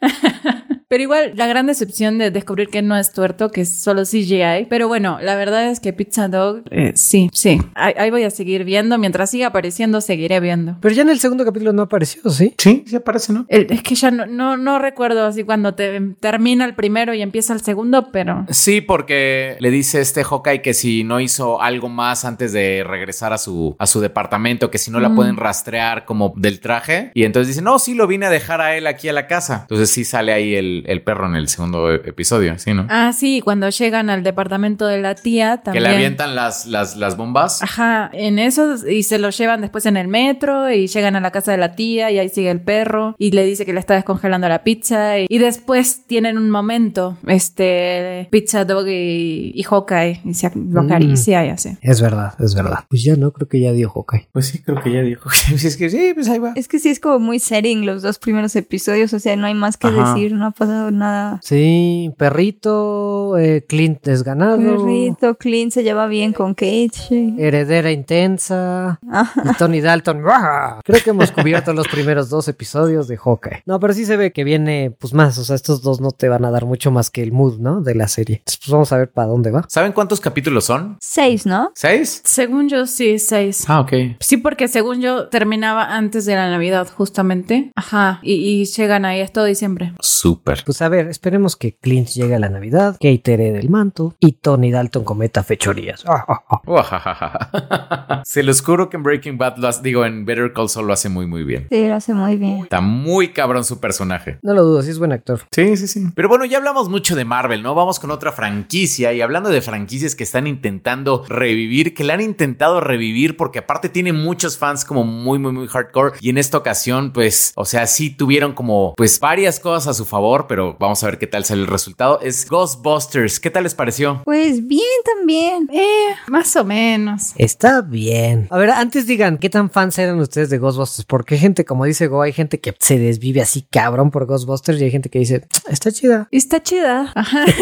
Pero 0.88 1.02
igual, 1.02 1.32
la 1.34 1.48
gran 1.48 1.66
decepción 1.66 2.16
de 2.18 2.30
descubrir 2.30 2.68
que 2.68 2.80
no 2.80 2.96
es 2.96 3.12
tuerto, 3.12 3.50
que 3.50 3.62
es 3.62 3.74
solo 3.74 4.04
CGI. 4.04 4.66
Pero 4.70 4.86
bueno, 4.86 5.18
la 5.20 5.34
verdad 5.34 5.68
es 5.68 5.80
que 5.80 5.92
Pizza 5.92 6.28
Dog, 6.28 6.62
eh, 6.70 6.92
sí, 6.94 7.28
sí. 7.32 7.60
Ahí, 7.74 7.92
ahí 7.98 8.10
voy 8.12 8.22
a 8.22 8.30
seguir 8.30 8.62
viendo. 8.62 8.96
Mientras 8.96 9.30
siga 9.30 9.48
apareciendo, 9.48 10.00
seguiré 10.00 10.38
viendo. 10.38 10.76
Pero 10.80 10.94
ya 10.94 11.02
en 11.02 11.10
el 11.10 11.18
segundo 11.18 11.44
capítulo 11.44 11.72
no 11.72 11.82
apareció, 11.82 12.30
¿sí? 12.30 12.54
Sí, 12.58 12.84
sí 12.86 12.94
aparece, 12.94 13.32
¿no? 13.32 13.46
El- 13.48 13.66
es 13.70 13.82
que 13.82 13.96
ya 13.96 14.12
no, 14.12 14.26
no, 14.26 14.56
no 14.56 14.78
recuerdo 14.78 15.26
así 15.26 15.42
cuando 15.42 15.74
te, 15.74 16.00
termina 16.20 16.64
el 16.64 16.76
primero 16.76 17.12
y 17.14 17.20
empieza 17.22 17.52
el 17.52 17.62
segundo, 17.62 18.12
pero... 18.12 18.46
Sí, 18.50 18.80
porque 18.80 19.56
le 19.58 19.72
dice 19.72 20.00
este 20.00 20.22
Hawkeye 20.22 20.62
que 20.62 20.72
si 20.72 21.02
no 21.02 21.18
hizo 21.18 21.60
algo 21.60 21.88
más 21.88 22.24
antes 22.24 22.52
de 22.52 22.84
regresar 22.86 23.32
a 23.32 23.38
su, 23.38 23.74
a 23.80 23.86
su 23.88 24.00
departamento, 24.00 24.70
que 24.70 24.78
si 24.78 24.92
no 24.92 25.00
la 25.00 25.12
pueden 25.14 25.36
rastrear 25.36 26.04
como 26.04 26.32
del 26.36 26.60
traje. 26.60 27.10
Y 27.14 27.24
entonces 27.24 27.48
dice, 27.48 27.62
no, 27.62 27.80
sí, 27.80 27.94
lo 27.94 28.06
vine 28.06 28.26
a 28.26 28.30
dejar 28.30 28.60
a 28.60 28.76
él 28.76 28.86
aquí 28.86 29.08
a 29.08 29.12
la 29.12 29.26
casa. 29.26 29.62
Entonces 29.62 29.90
sí 29.90 30.04
sale 30.04 30.32
ahí 30.32 30.54
el, 30.54 30.75
el 30.86 31.02
perro 31.02 31.26
en 31.26 31.36
el 31.36 31.48
segundo 31.48 31.90
e- 31.92 32.02
episodio, 32.04 32.58
¿sí, 32.58 32.74
no? 32.74 32.86
Ah, 32.88 33.12
sí, 33.12 33.40
cuando 33.40 33.68
llegan 33.70 34.10
al 34.10 34.22
departamento 34.22 34.86
de 34.86 35.00
la 35.00 35.14
tía 35.14 35.58
que 35.58 35.62
también. 35.64 35.84
le 35.84 35.90
avientan 35.90 36.34
las, 36.34 36.66
las, 36.66 36.96
las 36.96 37.16
bombas. 37.16 37.62
Ajá, 37.62 38.10
en 38.12 38.38
eso 38.38 38.74
y 38.88 39.02
se 39.02 39.18
lo 39.18 39.30
llevan 39.30 39.60
después 39.60 39.86
en 39.86 39.96
el 39.96 40.08
metro 40.08 40.70
y 40.70 40.86
llegan 40.86 41.16
a 41.16 41.20
la 41.20 41.30
casa 41.30 41.52
de 41.52 41.58
la 41.58 41.74
tía 41.74 42.10
y 42.10 42.18
ahí 42.18 42.28
sigue 42.28 42.50
el 42.50 42.60
perro 42.60 43.14
y 43.18 43.30
le 43.30 43.44
dice 43.44 43.64
que 43.64 43.72
le 43.72 43.80
está 43.80 43.94
descongelando 43.94 44.48
la 44.48 44.62
pizza 44.64 45.18
y, 45.18 45.26
y 45.28 45.38
después 45.38 46.06
tienen 46.06 46.36
un 46.38 46.50
momento, 46.50 47.16
este, 47.26 48.28
Pizza 48.30 48.64
Dog 48.64 48.86
y, 48.88 49.52
y 49.54 49.62
Hawkeye 49.62 50.20
y 50.24 50.34
se 50.34 50.50
lo 50.54 50.82
Mm. 50.82 50.86
acaricia 50.86 51.46
y 51.46 51.48
así. 51.50 51.76
Es 51.80 52.00
verdad, 52.00 52.34
es 52.40 52.54
verdad. 52.54 52.84
Pues 52.88 53.02
ya 53.02 53.16
no, 53.16 53.32
creo 53.32 53.48
que 53.48 53.60
ya 53.60 53.72
dio 53.72 53.88
Hawkeye. 53.90 54.28
Pues 54.32 54.46
sí, 54.46 54.62
creo 54.62 54.80
que 54.82 54.92
ya 54.92 55.00
dijo. 55.02 55.28
es 55.54 55.76
que 55.76 55.88
sí, 55.90 56.12
pues 56.14 56.28
ahí 56.28 56.38
va. 56.38 56.52
Es 56.54 56.68
que 56.68 56.78
sí 56.78 56.88
es 56.90 57.00
como 57.00 57.18
muy 57.18 57.38
setting 57.38 57.86
los 57.86 58.02
dos 58.02 58.18
primeros 58.18 58.54
episodios, 58.56 59.12
o 59.12 59.18
sea, 59.20 59.36
no 59.36 59.46
hay 59.46 59.54
más 59.54 59.76
que 59.76 59.86
Ajá. 59.88 60.12
decir, 60.14 60.32
no 60.32 60.46
ha 60.46 60.50
pasado 60.50 60.65
nada. 60.66 61.40
Sí, 61.42 62.12
perrito, 62.16 63.36
eh, 63.38 63.64
Clint 63.66 64.02
desganado. 64.02 64.58
Perrito, 64.58 65.36
Clint 65.36 65.72
se 65.72 65.82
lleva 65.82 66.06
bien 66.06 66.32
con 66.32 66.54
sí. 66.56 67.34
Heredera 67.38 67.92
intensa. 67.92 68.98
Ajá. 69.10 69.42
Y 69.44 69.54
Tony 69.54 69.80
Dalton. 69.80 70.22
¡ruah! 70.22 70.80
Creo 70.84 71.02
que 71.02 71.10
hemos 71.10 71.30
cubierto 71.32 71.72
los 71.72 71.88
primeros 71.88 72.28
dos 72.28 72.48
episodios 72.48 73.08
de 73.08 73.16
Hawkeye. 73.16 73.62
No, 73.66 73.80
pero 73.80 73.92
sí 73.92 74.04
se 74.04 74.16
ve 74.16 74.32
que 74.32 74.44
viene, 74.44 74.92
pues 74.98 75.14
más. 75.14 75.38
O 75.38 75.44
sea, 75.44 75.56
estos 75.56 75.82
dos 75.82 76.00
no 76.00 76.10
te 76.10 76.28
van 76.28 76.44
a 76.44 76.50
dar 76.50 76.64
mucho 76.64 76.90
más 76.90 77.10
que 77.10 77.22
el 77.22 77.32
mood, 77.32 77.58
¿no? 77.58 77.80
De 77.80 77.94
la 77.94 78.08
serie. 78.08 78.36
Entonces, 78.36 78.58
pues 78.58 78.72
vamos 78.72 78.92
a 78.92 78.98
ver 78.98 79.10
para 79.10 79.28
dónde 79.28 79.50
va. 79.50 79.64
¿Saben 79.68 79.92
cuántos 79.92 80.20
capítulos 80.20 80.64
son? 80.64 80.96
Seis, 81.00 81.46
¿no? 81.46 81.72
¿Seis? 81.74 82.22
Según 82.24 82.68
yo, 82.68 82.86
sí, 82.86 83.18
seis. 83.18 83.64
Ah, 83.68 83.80
ok. 83.80 83.92
Sí, 84.20 84.36
porque 84.36 84.68
según 84.68 85.00
yo 85.00 85.28
terminaba 85.28 85.96
antes 85.96 86.24
de 86.26 86.34
la 86.34 86.50
Navidad, 86.50 86.88
justamente. 86.94 87.70
Ajá. 87.74 88.20
Y, 88.22 88.34
y 88.34 88.64
llegan 88.64 89.04
ahí, 89.04 89.20
es 89.20 89.32
todo 89.32 89.44
diciembre. 89.44 89.92
Súper. 90.00 90.55
Pues 90.64 90.82
a 90.82 90.88
ver, 90.88 91.08
esperemos 91.08 91.56
que 91.56 91.76
Clint 91.76 92.08
llegue 92.08 92.34
a 92.34 92.38
la 92.38 92.48
Navidad, 92.48 92.94
Kate 92.94 93.34
herede 93.34 93.58
el 93.58 93.70
manto 93.70 94.14
y 94.20 94.32
Tony 94.32 94.70
Dalton 94.70 95.04
cometa 95.04 95.42
fechorías. 95.42 96.04
Ah, 96.06 96.24
ah, 96.28 96.42
ah. 96.58 98.22
Se 98.24 98.42
los 98.42 98.62
juro 98.62 98.88
que 98.88 98.96
en 98.96 99.02
Breaking 99.02 99.38
Bad 99.38 99.58
lo 99.58 99.68
hace, 99.68 99.82
digo, 99.82 100.04
en 100.04 100.24
Better 100.24 100.52
Call 100.52 100.68
Saul 100.68 100.86
lo 100.86 100.92
hace 100.92 101.08
muy, 101.08 101.26
muy 101.26 101.44
bien. 101.44 101.66
Sí, 101.70 101.86
lo 101.86 101.94
hace 101.94 102.14
muy 102.14 102.36
bien. 102.36 102.60
Está 102.62 102.80
muy 102.80 103.32
cabrón 103.32 103.64
su 103.64 103.80
personaje. 103.80 104.38
No 104.42 104.54
lo 104.54 104.64
dudo, 104.64 104.82
sí 104.82 104.90
es 104.90 104.98
buen 104.98 105.12
actor. 105.12 105.40
Sí, 105.50 105.76
sí, 105.76 105.88
sí. 105.88 106.06
Pero 106.14 106.28
bueno, 106.28 106.44
ya 106.44 106.58
hablamos 106.58 106.88
mucho 106.88 107.16
de 107.16 107.24
Marvel, 107.24 107.62
¿no? 107.62 107.74
Vamos 107.74 108.00
con 108.00 108.10
otra 108.10 108.32
franquicia 108.32 109.12
y 109.12 109.20
hablando 109.20 109.50
de 109.50 109.60
franquicias 109.60 110.14
que 110.14 110.24
están 110.24 110.46
intentando 110.46 111.24
revivir, 111.28 111.94
que 111.94 112.04
la 112.04 112.14
han 112.14 112.20
intentado 112.20 112.80
revivir 112.80 113.36
porque 113.36 113.60
aparte 113.60 113.88
tiene 113.88 114.12
muchos 114.12 114.58
fans 114.58 114.84
como 114.84 115.04
muy, 115.04 115.38
muy, 115.38 115.52
muy 115.52 115.68
hardcore 115.68 116.16
y 116.20 116.30
en 116.30 116.38
esta 116.38 116.58
ocasión, 116.58 117.12
pues, 117.12 117.52
o 117.56 117.64
sea, 117.64 117.86
sí 117.86 118.10
tuvieron 118.10 118.52
como, 118.52 118.94
pues, 118.96 119.20
varias 119.20 119.60
cosas 119.60 119.88
a 119.88 119.94
su 119.94 120.04
favor, 120.04 120.45
pero 120.46 120.76
vamos 120.78 121.02
a 121.02 121.06
ver 121.06 121.18
qué 121.18 121.26
tal 121.26 121.44
sale 121.44 121.62
el 121.62 121.66
resultado. 121.66 122.20
Es 122.20 122.48
Ghostbusters. 122.48 123.40
¿Qué 123.40 123.50
tal 123.50 123.64
les 123.64 123.74
pareció? 123.74 124.22
Pues 124.24 124.66
bien 124.66 124.82
también. 125.04 125.68
Eh, 125.72 126.14
más 126.28 126.54
o 126.56 126.64
menos. 126.64 127.32
Está 127.36 127.82
bien. 127.82 128.46
A 128.50 128.58
ver, 128.58 128.70
antes 128.70 129.06
digan, 129.06 129.38
¿qué 129.38 129.50
tan 129.50 129.70
fans 129.70 129.98
eran 129.98 130.18
ustedes 130.20 130.50
de 130.50 130.58
Ghostbusters? 130.58 131.04
Porque 131.06 131.34
hay 131.34 131.40
gente, 131.40 131.64
como 131.64 131.84
dice 131.84 132.06
Go, 132.06 132.22
hay 132.22 132.32
gente 132.32 132.60
que 132.60 132.74
se 132.78 132.98
desvive 132.98 133.40
así 133.40 133.62
cabrón 133.62 134.10
por 134.10 134.26
Ghostbusters 134.26 134.80
y 134.80 134.84
hay 134.84 134.90
gente 134.90 135.10
que 135.10 135.18
dice, 135.18 135.46
está 135.68 135.90
chida. 135.92 136.28
Está 136.30 136.62
chida. 136.62 137.12
Ajá. 137.14 137.44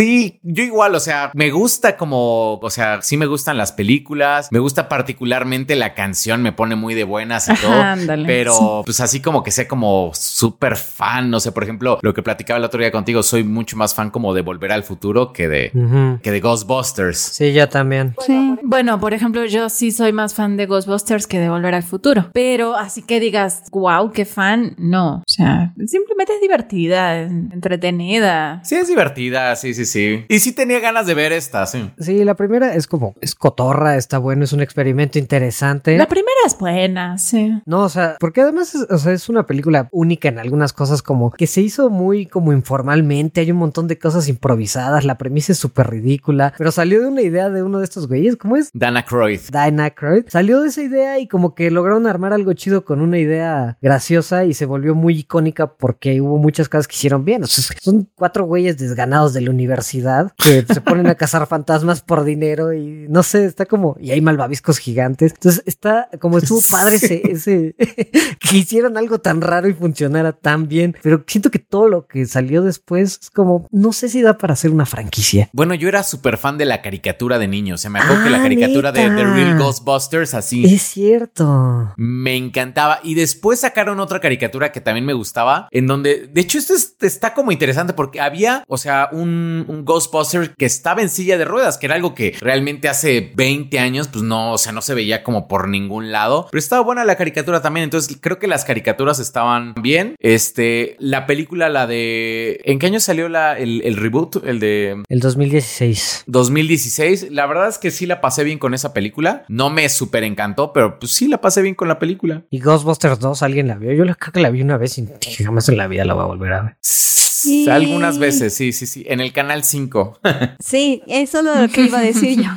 Sí, 0.00 0.40
yo 0.42 0.64
igual, 0.64 0.94
o 0.94 1.00
sea, 1.00 1.30
me 1.34 1.50
gusta 1.50 1.98
como, 1.98 2.54
o 2.54 2.70
sea, 2.70 3.02
sí 3.02 3.18
me 3.18 3.26
gustan 3.26 3.58
las 3.58 3.72
películas, 3.72 4.48
me 4.50 4.58
gusta 4.58 4.88
particularmente 4.88 5.76
la 5.76 5.92
canción, 5.92 6.40
me 6.40 6.52
pone 6.52 6.74
muy 6.74 6.94
de 6.94 7.04
buenas 7.04 7.48
y 7.48 7.52
Ajá, 7.52 7.60
todo, 7.60 7.82
ándale, 7.82 8.26
pero 8.26 8.54
sí. 8.54 8.64
pues 8.86 9.00
así 9.00 9.20
como 9.20 9.42
que 9.42 9.50
sea 9.50 9.68
como 9.68 10.10
súper 10.14 10.76
fan, 10.76 11.28
no 11.28 11.38
sé, 11.38 11.52
por 11.52 11.64
ejemplo, 11.64 11.98
lo 12.00 12.14
que 12.14 12.22
platicaba 12.22 12.56
el 12.56 12.64
otro 12.64 12.80
día 12.80 12.90
contigo, 12.90 13.22
soy 13.22 13.44
mucho 13.44 13.76
más 13.76 13.94
fan 13.94 14.08
como 14.08 14.32
de 14.32 14.40
Volver 14.40 14.72
al 14.72 14.84
Futuro 14.84 15.34
que 15.34 15.48
de, 15.48 16.18
que 16.22 16.30
de 16.30 16.40
Ghostbusters. 16.40 17.18
Sí, 17.18 17.52
yo 17.52 17.68
también. 17.68 18.14
Sí. 18.24 18.56
Bueno, 18.62 18.98
por 19.00 19.12
ejemplo, 19.12 19.44
yo 19.44 19.68
sí 19.68 19.90
soy 19.90 20.14
más 20.14 20.32
fan 20.32 20.56
de 20.56 20.64
Ghostbusters 20.64 21.26
que 21.26 21.38
de 21.38 21.50
Volver 21.50 21.74
al 21.74 21.82
Futuro. 21.82 22.30
Pero 22.32 22.74
así 22.74 23.02
que 23.02 23.20
digas, 23.20 23.64
wow, 23.70 24.10
qué 24.12 24.24
fan, 24.24 24.74
no. 24.78 25.16
O 25.16 25.22
sea, 25.26 25.74
simplemente 25.86 26.32
es 26.36 26.40
divertida, 26.40 27.20
es 27.20 27.30
entretenida. 27.30 28.62
Sí, 28.64 28.76
es 28.76 28.88
divertida, 28.88 29.54
sí, 29.56 29.74
sí, 29.74 29.89
sí. 29.90 30.24
Y 30.28 30.38
sí 30.40 30.52
tenía 30.52 30.80
ganas 30.80 31.06
de 31.06 31.14
ver 31.14 31.32
esta, 31.32 31.66
sí. 31.66 31.90
Sí, 31.98 32.24
la 32.24 32.34
primera 32.34 32.74
es 32.74 32.86
como, 32.86 33.14
es 33.20 33.34
cotorra, 33.34 33.96
está 33.96 34.18
bueno, 34.18 34.44
es 34.44 34.52
un 34.52 34.60
experimento 34.60 35.18
interesante. 35.18 35.96
La 35.96 36.08
primera 36.08 36.30
es 36.46 36.56
buena, 36.58 37.18
sí. 37.18 37.52
No, 37.66 37.80
o 37.80 37.88
sea, 37.88 38.16
porque 38.20 38.40
además 38.40 38.74
es, 38.74 38.86
o 38.88 38.98
sea, 38.98 39.12
es 39.12 39.28
una 39.28 39.46
película 39.46 39.88
única 39.92 40.28
en 40.28 40.38
algunas 40.38 40.72
cosas, 40.72 41.02
como 41.02 41.30
que 41.30 41.46
se 41.46 41.60
hizo 41.60 41.90
muy 41.90 42.26
como 42.26 42.52
informalmente, 42.52 43.40
hay 43.40 43.50
un 43.50 43.58
montón 43.58 43.88
de 43.88 43.98
cosas 43.98 44.28
improvisadas, 44.28 45.04
la 45.04 45.18
premisa 45.18 45.52
es 45.52 45.58
súper 45.58 45.90
ridícula, 45.90 46.54
pero 46.56 46.72
salió 46.72 47.00
de 47.00 47.06
una 47.06 47.22
idea 47.22 47.50
de 47.50 47.62
uno 47.62 47.78
de 47.78 47.84
estos 47.84 48.08
güeyes, 48.08 48.36
¿cómo 48.36 48.56
es? 48.56 48.70
Dana 48.72 49.04
Croyd. 49.04 49.40
Diana 49.50 49.84
Aykroyd. 49.84 50.24
Salió 50.28 50.60
de 50.60 50.68
esa 50.68 50.82
idea 50.82 51.18
y 51.18 51.28
como 51.28 51.54
que 51.54 51.70
lograron 51.70 52.06
armar 52.06 52.32
algo 52.32 52.52
chido 52.52 52.84
con 52.84 53.00
una 53.00 53.18
idea 53.18 53.78
graciosa 53.80 54.44
y 54.44 54.54
se 54.54 54.66
volvió 54.66 54.94
muy 54.94 55.18
icónica 55.18 55.74
porque 55.74 56.20
hubo 56.20 56.38
muchas 56.38 56.68
cosas 56.68 56.86
que 56.86 56.96
hicieron 56.96 57.24
bien. 57.24 57.44
O 57.44 57.46
sea, 57.46 57.76
son 57.80 58.08
cuatro 58.14 58.44
güeyes 58.44 58.78
desganados 58.78 59.32
de 59.32 59.40
la 59.40 59.50
universidad 59.80 60.32
que 60.36 60.64
se 60.72 60.80
ponen 60.80 61.06
a 61.06 61.14
cazar 61.14 61.46
fantasmas 61.46 62.02
por 62.02 62.24
dinero 62.24 62.72
y 62.72 63.06
no 63.08 63.22
sé, 63.22 63.44
está 63.46 63.66
como... 63.66 63.96
Y 64.00 64.10
hay 64.10 64.20
malvaviscos 64.20 64.78
gigantes. 64.78 65.32
Entonces 65.32 65.62
está 65.66 66.08
como 66.20 66.38
estuvo 66.38 66.60
padre 66.70 66.96
ese... 66.96 67.22
ese 67.30 67.74
que 68.40 68.56
hicieran 68.56 68.96
algo 68.96 69.20
tan 69.20 69.40
raro 69.40 69.68
y 69.68 69.74
funcionara 69.74 70.32
tan 70.32 70.68
bien. 70.68 70.96
Pero 71.02 71.24
siento 71.26 71.50
que 71.50 71.58
todo 71.58 71.88
lo 71.88 72.06
que 72.06 72.26
salió 72.26 72.62
después 72.62 73.18
es 73.22 73.30
como... 73.30 73.66
No 73.70 73.92
sé 73.92 74.08
si 74.08 74.22
da 74.22 74.36
para 74.38 74.52
hacer 74.54 74.70
una 74.70 74.86
franquicia. 74.86 75.48
Bueno, 75.52 75.74
yo 75.74 75.88
era 75.88 76.02
súper 76.02 76.36
fan 76.36 76.58
de 76.58 76.64
la 76.66 76.82
caricatura 76.82 77.38
de 77.38 77.48
niños. 77.48 77.80
Se 77.80 77.88
me 77.90 77.98
acuerdo 78.00 78.24
que 78.24 78.30
la 78.30 78.38
Ah, 78.40 78.42
caricatura 78.42 78.92
de 78.92 79.00
The. 79.00 79.24
Real 79.24 79.58
Ghostbusters, 79.58 80.34
así. 80.34 80.64
Es 80.64 80.82
cierto. 80.82 81.92
Me 81.96 82.36
encantaba. 82.36 83.00
Y 83.02 83.14
después 83.14 83.60
sacaron 83.60 84.00
otra 84.00 84.20
caricatura 84.20 84.72
que 84.72 84.80
también 84.80 85.04
me 85.04 85.12
gustaba, 85.12 85.68
en 85.70 85.86
donde, 85.86 86.26
de 86.32 86.40
hecho, 86.40 86.58
esto 86.58 86.74
es- 86.74 86.96
está 87.00 87.34
como 87.34 87.52
interesante 87.52 87.92
porque 87.92 88.20
había, 88.20 88.64
o 88.66 88.76
sea, 88.78 89.08
un, 89.12 89.59
un 89.68 89.84
Ghostbuster 89.84 90.54
que 90.56 90.66
estaba 90.66 91.02
en 91.02 91.08
silla 91.10 91.38
de 91.38 91.44
ruedas, 91.44 91.78
que 91.78 91.86
era 91.86 91.94
algo 91.94 92.14
que 92.14 92.36
realmente 92.40 92.88
hace 92.88 93.32
20 93.34 93.78
años, 93.78 94.08
pues 94.08 94.22
no, 94.24 94.52
o 94.52 94.58
sea, 94.58 94.72
no 94.72 94.82
se 94.82 94.94
veía 94.94 95.22
como 95.22 95.48
por 95.48 95.68
ningún 95.68 96.12
lado. 96.12 96.48
Pero 96.50 96.58
estaba 96.58 96.82
buena 96.82 97.04
la 97.04 97.16
caricatura 97.16 97.62
también. 97.62 97.84
Entonces, 97.84 98.16
creo 98.20 98.38
que 98.38 98.46
las 98.46 98.64
caricaturas 98.64 99.18
estaban 99.18 99.74
bien. 99.80 100.14
Este, 100.18 100.96
la 100.98 101.26
película, 101.26 101.68
la 101.68 101.86
de. 101.86 102.60
¿En 102.64 102.78
qué 102.78 102.86
año 102.86 103.00
salió 103.00 103.28
la, 103.28 103.58
el, 103.58 103.82
el 103.84 103.96
reboot? 103.96 104.44
El 104.44 104.60
de. 104.60 105.02
El 105.08 105.20
2016. 105.20 106.24
2016, 106.26 107.30
la 107.30 107.46
verdad 107.46 107.68
es 107.68 107.78
que 107.78 107.90
sí 107.90 108.06
la 108.06 108.20
pasé 108.20 108.44
bien 108.44 108.58
con 108.58 108.74
esa 108.74 108.92
película. 108.92 109.44
No 109.48 109.70
me 109.70 109.88
súper 109.88 110.24
encantó, 110.24 110.72
pero 110.72 110.98
pues 110.98 111.12
sí 111.12 111.28
la 111.28 111.40
pasé 111.40 111.62
bien 111.62 111.74
con 111.74 111.88
la 111.88 111.98
película. 111.98 112.42
¿Y 112.50 112.60
Ghostbusters 112.60 113.18
2 113.20 113.42
alguien 113.42 113.68
la 113.68 113.76
vio? 113.76 113.92
Yo 113.92 114.04
la- 114.04 114.14
creo 114.14 114.32
que 114.32 114.40
la 114.40 114.50
vi 114.50 114.62
una 114.62 114.76
vez 114.76 114.98
y 114.98 115.06
jamás 115.44 115.68
en 115.68 115.76
la 115.76 115.86
vida 115.86 116.04
la 116.04 116.14
voy 116.14 116.22
a 116.24 116.26
volver 116.26 116.52
a 116.52 116.62
ver. 116.62 116.76
Sí. 116.80 117.29
Algunas 117.68 118.18
veces, 118.18 118.54
sí, 118.54 118.72
sí, 118.72 118.86
sí. 118.86 119.04
En 119.08 119.20
el 119.20 119.32
canal 119.32 119.64
5. 119.64 120.20
Sí, 120.60 121.02
eso 121.06 121.38
es 121.38 121.44
lo 121.44 121.68
que 121.72 121.82
iba 121.82 121.98
a 121.98 122.02
decir 122.02 122.40
yo. 122.42 122.50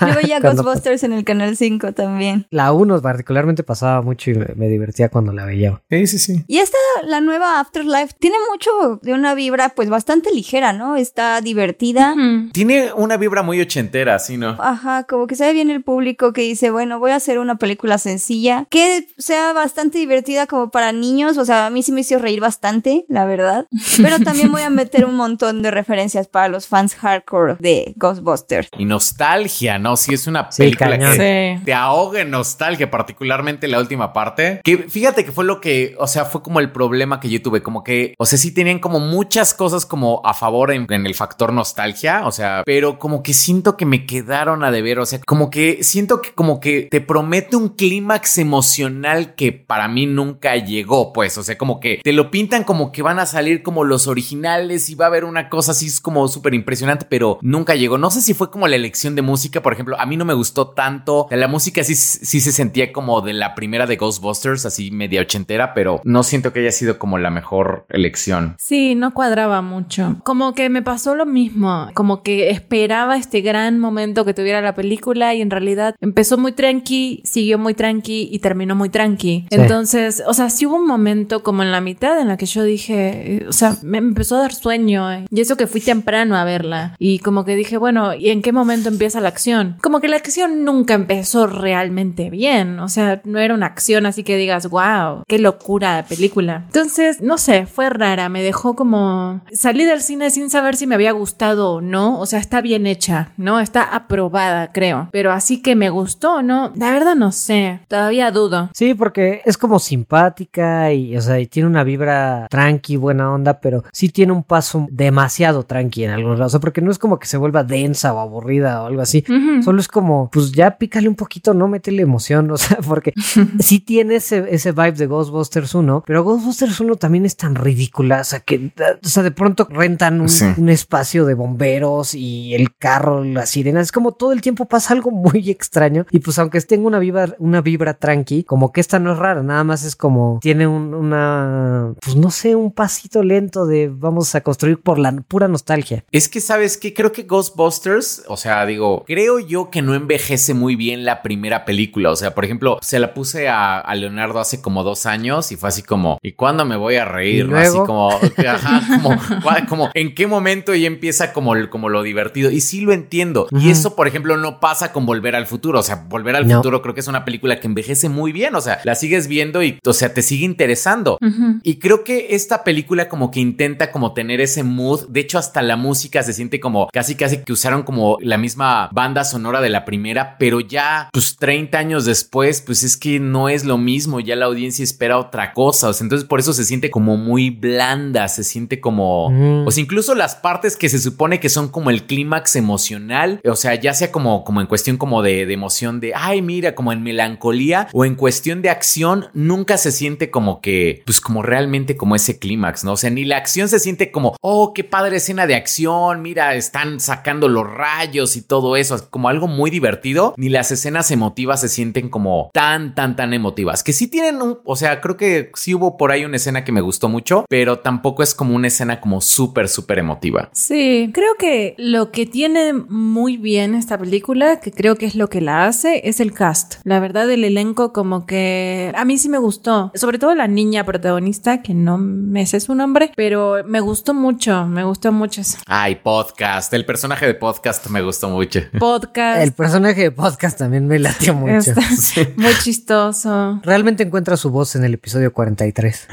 Yo 0.00 0.14
veía 0.14 0.40
Cuando- 0.40 0.62
Ghostbusters 0.64 1.02
en 1.04 1.12
el 1.12 1.24
canal 1.24 1.56
5 1.56 1.92
también. 1.92 2.46
La 2.50 2.72
1 2.72 3.00
particularmente 3.00 3.62
pasaba 3.62 4.02
mucho 4.02 4.30
y 4.30 4.34
me, 4.34 4.46
me 4.56 4.68
divertía 4.68 5.08
cuando 5.08 5.32
la 5.32 5.44
veía. 5.44 5.80
sí, 5.90 6.06
sí, 6.06 6.18
sí. 6.18 6.44
Y 6.48 6.58
esta, 6.58 6.76
la 7.04 7.20
nueva 7.20 7.60
Afterlife, 7.60 8.14
tiene 8.18 8.36
mucho 8.50 9.00
de 9.02 9.12
una 9.12 9.34
vibra 9.34 9.70
pues 9.70 9.88
bastante 9.88 10.32
ligera, 10.32 10.72
¿no? 10.72 10.96
Está 10.96 11.40
divertida. 11.40 12.14
Tiene 12.52 12.92
una 12.94 13.16
vibra 13.16 13.42
muy 13.42 13.60
ochentera, 13.60 14.18
¿sí, 14.18 14.36
no? 14.36 14.56
Ajá, 14.60 15.04
como 15.04 15.26
que 15.26 15.34
sabe 15.36 15.52
bien 15.52 15.70
el 15.70 15.82
público 15.82 16.32
que 16.32 16.42
dice, 16.42 16.70
bueno, 16.70 16.98
voy 16.98 17.12
a 17.12 17.16
hacer 17.16 17.38
una 17.38 17.56
película 17.56 17.98
sencilla, 17.98 18.66
que 18.70 19.06
sea 19.18 19.52
bastante 19.52 19.98
divertida 19.98 20.46
como 20.46 20.70
para 20.70 20.92
niños, 20.92 21.38
o 21.38 21.44
sea, 21.44 21.66
a 21.66 21.70
mí 21.70 21.82
sí 21.82 21.92
me 21.92 22.00
hizo 22.02 22.18
reír 22.18 22.40
bastante, 22.40 23.04
la 23.08 23.24
verdad, 23.24 23.66
pero 24.02 24.15
también 24.20 24.50
voy 24.52 24.62
a 24.62 24.70
meter 24.70 25.04
un 25.04 25.16
montón 25.16 25.62
de 25.62 25.70
referencias 25.70 26.28
para 26.28 26.48
los 26.48 26.66
fans 26.66 26.94
hardcore 26.94 27.56
de 27.58 27.92
Ghostbusters. 27.96 28.68
Y 28.78 28.84
nostalgia, 28.84 29.78
¿no? 29.78 29.96
Sí, 29.96 30.14
es 30.14 30.26
una 30.26 30.48
película 30.50 30.98
que 30.98 31.56
Sí. 31.58 31.64
te 31.64 31.74
ahoga 31.74 32.20
en 32.20 32.30
nostalgia, 32.30 32.90
particularmente 32.90 33.68
la 33.68 33.78
última 33.78 34.12
parte. 34.12 34.60
Que 34.64 34.78
fíjate 34.78 35.24
que 35.24 35.32
fue 35.32 35.44
lo 35.44 35.60
que, 35.60 35.94
o 35.98 36.06
sea, 36.06 36.24
fue 36.24 36.42
como 36.42 36.60
el 36.60 36.70
problema 36.72 37.20
que 37.20 37.28
yo 37.28 37.40
tuve, 37.42 37.62
como 37.62 37.82
que, 37.84 38.14
o 38.18 38.26
sea, 38.26 38.38
sí 38.38 38.52
tenían 38.52 38.78
como 38.78 39.00
muchas 39.00 39.54
cosas 39.54 39.86
como 39.86 40.20
a 40.24 40.34
favor 40.34 40.70
en, 40.72 40.86
en 40.90 41.06
el 41.06 41.14
factor 41.14 41.52
nostalgia, 41.52 42.26
o 42.26 42.32
sea, 42.32 42.62
pero 42.66 42.98
como 42.98 43.22
que 43.22 43.34
siento 43.34 43.76
que 43.76 43.86
me 43.86 44.06
quedaron 44.06 44.64
a 44.64 44.70
deber, 44.70 44.98
o 44.98 45.06
sea, 45.06 45.20
como 45.26 45.50
que 45.50 45.82
siento 45.82 46.20
que 46.20 46.32
como 46.32 46.60
que 46.60 46.88
te 46.90 47.00
promete 47.00 47.56
un 47.56 47.70
clímax 47.70 48.38
emocional 48.38 49.34
que 49.34 49.52
para 49.52 49.88
mí 49.88 50.06
nunca 50.06 50.56
llegó, 50.56 51.12
pues, 51.12 51.38
o 51.38 51.42
sea, 51.42 51.56
como 51.58 51.80
que 51.80 52.00
te 52.02 52.12
lo 52.12 52.30
pintan 52.30 52.64
como 52.64 52.92
que 52.92 53.02
van 53.02 53.18
a 53.18 53.26
salir 53.26 53.62
como 53.62 53.84
los 53.84 54.05
originales 54.06 54.88
y 54.90 54.94
va 54.94 55.06
a 55.06 55.08
haber 55.08 55.24
una 55.24 55.48
cosa 55.48 55.72
así 55.72 55.86
es 55.86 56.00
como 56.00 56.26
súper 56.28 56.54
impresionante, 56.54 57.06
pero 57.08 57.38
nunca 57.42 57.74
llegó. 57.74 57.98
No 57.98 58.10
sé 58.10 58.20
si 58.20 58.34
fue 58.34 58.50
como 58.50 58.68
la 58.68 58.76
elección 58.76 59.14
de 59.14 59.22
música, 59.22 59.62
por 59.62 59.72
ejemplo, 59.72 59.98
a 59.98 60.06
mí 60.06 60.16
no 60.16 60.24
me 60.24 60.34
gustó 60.34 60.68
tanto. 60.68 61.26
La 61.30 61.48
música 61.48 61.82
sí, 61.84 61.94
sí 61.94 62.40
se 62.40 62.52
sentía 62.52 62.92
como 62.92 63.20
de 63.20 63.32
la 63.32 63.54
primera 63.54 63.86
de 63.86 63.96
Ghostbusters, 63.96 64.66
así 64.66 64.90
media 64.90 65.20
ochentera, 65.20 65.74
pero 65.74 66.00
no 66.04 66.22
siento 66.22 66.52
que 66.52 66.60
haya 66.60 66.72
sido 66.72 66.98
como 66.98 67.18
la 67.18 67.30
mejor 67.30 67.86
elección. 67.88 68.56
Sí, 68.58 68.94
no 68.94 69.14
cuadraba 69.14 69.62
mucho. 69.62 70.16
Como 70.24 70.54
que 70.54 70.68
me 70.68 70.82
pasó 70.82 71.14
lo 71.14 71.26
mismo, 71.26 71.88
como 71.94 72.22
que 72.22 72.50
esperaba 72.50 73.16
este 73.16 73.40
gran 73.40 73.78
momento 73.78 74.24
que 74.24 74.34
tuviera 74.34 74.60
la 74.60 74.74
película 74.74 75.34
y 75.34 75.40
en 75.40 75.50
realidad 75.50 75.94
empezó 76.00 76.38
muy 76.38 76.52
tranqui, 76.52 77.22
siguió 77.24 77.58
muy 77.58 77.74
tranqui 77.74 78.28
y 78.30 78.38
terminó 78.38 78.74
muy 78.74 78.88
tranqui. 78.88 79.46
Sí. 79.48 79.48
Entonces, 79.50 80.22
o 80.26 80.34
sea, 80.34 80.50
sí 80.50 80.66
hubo 80.66 80.76
un 80.76 80.86
momento 80.86 81.42
como 81.42 81.62
en 81.62 81.72
la 81.72 81.80
mitad 81.80 82.20
en 82.20 82.28
la 82.28 82.36
que 82.36 82.46
yo 82.46 82.62
dije, 82.64 83.36
eh, 83.36 83.46
o 83.48 83.52
sea, 83.52 83.76
me 83.82 83.95
me 84.00 84.08
empezó 84.08 84.36
a 84.36 84.42
dar 84.42 84.54
sueño. 84.54 85.12
eh. 85.12 85.26
Y 85.30 85.40
eso 85.40 85.56
que 85.56 85.66
fui 85.66 85.80
temprano 85.80 86.36
a 86.36 86.44
verla. 86.44 86.94
Y 86.98 87.18
como 87.20 87.44
que 87.44 87.56
dije, 87.56 87.76
bueno, 87.76 88.14
¿y 88.14 88.30
en 88.30 88.42
qué 88.42 88.52
momento 88.52 88.88
empieza 88.88 89.20
la 89.20 89.28
acción? 89.28 89.76
Como 89.82 90.00
que 90.00 90.08
la 90.08 90.16
acción 90.16 90.64
nunca 90.64 90.94
empezó 90.94 91.46
realmente 91.46 92.30
bien. 92.30 92.78
O 92.80 92.88
sea, 92.88 93.20
no 93.24 93.38
era 93.38 93.54
una 93.54 93.66
acción 93.66 94.06
así 94.06 94.24
que 94.24 94.36
digas, 94.36 94.68
wow, 94.68 95.22
qué 95.26 95.38
locura 95.38 95.96
de 95.96 96.02
película. 96.04 96.62
Entonces, 96.66 97.20
no 97.20 97.38
sé, 97.38 97.66
fue 97.66 97.90
rara. 97.90 98.28
Me 98.28 98.42
dejó 98.42 98.74
como... 98.74 99.42
Salí 99.52 99.84
del 99.84 100.00
cine 100.00 100.30
sin 100.30 100.50
saber 100.50 100.76
si 100.76 100.86
me 100.86 100.94
había 100.94 101.12
gustado 101.12 101.74
o 101.74 101.80
no. 101.80 102.18
O 102.18 102.26
sea, 102.26 102.38
está 102.38 102.60
bien 102.60 102.86
hecha, 102.86 103.30
¿no? 103.36 103.60
Está 103.60 103.82
aprobada, 103.82 104.72
creo. 104.72 105.08
Pero 105.12 105.32
así 105.32 105.62
que 105.62 105.74
me 105.76 105.90
gustó, 105.90 106.42
¿no? 106.42 106.72
La 106.76 106.90
verdad 106.92 107.14
no 107.14 107.32
sé. 107.32 107.80
Todavía 107.88 108.30
dudo. 108.30 108.70
Sí, 108.74 108.94
porque 108.94 109.42
es 109.44 109.58
como 109.58 109.78
simpática 109.78 110.92
y, 110.92 111.16
o 111.16 111.20
sea, 111.20 111.38
y 111.40 111.46
tiene 111.46 111.68
una 111.68 111.84
vibra 111.84 112.46
tranqui, 112.50 112.96
buena 112.96 113.32
onda, 113.32 113.60
pero 113.60 113.84
sí 113.92 114.08
tiene 114.08 114.32
un 114.32 114.42
paso 114.42 114.86
demasiado 114.90 115.64
tranqui 115.64 116.04
en 116.04 116.10
algunos 116.10 116.38
lados. 116.38 116.50
O 116.52 116.54
sea, 116.56 116.60
porque 116.60 116.80
no 116.80 116.90
es 116.90 116.98
como 116.98 117.18
que 117.18 117.26
se 117.26 117.36
vuelva 117.36 117.64
densa 117.64 118.12
o 118.12 118.18
aburrida 118.20 118.82
o 118.82 118.86
algo 118.86 119.02
así. 119.02 119.24
Solo 119.64 119.80
es 119.80 119.88
como, 119.88 120.30
pues 120.32 120.52
ya 120.52 120.78
pícale 120.78 121.08
un 121.08 121.14
poquito, 121.14 121.54
no 121.54 121.68
métele 121.68 122.02
emoción, 122.02 122.50
o 122.50 122.56
sea, 122.56 122.78
porque 122.78 123.12
sí 123.60 123.80
tiene 123.80 124.16
ese, 124.16 124.44
ese 124.50 124.72
vibe 124.72 124.92
de 124.92 125.06
Ghostbusters 125.06 125.74
1, 125.74 126.04
pero 126.06 126.24
Ghostbusters 126.24 126.78
1 126.80 126.96
también 126.96 127.24
es 127.26 127.36
tan 127.36 127.54
ridícula, 127.54 128.20
o 128.20 128.24
sea, 128.24 128.40
que, 128.40 128.72
o 129.04 129.08
sea, 129.08 129.22
de 129.22 129.30
pronto 129.30 129.66
rentan 129.70 130.20
un, 130.20 130.28
Sí. 130.28 130.44
un 130.56 130.68
espacio 130.68 131.24
de 131.24 131.34
bomberos 131.34 132.14
y 132.14 132.54
el 132.54 132.74
carro, 132.76 133.24
las 133.24 133.50
sirenas, 133.50 133.84
es 133.84 133.92
como 133.92 134.12
todo 134.12 134.32
el 134.32 134.40
tiempo 134.40 134.66
pasa 134.66 134.92
algo 134.94 135.10
muy 135.10 135.48
extraño 135.50 136.04
y 136.10 136.18
pues 136.20 136.38
aunque 136.38 136.60
tenga 136.60 136.86
una 136.86 136.98
vibra, 136.98 137.34
una 137.38 137.60
vibra 137.60 137.94
tranqui, 137.94 138.42
como 138.44 138.72
que 138.72 138.80
esta 138.80 138.98
no 138.98 139.12
es 139.12 139.18
rara, 139.18 139.42
nada 139.42 139.62
más 139.64 139.84
es 139.84 139.94
como, 139.96 140.38
tiene 140.42 140.66
un- 140.66 140.94
una, 140.94 141.94
pues 142.02 142.16
no 142.16 142.30
sé, 142.30 142.54
un 142.56 142.72
pasito 142.72 143.22
lento 143.22 143.66
de 143.66 143.75
vamos 143.92 144.34
a 144.34 144.40
construir 144.40 144.80
por 144.80 144.98
la 144.98 145.12
pura 145.12 145.48
nostalgia. 145.48 146.04
Es 146.12 146.28
que, 146.28 146.40
¿sabes 146.40 146.76
qué? 146.76 146.94
Creo 146.94 147.12
que 147.12 147.22
Ghostbusters, 147.22 148.24
o 148.28 148.36
sea, 148.36 148.66
digo, 148.66 149.04
creo 149.06 149.38
yo 149.38 149.70
que 149.70 149.82
no 149.82 149.94
envejece 149.94 150.54
muy 150.54 150.76
bien 150.76 151.04
la 151.04 151.22
primera 151.22 151.64
película. 151.64 152.10
O 152.10 152.16
sea, 152.16 152.34
por 152.34 152.44
ejemplo, 152.44 152.78
se 152.82 152.98
la 152.98 153.14
puse 153.14 153.48
a, 153.48 153.78
a 153.78 153.94
Leonardo 153.94 154.40
hace 154.40 154.60
como 154.60 154.82
dos 154.82 155.06
años 155.06 155.52
y 155.52 155.56
fue 155.56 155.68
así 155.68 155.82
como, 155.82 156.18
¿y 156.22 156.32
cuándo 156.32 156.64
me 156.64 156.76
voy 156.76 156.96
a 156.96 157.04
reír? 157.04 157.52
Así 157.54 157.78
como, 157.78 158.10
ajá, 158.10 159.66
como, 159.68 159.90
¿en 159.94 160.14
qué 160.14 160.26
momento 160.26 160.74
ya 160.74 160.86
empieza 160.86 161.32
como, 161.32 161.54
como 161.70 161.88
lo 161.88 162.02
divertido? 162.02 162.50
Y 162.50 162.60
sí 162.60 162.80
lo 162.80 162.92
entiendo. 162.92 163.48
Y 163.50 163.70
eso, 163.70 163.96
por 163.96 164.08
ejemplo, 164.08 164.36
no 164.36 164.60
pasa 164.60 164.92
con 164.92 165.06
Volver 165.06 165.36
al 165.36 165.46
Futuro. 165.46 165.80
O 165.80 165.82
sea, 165.82 166.06
Volver 166.08 166.36
al 166.36 166.46
No. 166.46 166.56
Futuro 166.56 166.82
creo 166.82 166.94
que 166.94 167.00
es 167.00 167.08
una 167.08 167.24
película 167.24 167.60
que 167.60 167.66
envejece 167.66 168.08
muy 168.08 168.32
bien. 168.32 168.54
O 168.54 168.60
sea, 168.60 168.80
la 168.84 168.94
sigues 168.94 169.28
viendo 169.28 169.62
y, 169.62 169.78
o 169.84 169.92
sea, 169.92 170.14
te 170.14 170.22
sigue 170.22 170.44
interesando. 170.44 171.18
Y 171.62 171.78
creo 171.78 172.04
que 172.04 172.28
esta 172.30 172.64
película 172.64 173.08
como 173.08 173.30
que 173.30 173.40
intenta 173.40 173.65
como 173.92 174.14
tener 174.14 174.40
ese 174.40 174.62
mood. 174.62 175.06
De 175.08 175.20
hecho, 175.20 175.38
hasta 175.38 175.62
la 175.62 175.76
música 175.76 176.22
se 176.22 176.32
siente 176.32 176.60
como 176.60 176.88
casi 176.92 177.14
casi 177.14 177.38
que 177.38 177.52
usaron 177.52 177.82
como 177.82 178.18
la 178.20 178.38
misma 178.38 178.88
banda 178.92 179.24
sonora 179.24 179.60
de 179.60 179.70
la 179.70 179.84
primera, 179.84 180.36
pero 180.38 180.60
ya 180.60 181.08
pues 181.12 181.36
30 181.36 181.78
años 181.78 182.04
después, 182.04 182.62
pues 182.62 182.82
es 182.82 182.96
que 182.96 183.20
no 183.20 183.48
es 183.48 183.64
lo 183.64 183.78
mismo. 183.78 184.20
Ya 184.20 184.36
la 184.36 184.46
audiencia 184.46 184.82
espera 184.82 185.18
otra 185.18 185.52
cosa. 185.52 185.88
O 185.88 185.92
sea, 185.92 186.04
entonces 186.04 186.26
por 186.26 186.40
eso 186.40 186.52
se 186.52 186.64
siente 186.64 186.90
como 186.90 187.16
muy 187.16 187.50
blanda, 187.50 188.28
se 188.28 188.44
siente 188.44 188.80
como... 188.80 189.30
Mm. 189.30 189.66
O 189.66 189.70
sea, 189.70 189.82
incluso 189.82 190.14
las 190.14 190.36
partes 190.36 190.76
que 190.76 190.88
se 190.88 190.98
supone 190.98 191.40
que 191.40 191.48
son 191.48 191.68
como 191.68 191.90
el 191.90 192.04
clímax 192.04 192.56
emocional, 192.56 193.40
o 193.44 193.56
sea, 193.56 193.74
ya 193.74 193.94
sea 193.94 194.12
como, 194.12 194.44
como 194.44 194.60
en 194.60 194.66
cuestión 194.66 194.96
como 194.96 195.22
de, 195.22 195.46
de 195.46 195.54
emoción 195.54 196.00
de, 196.00 196.12
ay, 196.14 196.42
mira, 196.42 196.74
como 196.74 196.92
en 196.92 197.02
melancolía 197.02 197.88
o 197.92 198.04
en 198.04 198.14
cuestión 198.14 198.62
de 198.62 198.70
acción, 198.70 199.26
nunca 199.34 199.76
se 199.76 199.92
siente 199.92 200.30
como 200.30 200.60
que, 200.60 201.02
pues 201.04 201.20
como 201.20 201.42
realmente 201.42 201.96
como 201.96 202.14
ese 202.16 202.38
clímax, 202.38 202.84
¿no? 202.84 202.92
O 202.92 202.96
sea, 202.96 203.10
ni 203.10 203.24
la 203.24 203.36
acción 203.36 203.55
se 203.64 203.80
siente 203.80 204.10
como, 204.10 204.36
oh, 204.42 204.72
qué 204.74 204.84
padre 204.84 205.16
escena 205.16 205.46
de 205.46 205.54
acción, 205.54 206.22
mira, 206.22 206.54
están 206.54 207.00
sacando 207.00 207.48
los 207.48 207.66
rayos 207.66 208.36
y 208.36 208.42
todo 208.42 208.76
eso, 208.76 209.08
como 209.10 209.28
algo 209.28 209.48
muy 209.48 209.70
divertido, 209.70 210.34
ni 210.36 210.48
las 210.48 210.70
escenas 210.70 211.10
emotivas 211.10 211.62
se 211.62 211.68
sienten 211.68 212.10
como 212.10 212.50
tan, 212.52 212.94
tan, 212.94 213.16
tan 213.16 213.32
emotivas, 213.32 213.82
que 213.82 213.92
sí 213.92 214.08
tienen 214.08 214.42
un, 214.42 214.58
o 214.64 214.76
sea, 214.76 215.00
creo 215.00 215.16
que 215.16 215.50
sí 215.54 215.74
hubo 215.74 215.96
por 215.96 216.12
ahí 216.12 216.24
una 216.24 216.36
escena 216.36 216.64
que 216.64 216.72
me 216.72 216.80
gustó 216.82 217.08
mucho, 217.08 217.46
pero 217.48 217.78
tampoco 217.78 218.22
es 218.22 218.34
como 218.34 218.54
una 218.54 218.68
escena 218.68 219.00
como 219.00 219.20
súper, 219.20 219.68
súper 219.68 219.98
emotiva. 219.98 220.50
Sí, 220.52 221.10
creo 221.14 221.34
que 221.38 221.74
lo 221.78 222.10
que 222.10 222.26
tiene 222.26 222.72
muy 222.72 223.36
bien 223.36 223.74
esta 223.74 223.98
película, 223.98 224.60
que 224.60 224.72
creo 224.72 224.96
que 224.96 225.06
es 225.06 225.14
lo 225.14 225.28
que 225.28 225.40
la 225.40 225.66
hace, 225.66 226.02
es 226.08 226.20
el 226.20 226.32
cast. 226.32 226.76
La 226.84 227.00
verdad, 227.00 227.30
el 227.30 227.44
elenco 227.44 227.92
como 227.92 228.26
que 228.26 228.92
a 228.94 229.04
mí 229.04 229.18
sí 229.18 229.28
me 229.28 229.38
gustó. 229.38 229.92
Sobre 229.94 230.18
todo 230.18 230.34
la 230.34 230.48
niña 230.48 230.84
protagonista, 230.84 231.62
que 231.62 231.74
no 231.74 231.98
me 231.98 232.46
sé 232.46 232.60
su 232.60 232.74
nombre, 232.74 233.12
pero 233.16 233.45
me 233.66 233.80
gustó 233.80 234.14
mucho, 234.14 234.66
me 234.66 234.84
gustó 234.84 235.12
mucho 235.12 235.40
ese 235.40 235.58
Ay, 235.66 235.96
podcast, 235.96 236.72
el 236.74 236.84
personaje 236.84 237.26
de 237.26 237.34
podcast 237.34 237.86
me 237.88 238.02
gustó 238.02 238.28
mucho. 238.28 238.60
podcast. 238.78 239.42
El 239.42 239.52
personaje 239.52 240.02
de 240.02 240.10
podcast 240.10 240.58
también 240.58 240.86
me 240.86 240.98
latió 240.98 241.34
mucho. 241.34 241.70
Está 241.70 241.80
muy 242.36 242.52
chistoso. 242.62 243.60
Realmente 243.62 244.02
encuentra 244.02 244.36
su 244.36 244.50
voz 244.50 244.76
en 244.76 244.84
el 244.84 244.94
episodio 244.94 245.32
43. 245.32 246.08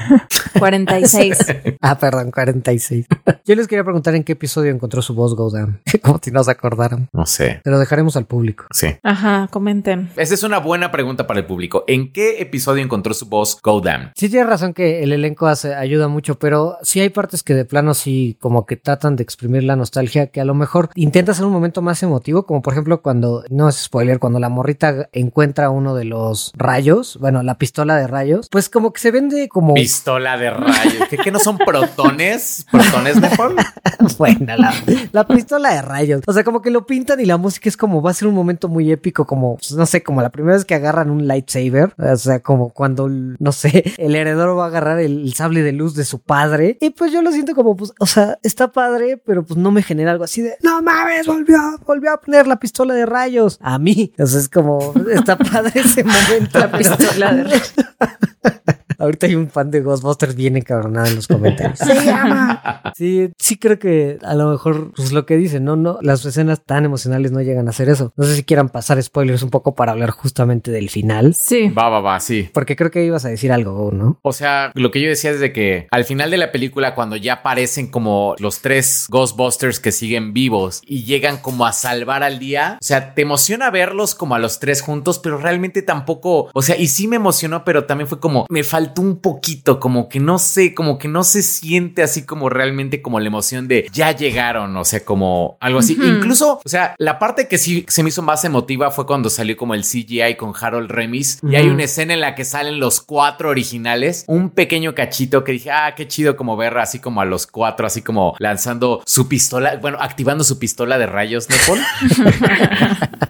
46. 0.58 1.38
Ah, 1.80 1.98
perdón, 1.98 2.30
46. 2.30 3.06
Yo 3.44 3.54
les 3.54 3.66
quería 3.68 3.84
preguntar 3.84 4.14
en 4.14 4.24
qué 4.24 4.32
episodio 4.32 4.70
encontró 4.72 5.02
su 5.02 5.14
voz 5.14 5.34
Godan. 5.34 5.80
Como 6.02 6.18
si 6.22 6.30
no 6.30 6.42
se 6.42 6.50
acordaran. 6.50 7.08
No 7.12 7.26
sé. 7.26 7.60
Se 7.62 7.70
lo 7.70 7.78
dejaremos 7.78 8.16
al 8.16 8.24
público. 8.24 8.64
Sí. 8.70 8.96
Ajá, 9.02 9.48
comenten. 9.50 10.10
Esa 10.16 10.32
es 10.34 10.42
una 10.42 10.58
buena 10.58 10.90
pregunta 10.90 11.26
para 11.26 11.40
el 11.40 11.46
público. 11.46 11.84
¿En 11.86 12.10
qué 12.12 12.40
episodio 12.40 12.82
encontró 12.82 13.12
su 13.12 13.26
voz 13.26 13.60
Go 13.62 13.80
Damn? 13.82 14.12
Sí 14.16 14.30
tienes 14.30 14.48
razón 14.48 14.72
que 14.72 15.02
el 15.02 15.12
elenco 15.12 15.46
hace, 15.46 15.74
ayuda 15.74 16.08
mucho, 16.08 16.38
pero 16.38 16.78
sí 16.82 17.00
hay 17.00 17.10
partes 17.14 17.42
que 17.42 17.54
de 17.54 17.64
plano 17.64 17.94
sí 17.94 18.36
como 18.40 18.66
que 18.66 18.76
tratan 18.76 19.16
de 19.16 19.22
exprimir 19.22 19.62
la 19.62 19.76
nostalgia, 19.76 20.26
que 20.26 20.42
a 20.42 20.44
lo 20.44 20.54
mejor 20.54 20.90
intenta 20.94 21.32
hacer 21.32 21.46
un 21.46 21.52
momento 21.52 21.80
más 21.80 22.02
emotivo, 22.02 22.44
como 22.44 22.60
por 22.60 22.74
ejemplo 22.74 23.00
cuando, 23.00 23.44
no 23.48 23.70
es 23.70 23.76
spoiler, 23.76 24.18
cuando 24.18 24.38
la 24.38 24.50
morrita 24.50 25.08
encuentra 25.12 25.70
uno 25.70 25.94
de 25.94 26.04
los 26.04 26.52
rayos, 26.54 27.16
bueno, 27.20 27.42
la 27.42 27.56
pistola 27.56 27.96
de 27.96 28.06
rayos, 28.06 28.48
pues 28.50 28.68
como 28.68 28.92
que 28.92 29.00
se 29.00 29.10
vende 29.10 29.48
como... 29.48 29.74
Pistola 29.74 30.36
de 30.36 30.50
rayos. 30.50 31.08
¿Qué, 31.08 31.16
qué 31.16 31.30
no 31.30 31.38
son 31.38 31.56
protones? 31.58 32.66
¿Protones, 32.70 33.20
mejor? 33.20 33.54
Buena, 34.18 34.56
la, 34.56 34.74
la 35.12 35.26
pistola 35.26 35.74
de 35.74 35.82
rayos. 35.82 36.22
O 36.26 36.32
sea, 36.32 36.44
como 36.44 36.60
que 36.60 36.70
lo 36.70 36.86
pintan 36.86 37.20
y 37.20 37.24
la 37.24 37.36
música 37.36 37.68
es 37.68 37.76
como 37.76 38.02
va 38.02 38.10
a 38.10 38.14
ser 38.14 38.28
un 38.28 38.34
momento 38.34 38.68
muy 38.68 38.90
épico, 38.90 39.26
como, 39.26 39.56
pues, 39.56 39.72
no 39.72 39.86
sé, 39.86 40.02
como 40.02 40.22
la 40.22 40.30
primera 40.30 40.56
vez 40.56 40.64
que 40.64 40.74
agarran 40.74 41.10
un 41.10 41.26
lightsaber. 41.26 41.94
O 41.98 42.16
sea, 42.16 42.40
como 42.40 42.70
cuando, 42.70 43.08
no 43.08 43.52
sé, 43.52 43.94
el 43.98 44.14
heredero 44.14 44.56
va 44.56 44.64
a 44.64 44.68
agarrar 44.68 45.00
el, 45.00 45.22
el 45.22 45.34
sable 45.34 45.62
de 45.62 45.72
luz 45.72 45.94
de 45.94 46.04
su 46.04 46.20
padre. 46.20 46.78
Y 46.80 46.90
pues 46.90 47.03
yo 47.12 47.22
lo 47.22 47.32
siento 47.32 47.54
como, 47.54 47.76
pues, 47.76 47.92
o 47.98 48.06
sea, 48.06 48.38
está 48.42 48.72
padre, 48.72 49.16
pero 49.24 49.44
pues 49.44 49.58
no 49.58 49.70
me 49.70 49.82
genera 49.82 50.10
algo 50.10 50.24
así 50.24 50.42
de, 50.42 50.56
no 50.62 50.82
mames, 50.82 51.26
volvió, 51.26 51.58
volvió 51.86 52.12
a 52.12 52.20
poner 52.20 52.46
la 52.46 52.58
pistola 52.58 52.94
de 52.94 53.06
rayos. 53.06 53.58
A 53.60 53.78
mí. 53.78 54.10
Entonces 54.12 54.42
es 54.42 54.48
como, 54.48 54.94
está 55.10 55.36
padre 55.36 55.80
ese 55.80 56.04
momento. 56.04 56.58
La 56.58 56.70
pistola 56.70 57.34
de 57.34 57.44
rayos. 57.44 57.74
Ahorita 58.98 59.26
hay 59.26 59.34
un 59.34 59.50
fan 59.50 59.70
de 59.70 59.80
Ghostbusters 59.80 60.34
bien 60.34 60.56
encabronado 60.56 61.06
en 61.06 61.16
los 61.16 61.28
comentarios. 61.28 61.78
Se 61.78 61.94
llama. 61.94 62.82
Sí, 62.94 63.30
sí 63.38 63.56
creo 63.56 63.78
que 63.78 64.18
a 64.22 64.34
lo 64.34 64.50
mejor, 64.50 64.92
pues 64.94 65.12
lo 65.12 65.26
que 65.26 65.36
dicen, 65.36 65.64
no, 65.64 65.76
no, 65.76 65.98
las 66.02 66.24
escenas 66.24 66.64
tan 66.64 66.84
emocionales 66.84 67.32
no 67.32 67.40
llegan 67.40 67.66
a 67.66 67.70
hacer 67.70 67.88
eso. 67.88 68.12
No 68.16 68.24
sé 68.24 68.36
si 68.36 68.44
quieran 68.44 68.68
pasar 68.68 69.02
spoilers 69.02 69.42
un 69.42 69.50
poco 69.50 69.74
para 69.74 69.92
hablar 69.92 70.10
justamente 70.10 70.70
del 70.70 70.90
final. 70.90 71.34
Sí. 71.34 71.68
Va, 71.68 71.88
va, 71.88 72.00
va, 72.00 72.20
sí. 72.20 72.50
Porque 72.52 72.76
creo 72.76 72.90
que 72.90 73.04
ibas 73.04 73.24
a 73.24 73.28
decir 73.28 73.52
algo, 73.52 73.90
¿no? 73.92 74.18
O 74.22 74.32
sea, 74.32 74.70
lo 74.74 74.90
que 74.90 75.00
yo 75.00 75.08
decía 75.08 75.30
es 75.30 75.40
de 75.40 75.52
que 75.52 75.88
al 75.90 76.04
final 76.04 76.30
de 76.30 76.36
la 76.36 76.52
película, 76.52 76.94
cuando 76.94 77.16
ya 77.16 77.34
aparecen 77.34 77.90
como 77.90 78.34
los 78.38 78.60
tres 78.60 79.06
Ghostbusters 79.08 79.80
que 79.80 79.92
siguen 79.92 80.32
vivos 80.32 80.82
y 80.86 81.04
llegan 81.04 81.38
como 81.38 81.66
a 81.66 81.72
salvar 81.72 82.22
al 82.22 82.38
día, 82.38 82.78
o 82.80 82.84
sea, 82.84 83.14
te 83.14 83.22
emociona 83.22 83.70
verlos 83.70 84.14
como 84.14 84.34
a 84.34 84.38
los 84.38 84.60
tres 84.60 84.82
juntos, 84.82 85.18
pero 85.18 85.38
realmente 85.38 85.82
tampoco, 85.82 86.50
o 86.52 86.62
sea, 86.62 86.76
y 86.76 86.88
sí 86.88 87.08
me 87.08 87.16
emocionó, 87.16 87.64
pero 87.64 87.84
también 87.84 88.08
fue 88.08 88.20
como, 88.20 88.46
me 88.48 88.62
faltó 88.94 89.02
un 89.02 89.20
poquito, 89.20 89.80
como 89.80 90.08
que 90.08 90.20
no 90.20 90.38
sé, 90.38 90.74
como 90.74 90.98
que 90.98 91.08
no 91.08 91.24
se 91.24 91.42
siente 91.42 92.02
así 92.02 92.24
como 92.24 92.48
realmente 92.48 93.02
como 93.02 93.18
la 93.20 93.26
emoción 93.26 93.66
de 93.68 93.88
ya 93.92 94.12
llegaron, 94.12 94.76
o 94.76 94.84
sea, 94.84 95.04
como 95.04 95.56
algo 95.60 95.80
así. 95.80 95.98
Incluso, 96.00 96.60
o 96.64 96.68
sea, 96.68 96.94
la 96.98 97.18
parte 97.18 97.48
que 97.48 97.58
sí 97.58 97.84
se 97.88 98.02
me 98.02 98.10
hizo 98.10 98.22
más 98.22 98.44
emotiva 98.44 98.90
fue 98.90 99.06
cuando 99.06 99.30
salió 99.30 99.56
como 99.56 99.74
el 99.74 99.82
CGI 99.82 100.36
con 100.36 100.52
Harold 100.58 100.90
Remis 100.90 101.40
y 101.42 101.56
hay 101.56 101.68
una 101.68 101.84
escena 101.84 102.14
en 102.14 102.20
la 102.20 102.34
que 102.34 102.44
salen 102.44 102.78
los 102.78 103.00
cuatro 103.00 103.50
originales, 103.50 104.24
un 104.28 104.50
pequeño 104.50 104.94
cachito 104.94 105.44
que 105.44 105.52
dije, 105.52 105.70
ah, 105.70 105.94
qué 105.96 106.06
chido 106.06 106.36
como 106.36 106.56
ver 106.56 106.76
así 106.78 107.00
como 107.00 107.20
a 107.20 107.24
los 107.24 107.46
cuatro, 107.46 107.86
así 107.86 108.02
como 108.02 108.34
lanzando 108.38 109.02
su 109.06 109.28
pistola, 109.28 109.76
bueno, 109.80 109.98
activando 110.00 110.44
su 110.44 110.58
pistola 110.58 110.98
de 110.98 111.06
rayos, 111.06 111.48
¿no, 111.48 111.56
Paul? 111.66 111.80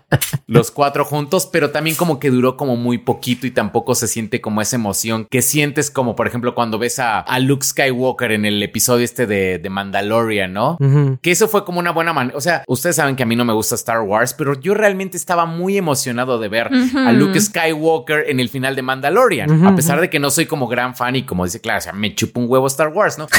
los 0.47 0.71
cuatro 0.71 1.05
juntos, 1.05 1.49
pero 1.51 1.71
también 1.71 1.97
como 1.97 2.19
que 2.19 2.31
duró 2.31 2.57
como 2.57 2.77
muy 2.77 2.99
poquito 2.99 3.47
y 3.47 3.51
tampoco 3.51 3.95
se 3.95 4.07
siente 4.07 4.41
como 4.41 4.61
esa 4.61 4.77
emoción 4.77 5.27
que 5.29 5.43
sientes 5.45 5.91
como, 5.91 6.17
por 6.17 6.27
ejemplo, 6.27 6.55
cuando 6.55 6.79
ves 6.79 6.99
a, 6.99 7.21
a 7.21 7.39
Luke 7.39 7.65
Skywalker 7.65 8.33
en 8.33 8.45
el 8.45 8.63
episodio 8.63 9.05
este 9.05 9.27
de, 9.27 9.59
de 9.59 9.71
Mandalorian, 9.71 10.53
¿no? 10.53 10.77
Que 11.23 11.31
eso 11.31 11.49
fue 11.49 11.65
como 11.65 11.79
una 11.79 11.93
buena 11.93 12.13
manera. 12.13 12.37
O 12.37 12.41
sea, 12.41 12.65
ustedes 12.67 12.97
saben 12.97 13.17
que 13.17 13.23
a 13.23 13.27
mí 13.27 13.37
no 13.37 13.45
me 13.45 13.53
gusta 13.53 13.75
Star 13.77 14.01
Wars, 14.01 14.35
pero 14.35 14.59
yo 14.61 14.75
realmente 14.75 15.17
estaba 15.17 15.47
muy 15.47 15.77
emocionado 15.77 16.39
de 16.39 16.49
ver 16.49 16.71
a 16.97 17.13
Luke 17.13 17.41
Skywalker 17.41 18.25
en 18.29 18.41
el 18.41 18.49
final 18.49 18.75
de 18.75 18.83
Mandalorian. 18.83 19.65
A 19.67 19.77
pesar 19.77 20.01
de 20.01 20.11
que 20.11 20.19
no 20.19 20.31
soy 20.31 20.47
como 20.47 20.67
gran 20.67 20.95
fan 20.95 21.17
y 21.17 21.23
como 21.25 21.45
dice 21.45 21.61
Clara, 21.61 21.79
o 21.79 21.83
sea, 21.83 21.93
me 21.93 22.15
chupo 22.15 22.41
un 22.41 22.47
huevo 22.49 22.67
Star 22.67 22.89
Wars, 22.89 23.19
¿no? 23.19 23.27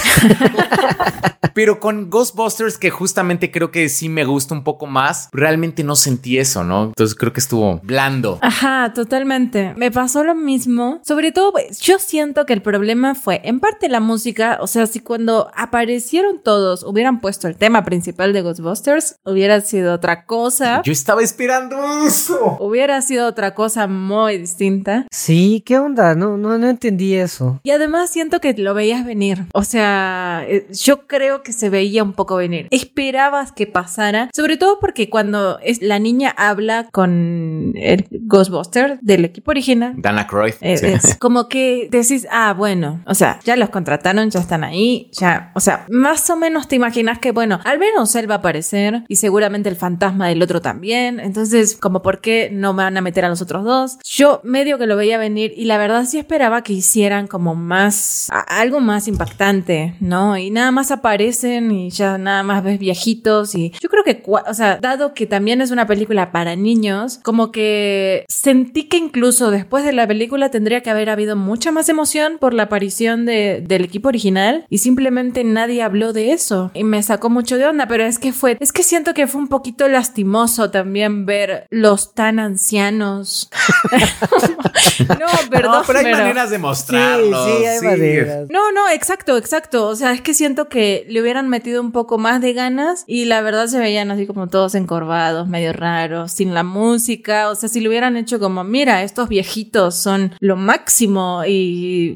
pero 1.56 1.80
con 1.80 2.10
Ghostbusters, 2.10 2.78
que 2.78 2.90
justamente 2.90 3.50
creo 3.50 3.72
que 3.72 3.88
sí 3.88 4.10
me 4.10 4.26
gusta 4.26 4.54
un 4.54 4.64
poco 4.64 4.88
más, 4.88 5.30
realmente 5.32 5.86
no 5.86 5.96
sentí 5.96 6.38
eso, 6.38 6.66
¿no? 6.66 6.88
Entonces 6.88 7.16
creo 7.16 7.32
que 7.32 7.40
estuvo 7.40 7.80
blando. 7.82 8.40
Ajá, 8.42 8.92
totalmente. 8.94 9.74
Me 9.78 9.90
pasó 9.90 10.26
lo 10.26 10.36
mismo. 10.36 11.00
Sobre 11.06 11.32
todo, 11.32 11.54
pues, 11.54 11.80
yo 11.96 12.00
siento 12.00 12.46
que 12.46 12.52
el 12.52 12.62
problema 12.62 13.16
fue, 13.16 13.40
en 13.46 13.62
parte, 13.62 13.88
la 13.88 14.02
música. 14.02 14.58
O 14.60 14.68
sea, 14.68 14.86
si 14.86 15.00
cuando 15.00 15.50
aparecieron 15.56 16.42
todos 16.44 16.84
hubieran 16.84 17.22
puesto 17.22 17.48
el 17.48 17.56
tema 17.56 17.86
principal 17.86 18.34
de 18.34 18.42
Ghostbusters, 18.42 19.16
hubiera 19.24 19.62
sido 19.62 19.94
otra 19.94 20.26
cosa. 20.26 20.82
Yo 20.84 20.92
estaba 20.92 21.22
esperando 21.24 21.78
eso. 22.06 22.58
Hubiera 22.60 23.02
sido 23.02 23.28
otra 23.28 23.56
cosa 23.56 23.88
muy 23.88 24.38
distinta. 24.38 25.08
Sí, 25.10 25.64
¿qué 25.66 25.78
onda? 25.78 26.16
No, 26.16 26.36
no, 26.38 26.58
no 26.58 26.68
entendí 26.68 27.16
eso. 27.16 27.62
Y 27.64 27.72
además 27.72 28.10
siento 28.10 28.42
que 28.42 28.54
lo 28.54 28.74
veías 28.74 29.06
venir. 29.06 29.46
O 29.54 29.64
sea, 29.64 30.44
eh, 30.48 30.68
yo 30.74 31.08
creo 31.08 31.44
que 31.44 31.54
se 31.54 31.70
veía 31.70 32.04
un 32.04 32.12
poco 32.12 32.36
venir. 32.36 32.68
Esperabas 32.72 33.54
que 33.54 33.68
pasara, 33.68 34.30
sobre 34.34 34.58
todo 34.58 34.80
porque 34.80 35.10
cuando 35.10 35.60
es, 35.60 35.82
la 35.82 36.00
niña 36.00 36.34
habla 36.36 36.90
con 36.92 37.72
el 37.76 38.08
Ghostbuster 38.12 39.00
del 39.02 39.24
equipo 39.24 39.52
original, 39.52 39.94
Dana 39.98 40.28
Croyd. 40.28 40.56
Es, 40.60 40.82
sí. 40.82 40.88
es 40.88 41.16
como 41.18 41.48
que 41.48 41.85
decís, 41.90 42.28
ah, 42.32 42.54
bueno, 42.54 43.02
o 43.06 43.14
sea, 43.14 43.40
ya 43.44 43.56
los 43.56 43.70
contrataron, 43.70 44.30
ya 44.30 44.40
están 44.40 44.64
ahí, 44.64 45.10
ya, 45.12 45.52
o 45.56 45.60
sea, 45.60 45.86
más 45.90 46.30
o 46.30 46.36
menos 46.36 46.68
te 46.68 46.76
imaginas 46.76 47.20
que, 47.20 47.32
bueno, 47.32 47.60
al 47.64 47.80
menos 47.80 48.16
él 48.16 48.30
va 48.30 48.36
a 48.36 48.38
aparecer 48.40 49.04
y 49.08 49.18
seguramente 49.18 49.70
el 49.70 49.76
fantasma 49.76 50.28
del 50.28 50.42
otro 50.42 50.62
también, 50.62 51.20
entonces, 51.20 51.78
como, 51.78 52.02
¿por 52.02 52.22
qué 52.22 52.50
no 52.52 52.74
van 52.74 52.98
a 52.98 53.02
meter 53.02 53.26
a 53.26 53.30
los 53.30 53.42
otros 53.42 53.64
dos? 53.64 53.98
Yo 54.04 54.42
medio 54.44 54.78
que 54.78 54.88
lo 54.88 54.96
veía 54.96 55.18
venir 55.18 55.54
y 55.56 55.66
la 55.66 55.78
verdad 55.78 56.06
sí 56.06 56.18
esperaba 56.18 56.62
que 56.62 56.74
hicieran 56.74 57.28
como 57.28 57.56
más, 57.56 58.30
algo 58.48 58.80
más 58.80 59.08
impactante, 59.08 59.96
¿no? 60.00 60.38
Y 60.38 60.52
nada 60.52 60.72
más 60.72 60.92
aparecen 60.92 61.72
y 61.72 61.90
ya 61.90 62.18
nada 62.18 62.44
más 62.44 62.64
ves 62.64 62.80
viejitos 62.80 63.56
y 63.56 63.72
yo 63.82 63.90
creo 63.90 64.04
que, 64.04 64.24
o 64.26 64.54
sea, 64.54 64.78
dado 64.78 65.14
que 65.14 65.26
también 65.26 65.62
es 65.62 65.72
una 65.72 65.88
película 65.88 66.32
para 66.32 66.56
niños, 66.56 67.20
como 67.24 67.52
que 67.52 68.26
sentí 68.28 68.84
que 68.84 68.98
incluso 68.98 69.52
después 69.52 69.84
de 69.84 69.94
la 69.94 70.08
película 70.08 70.50
tendría 70.50 70.82
que 70.82 70.90
haber 70.90 71.10
habido 71.10 71.36
mucha 71.36 71.72
más 71.76 71.90
emoción 71.90 72.38
por 72.40 72.54
la 72.54 72.64
aparición 72.64 73.26
de, 73.26 73.64
del 73.66 73.84
equipo 73.84 74.08
original 74.08 74.66
y 74.70 74.80
simplemente 74.80 75.44
nadie 75.44 75.84
habló 75.84 76.14
de 76.14 76.32
eso 76.32 76.72
y 76.74 76.84
me 76.84 77.04
sacó 77.04 77.30
mucho 77.30 77.58
de 77.58 77.68
onda, 77.68 77.88
pero 77.88 78.04
es 78.04 78.18
que 78.18 78.34
fue, 78.34 78.58
es 78.60 78.72
que 78.72 78.82
siento 78.82 79.14
que 79.14 79.28
fue 79.28 79.42
un 79.42 79.48
poquito 79.48 79.88
lastimoso 79.88 80.72
también 80.72 81.26
ver 81.26 81.68
los 81.70 82.14
tan 82.14 82.40
ancianos. 82.40 83.50
no, 85.00 85.50
perdón. 85.50 85.72
no, 85.72 85.84
pero 85.86 86.00
hay 86.00 86.06
pero- 86.06 86.18
maneras 86.18 86.50
de 86.50 86.58
mostrarlo. 86.58 87.46
Sí, 87.46 87.52
sí, 87.60 87.66
hay 87.66 87.82
maneras. 87.82 88.48
no, 88.50 88.72
no, 88.72 88.90
exacto, 88.90 89.38
exacto. 89.38 89.88
O 89.88 89.96
sea, 89.96 90.14
es 90.14 90.22
que 90.22 90.34
siento 90.34 90.70
que 90.70 91.06
le 91.10 91.22
hubieran 91.22 91.50
metido 91.50 91.82
un 91.82 91.92
poco 91.92 92.18
más 92.18 92.42
de 92.42 92.54
ganas 92.54 93.04
y 93.08 93.26
la 93.26 93.42
verdad 93.42 93.68
se 93.68 93.80
veían 93.80 94.12
así 94.12 94.26
como 94.26 94.48
todos 94.48 94.76
encorvados, 94.76 95.48
medio 95.48 95.74
raros, 95.74 96.32
sin 96.32 96.54
la 96.54 96.64
música. 96.64 97.50
O 97.50 97.56
sea, 97.56 97.70
si 97.70 97.82
lo 97.82 97.90
hubieran 97.90 98.18
hecho 98.18 98.40
como, 98.40 98.64
mira, 98.64 99.04
estos 99.04 99.30
viejitos 99.30 99.96
son 99.96 100.34
lo 100.40 100.56
máximo 100.56 101.44
y 101.46 101.65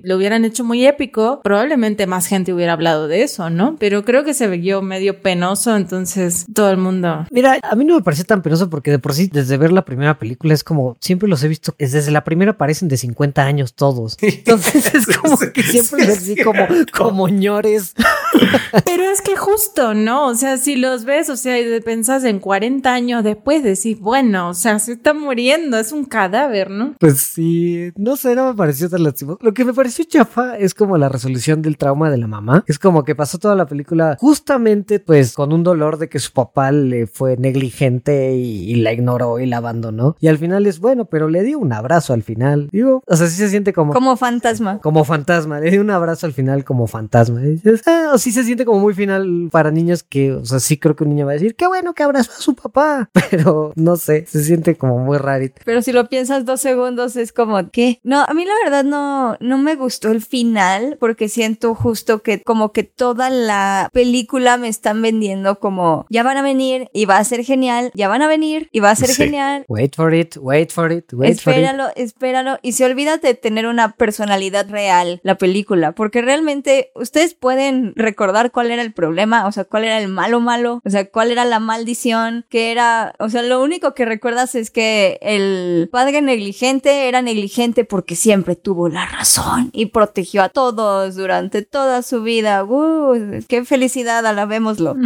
lo 0.04 0.18
hubieran 0.18 0.46
hecho 0.46 0.64
muy 0.64 0.86
épico, 0.86 1.42
probablemente 1.44 2.08
más 2.08 2.28
gente 2.28 2.54
hubiera 2.54 2.74
hablado 2.74 3.08
de 3.08 3.24
eso, 3.24 3.50
¿no? 3.50 3.76
Pero 3.80 4.04
creo 4.06 4.24
que 4.24 4.34
se 4.34 4.48
vio 4.48 4.82
medio 4.82 5.22
penoso, 5.22 5.76
entonces 5.76 6.46
todo 6.54 6.70
el 6.70 6.78
mundo. 6.78 7.26
Mira, 7.32 7.60
a 7.62 7.76
mí 7.76 7.86
no 7.86 7.96
me 7.96 8.02
pareció 8.02 8.26
tan 8.26 8.42
penoso 8.42 8.70
porque 8.70 8.92
de 8.92 9.00
por 9.00 9.14
sí, 9.14 9.30
desde 9.32 9.58
ver 9.58 9.72
la 9.72 9.86
primera 9.86 10.18
película, 10.18 10.54
es 10.54 10.64
como, 10.64 10.98
siempre 11.00 11.30
los 11.30 11.44
he 11.44 11.48
visto, 11.48 11.76
es 11.78 11.92
desde 11.92 12.12
la 12.12 12.24
primera 12.24 12.58
parecen 12.58 12.88
de 12.88 12.98
50 12.98 13.44
años 13.44 13.74
todos. 13.74 14.18
Entonces 14.22 14.94
es 14.94 15.18
como 15.18 15.38
que 15.38 15.64
siempre 15.64 16.06
los 16.06 16.26
vi 16.26 16.36
como, 16.42 16.68
como 16.96 17.28
ñores. 17.28 17.94
Pero 18.86 19.04
es 19.04 19.22
que 19.22 19.36
justo, 19.36 19.94
¿no? 19.94 20.28
O 20.28 20.36
sea, 20.36 20.58
si 20.58 20.76
los 20.76 21.06
ves, 21.06 21.30
o 21.30 21.38
sea, 21.38 21.60
y 21.60 21.80
pensás 21.82 22.24
en 22.24 22.40
40 22.40 22.92
años 22.92 23.24
después, 23.24 23.64
decís, 23.64 24.00
bueno, 24.00 24.50
o 24.50 24.54
sea, 24.54 24.80
se 24.80 24.94
está 24.94 25.14
muriendo, 25.14 25.78
es 25.78 25.92
un 25.92 26.06
cadáver, 26.06 26.70
¿no? 26.70 26.96
Pues 27.00 27.20
sí, 27.20 27.92
no 27.96 28.16
sé, 28.16 28.36
no 28.36 28.48
me 28.48 28.54
pareció 28.56 28.90
tan 28.90 29.04
lastimoso. 29.04 29.40
Lo 29.42 29.54
que 29.54 29.66
me 29.66 29.74
pareció 29.74 30.06
chafa 30.06 30.58
es 30.58 30.74
como 30.74 30.98
la 30.98 31.10
resolución 31.10 31.62
del 31.62 31.78
trauma 31.78 32.10
de 32.10 32.18
la 32.18 32.28
mamá. 32.28 32.64
Es 32.68 32.80
como 32.80 33.04
que 33.04 33.16
pasó 33.16 33.38
toda 33.38 33.56
la 33.56 33.66
película 33.66 34.18
justamente 34.20 35.00
pues 35.00 35.34
con 35.34 35.54
un 35.54 35.64
dolor 35.64 35.98
de 35.98 36.10
que 36.10 36.20
su 36.20 36.32
papá 36.32 36.72
le 36.72 37.08
fue 37.08 37.38
negligente 37.38 38.36
y, 38.36 38.72
y 38.72 38.76
la 38.76 38.94
ignoró 38.94 39.40
y 39.40 39.46
la 39.46 39.58
abandonó. 39.58 40.16
Y 40.20 40.28
al 40.28 40.38
final 40.38 40.66
es 40.68 40.80
bueno, 40.80 41.06
pero 41.06 41.30
le 41.30 41.44
dio 41.44 41.60
un 41.60 41.74
abrazo 41.74 42.14
al 42.14 42.24
final. 42.24 42.70
Digo, 42.72 43.04
o 43.06 43.16
sea, 43.16 43.28
sí 43.28 43.36
se 43.38 43.50
siente 43.50 43.74
como... 43.74 43.94
Como 43.94 44.16
fantasma. 44.18 44.80
Como 44.80 45.04
fantasma, 45.04 45.60
le 45.60 45.72
dio 45.72 45.82
un 45.82 45.92
abrazo 45.92 46.26
al 46.26 46.34
final 46.34 46.64
como 46.64 46.88
fantasma. 46.88 47.42
Y 47.44 47.52
dices, 47.52 47.84
ah, 47.88 48.12
o 48.14 48.18
sí 48.20 48.32
se 48.32 48.44
siente 48.44 48.66
como 48.66 48.80
muy 48.80 48.94
final 48.94 49.50
para 49.52 49.72
niños 49.72 50.04
que, 50.04 50.32
o 50.34 50.46
sea, 50.46 50.60
sí 50.60 50.78
creo 50.78 50.96
que 50.96 51.04
un 51.04 51.10
niño 51.12 51.26
va 51.26 51.32
a 51.32 51.36
decir, 51.36 51.56
qué 51.56 51.68
bueno 51.68 51.94
que 51.94 52.04
abrazó 52.04 52.32
a 52.32 52.42
su 52.42 52.56
papá. 52.56 53.10
Pero 53.32 53.74
no 53.76 53.96
sé, 53.96 54.26
se 54.28 54.44
siente 54.44 54.76
como 54.78 55.00
muy 55.00 55.18
rarito. 55.18 55.62
Pero 55.66 55.82
si 55.82 55.92
lo 55.92 56.08
piensas 56.10 56.46
dos 56.46 56.62
segundos 56.62 57.16
es 57.16 57.32
como, 57.34 57.70
¿qué? 57.72 58.00
No, 58.04 58.22
a 58.24 58.34
mí 58.34 58.46
la 58.46 58.54
verdad 58.64 58.84
no, 58.84 59.38
no 59.40 59.58
me 59.58 59.76
gustó 59.76 60.12
el 60.12 60.22
final 60.22 60.98
porque 61.00 61.30
siento 61.30 61.76
justo 61.76 62.22
que 62.22 62.42
como 62.42 62.72
que 62.72 62.84
toda 62.84 63.30
la 63.30 63.90
película 63.94 64.58
me 64.58 64.68
están 64.68 65.02
vendiendo 65.02 65.60
como, 65.60 66.06
ya 66.10 66.24
van 66.24 66.38
a 66.38 66.42
venir 66.42 66.90
y 66.94 67.06
va 67.06 67.18
a 67.18 67.24
ser 67.24 67.44
genial, 67.44 67.92
ya 67.94 68.08
van 68.08 68.22
a 68.22 68.28
venir 68.28 68.70
y 68.72 68.80
va 68.80 68.92
a 68.92 68.96
ser 68.96 69.10
Sí. 69.10 69.16
genial. 69.24 69.66
Wait 69.68 69.96
for 69.96 70.14
it, 70.14 70.36
wait 70.40 70.72
for 70.72 70.92
it, 70.92 71.12
wait 71.14 71.40
for 71.40 71.54
it. 71.54 71.58
Espéralo, 71.60 71.88
espéralo. 71.96 72.60
Y 72.62 72.74
se 72.74 72.86
olvida 72.86 73.18
de 73.18 73.34
tener 73.34 73.66
una 73.68 73.94
personalidad 73.94 74.70
real 74.70 75.20
la 75.24 75.36
película, 75.36 75.94
porque 75.94 76.22
realmente 76.22 76.92
ustedes 76.96 77.34
pueden 77.34 77.94
recordar 78.10 78.52
cuál 78.52 78.72
era 78.72 78.82
el 78.82 78.94
problema, 78.94 79.46
o 79.46 79.52
sea, 79.52 79.66
cuál 79.66 79.84
era 79.84 80.00
el 80.00 80.08
malo 80.08 80.40
malo, 80.40 80.82
o 80.84 80.90
sea, 80.90 81.10
cuál 81.10 81.32
era 81.32 81.46
la 81.46 81.60
maldición, 81.60 82.46
que 82.50 82.72
era, 82.72 83.14
o 83.20 83.30
sea, 83.30 83.44
lo 83.44 83.62
único 83.62 83.94
que 83.94 84.06
recuerdas 84.06 84.56
es 84.56 84.72
que 84.72 85.20
el 85.22 85.90
padre 85.92 86.22
negligente 86.22 87.08
era 87.08 87.22
negligente 87.22 87.86
porque 87.86 88.16
siempre 88.16 88.56
tuvo 88.56 88.90
la 88.90 89.06
razón 89.06 89.70
y 89.74 89.88
protegió 89.88 90.44
a 90.44 90.50
todos 90.50 91.16
durante 91.16 91.62
toda 91.62 92.02
su 92.02 92.24
vida. 92.24 92.64
¡Uh! 92.64 93.44
¡Qué 93.48 93.66
felicidad! 93.66 94.26
Alabémoslo. 94.26 94.96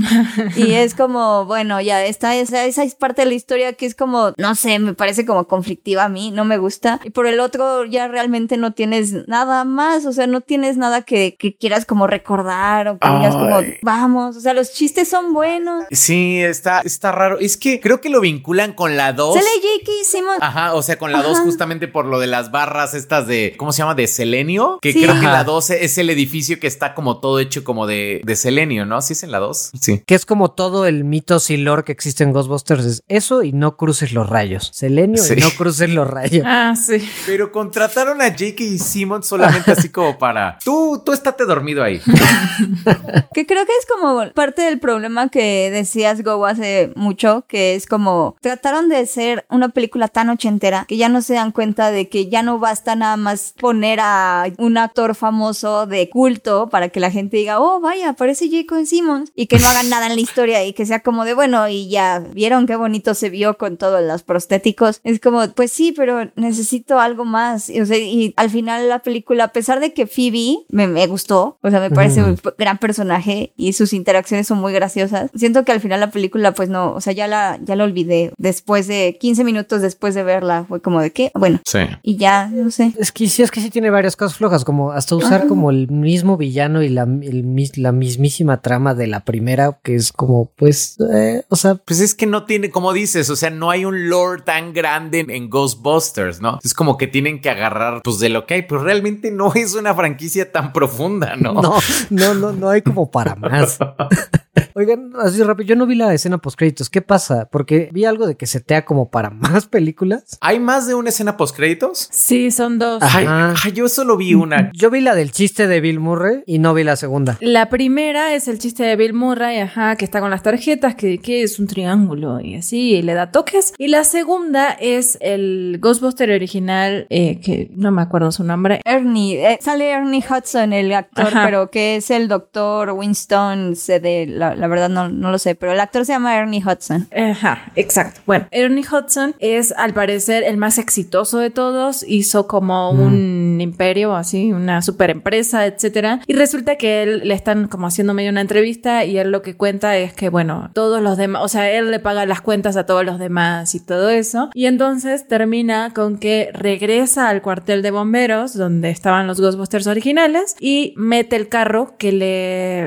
Y 0.55 0.73
es 0.73 0.93
como, 0.93 1.45
bueno, 1.45 1.81
ya 1.81 2.05
está, 2.05 2.35
esa, 2.35 2.65
esa 2.65 2.83
es 2.83 2.95
parte 2.95 3.23
de 3.23 3.27
la 3.27 3.33
historia 3.33 3.73
que 3.73 3.85
es 3.85 3.95
como, 3.95 4.33
no 4.37 4.55
sé, 4.55 4.79
me 4.79 4.93
parece 4.93 5.25
como 5.25 5.47
conflictiva 5.47 6.05
a 6.05 6.09
mí, 6.09 6.31
no 6.31 6.45
me 6.45 6.57
gusta. 6.57 6.99
Y 7.03 7.09
por 7.09 7.27
el 7.27 7.39
otro, 7.39 7.85
ya 7.85 8.07
realmente 8.07 8.57
no 8.57 8.73
tienes 8.73 9.27
nada 9.27 9.63
más, 9.63 10.05
o 10.05 10.13
sea, 10.13 10.27
no 10.27 10.41
tienes 10.41 10.77
nada 10.77 11.01
que, 11.01 11.35
que 11.37 11.55
quieras 11.55 11.85
como 11.85 12.07
recordar 12.07 12.92
o 12.93 12.99
que 12.99 13.09
digas 13.17 13.35
como, 13.35 13.61
vamos, 13.81 14.37
o 14.37 14.39
sea, 14.39 14.53
los 14.53 14.71
chistes 14.73 15.09
son 15.09 15.33
buenos. 15.33 15.85
Sí, 15.91 16.39
está, 16.41 16.81
está 16.81 17.11
raro. 17.11 17.39
Es 17.39 17.57
que 17.57 17.79
creo 17.79 17.99
que 18.01 18.09
lo 18.09 18.21
vinculan 18.21 18.73
con 18.73 18.95
la 18.97 19.13
2. 19.13 19.33
Sale 19.35 19.45
J.K. 19.61 19.91
Simmons. 20.05 20.37
Ajá, 20.41 20.73
o 20.75 20.81
sea, 20.81 20.97
con 20.97 21.11
la 21.11 21.21
2 21.21 21.39
justamente 21.39 21.87
por 21.87 22.05
lo 22.05 22.19
de 22.19 22.27
las 22.27 22.51
barras 22.51 22.93
estas 22.93 23.27
de, 23.27 23.55
¿cómo 23.57 23.71
se 23.73 23.79
llama? 23.79 23.95
De 23.95 24.07
selenio. 24.07 24.79
Que 24.81 24.93
Sí. 24.93 25.01
creo 25.03 25.19
que 25.19 25.25
la 25.25 25.43
2 25.43 25.71
es 25.71 25.97
el 25.97 26.09
edificio 26.09 26.59
que 26.59 26.67
está 26.67 26.93
como 26.93 27.19
todo 27.19 27.39
hecho 27.39 27.63
como 27.63 27.85
de, 27.87 28.21
de 28.23 28.35
selenio, 28.35 28.85
¿no? 28.85 29.01
¿Sí 29.01 29.13
es 29.13 29.23
en 29.23 29.31
la 29.31 29.39
2? 29.39 29.71
Sí. 29.79 30.01
Que 30.05 30.15
es 30.15 30.25
como 30.25 30.51
todo 30.51 30.85
el 30.85 31.03
mito 31.03 31.33
y 31.49 31.57
lore 31.57 31.83
que 31.83 31.91
existe 31.91 32.23
en 32.23 32.31
Ghostbusters. 32.31 32.85
Es 32.85 33.03
eso 33.07 33.41
y 33.43 33.53
no 33.53 33.75
cruces 33.75 34.13
los 34.13 34.29
rayos. 34.29 34.69
Selenio 34.73 35.21
Sí. 35.21 35.33
y 35.35 35.41
no 35.41 35.49
cruces 35.49 35.89
los 35.89 36.07
rayos. 36.07 36.45
Ah, 36.47 36.75
sí. 36.75 36.97
Pero 37.25 37.51
contrataron 37.51 38.21
a 38.21 38.25
J.K. 38.29 38.63
Simmons 38.77 39.25
solamente 39.27 39.71
así 39.71 39.89
como 39.89 40.17
para... 40.19 40.59
Tú, 40.63 41.01
tú 41.03 41.11
estate 41.11 41.45
dormido 41.45 41.83
ahí. 41.83 41.99
Que 43.33 43.45
creo 43.47 43.65
que 43.65 43.71
es 43.79 43.85
como 43.87 44.31
parte 44.33 44.61
del 44.61 44.79
problema 44.79 45.29
que 45.29 45.71
decías 45.71 46.23
Go 46.23 46.45
hace 46.45 46.91
mucho, 46.95 47.45
que 47.47 47.75
es 47.75 47.87
como 47.87 48.35
trataron 48.41 48.89
de 48.89 49.05
ser 49.05 49.45
una 49.49 49.69
película 49.69 50.07
tan 50.07 50.29
ochentera 50.29 50.85
que 50.87 50.97
ya 50.97 51.09
no 51.09 51.21
se 51.21 51.33
dan 51.33 51.51
cuenta 51.51 51.91
de 51.91 52.09
que 52.09 52.29
ya 52.29 52.43
no 52.43 52.59
basta 52.59 52.95
nada 52.95 53.17
más 53.17 53.53
poner 53.59 53.99
a 54.01 54.45
un 54.57 54.77
actor 54.77 55.15
famoso 55.15 55.87
de 55.87 56.09
culto 56.09 56.69
para 56.69 56.89
que 56.89 56.99
la 56.99 57.11
gente 57.11 57.37
diga, 57.37 57.59
oh, 57.59 57.79
vaya, 57.79 58.09
aparece 58.09 58.49
Jacob 58.49 58.85
Simmons 58.85 59.31
y 59.35 59.47
que 59.47 59.59
no 59.59 59.67
hagan 59.67 59.89
nada 59.89 60.07
en 60.07 60.15
la 60.15 60.21
historia 60.21 60.63
y 60.65 60.73
que 60.73 60.85
sea 60.85 61.01
como 61.01 61.25
de, 61.25 61.33
bueno, 61.33 61.67
y 61.67 61.89
ya 61.89 62.19
vieron 62.19 62.67
qué 62.67 62.75
bonito 62.75 63.13
se 63.13 63.29
vio 63.29 63.57
con 63.57 63.77
todos 63.77 64.03
los 64.03 64.23
prostéticos. 64.23 65.01
Es 65.03 65.19
como, 65.19 65.47
pues 65.49 65.71
sí, 65.71 65.93
pero 65.95 66.31
necesito 66.35 66.99
algo 66.99 67.25
más. 67.25 67.69
Y, 67.69 67.81
o 67.81 67.85
sea, 67.85 67.97
y 67.97 68.33
al 68.37 68.49
final 68.49 68.89
la 68.89 68.99
película, 68.99 69.45
a 69.45 69.51
pesar 69.53 69.79
de 69.79 69.93
que 69.93 70.07
Phoebe 70.07 70.65
me, 70.69 70.87
me 70.87 71.07
gustó, 71.07 71.57
o 71.61 71.69
sea, 71.69 71.79
me 71.79 71.91
parece 71.91 72.23
Ujú. 72.23 72.35
gran 72.57 72.72
personaje 72.77 73.53
y 73.57 73.73
sus 73.73 73.93
interacciones 73.93 74.47
son 74.47 74.59
muy 74.59 74.73
graciosas. 74.73 75.31
Siento 75.35 75.63
que 75.63 75.71
al 75.71 75.81
final 75.81 75.99
la 75.99 76.11
película, 76.11 76.53
pues 76.53 76.69
no, 76.69 76.93
o 76.93 77.01
sea, 77.01 77.13
ya 77.13 77.27
la, 77.27 77.59
ya 77.63 77.75
la 77.75 77.83
olvidé. 77.83 78.31
Después 78.37 78.87
de 78.87 79.17
15 79.19 79.43
minutos 79.43 79.81
después 79.81 80.15
de 80.15 80.23
verla, 80.23 80.65
fue 80.67 80.81
como 80.81 81.01
de 81.01 81.11
qué, 81.11 81.31
bueno. 81.35 81.59
Sí. 81.65 81.79
Y 82.01 82.17
ya, 82.17 82.47
no 82.47 82.71
sé. 82.71 82.93
Es 82.97 83.11
que 83.11 83.27
sí, 83.27 83.43
es 83.43 83.51
que 83.51 83.61
sí 83.61 83.69
tiene 83.69 83.89
varias 83.89 84.15
cosas 84.15 84.37
flojas, 84.37 84.65
como 84.65 84.91
hasta 84.91 85.15
usar 85.15 85.47
como 85.47 85.69
el 85.69 85.89
mismo 85.89 86.37
villano 86.37 86.83
y 86.83 86.89
la, 86.89 87.03
el 87.03 87.43
la 87.75 87.91
mismísima 87.91 88.61
trama 88.61 88.93
de 88.93 89.07
la 89.07 89.21
primera, 89.21 89.79
que 89.83 89.95
es 89.95 90.11
como, 90.11 90.51
pues, 90.55 90.97
eh, 91.13 91.43
o 91.49 91.55
sea, 91.55 91.75
Pues 91.75 91.99
es 91.99 92.15
que 92.15 92.25
no 92.25 92.45
tiene, 92.45 92.69
como 92.69 92.93
dices, 92.93 93.29
o 93.29 93.35
sea, 93.35 93.49
no 93.49 93.69
hay 93.69 93.85
un 93.85 94.09
lore 94.09 94.41
tan 94.41 94.73
grande 94.73 95.19
en, 95.19 95.29
en 95.29 95.49
Ghostbusters, 95.49 96.41
¿no? 96.41 96.59
Es 96.63 96.73
como 96.73 96.97
que 96.97 97.07
tienen 97.07 97.41
que 97.41 97.49
agarrar, 97.49 98.01
pues, 98.03 98.19
de 98.19 98.29
lo 98.29 98.45
que 98.45 98.55
hay, 98.55 98.61
pero 98.63 98.83
realmente 98.83 99.31
no 99.31 99.53
es 99.53 99.75
una 99.75 99.93
franquicia 99.93 100.51
tan 100.51 100.73
profunda, 100.73 101.35
¿no? 101.35 101.53
no, 102.09 102.33
no, 102.33 102.51
no, 102.51 102.62
no 102.63 102.69
hay 102.69 102.81
como 102.81 103.11
para 103.11 103.35
más. 103.35 103.77
Oigan, 104.75 105.11
así 105.19 105.41
rápido, 105.43 105.67
yo 105.67 105.75
no 105.75 105.85
vi 105.85 105.95
la 105.95 106.13
escena 106.13 106.37
post 106.37 106.57
créditos. 106.57 106.89
¿Qué 106.89 107.01
pasa? 107.01 107.47
Porque 107.51 107.89
vi 107.91 108.05
algo 108.05 108.25
de 108.27 108.35
que 108.35 108.47
setea 108.47 108.85
como 108.85 109.09
para 109.09 109.29
más 109.29 109.65
películas. 109.67 110.37
¿Hay 110.41 110.59
más 110.59 110.87
de 110.87 110.93
una 110.95 111.09
escena 111.09 111.37
post 111.37 111.55
créditos? 111.55 112.07
Sí, 112.11 112.49
son 112.51 112.79
dos. 112.79 113.01
Ay, 113.03 113.25
Ajá. 113.25 113.53
ay, 113.63 113.71
yo 113.73 113.87
solo 113.89 114.15
vi 114.17 114.33
una. 114.33 114.71
Yo 114.73 114.89
vi 114.89 115.01
la 115.01 115.15
del 115.15 115.31
chiste 115.31 115.67
de 115.67 115.81
Bill 115.81 115.99
Murray 115.99 116.43
y 116.45 116.59
no 116.59 116.73
vi 116.73 116.83
la 116.83 116.95
segunda. 116.95 117.37
La 117.41 117.69
primera 117.69 118.33
es 118.33 118.47
el 118.47 118.57
chiste 118.59 118.83
de 118.83 118.95
Bill 118.95 119.13
Murray, 119.13 119.59
ajá, 119.59 119.95
que 119.95 120.05
está 120.05 120.21
con 120.21 120.29
las 120.31 120.43
tarjetas, 120.43 120.95
que, 120.95 121.17
que 121.19 121.43
es 121.43 121.59
un 121.59 121.67
triángulo 121.67 122.39
y 122.39 122.55
así, 122.55 122.95
y 122.95 123.01
le 123.01 123.13
da 123.13 123.31
toques. 123.31 123.73
Y 123.77 123.87
la 123.89 124.03
segunda 124.03 124.69
es 124.71 125.17
el 125.21 125.77
Ghostbuster 125.81 126.31
original, 126.31 127.05
eh, 127.09 127.39
que 127.41 127.69
no 127.75 127.91
me 127.91 128.01
acuerdo 128.01 128.31
su 128.31 128.43
nombre. 128.43 128.81
Ernie, 128.85 129.45
eh, 129.53 129.59
sale 129.61 129.89
Ernie 129.91 130.23
Hudson, 130.27 130.73
el 130.73 130.93
actor, 130.93 131.27
Ajá. 131.27 131.43
pero 131.45 131.69
que 131.69 131.95
es 131.97 132.09
el 132.11 132.27
doctor 132.27 132.52
Winston, 132.53 133.73
de, 133.73 134.25
la, 134.27 134.55
la 134.55 134.67
verdad 134.67 134.89
no, 134.89 135.09
no 135.09 135.31
lo 135.31 135.37
sé, 135.37 135.55
pero 135.55 135.71
el 135.71 135.79
actor 135.79 136.05
se 136.05 136.13
llama 136.13 136.37
Ernie 136.37 136.63
Hudson. 136.63 137.07
Ajá, 137.15 137.71
exacto. 137.75 138.21
Bueno, 138.25 138.47
Ernie 138.51 138.83
Hudson 138.83 139.35
es 139.39 139.71
al 139.71 139.93
parecer 139.93 140.43
el 140.43 140.57
más 140.57 140.77
exitoso 140.77 141.39
de 141.39 141.49
todos, 141.49 142.03
hizo 142.07 142.47
como 142.47 142.91
un 142.91 143.59
imperio, 143.59 144.15
así, 144.15 144.51
una 144.51 144.81
super 144.81 145.09
empresa, 145.09 145.65
etcétera. 145.65 146.21
Y 146.27 146.33
resulta 146.33 146.75
que 146.75 147.03
él 147.03 147.21
le 147.25 147.33
están 147.33 147.67
como 147.67 147.87
haciendo 147.87 148.13
medio 148.13 148.29
una 148.29 148.41
entrevista 148.41 149.05
y 149.05 149.17
él 149.17 149.31
lo 149.31 149.41
que 149.41 149.55
cuenta 149.55 149.97
es 149.97 150.13
que, 150.13 150.29
bueno, 150.29 150.69
todos 150.73 151.01
los 151.01 151.17
demás, 151.17 151.43
o 151.43 151.47
sea, 151.47 151.71
él 151.71 151.91
le 151.91 151.99
paga 151.99 152.25
las 152.25 152.41
cuentas 152.41 152.77
a 152.77 152.85
todos 152.85 153.05
los 153.05 153.19
demás 153.19 153.75
y 153.75 153.79
todo 153.79 154.09
eso. 154.09 154.49
Y 154.53 154.65
entonces 154.65 155.27
termina 155.27 155.93
con 155.93 156.17
que 156.17 156.49
regresa 156.53 157.29
al 157.29 157.41
cuartel 157.41 157.81
de 157.81 157.91
bomberos 157.91 158.53
donde 158.53 158.89
estaban 158.89 159.27
los 159.27 159.39
Ghostbusters 159.39 159.87
originales 159.87 160.55
y 160.59 160.93
mete 160.97 161.35
el 161.35 161.49
carro 161.49 161.95
que 161.97 162.11
le 162.11 162.42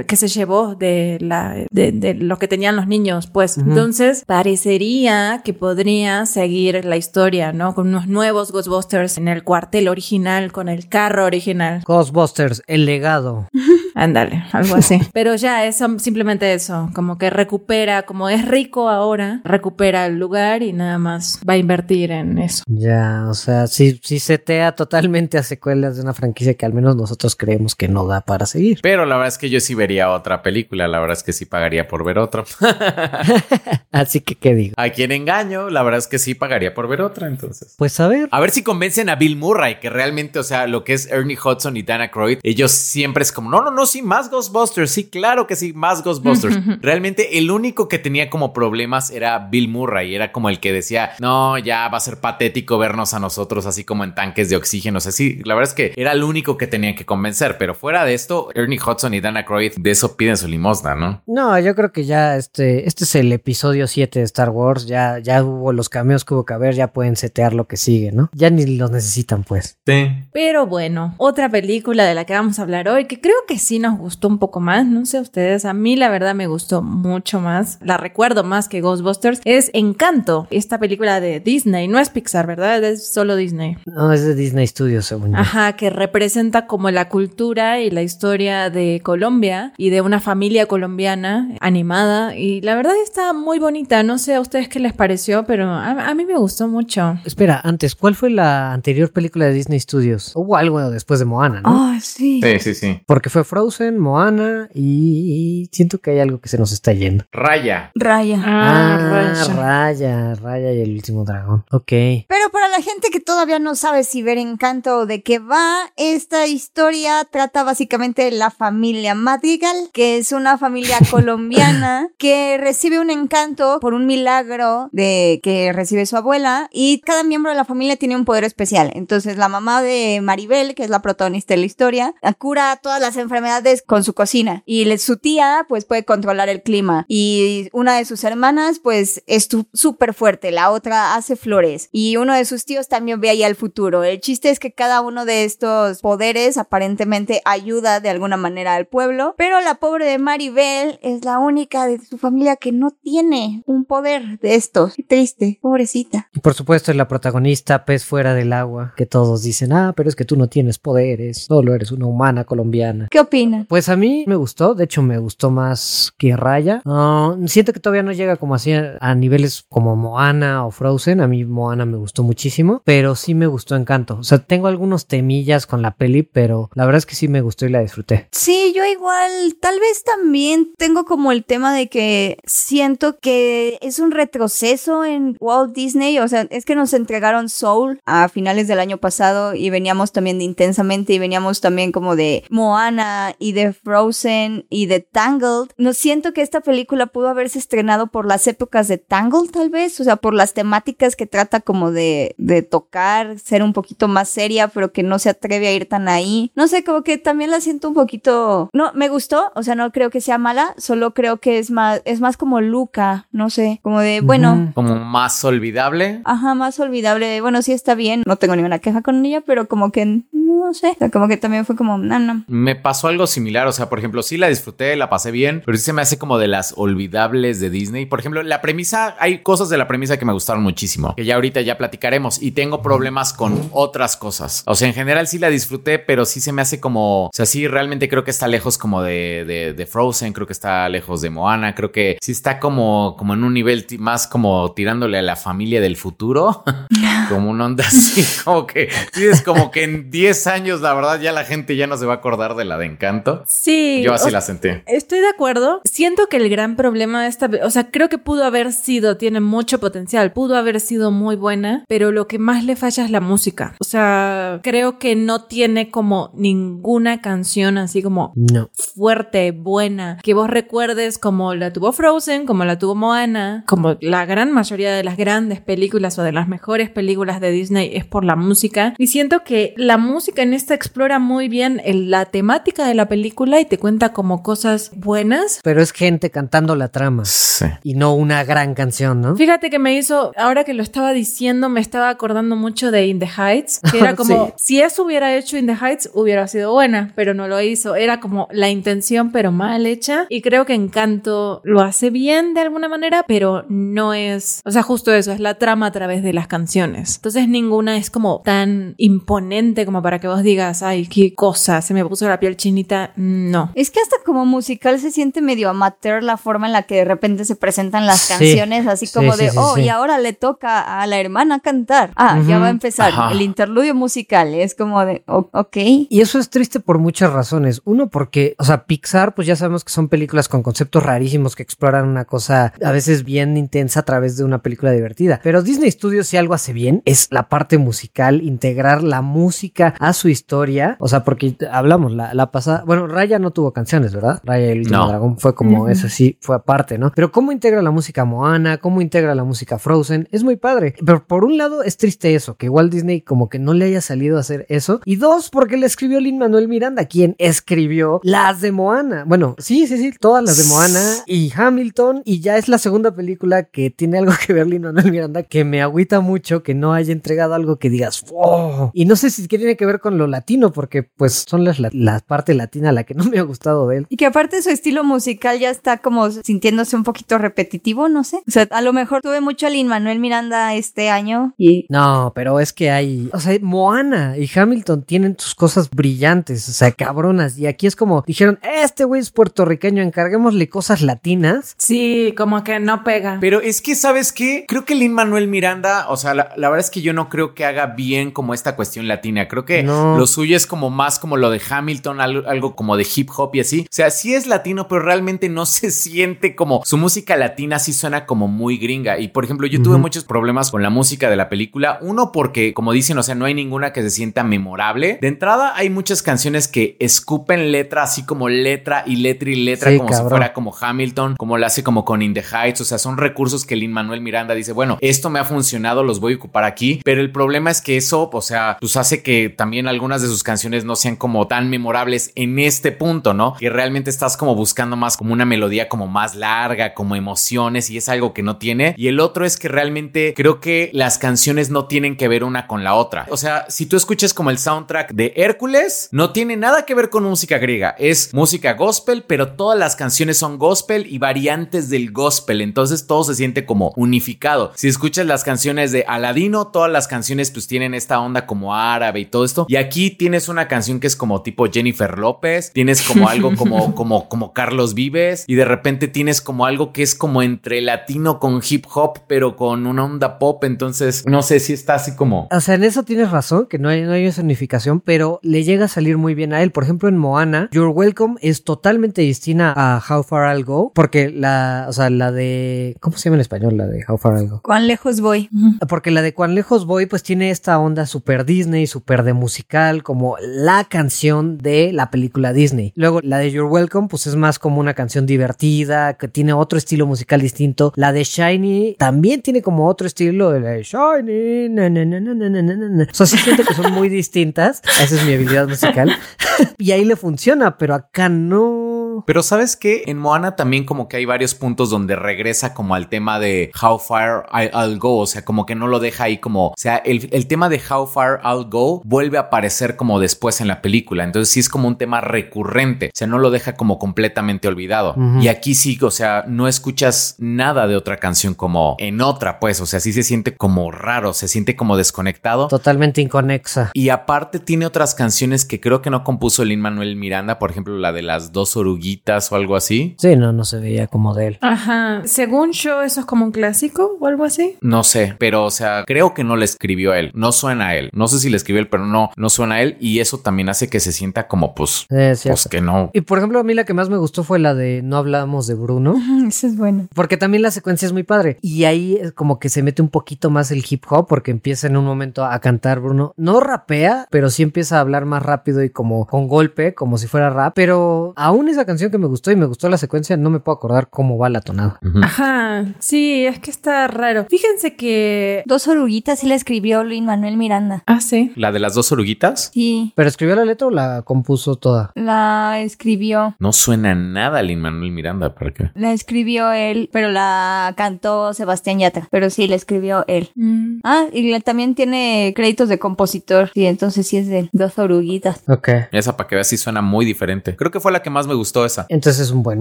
que 0.06 0.16
se 0.16 0.28
llevó 0.28 0.74
de 0.74 1.18
la 1.20 1.54
de, 1.70 1.92
de 1.92 2.14
lo 2.14 2.38
que 2.38 2.48
tenían 2.48 2.76
los 2.76 2.86
niños, 2.86 3.26
pues. 3.26 3.58
Entonces, 3.58 4.24
parecería 4.26 5.42
que 5.44 5.54
podría 5.54 6.26
seguir 6.26 6.84
la 6.84 6.96
historia, 6.96 7.52
¿no? 7.52 7.74
Con 7.74 7.88
unos 7.88 8.06
nuevos 8.06 8.52
Ghostbusters 8.52 9.18
en 9.18 9.28
el 9.28 9.44
cuartel 9.44 9.88
original 9.88 10.52
con 10.52 10.68
el 10.68 10.88
carro 10.88 11.24
original. 11.24 11.82
Ghostbusters, 11.84 12.62
el 12.66 12.86
legado. 12.86 13.48
Ándale, 13.96 14.44
algo 14.52 14.74
así. 14.76 15.00
Pero 15.12 15.34
ya 15.34 15.66
es 15.66 15.82
simplemente 15.98 16.52
eso, 16.52 16.90
como 16.94 17.16
que 17.16 17.30
recupera, 17.30 18.02
como 18.02 18.28
es 18.28 18.46
rico 18.46 18.90
ahora, 18.90 19.40
recupera 19.42 20.06
el 20.06 20.18
lugar 20.18 20.62
y 20.62 20.74
nada 20.74 20.98
más 20.98 21.40
va 21.48 21.54
a 21.54 21.56
invertir 21.56 22.10
en 22.10 22.38
eso. 22.38 22.62
Ya, 22.68 23.24
o 23.28 23.34
sea, 23.34 23.66
sí, 23.66 23.98
sí 24.02 24.20
setea 24.20 24.72
totalmente 24.72 25.38
a 25.38 25.42
secuelas 25.42 25.96
de 25.96 26.02
una 26.02 26.12
franquicia 26.12 26.54
que 26.54 26.66
al 26.66 26.74
menos 26.74 26.94
nosotros 26.94 27.34
creemos 27.36 27.74
que 27.74 27.88
no 27.88 28.06
da 28.06 28.20
para 28.20 28.44
seguir. 28.44 28.80
Pero 28.82 29.06
la 29.06 29.16
verdad 29.16 29.28
es 29.28 29.38
que 29.38 29.48
yo 29.48 29.60
sí 29.60 29.74
vería 29.74 30.10
otra 30.10 30.42
película. 30.42 30.86
La 30.88 31.00
verdad 31.00 31.16
es 31.16 31.22
que 31.22 31.32
sí 31.32 31.46
pagaría 31.46 31.88
por 31.88 32.04
ver 32.04 32.18
otra. 32.18 32.44
Así 33.92 34.20
que, 34.20 34.34
¿qué 34.34 34.54
digo? 34.54 34.74
A 34.76 34.90
quien 34.90 35.12
engaño, 35.12 35.70
la 35.70 35.82
verdad 35.82 35.98
es 35.98 36.06
que 36.06 36.18
sí 36.18 36.34
pagaría 36.34 36.74
por 36.74 36.86
ver 36.86 37.00
otra, 37.00 37.28
entonces. 37.28 37.74
Pues 37.78 37.98
a 38.00 38.08
ver. 38.08 38.28
A 38.30 38.40
ver 38.40 38.50
si 38.50 38.62
convencen 38.62 39.08
a 39.08 39.16
Bill 39.16 39.36
Murray, 39.36 39.80
que 39.80 39.88
realmente, 39.88 40.38
o 40.38 40.44
sea, 40.44 40.66
lo 40.66 40.84
que 40.84 40.92
es 40.92 41.10
Ernie 41.10 41.38
Hudson 41.42 41.76
y 41.78 41.82
Dana 41.82 42.10
Croyd, 42.10 42.38
ellos 42.42 42.72
siempre 42.72 43.22
es 43.22 43.32
como, 43.32 43.50
no, 43.50 43.62
no, 43.62 43.70
no, 43.70 43.85
sí, 43.86 44.02
más 44.02 44.30
Ghostbusters, 44.30 44.90
sí, 44.90 45.08
claro 45.08 45.46
que 45.46 45.56
sí, 45.56 45.72
más 45.72 46.02
Ghostbusters. 46.02 46.58
realmente 46.80 47.38
el 47.38 47.50
único 47.50 47.88
que 47.88 47.98
tenía 47.98 48.28
como 48.30 48.52
problemas 48.52 49.10
era 49.10 49.38
Bill 49.38 49.68
Murray, 49.68 50.14
era 50.14 50.32
como 50.32 50.48
el 50.48 50.60
que 50.60 50.72
decía, 50.72 51.12
no, 51.20 51.58
ya 51.58 51.88
va 51.88 51.98
a 51.98 52.00
ser 52.00 52.18
patético 52.20 52.78
vernos 52.78 53.14
a 53.14 53.20
nosotros 53.20 53.66
así 53.66 53.84
como 53.84 54.04
en 54.04 54.14
tanques 54.14 54.50
de 54.50 54.56
oxígeno, 54.56 54.98
o 54.98 55.00
sea, 55.00 55.12
sí, 55.12 55.40
la 55.44 55.54
verdad 55.54 55.70
es 55.70 55.74
que 55.74 55.92
era 55.96 56.12
el 56.12 56.22
único 56.22 56.56
que 56.56 56.66
tenía 56.66 56.94
que 56.94 57.06
convencer, 57.06 57.56
pero 57.58 57.74
fuera 57.74 58.04
de 58.04 58.14
esto, 58.14 58.48
Ernie 58.54 58.80
Hudson 58.80 59.14
y 59.14 59.20
Dana 59.20 59.44
Croyd 59.44 59.72
de 59.76 59.90
eso 59.90 60.16
piden 60.16 60.36
su 60.36 60.48
limosna, 60.48 60.94
¿no? 60.94 61.22
No, 61.26 61.58
yo 61.58 61.74
creo 61.74 61.92
que 61.92 62.04
ya 62.04 62.36
este, 62.36 62.86
este 62.86 63.04
es 63.04 63.14
el 63.14 63.32
episodio 63.32 63.86
7 63.86 64.18
de 64.18 64.24
Star 64.24 64.50
Wars. 64.50 64.86
Ya, 64.86 65.18
ya 65.18 65.42
hubo 65.42 65.72
los 65.72 65.88
cameos 65.88 66.24
que 66.24 66.34
hubo 66.34 66.44
que 66.44 66.56
ver, 66.56 66.74
ya 66.74 66.88
pueden 66.88 67.16
setear 67.16 67.54
lo 67.54 67.66
que 67.66 67.76
sigue, 67.76 68.12
¿no? 68.12 68.30
Ya 68.32 68.50
ni 68.50 68.66
los 68.66 68.90
necesitan, 68.90 69.44
pues. 69.44 69.78
Sí. 69.86 70.08
Pero 70.32 70.66
bueno, 70.66 71.14
otra 71.18 71.48
película 71.48 72.04
de 72.04 72.14
la 72.14 72.24
que 72.24 72.34
vamos 72.34 72.58
a 72.58 72.62
hablar 72.62 72.88
hoy, 72.88 73.06
que 73.06 73.20
creo 73.20 73.36
que 73.46 73.58
sí 73.58 73.75
nos 73.78 73.98
gustó 73.98 74.28
un 74.28 74.38
poco 74.38 74.60
más, 74.60 74.86
no 74.86 75.06
sé 75.06 75.20
ustedes, 75.20 75.64
a 75.64 75.72
mí 75.72 75.96
la 75.96 76.08
verdad 76.08 76.34
me 76.34 76.46
gustó 76.46 76.82
mucho 76.82 77.40
más, 77.40 77.78
la 77.82 77.96
recuerdo 77.96 78.44
más 78.44 78.68
que 78.68 78.80
Ghostbusters, 78.80 79.40
es 79.44 79.70
Encanto, 79.74 80.46
esta 80.50 80.78
película 80.78 81.20
de 81.20 81.40
Disney, 81.40 81.88
no 81.88 81.98
es 81.98 82.10
Pixar, 82.10 82.46
¿verdad? 82.46 82.82
Es 82.84 83.12
solo 83.12 83.36
Disney. 83.36 83.76
No, 83.86 84.12
es 84.12 84.24
de 84.24 84.34
Disney 84.34 84.66
Studios, 84.66 85.06
según 85.06 85.32
yo. 85.32 85.38
Ajá, 85.38 85.74
que 85.74 85.90
representa 85.90 86.66
como 86.66 86.90
la 86.90 87.08
cultura 87.08 87.80
y 87.80 87.90
la 87.90 88.02
historia 88.02 88.70
de 88.70 89.00
Colombia 89.02 89.72
y 89.76 89.90
de 89.90 90.00
una 90.00 90.20
familia 90.20 90.66
colombiana 90.66 91.48
animada. 91.60 92.36
Y 92.36 92.60
la 92.60 92.74
verdad 92.74 92.94
está 93.02 93.32
muy 93.32 93.58
bonita. 93.58 94.02
No 94.02 94.18
sé 94.18 94.34
a 94.34 94.40
ustedes 94.40 94.68
qué 94.68 94.80
les 94.80 94.92
pareció, 94.92 95.44
pero 95.44 95.68
a, 95.70 96.08
a 96.08 96.14
mí 96.14 96.24
me 96.24 96.36
gustó 96.36 96.68
mucho. 96.68 97.18
Espera, 97.24 97.60
antes, 97.62 97.94
¿cuál 97.94 98.14
fue 98.14 98.30
la 98.30 98.72
anterior 98.72 99.12
película 99.12 99.46
de 99.46 99.52
Disney 99.52 99.80
Studios? 99.80 100.32
Hubo 100.34 100.56
algo 100.56 100.90
después 100.90 101.20
de 101.20 101.26
Moana, 101.26 101.60
¿no? 101.60 101.68
Ah, 101.68 101.98
sí. 102.00 102.40
Sí, 102.42 102.58
sí, 102.60 102.74
sí. 102.74 103.00
Porque 103.06 103.30
fue 103.30 103.44
Frozen, 103.44 103.65
Moana 103.98 104.68
y 104.74 105.68
siento 105.72 105.98
que 105.98 106.12
hay 106.12 106.20
algo 106.20 106.40
que 106.40 106.48
se 106.48 106.58
nos 106.58 106.72
está 106.72 106.92
yendo. 106.92 107.24
Raya. 107.32 107.90
Raya. 107.94 108.42
Ah, 108.44 108.98
Raya. 109.10 109.54
Raya, 109.54 110.34
Raya 110.34 110.72
y 110.72 110.80
el 110.80 110.94
último 110.94 111.24
dragón. 111.24 111.64
Ok. 111.70 111.92
Pero 112.28 112.50
para 112.52 112.68
la 112.68 112.82
gente 112.82 113.10
que 113.10 113.20
todavía 113.20 113.58
no 113.58 113.74
sabe 113.74 114.04
si 114.04 114.22
ver 114.22 114.38
Encanto 114.38 114.98
o 114.98 115.06
de 115.06 115.22
qué 115.22 115.38
va, 115.38 115.92
esta 115.96 116.46
historia 116.46 117.26
trata 117.30 117.64
básicamente 117.64 118.22
de 118.22 118.30
la 118.30 118.50
familia 118.50 119.14
Madrigal, 119.14 119.90
que 119.92 120.18
es 120.18 120.32
una 120.32 120.58
familia 120.58 120.98
colombiana 121.10 122.08
que 122.18 122.58
recibe 122.58 123.00
un 123.00 123.10
encanto 123.10 123.80
por 123.80 123.94
un 123.94 124.06
milagro 124.06 124.88
de 124.92 125.40
que 125.42 125.72
recibe 125.72 126.06
su 126.06 126.16
abuela 126.16 126.68
y 126.72 127.00
cada 127.00 127.22
miembro 127.22 127.50
de 127.50 127.56
la 127.56 127.64
familia 127.64 127.96
tiene 127.96 128.16
un 128.16 128.24
poder 128.24 128.44
especial. 128.44 128.90
Entonces 128.94 129.36
la 129.36 129.48
mamá 129.48 129.82
de 129.82 130.20
Maribel, 130.22 130.74
que 130.74 130.84
es 130.84 130.90
la 130.90 131.02
protagonista 131.02 131.54
de 131.54 131.60
la 131.60 131.66
historia, 131.66 132.14
cura 132.38 132.78
todas 132.82 133.00
las 133.00 133.16
enfermedades 133.16 133.55
con 133.86 134.04
su 134.04 134.14
cocina 134.14 134.62
y 134.66 134.84
le- 134.84 134.98
su 134.98 135.16
tía 135.16 135.64
pues 135.68 135.84
puede 135.84 136.04
controlar 136.04 136.48
el 136.48 136.62
clima 136.62 137.04
y 137.08 137.68
una 137.72 137.96
de 137.98 138.04
sus 138.04 138.24
hermanas 138.24 138.78
pues 138.82 139.22
es 139.26 139.48
súper 139.72 140.14
fuerte, 140.14 140.50
la 140.50 140.70
otra 140.70 141.14
hace 141.14 141.36
flores 141.36 141.88
y 141.92 142.16
uno 142.16 142.34
de 142.34 142.44
sus 142.44 142.64
tíos 142.64 142.88
también 142.88 143.20
ve 143.20 143.30
ahí 143.30 143.42
al 143.42 143.54
futuro. 143.56 144.04
El 144.04 144.20
chiste 144.20 144.50
es 144.50 144.58
que 144.58 144.72
cada 144.72 145.00
uno 145.00 145.24
de 145.24 145.44
estos 145.44 146.00
poderes 146.00 146.58
aparentemente 146.58 147.40
ayuda 147.44 148.00
de 148.00 148.10
alguna 148.10 148.36
manera 148.36 148.74
al 148.74 148.86
pueblo, 148.86 149.34
pero 149.38 149.60
la 149.60 149.74
pobre 149.76 150.06
de 150.06 150.18
Maribel 150.18 150.98
es 151.02 151.24
la 151.24 151.38
única 151.38 151.86
de 151.86 151.98
su 152.04 152.18
familia 152.18 152.56
que 152.56 152.72
no 152.72 152.90
tiene 152.90 153.62
un 153.66 153.84
poder 153.84 154.38
de 154.40 154.54
estos. 154.54 154.94
Qué 154.94 155.02
triste, 155.02 155.58
pobrecita. 155.62 156.28
Y 156.34 156.40
por 156.40 156.54
supuesto 156.54 156.90
es 156.90 156.96
la 156.96 157.08
protagonista, 157.08 157.84
pez 157.84 158.04
fuera 158.04 158.34
del 158.34 158.52
agua, 158.52 158.94
que 158.96 159.06
todos 159.06 159.42
dicen, 159.42 159.72
ah, 159.72 159.92
pero 159.96 160.08
es 160.08 160.16
que 160.16 160.24
tú 160.24 160.36
no 160.36 160.48
tienes 160.48 160.78
poderes, 160.78 161.44
solo 161.44 161.74
eres 161.74 161.90
una 161.92 162.06
humana 162.06 162.44
colombiana. 162.44 163.08
¿Qué 163.10 163.18
opinan? 163.36 163.66
Pues 163.66 163.88
a 163.88 163.96
mí 163.96 164.24
me 164.26 164.36
gustó, 164.36 164.74
de 164.74 164.84
hecho 164.84 165.02
me 165.02 165.18
gustó 165.18 165.50
más 165.50 166.12
que 166.18 166.36
Raya. 166.36 166.82
Ah, 166.84 167.36
siento 167.46 167.72
que 167.72 167.80
todavía 167.80 168.02
no 168.02 168.12
llega 168.12 168.36
como 168.36 168.54
así 168.54 168.72
a, 168.72 168.96
a 169.00 169.14
niveles 169.14 169.64
como 169.68 169.96
Moana 169.96 170.66
o 170.66 170.70
Frozen. 170.70 171.20
A 171.20 171.28
mí 171.28 171.44
Moana 171.44 171.84
me 171.86 171.96
gustó 171.96 172.22
muchísimo, 172.22 172.82
pero 172.84 173.14
sí 173.14 173.34
me 173.34 173.46
gustó 173.46 173.76
Encanto. 173.76 174.16
O 174.18 174.24
sea, 174.24 174.38
tengo 174.38 174.66
algunos 174.66 175.06
temillas 175.06 175.66
con 175.66 175.82
la 175.82 175.96
peli, 175.96 176.22
pero 176.22 176.70
la 176.74 176.84
verdad 176.86 176.98
es 176.98 177.06
que 177.06 177.14
sí 177.14 177.28
me 177.28 177.40
gustó 177.40 177.66
y 177.66 177.70
la 177.70 177.80
disfruté. 177.80 178.28
Sí, 178.32 178.72
yo 178.74 178.84
igual, 178.84 179.56
tal 179.60 179.78
vez 179.80 180.04
también 180.04 180.72
tengo 180.76 181.04
como 181.04 181.32
el 181.32 181.44
tema 181.44 181.74
de 181.74 181.88
que 181.88 182.38
siento 182.44 183.18
que 183.18 183.78
es 183.82 183.98
un 183.98 184.10
retroceso 184.10 185.04
en 185.04 185.36
Walt 185.40 185.74
Disney, 185.74 186.18
o 186.18 186.28
sea, 186.28 186.46
es 186.50 186.64
que 186.64 186.74
nos 186.74 186.94
entregaron 186.94 187.48
Soul 187.48 188.00
a 188.04 188.28
finales 188.28 188.68
del 188.68 188.80
año 188.80 188.98
pasado 188.98 189.54
y 189.54 189.70
veníamos 189.70 190.12
también 190.12 190.38
de 190.38 190.44
Intensamente 190.44 191.12
y 191.12 191.18
veníamos 191.18 191.60
también 191.60 191.92
como 191.92 192.16
de 192.16 192.44
Moana 192.50 193.25
Moana 193.26 193.36
y 193.38 193.52
de 193.52 193.72
Frozen 193.72 194.66
y 194.70 194.86
de 194.86 195.00
Tangled. 195.00 195.70
No 195.76 195.92
siento 195.92 196.32
que 196.32 196.42
esta 196.42 196.60
película 196.60 197.06
pudo 197.06 197.28
haberse 197.28 197.58
estrenado 197.58 198.08
por 198.08 198.26
las 198.26 198.46
épocas 198.46 198.88
de 198.88 198.98
Tangled, 198.98 199.50
tal 199.50 199.70
vez, 199.70 199.98
o 200.00 200.04
sea, 200.04 200.16
por 200.16 200.34
las 200.34 200.54
temáticas 200.54 201.16
que 201.16 201.26
trata 201.26 201.60
como 201.60 201.90
de, 201.90 202.34
de 202.38 202.62
tocar, 202.62 203.38
ser 203.38 203.62
un 203.62 203.72
poquito 203.72 204.08
más 204.08 204.28
seria, 204.28 204.68
pero 204.68 204.92
que 204.92 205.02
no 205.02 205.18
se 205.18 205.30
atreve 205.30 205.68
a 205.68 205.72
ir 205.72 205.88
tan 205.88 206.08
ahí. 206.08 206.52
No 206.54 206.68
sé, 206.68 206.84
como 206.84 207.02
que 207.02 207.18
también 207.18 207.50
la 207.50 207.60
siento 207.60 207.88
un 207.88 207.94
poquito. 207.94 208.70
No, 208.72 208.92
me 208.94 209.08
gustó, 209.08 209.52
o 209.54 209.62
sea, 209.62 209.74
no 209.74 209.90
creo 209.92 210.10
que 210.10 210.20
sea 210.20 210.38
mala, 210.38 210.74
solo 210.78 211.14
creo 211.14 211.38
que 211.38 211.58
es 211.58 211.70
más, 211.70 212.02
es 212.04 212.20
más 212.20 212.36
como 212.36 212.60
Luca, 212.60 213.28
no 213.32 213.50
sé, 213.50 213.80
como 213.82 214.00
de, 214.00 214.20
bueno. 214.20 214.72
Como 214.74 214.96
más 214.96 215.44
olvidable. 215.44 216.20
Ajá, 216.24 216.54
más 216.54 216.78
olvidable. 216.80 217.40
Bueno, 217.40 217.62
sí 217.62 217.72
está 217.72 217.94
bien, 217.94 218.22
no 218.26 218.36
tengo 218.36 218.56
ninguna 218.56 218.78
queja 218.78 219.02
con 219.02 219.24
ella, 219.24 219.40
pero 219.40 219.68
como 219.68 219.92
que 219.92 220.22
no 220.32 220.74
sé, 220.74 220.90
o 220.90 220.98
sea, 220.98 221.10
como 221.10 221.28
que 221.28 221.36
también 221.36 221.64
fue 221.64 221.76
como, 221.76 221.98
no, 221.98 222.18
no. 222.18 222.44
Me 222.46 222.76
pasó 222.76 223.08
algo 223.08 223.15
similar, 223.26 223.66
o 223.66 223.72
sea, 223.72 223.88
por 223.88 223.98
ejemplo, 223.98 224.22
sí 224.22 224.36
la 224.36 224.48
disfruté, 224.48 224.96
la 224.96 225.08
pasé 225.08 225.30
bien, 225.30 225.62
pero 225.64 225.78
sí 225.78 225.84
se 225.84 225.92
me 225.92 226.02
hace 226.02 226.18
como 226.18 226.38
de 226.38 226.48
las 226.48 226.74
olvidables 226.76 227.60
de 227.60 227.70
Disney. 227.70 228.06
Por 228.06 228.20
ejemplo, 228.20 228.42
la 228.42 228.60
premisa, 228.60 229.16
hay 229.18 229.38
cosas 229.38 229.68
de 229.68 229.78
la 229.78 229.88
premisa 229.88 230.18
que 230.18 230.24
me 230.24 230.32
gustaron 230.32 230.62
muchísimo, 230.62 231.14
que 231.14 231.24
ya 231.24 231.36
ahorita 231.36 231.60
ya 231.60 231.78
platicaremos 231.78 232.42
y 232.42 232.50
tengo 232.50 232.82
problemas 232.82 233.32
con 233.32 233.70
otras 233.72 234.16
cosas. 234.16 234.62
O 234.66 234.74
sea, 234.74 234.88
en 234.88 234.94
general 234.94 235.28
sí 235.28 235.38
la 235.38 235.48
disfruté, 235.48 235.98
pero 235.98 236.24
sí 236.24 236.40
se 236.40 236.52
me 236.52 236.62
hace 236.62 236.80
como, 236.80 237.26
o 237.26 237.30
sea, 237.32 237.46
sí 237.46 237.68
realmente 237.68 238.08
creo 238.08 238.24
que 238.24 238.30
está 238.30 238.48
lejos 238.48 238.78
como 238.78 239.02
de, 239.02 239.74
de, 239.76 239.86
Frozen, 239.86 240.32
creo 240.32 240.46
que 240.46 240.52
está 240.52 240.88
lejos 240.88 241.20
de 241.20 241.30
Moana, 241.30 241.74
creo 241.74 241.92
que 241.92 242.18
sí 242.20 242.32
está 242.32 242.58
como, 242.58 243.14
como 243.16 243.34
en 243.34 243.44
un 243.44 243.54
nivel 243.54 243.86
más 243.98 244.26
como 244.26 244.72
tirándole 244.72 245.18
a 245.18 245.22
la 245.22 245.36
familia 245.36 245.80
del 245.80 245.96
futuro, 245.96 246.64
como 247.28 247.50
una 247.50 247.66
onda 247.66 247.84
así, 247.86 248.24
como 248.44 248.66
que, 248.66 248.88
sí, 249.12 249.26
es 249.26 249.42
como 249.42 249.70
que 249.70 249.84
en 249.84 250.10
10 250.10 250.46
años, 250.48 250.80
la 250.80 250.92
verdad, 250.94 251.20
ya 251.20 251.32
la 251.32 251.44
gente 251.44 251.76
ya 251.76 251.86
no 251.86 251.96
se 251.96 252.06
va 252.06 252.14
a 252.14 252.16
acordar 252.16 252.56
de 252.56 252.64
la 252.64 252.78
de 252.78 252.86
Encanto. 253.06 253.42
Sí. 253.46 254.02
Yo 254.04 254.14
así 254.14 254.28
o- 254.28 254.32
la 254.32 254.40
sentí. 254.40 254.68
Estoy 254.86 255.20
de 255.20 255.28
acuerdo. 255.28 255.80
Siento 255.84 256.26
que 256.28 256.36
el 256.38 256.48
gran 256.48 256.76
problema 256.76 257.22
de 257.22 257.28
esta, 257.28 257.48
o 257.64 257.70
sea, 257.70 257.90
creo 257.90 258.08
que 258.08 258.18
pudo 258.18 258.44
haber 258.44 258.72
sido, 258.72 259.16
tiene 259.16 259.40
mucho 259.40 259.78
potencial, 259.80 260.32
pudo 260.32 260.56
haber 260.56 260.80
sido 260.80 261.10
muy 261.10 261.36
buena, 261.36 261.84
pero 261.88 262.10
lo 262.12 262.26
que 262.26 262.38
más 262.38 262.64
le 262.64 262.76
falla 262.76 263.04
es 263.04 263.10
la 263.10 263.20
música. 263.20 263.74
O 263.80 263.84
sea, 263.84 264.60
creo 264.62 264.98
que 264.98 265.14
no 265.16 265.44
tiene 265.44 265.90
como 265.90 266.30
ninguna 266.34 267.20
canción 267.20 267.78
así 267.78 268.02
como 268.02 268.32
No. 268.34 268.70
fuerte, 268.94 269.52
buena, 269.52 270.18
que 270.22 270.34
vos 270.34 270.48
recuerdes 270.50 271.18
como 271.18 271.54
la 271.54 271.72
tuvo 271.72 271.92
Frozen, 271.92 272.46
como 272.46 272.64
la 272.64 272.78
tuvo 272.78 272.94
Moana, 272.94 273.64
como 273.66 273.96
la 274.00 274.24
gran 274.26 274.52
mayoría 274.52 274.92
de 274.94 275.04
las 275.04 275.16
grandes 275.16 275.60
películas 275.60 276.18
o 276.18 276.22
de 276.22 276.32
las 276.32 276.48
mejores 276.48 276.90
películas 276.90 277.40
de 277.40 277.50
Disney 277.50 277.90
es 277.94 278.04
por 278.04 278.24
la 278.24 278.36
música. 278.36 278.94
Y 278.98 279.06
siento 279.08 279.44
que 279.44 279.74
la 279.76 279.96
música 279.98 280.42
en 280.42 280.54
esta 280.54 280.74
explora 280.74 281.18
muy 281.18 281.48
bien 281.48 281.80
el- 281.84 282.10
la 282.10 282.24
temática 282.26 282.86
de 282.86 282.94
la 282.96 283.06
película 283.08 283.60
y 283.60 283.64
te 283.64 283.78
cuenta 283.78 284.12
como 284.12 284.42
cosas 284.42 284.90
buenas. 284.96 285.60
Pero 285.62 285.82
es 285.82 285.92
gente 285.92 286.30
cantando 286.30 286.74
la 286.76 286.88
trama 286.88 287.24
Sí. 287.24 287.66
y 287.82 287.94
no 287.94 288.14
una 288.14 288.42
gran 288.44 288.74
canción, 288.74 289.20
¿no? 289.20 289.36
Fíjate 289.36 289.70
que 289.70 289.78
me 289.78 289.94
hizo, 289.96 290.32
ahora 290.36 290.64
que 290.64 290.74
lo 290.74 290.82
estaba 290.82 291.12
diciendo, 291.12 291.68
me 291.68 291.80
estaba 291.80 292.08
acordando 292.08 292.56
mucho 292.56 292.90
de 292.90 293.06
In 293.06 293.18
the 293.18 293.26
Heights, 293.28 293.80
que 293.90 293.98
era 293.98 294.14
como, 294.16 294.46
Sí. 294.46 294.52
si 294.56 294.80
eso 294.80 295.04
hubiera 295.04 295.34
hecho 295.36 295.56
In 295.56 295.66
the 295.66 295.74
Heights, 295.80 296.10
hubiera 296.14 296.46
sido 296.48 296.72
buena, 296.72 297.12
pero 297.14 297.34
no 297.34 297.46
lo 297.48 297.60
hizo. 297.60 297.94
Era 297.94 298.20
como 298.20 298.48
la 298.50 298.68
intención, 298.70 299.30
pero 299.32 299.52
mal 299.52 299.86
hecha. 299.86 300.26
Y 300.28 300.42
creo 300.42 300.64
que 300.66 300.74
Encanto 300.74 301.60
lo 301.64 301.80
hace 301.82 302.10
bien 302.10 302.54
de 302.54 302.60
alguna 302.60 302.88
manera, 302.88 303.24
pero 303.28 303.64
no 303.68 304.14
es, 304.14 304.60
o 304.64 304.70
sea, 304.70 304.82
justo 304.82 305.12
eso, 305.12 305.32
es 305.32 305.40
la 305.40 305.54
trama 305.54 305.86
a 305.86 305.92
través 305.92 306.22
de 306.22 306.32
las 306.32 306.46
canciones. 306.46 307.16
Entonces 307.16 307.48
ninguna 307.48 307.96
es 307.96 308.10
como 308.10 308.40
tan 308.44 308.94
imponente 308.98 309.84
como 309.86 310.02
para 310.02 310.18
que 310.20 310.28
vos 310.28 310.42
digas, 310.42 310.82
ay, 310.82 311.06
qué 311.06 311.34
cosa, 311.34 311.82
se 311.82 311.92
me 311.94 312.04
puso 312.04 312.28
la 312.28 312.40
piel 312.40 312.56
chinita. 312.56 312.85
No. 313.16 313.70
Es 313.74 313.90
que 313.90 314.00
hasta 314.00 314.16
como 314.24 314.44
musical 314.46 314.98
se 315.00 315.10
siente 315.10 315.40
medio 315.42 315.68
amateur 315.70 316.22
la 316.22 316.36
forma 316.36 316.66
en 316.66 316.72
la 316.72 316.82
que 316.82 316.96
de 316.96 317.04
repente 317.04 317.44
se 317.44 317.56
presentan 317.56 318.06
las 318.06 318.20
Sí. 318.20 318.32
canciones, 318.34 318.86
así 318.86 319.06
Sí, 319.06 319.14
como 319.14 319.32
sí, 319.34 319.44
de, 319.44 319.50
sí, 319.50 319.56
oh, 319.60 319.74
sí. 319.74 319.82
y 319.82 319.88
ahora 319.88 320.18
le 320.18 320.32
toca 320.32 321.00
a 321.00 321.06
la 321.06 321.18
hermana 321.18 321.60
cantar. 321.60 322.12
Ah, 322.16 322.40
ya 322.46 322.58
va 322.58 322.66
a 322.66 322.70
empezar 322.70 323.12
Ajá. 323.12 323.32
el 323.32 323.42
interludio 323.42 323.94
musical. 323.94 324.54
Es 324.54 324.74
como 324.74 325.04
de, 325.04 325.22
o- 325.26 325.48
ok. 325.52 325.76
Y 326.08 326.20
eso 326.20 326.38
es 326.38 326.50
triste 326.50 326.80
por 326.80 326.98
muchas 326.98 327.32
razones. 327.32 327.82
Uno, 327.84 328.08
porque, 328.08 328.54
o 328.58 328.64
sea, 328.64 328.84
Pixar, 328.86 329.34
pues 329.34 329.46
ya 329.46 329.56
sabemos 329.56 329.84
que 329.84 329.92
son 329.92 330.08
películas 330.08 330.48
con 330.48 330.62
conceptos 330.62 331.02
rarísimos 331.02 331.56
que 331.56 331.62
exploran 331.62 332.06
una 332.06 332.24
cosa 332.24 332.72
a 332.84 332.90
veces 332.92 333.24
bien 333.24 333.56
intensa 333.56 334.00
a 334.00 334.04
través 334.04 334.36
de 334.36 334.44
una 334.44 334.58
película 334.62 334.92
divertida. 334.92 335.40
Pero 335.42 335.62
Disney 335.62 335.90
Studios, 335.90 336.26
si 336.28 336.36
algo 336.36 336.54
hace 336.54 336.72
bien, 336.72 337.02
es 337.04 337.28
la 337.30 337.48
parte 337.48 337.78
musical, 337.78 338.42
integrar 338.42 339.02
la 339.02 339.22
música 339.22 339.94
a 339.98 340.12
su 340.12 340.28
historia. 340.28 340.96
O 341.00 341.08
sea, 341.08 341.24
porque 341.24 341.56
hablamos, 341.70 342.12
la, 342.12 342.34
la 342.34 342.50
pasada, 342.50 342.75
bueno, 342.84 343.06
Raya 343.06 343.38
no 343.38 343.50
tuvo 343.50 343.72
canciones, 343.72 344.14
¿verdad? 344.14 344.40
Raya 344.44 344.66
y 344.66 344.70
el 344.70 344.78
último 344.80 344.98
No. 344.98 345.08
dragón 345.08 345.38
fue 345.38 345.54
como, 345.54 345.82
Ujú. 345.82 345.88
eso 345.88 346.08
sí, 346.08 346.38
fue 346.40 346.56
aparte, 346.56 346.98
¿no? 346.98 347.12
Pero 347.14 347.32
cómo 347.32 347.52
integra 347.52 347.82
la 347.82 347.90
música 347.90 348.24
Moana, 348.24 348.78
cómo 348.78 349.00
integra 349.00 349.34
la 349.34 349.44
música 349.44 349.78
Frozen, 349.78 350.28
es 350.32 350.44
muy 350.44 350.56
padre. 350.56 350.94
Pero 351.04 351.26
por 351.26 351.44
un 351.44 351.56
lado 351.58 351.82
es 351.82 351.96
triste 351.96 352.34
eso, 352.34 352.56
que 352.56 352.66
igual 352.66 352.90
Disney 352.90 353.20
como 353.20 353.48
que 353.48 353.58
no 353.58 353.74
le 353.74 353.86
haya 353.86 354.00
salido 354.00 354.36
a 354.36 354.40
hacer 354.40 354.66
eso. 354.68 355.00
Y 355.04 355.16
dos, 355.16 355.50
porque 355.50 355.76
le 355.76 355.86
escribió 355.86 356.20
Lin 356.20 356.38
Manuel 356.38 356.68
Miranda, 356.68 357.04
quien 357.06 357.34
escribió 357.38 358.20
las 358.22 358.60
de 358.60 358.72
Moana. 358.72 359.24
Bueno, 359.26 359.54
sí, 359.58 359.86
sí, 359.86 359.98
sí, 359.98 360.12
todas 360.18 360.42
las 360.44 360.58
de 360.58 360.64
Moana 360.64 361.02
y 361.26 361.52
Hamilton. 361.56 362.22
Y 362.24 362.40
ya 362.40 362.56
es 362.56 362.68
la 362.68 362.78
segunda 362.78 363.14
película 363.14 363.64
que 363.64 363.90
tiene 363.90 364.18
algo 364.18 364.32
que 364.46 364.52
ver 364.52 364.66
Lin 364.66 364.82
Manuel 364.82 365.10
Miranda, 365.10 365.42
que 365.42 365.64
me 365.64 365.82
agüita 365.82 366.20
mucho 366.20 366.62
que 366.62 366.74
no 366.74 366.92
haya 366.94 367.12
entregado 367.12 367.54
algo 367.54 367.78
que 367.78 367.90
digas, 367.90 368.24
wow. 368.30 368.90
Y 368.94 369.04
no 369.04 369.16
sé 369.16 369.30
si 369.30 369.46
tiene 369.48 369.76
que 369.76 369.86
ver 369.86 370.00
con 370.00 370.18
lo 370.18 370.26
latino, 370.26 370.72
porque 370.72 371.02
pues 371.02 371.44
son 371.48 371.64
las, 371.64 371.78
la, 371.80 371.90
la 371.92 372.20
parte 372.20 372.52
latina 372.54 372.65
la 372.74 373.04
que 373.04 373.14
no 373.14 373.24
me 373.24 373.38
ha 373.38 373.42
gustado 373.42 373.88
de 373.88 373.98
él. 373.98 374.06
Y 374.08 374.16
que 374.16 374.26
aparte 374.26 374.62
su 374.62 374.70
estilo 374.70 375.04
musical 375.04 375.58
ya 375.58 375.70
está 375.70 375.98
como 375.98 376.30
sintiéndose 376.30 376.96
un 376.96 377.04
poquito 377.04 377.38
repetitivo, 377.38 378.08
no 378.08 378.24
sé. 378.24 378.38
O 378.46 378.50
sea, 378.50 378.66
a 378.70 378.80
lo 378.80 378.92
mejor 378.92 379.22
tuve 379.22 379.40
mucho 379.40 379.66
a 379.66 379.70
Lin 379.70 379.88
Manuel 379.88 380.18
Miranda 380.18 380.74
este 380.74 381.10
año 381.10 381.54
y 381.58 381.86
No, 381.88 382.32
pero 382.34 382.60
es 382.60 382.72
que 382.72 382.90
hay, 382.90 383.28
o 383.32 383.40
sea, 383.40 383.56
Moana 383.62 384.36
y 384.36 384.50
Hamilton 384.54 385.02
tienen 385.02 385.36
sus 385.38 385.54
cosas 385.54 385.90
brillantes, 385.90 386.68
o 386.68 386.72
sea, 386.72 386.92
cabronas. 386.92 387.58
Y 387.58 387.66
aquí 387.66 387.86
es 387.86 387.96
como 387.96 388.22
dijeron, 388.26 388.58
este 388.62 389.04
güey 389.04 389.20
es 389.20 389.30
puertorriqueño, 389.30 390.02
encarguémosle 390.02 390.68
cosas 390.68 391.02
latinas. 391.02 391.74
Sí, 391.78 392.34
como 392.36 392.62
que 392.64 392.78
no 392.80 393.04
pega. 393.04 393.38
Pero 393.40 393.60
es 393.60 393.80
que, 393.82 393.94
¿sabes 393.94 394.32
qué? 394.32 394.64
Creo 394.68 394.84
que 394.84 394.94
Lin 394.94 395.12
Manuel 395.12 395.48
Miranda, 395.48 396.06
o 396.08 396.16
sea, 396.16 396.34
la, 396.34 396.52
la 396.56 396.68
verdad 396.68 396.84
es 396.84 396.90
que 396.90 397.02
yo 397.02 397.12
no 397.12 397.28
creo 397.28 397.54
que 397.54 397.64
haga 397.64 397.86
bien 397.86 398.30
como 398.30 398.54
esta 398.54 398.76
cuestión 398.76 399.08
latina. 399.08 399.48
Creo 399.48 399.64
que 399.64 399.82
No. 399.82 400.16
lo 400.18 400.26
suyo 400.26 400.56
es 400.56 400.66
como 400.66 400.90
más 400.90 401.18
como 401.18 401.36
lo 401.36 401.50
de 401.50 401.60
Hamilton, 401.68 402.20
algo, 402.20 402.48
algo 402.56 402.74
como 402.74 402.96
de 402.96 403.06
hip 403.14 403.30
hop 403.36 403.50
y 403.54 403.60
así. 403.60 403.80
O 403.82 403.88
sea, 403.90 404.10
sí 404.10 404.34
es 404.34 404.46
latino, 404.46 404.88
pero 404.88 405.02
realmente 405.02 405.48
no 405.48 405.66
se 405.66 405.90
siente 405.90 406.54
como 406.54 406.82
su 406.84 406.96
música 406.96 407.36
latina, 407.36 407.78
sí 407.78 407.92
suena 407.92 408.26
como 408.26 408.48
muy 408.48 408.78
gringa. 408.78 409.18
Y 409.18 409.28
por 409.28 409.44
ejemplo, 409.44 409.66
yo 409.66 409.82
tuve 409.82 409.98
muchos 409.98 410.24
problemas 410.24 410.70
con 410.70 410.82
la 410.82 410.90
música 410.90 411.30
de 411.30 411.36
la 411.36 411.48
película. 411.48 411.98
Uno, 412.00 412.32
porque, 412.32 412.74
como 412.74 412.92
dicen, 412.92 413.18
o 413.18 413.22
sea, 413.22 413.34
no 413.34 413.44
hay 413.44 413.54
ninguna 413.54 413.92
que 413.92 414.02
se 414.02 414.10
sienta 414.10 414.44
memorable. 414.44 415.18
De 415.20 415.28
entrada, 415.28 415.74
hay 415.76 415.90
muchas 415.90 416.22
canciones 416.22 416.68
que 416.68 416.96
escupen 417.00 417.72
letra, 417.72 418.02
así 418.02 418.24
como 418.24 418.48
letra 418.48 419.04
y 419.06 419.16
letra 419.16 419.50
y 419.50 419.56
letra, 419.56 419.90
Sí, 419.90 419.98
como 419.98 420.12
si 420.12 420.22
fuera 420.22 420.52
como 420.52 420.74
Hamilton, 420.78 421.36
como 421.36 421.58
lo 421.58 421.66
hace 421.66 421.82
como 421.82 422.04
con 422.04 422.22
In 422.22 422.34
the 422.34 422.42
Heights, 422.42 422.80
o 422.80 422.84
sea, 422.84 422.98
son 422.98 423.16
recursos 423.16 423.64
que 423.64 423.76
Lin 423.76 423.92
Manuel 423.92 424.20
Miranda 424.20 424.54
dice, 424.54 424.72
bueno, 424.72 424.98
esto 425.00 425.30
me 425.30 425.38
ha 425.38 425.44
funcionado, 425.44 426.02
los 426.02 426.20
voy 426.20 426.34
a 426.34 426.36
ocupar 426.36 426.64
aquí, 426.64 427.00
pero 427.04 427.20
el 427.20 427.30
problema 427.30 427.70
es 427.70 427.80
que 427.80 427.96
eso, 427.96 428.30
o 428.32 428.42
sea, 428.42 428.76
pues 428.80 428.96
hace 428.96 429.22
que 429.22 429.48
también 429.48 429.88
algunas 429.88 430.22
de 430.22 430.28
sus 430.28 430.42
canciones 430.42 430.84
no 430.84 430.96
sean 430.96 431.16
como 431.16 431.46
tan 431.46 431.70
memorables 431.70 432.32
en 432.36 432.58
este 432.58 432.92
punto, 432.92 433.34
¿no? 433.34 433.54
Que 433.58 433.70
realmente 433.70 434.10
estás 434.10 434.36
como 434.36 434.54
buscando 434.54 434.96
más 434.96 435.16
como 435.16 435.32
una 435.32 435.44
melodía 435.44 435.88
como 435.88 436.06
más 436.06 436.34
larga, 436.34 436.94
como 436.94 437.16
emociones 437.16 437.90
y 437.90 437.96
es 437.96 438.08
algo 438.08 438.32
que 438.32 438.42
no 438.42 438.58
tiene. 438.58 438.94
Y 438.96 439.08
el 439.08 439.20
otro 439.20 439.44
es 439.44 439.56
que 439.58 439.68
realmente 439.68 440.34
creo 440.36 440.60
que 440.60 440.90
las 440.92 441.18
canciones 441.18 441.70
no 441.70 441.86
tienen 441.86 442.16
que 442.16 442.28
ver 442.28 442.44
una 442.44 442.66
con 442.66 442.84
la 442.84 442.94
otra. 442.94 443.26
O 443.30 443.36
sea, 443.36 443.66
si 443.68 443.86
tú 443.86 443.96
escuchas 443.96 444.34
como 444.34 444.50
el 444.50 444.58
soundtrack 444.58 445.12
de 445.12 445.32
Hércules, 445.36 446.08
no 446.12 446.30
tiene 446.32 446.56
nada 446.56 446.84
que 446.84 446.94
ver 446.94 447.10
con 447.10 447.24
música 447.24 447.58
griega, 447.58 447.96
es 447.98 448.32
música 448.32 448.74
gospel, 448.74 449.24
pero 449.26 449.52
todas 449.52 449.78
las 449.78 449.96
canciones 449.96 450.36
son 450.38 450.58
gospel 450.58 451.06
y 451.08 451.18
variantes 451.18 451.88
del 451.88 452.12
gospel, 452.12 452.60
entonces 452.60 453.06
todo 453.06 453.24
se 453.24 453.34
siente 453.34 453.64
como 453.64 453.92
unificado. 453.96 454.72
Si 454.74 454.88
escuchas 454.88 455.26
las 455.26 455.42
canciones 455.42 455.92
de 455.92 456.04
Aladino, 456.06 456.68
todas 456.68 456.90
las 456.90 457.08
canciones 457.08 457.50
pues 457.50 457.66
tienen 457.66 457.94
esta 457.94 458.20
onda 458.20 458.46
como 458.46 458.74
árabe 458.74 459.20
y 459.20 459.26
todo 459.26 459.44
esto. 459.44 459.66
Y 459.68 459.76
aquí 459.76 460.10
tienes 460.10 460.48
una 460.48 460.68
canción 460.68 461.00
que 461.00 461.06
es 461.06 461.16
como 461.16 461.42
tipo 461.42 461.66
Jennifer 461.70 462.18
López, 462.26 462.72
tienes 462.72 463.02
como 463.02 463.28
algo 463.34 463.54
como 463.54 463.94
como 463.94 464.28
como 464.28 464.52
Carlos 464.52 464.94
Vives 464.94 465.44
y 465.46 465.54
de 465.54 465.64
repente 465.64 466.08
tienes 466.08 466.40
como 466.40 466.66
algo 466.66 466.92
que 466.92 467.02
es 467.02 467.14
como 467.14 467.40
entre 467.40 467.80
latino 467.80 468.40
con 468.40 468.60
hip 468.68 468.84
hop, 468.92 469.20
pero 469.28 469.54
con 469.54 469.86
una 469.86 470.04
onda 470.04 470.38
pop, 470.40 470.64
entonces 470.64 471.24
no 471.26 471.42
sé 471.42 471.60
si 471.60 471.72
está 471.72 471.94
así 471.94 472.16
como 472.16 472.48
O 472.50 472.60
sea, 472.60 472.74
en 472.74 472.84
eso 472.84 473.04
tienes 473.04 473.30
razón, 473.30 473.66
que 473.66 473.78
no 473.78 473.88
hay, 473.88 474.02
no 474.02 474.12
hay 474.12 474.26
esa 474.26 474.42
unificación, 474.42 475.00
pero 475.00 475.38
le 475.42 475.62
llega 475.62 475.84
a 475.84 475.88
salir 475.88 476.18
muy 476.18 476.34
bien 476.34 476.52
a 476.52 476.62
él. 476.62 476.72
Por 476.72 476.82
ejemplo, 476.82 477.08
en 477.08 477.16
Moana, 477.16 477.68
Your 477.72 477.90
Welcome 477.94 478.36
es 478.42 478.64
totalmente 478.64 479.22
distinta 479.22 479.72
a 479.76 480.02
How 480.02 480.24
Far 480.24 480.52
I'll 480.52 480.64
Go, 480.64 480.90
porque 480.94 481.30
la, 481.30 481.86
o 481.88 481.92
sea, 481.92 482.10
la 482.10 482.32
de, 482.32 482.96
¿cómo 483.00 483.16
se 483.16 483.24
llama 483.24 483.36
en 483.36 483.42
español 483.42 483.76
la 483.76 483.86
de 483.86 484.04
How 484.08 484.18
Far 484.18 484.38
I'll 484.38 484.48
Go? 484.48 484.60
¿cuán 484.62 484.88
lejos 484.88 485.20
voy? 485.20 485.48
Porque 485.88 486.10
la 486.10 486.22
de 486.22 486.34
Cuán 486.34 486.54
lejos 486.54 486.86
voy, 486.86 487.06
pues 487.06 487.22
tiene 487.22 487.50
esta 487.50 487.78
onda 487.78 488.06
super 488.06 488.44
Disney, 488.44 488.86
super 488.86 489.22
de 489.22 489.32
musical, 489.32 490.02
como 490.02 490.36
la 490.40 490.84
canción 490.84 491.58
de 491.58 491.92
la 491.92 492.10
película 492.10 492.15
película 492.16 492.54
Disney. 492.54 492.94
Luego 492.96 493.20
la 493.22 493.36
de 493.36 493.50
You're 493.50 493.68
Welcome 493.68 494.08
pues 494.08 494.26
es 494.26 494.36
más 494.36 494.58
como 494.58 494.80
una 494.80 494.94
canción 494.94 495.26
divertida 495.26 496.14
que 496.14 496.28
tiene 496.28 496.54
otro 496.54 496.78
estilo 496.78 497.06
musical 497.06 497.42
distinto. 497.42 497.92
La 497.94 498.14
de 498.14 498.24
Shiny 498.24 498.96
también 498.98 499.42
tiene 499.42 499.60
como 499.60 499.86
otro 499.86 500.06
estilo 500.06 500.50
de 500.50 500.60
la 500.60 500.70
de 500.70 500.82
Shiny. 500.82 501.68
Na, 501.68 501.90
na, 501.90 502.06
na, 502.06 503.06
o 503.10 503.14
sea, 503.14 503.26
sí 503.26 503.36
siento 503.36 503.64
que 503.64 503.74
son 503.74 503.92
muy 503.92 504.08
distintas. 504.08 504.80
Esa 505.02 505.14
es 505.14 505.26
mi 505.26 505.34
habilidad 505.34 505.68
musical. 505.68 506.10
y 506.78 506.92
ahí 506.92 507.04
le 507.04 507.16
funciona, 507.16 507.76
pero 507.76 507.94
acá 507.94 508.30
no 508.30 509.05
pero 509.26 509.42
sabes 509.42 509.76
que 509.76 510.04
en 510.06 510.18
Moana 510.18 510.56
también 510.56 510.84
como 510.84 511.08
que 511.08 511.16
hay 511.18 511.24
varios 511.24 511.54
puntos 511.54 511.90
donde 511.90 512.16
regresa 512.16 512.74
como 512.74 512.94
al 512.94 513.08
tema 513.08 513.38
de 513.38 513.70
How 513.80 513.98
Far 513.98 514.46
I- 514.52 514.70
I'll 514.76 514.98
Go, 514.98 515.18
o 515.18 515.26
sea, 515.26 515.44
como 515.44 515.66
que 515.66 515.74
no 515.74 515.86
lo 515.86 515.98
deja 516.00 516.24
ahí 516.24 516.38
como, 516.38 516.68
o 516.68 516.74
sea, 516.76 516.96
el, 516.96 517.28
el 517.32 517.46
tema 517.46 517.68
de 517.68 517.80
How 517.90 518.06
Far 518.06 518.40
I'll 518.44 518.66
Go 518.68 519.00
vuelve 519.04 519.38
a 519.38 519.42
aparecer 519.42 519.96
como 519.96 520.20
después 520.20 520.60
en 520.60 520.68
la 520.68 520.82
película, 520.82 521.24
entonces 521.24 521.52
sí 521.52 521.60
es 521.60 521.68
como 521.68 521.88
un 521.88 521.96
tema 521.96 522.20
recurrente, 522.20 523.06
o 523.06 523.10
sea, 523.14 523.26
no 523.26 523.38
lo 523.38 523.50
deja 523.50 523.74
como 523.74 523.98
completamente 523.98 524.68
olvidado. 524.68 525.14
Y 525.40 525.48
aquí 525.48 525.74
sí, 525.74 525.98
o 526.02 526.10
sea, 526.10 526.44
no 526.46 526.68
escuchas 526.68 527.34
nada 527.38 527.86
de 527.86 527.96
otra 527.96 528.16
canción 528.18 528.54
como 528.54 528.96
en 528.98 529.20
otra, 529.20 529.58
pues, 529.60 529.80
o 529.80 529.86
sea, 529.86 530.00
sí 530.00 530.12
se 530.12 530.22
siente 530.22 530.54
como 530.56 530.90
raro, 530.90 531.32
se 531.32 531.48
siente 531.48 531.76
como 531.76 531.96
desconectado. 531.96 532.68
Totalmente 532.68 533.20
inconexa. 533.20 533.90
Y 533.94 534.08
aparte 534.10 534.58
tiene 534.58 534.86
otras 534.86 535.14
canciones 535.14 535.64
que 535.64 535.80
creo 535.80 536.02
que 536.02 536.10
no 536.10 536.24
compuso 536.24 536.64
Lin 536.64 536.80
Manuel 536.80 537.16
Miranda, 537.16 537.58
por 537.58 537.70
ejemplo, 537.70 537.96
la 537.98 538.12
de 538.12 538.22
las 538.22 538.52
dos 538.52 538.76
oruguitas 538.76 539.05
o 539.50 539.56
algo 539.56 539.76
así. 539.76 540.14
Sí, 540.18 540.36
no, 540.36 540.52
no 540.52 540.64
se 540.64 540.78
veía 540.78 541.06
como 541.06 541.34
de 541.34 541.48
él. 541.48 541.58
Ajá. 541.60 542.22
Según 542.24 542.72
yo, 542.72 543.02
eso 543.02 543.20
es 543.20 543.26
como 543.26 543.44
un 543.44 543.52
clásico 543.52 544.16
o 544.18 544.26
algo 544.26 544.44
así. 544.44 544.76
No 544.80 545.02
sé, 545.02 545.34
pero 545.38 545.64
o 545.64 545.70
sea, 545.70 546.04
creo 546.06 546.34
que 546.34 546.44
no 546.44 546.56
le 546.56 546.64
escribió 546.64 547.12
a 547.12 547.18
él, 547.18 547.30
no 547.34 547.52
suena 547.52 547.88
a 547.88 547.96
él. 547.96 548.10
No 548.12 548.28
sé 548.28 548.38
si 548.38 548.48
le 548.48 548.56
escribió 548.56 548.80
él, 548.80 548.88
pero 548.88 549.06
no, 549.06 549.30
no 549.36 549.50
suena 549.50 549.76
a 549.76 549.82
él 549.82 549.96
y 550.00 550.20
eso 550.20 550.38
también 550.38 550.68
hace 550.68 550.88
que 550.88 551.00
se 551.00 551.12
sienta 551.12 551.48
como 551.48 551.74
pues, 551.74 552.06
pues 552.08 552.68
que 552.70 552.80
no. 552.80 553.10
Y 553.12 553.22
por 553.22 553.38
ejemplo, 553.38 553.58
a 553.58 553.64
mí 553.64 553.74
la 553.74 553.84
que 553.84 553.94
más 553.94 554.08
me 554.08 554.16
gustó 554.16 554.44
fue 554.44 554.58
la 554.58 554.74
de 554.74 555.02
No 555.02 555.16
hablamos 555.16 555.66
de 555.66 555.74
Bruno. 555.74 556.16
Eso 556.48 556.66
es 556.66 556.76
bueno. 556.76 557.08
Porque 557.14 557.36
también 557.36 557.62
la 557.62 557.70
secuencia 557.70 558.06
es 558.06 558.12
muy 558.12 558.22
padre. 558.22 558.58
Y 558.62 558.84
ahí 558.84 559.18
es 559.20 559.32
como 559.32 559.58
que 559.58 559.68
se 559.68 559.82
mete 559.82 560.02
un 560.02 560.08
poquito 560.08 560.50
más 560.50 560.70
el 560.70 560.84
hip 560.88 561.04
hop 561.08 561.26
porque 561.28 561.50
empieza 561.50 561.86
en 561.86 561.96
un 561.96 562.04
momento 562.04 562.44
a 562.44 562.58
cantar 562.60 563.00
Bruno. 563.00 563.32
No 563.36 563.60
rapea, 563.60 564.26
pero 564.30 564.50
sí 564.50 564.62
empieza 564.62 564.96
a 564.96 565.00
hablar 565.00 565.24
más 565.24 565.42
rápido 565.42 565.82
y 565.82 565.90
como 565.90 566.26
con 566.26 566.48
golpe, 566.48 566.94
como 566.94 567.18
si 567.18 567.26
fuera 567.26 567.50
rap. 567.50 567.74
Pero 567.74 568.32
aún 568.36 568.68
esa 568.68 568.84
canción 568.84 568.95
que 568.96 569.18
me 569.18 569.26
gustó 569.26 569.50
y 569.50 569.56
me 569.56 569.66
gustó 569.66 569.88
la 569.88 569.98
secuencia, 569.98 570.36
no 570.36 570.50
me 570.50 570.60
puedo 570.60 570.76
acordar 570.76 571.08
cómo 571.10 571.38
va 571.38 571.48
la 571.48 571.60
tonada. 571.60 571.98
Ajá. 572.22 572.84
Sí, 572.98 573.46
es 573.46 573.58
que 573.58 573.70
está 573.70 574.06
raro. 574.08 574.46
Fíjense 574.48 574.96
que. 574.96 575.62
Dos 575.66 575.86
oruguitas 575.88 576.40
sí 576.40 576.46
la 576.46 576.54
escribió 576.54 577.04
Luis 577.04 577.22
Manuel 577.22 577.56
Miranda. 577.56 578.02
Ah, 578.06 578.20
sí. 578.20 578.52
La 578.56 578.72
de 578.72 578.78
las 578.80 578.94
dos 578.94 579.10
oruguitas 579.12 579.70
Sí, 579.72 580.12
¿Pero 580.14 580.28
escribió 580.28 580.54
la 580.56 580.64
letra 580.64 580.86
o 580.86 580.90
la 580.90 581.22
compuso 581.22 581.76
toda? 581.76 582.12
la 582.14 582.80
escribió. 582.80 583.54
no 583.58 583.72
suena 583.72 584.14
nada 584.14 584.58
a 584.58 584.62
Lin 584.62 584.80
Manuel 584.80 585.10
Miranda, 585.12 585.54
¿para 585.54 585.70
qué? 585.72 585.90
La 585.94 586.12
escribió 586.12 586.72
él, 586.72 587.08
pero 587.12 587.30
la 587.30 587.92
cantó 587.96 588.54
Sebastián 588.54 588.98
Yatra. 588.98 589.28
Pero 589.30 589.50
sí, 589.50 589.66
la 589.68 589.74
escribió 589.76 590.24
él. 590.28 590.50
Mm. 590.54 591.00
Ah, 591.04 591.26
y 591.32 591.50
la- 591.50 591.60
también 591.60 591.94
tiene 591.94 592.52
créditos 592.56 592.88
de 592.88 592.98
compositor. 592.98 593.70
Sí, 593.74 593.86
entonces 593.86 594.26
sí 594.26 594.36
es 594.36 594.48
de 594.48 594.68
dos 594.72 594.98
oruguitas. 594.98 595.62
Ok. 595.68 595.88
Esa 596.12 596.36
para 596.36 596.48
que 596.48 596.54
veas 596.54 596.68
sí 596.68 596.76
suena 596.76 597.02
muy 597.02 597.24
diferente. 597.24 597.76
Creo 597.76 597.90
que 597.90 598.00
fue 598.00 598.12
la 598.12 598.22
que 598.22 598.30
más 598.30 598.46
me 598.46 598.54
gustó 598.54 598.84
esa. 598.86 599.06
Entonces 599.08 599.42
es 599.46 599.50
un 599.50 599.62
buen 599.62 599.80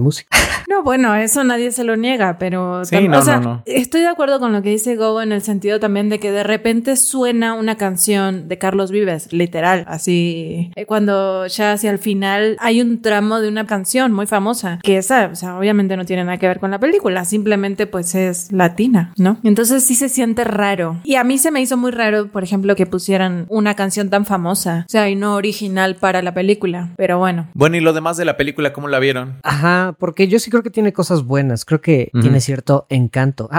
músico. 0.00 0.28
No, 0.68 0.82
bueno, 0.82 1.14
eso 1.14 1.44
nadie 1.44 1.70
se 1.70 1.84
lo 1.84 1.96
niega, 1.96 2.38
pero 2.38 2.84
Sí, 2.84 2.96
tam- 2.96 3.08
no, 3.08 3.18
o 3.20 3.22
sea, 3.22 3.36
no, 3.36 3.42
no. 3.42 3.62
estoy 3.66 4.00
de 4.00 4.08
acuerdo 4.08 4.40
con 4.40 4.52
lo 4.52 4.62
que 4.62 4.70
dice 4.70 4.96
Go 4.96 5.22
en 5.22 5.30
el 5.32 5.40
sentido 5.40 5.78
también 5.80 6.08
de 6.08 6.18
que 6.18 6.32
de 6.32 6.42
repente 6.42 6.96
suena 6.96 7.54
una 7.54 7.76
canción 7.76 8.48
de 8.48 8.58
Carlos 8.58 8.90
Vives, 8.90 9.32
literal, 9.32 9.84
así 9.86 10.72
eh, 10.74 10.84
cuando 10.84 11.46
ya 11.46 11.72
hacia 11.72 11.90
el 11.90 11.98
final 11.98 12.56
hay 12.58 12.80
un 12.82 13.00
tramo 13.00 13.40
de 13.40 13.48
una 13.48 13.66
canción 13.66 14.12
muy 14.12 14.26
famosa 14.26 14.80
que 14.82 14.96
esa, 14.98 15.30
o 15.32 15.36
sea, 15.36 15.56
obviamente 15.56 15.96
no 15.96 16.04
tiene 16.04 16.24
nada 16.24 16.36
que 16.38 16.48
ver 16.48 16.58
con 16.58 16.72
la 16.72 16.80
película, 16.80 17.24
simplemente 17.24 17.86
pues 17.86 18.14
es 18.16 18.50
latina, 18.52 19.12
¿no? 19.16 19.38
Entonces 19.44 19.84
sí 19.84 19.94
se 19.94 20.08
siente 20.08 20.42
raro. 20.44 20.98
Y 21.04 21.14
a 21.14 21.24
mí 21.24 21.38
se 21.38 21.52
me 21.52 21.60
hizo 21.60 21.76
muy 21.76 21.92
raro, 21.92 22.26
por 22.26 22.42
ejemplo, 22.42 22.74
que 22.74 22.86
pusieran 22.86 23.46
una 23.48 23.74
canción 23.74 24.10
tan 24.10 24.26
famosa, 24.26 24.84
o 24.86 24.90
sea, 24.90 25.08
y 25.08 25.14
no 25.14 25.36
original 25.36 25.94
para 25.94 26.22
la 26.22 26.34
película, 26.34 26.90
pero 26.96 27.18
bueno. 27.18 27.46
Bueno, 27.54 27.76
y 27.76 27.80
lo 27.80 27.92
demás 27.92 28.16
de 28.16 28.24
la 28.24 28.36
película, 28.36 28.72
¿cómo 28.72 28.88
la 28.88 28.95
vieron? 28.98 29.38
Ajá, 29.42 29.96
porque 29.98 30.28
yo 30.28 30.38
sí 30.38 30.50
creo 30.50 30.62
que 30.62 30.70
tiene 30.70 30.92
cosas 30.92 31.24
buenas. 31.24 31.64
Creo 31.64 31.80
que 31.80 32.10
tiene 32.20 32.40
cierto 32.40 32.86
encanto. 32.88 33.48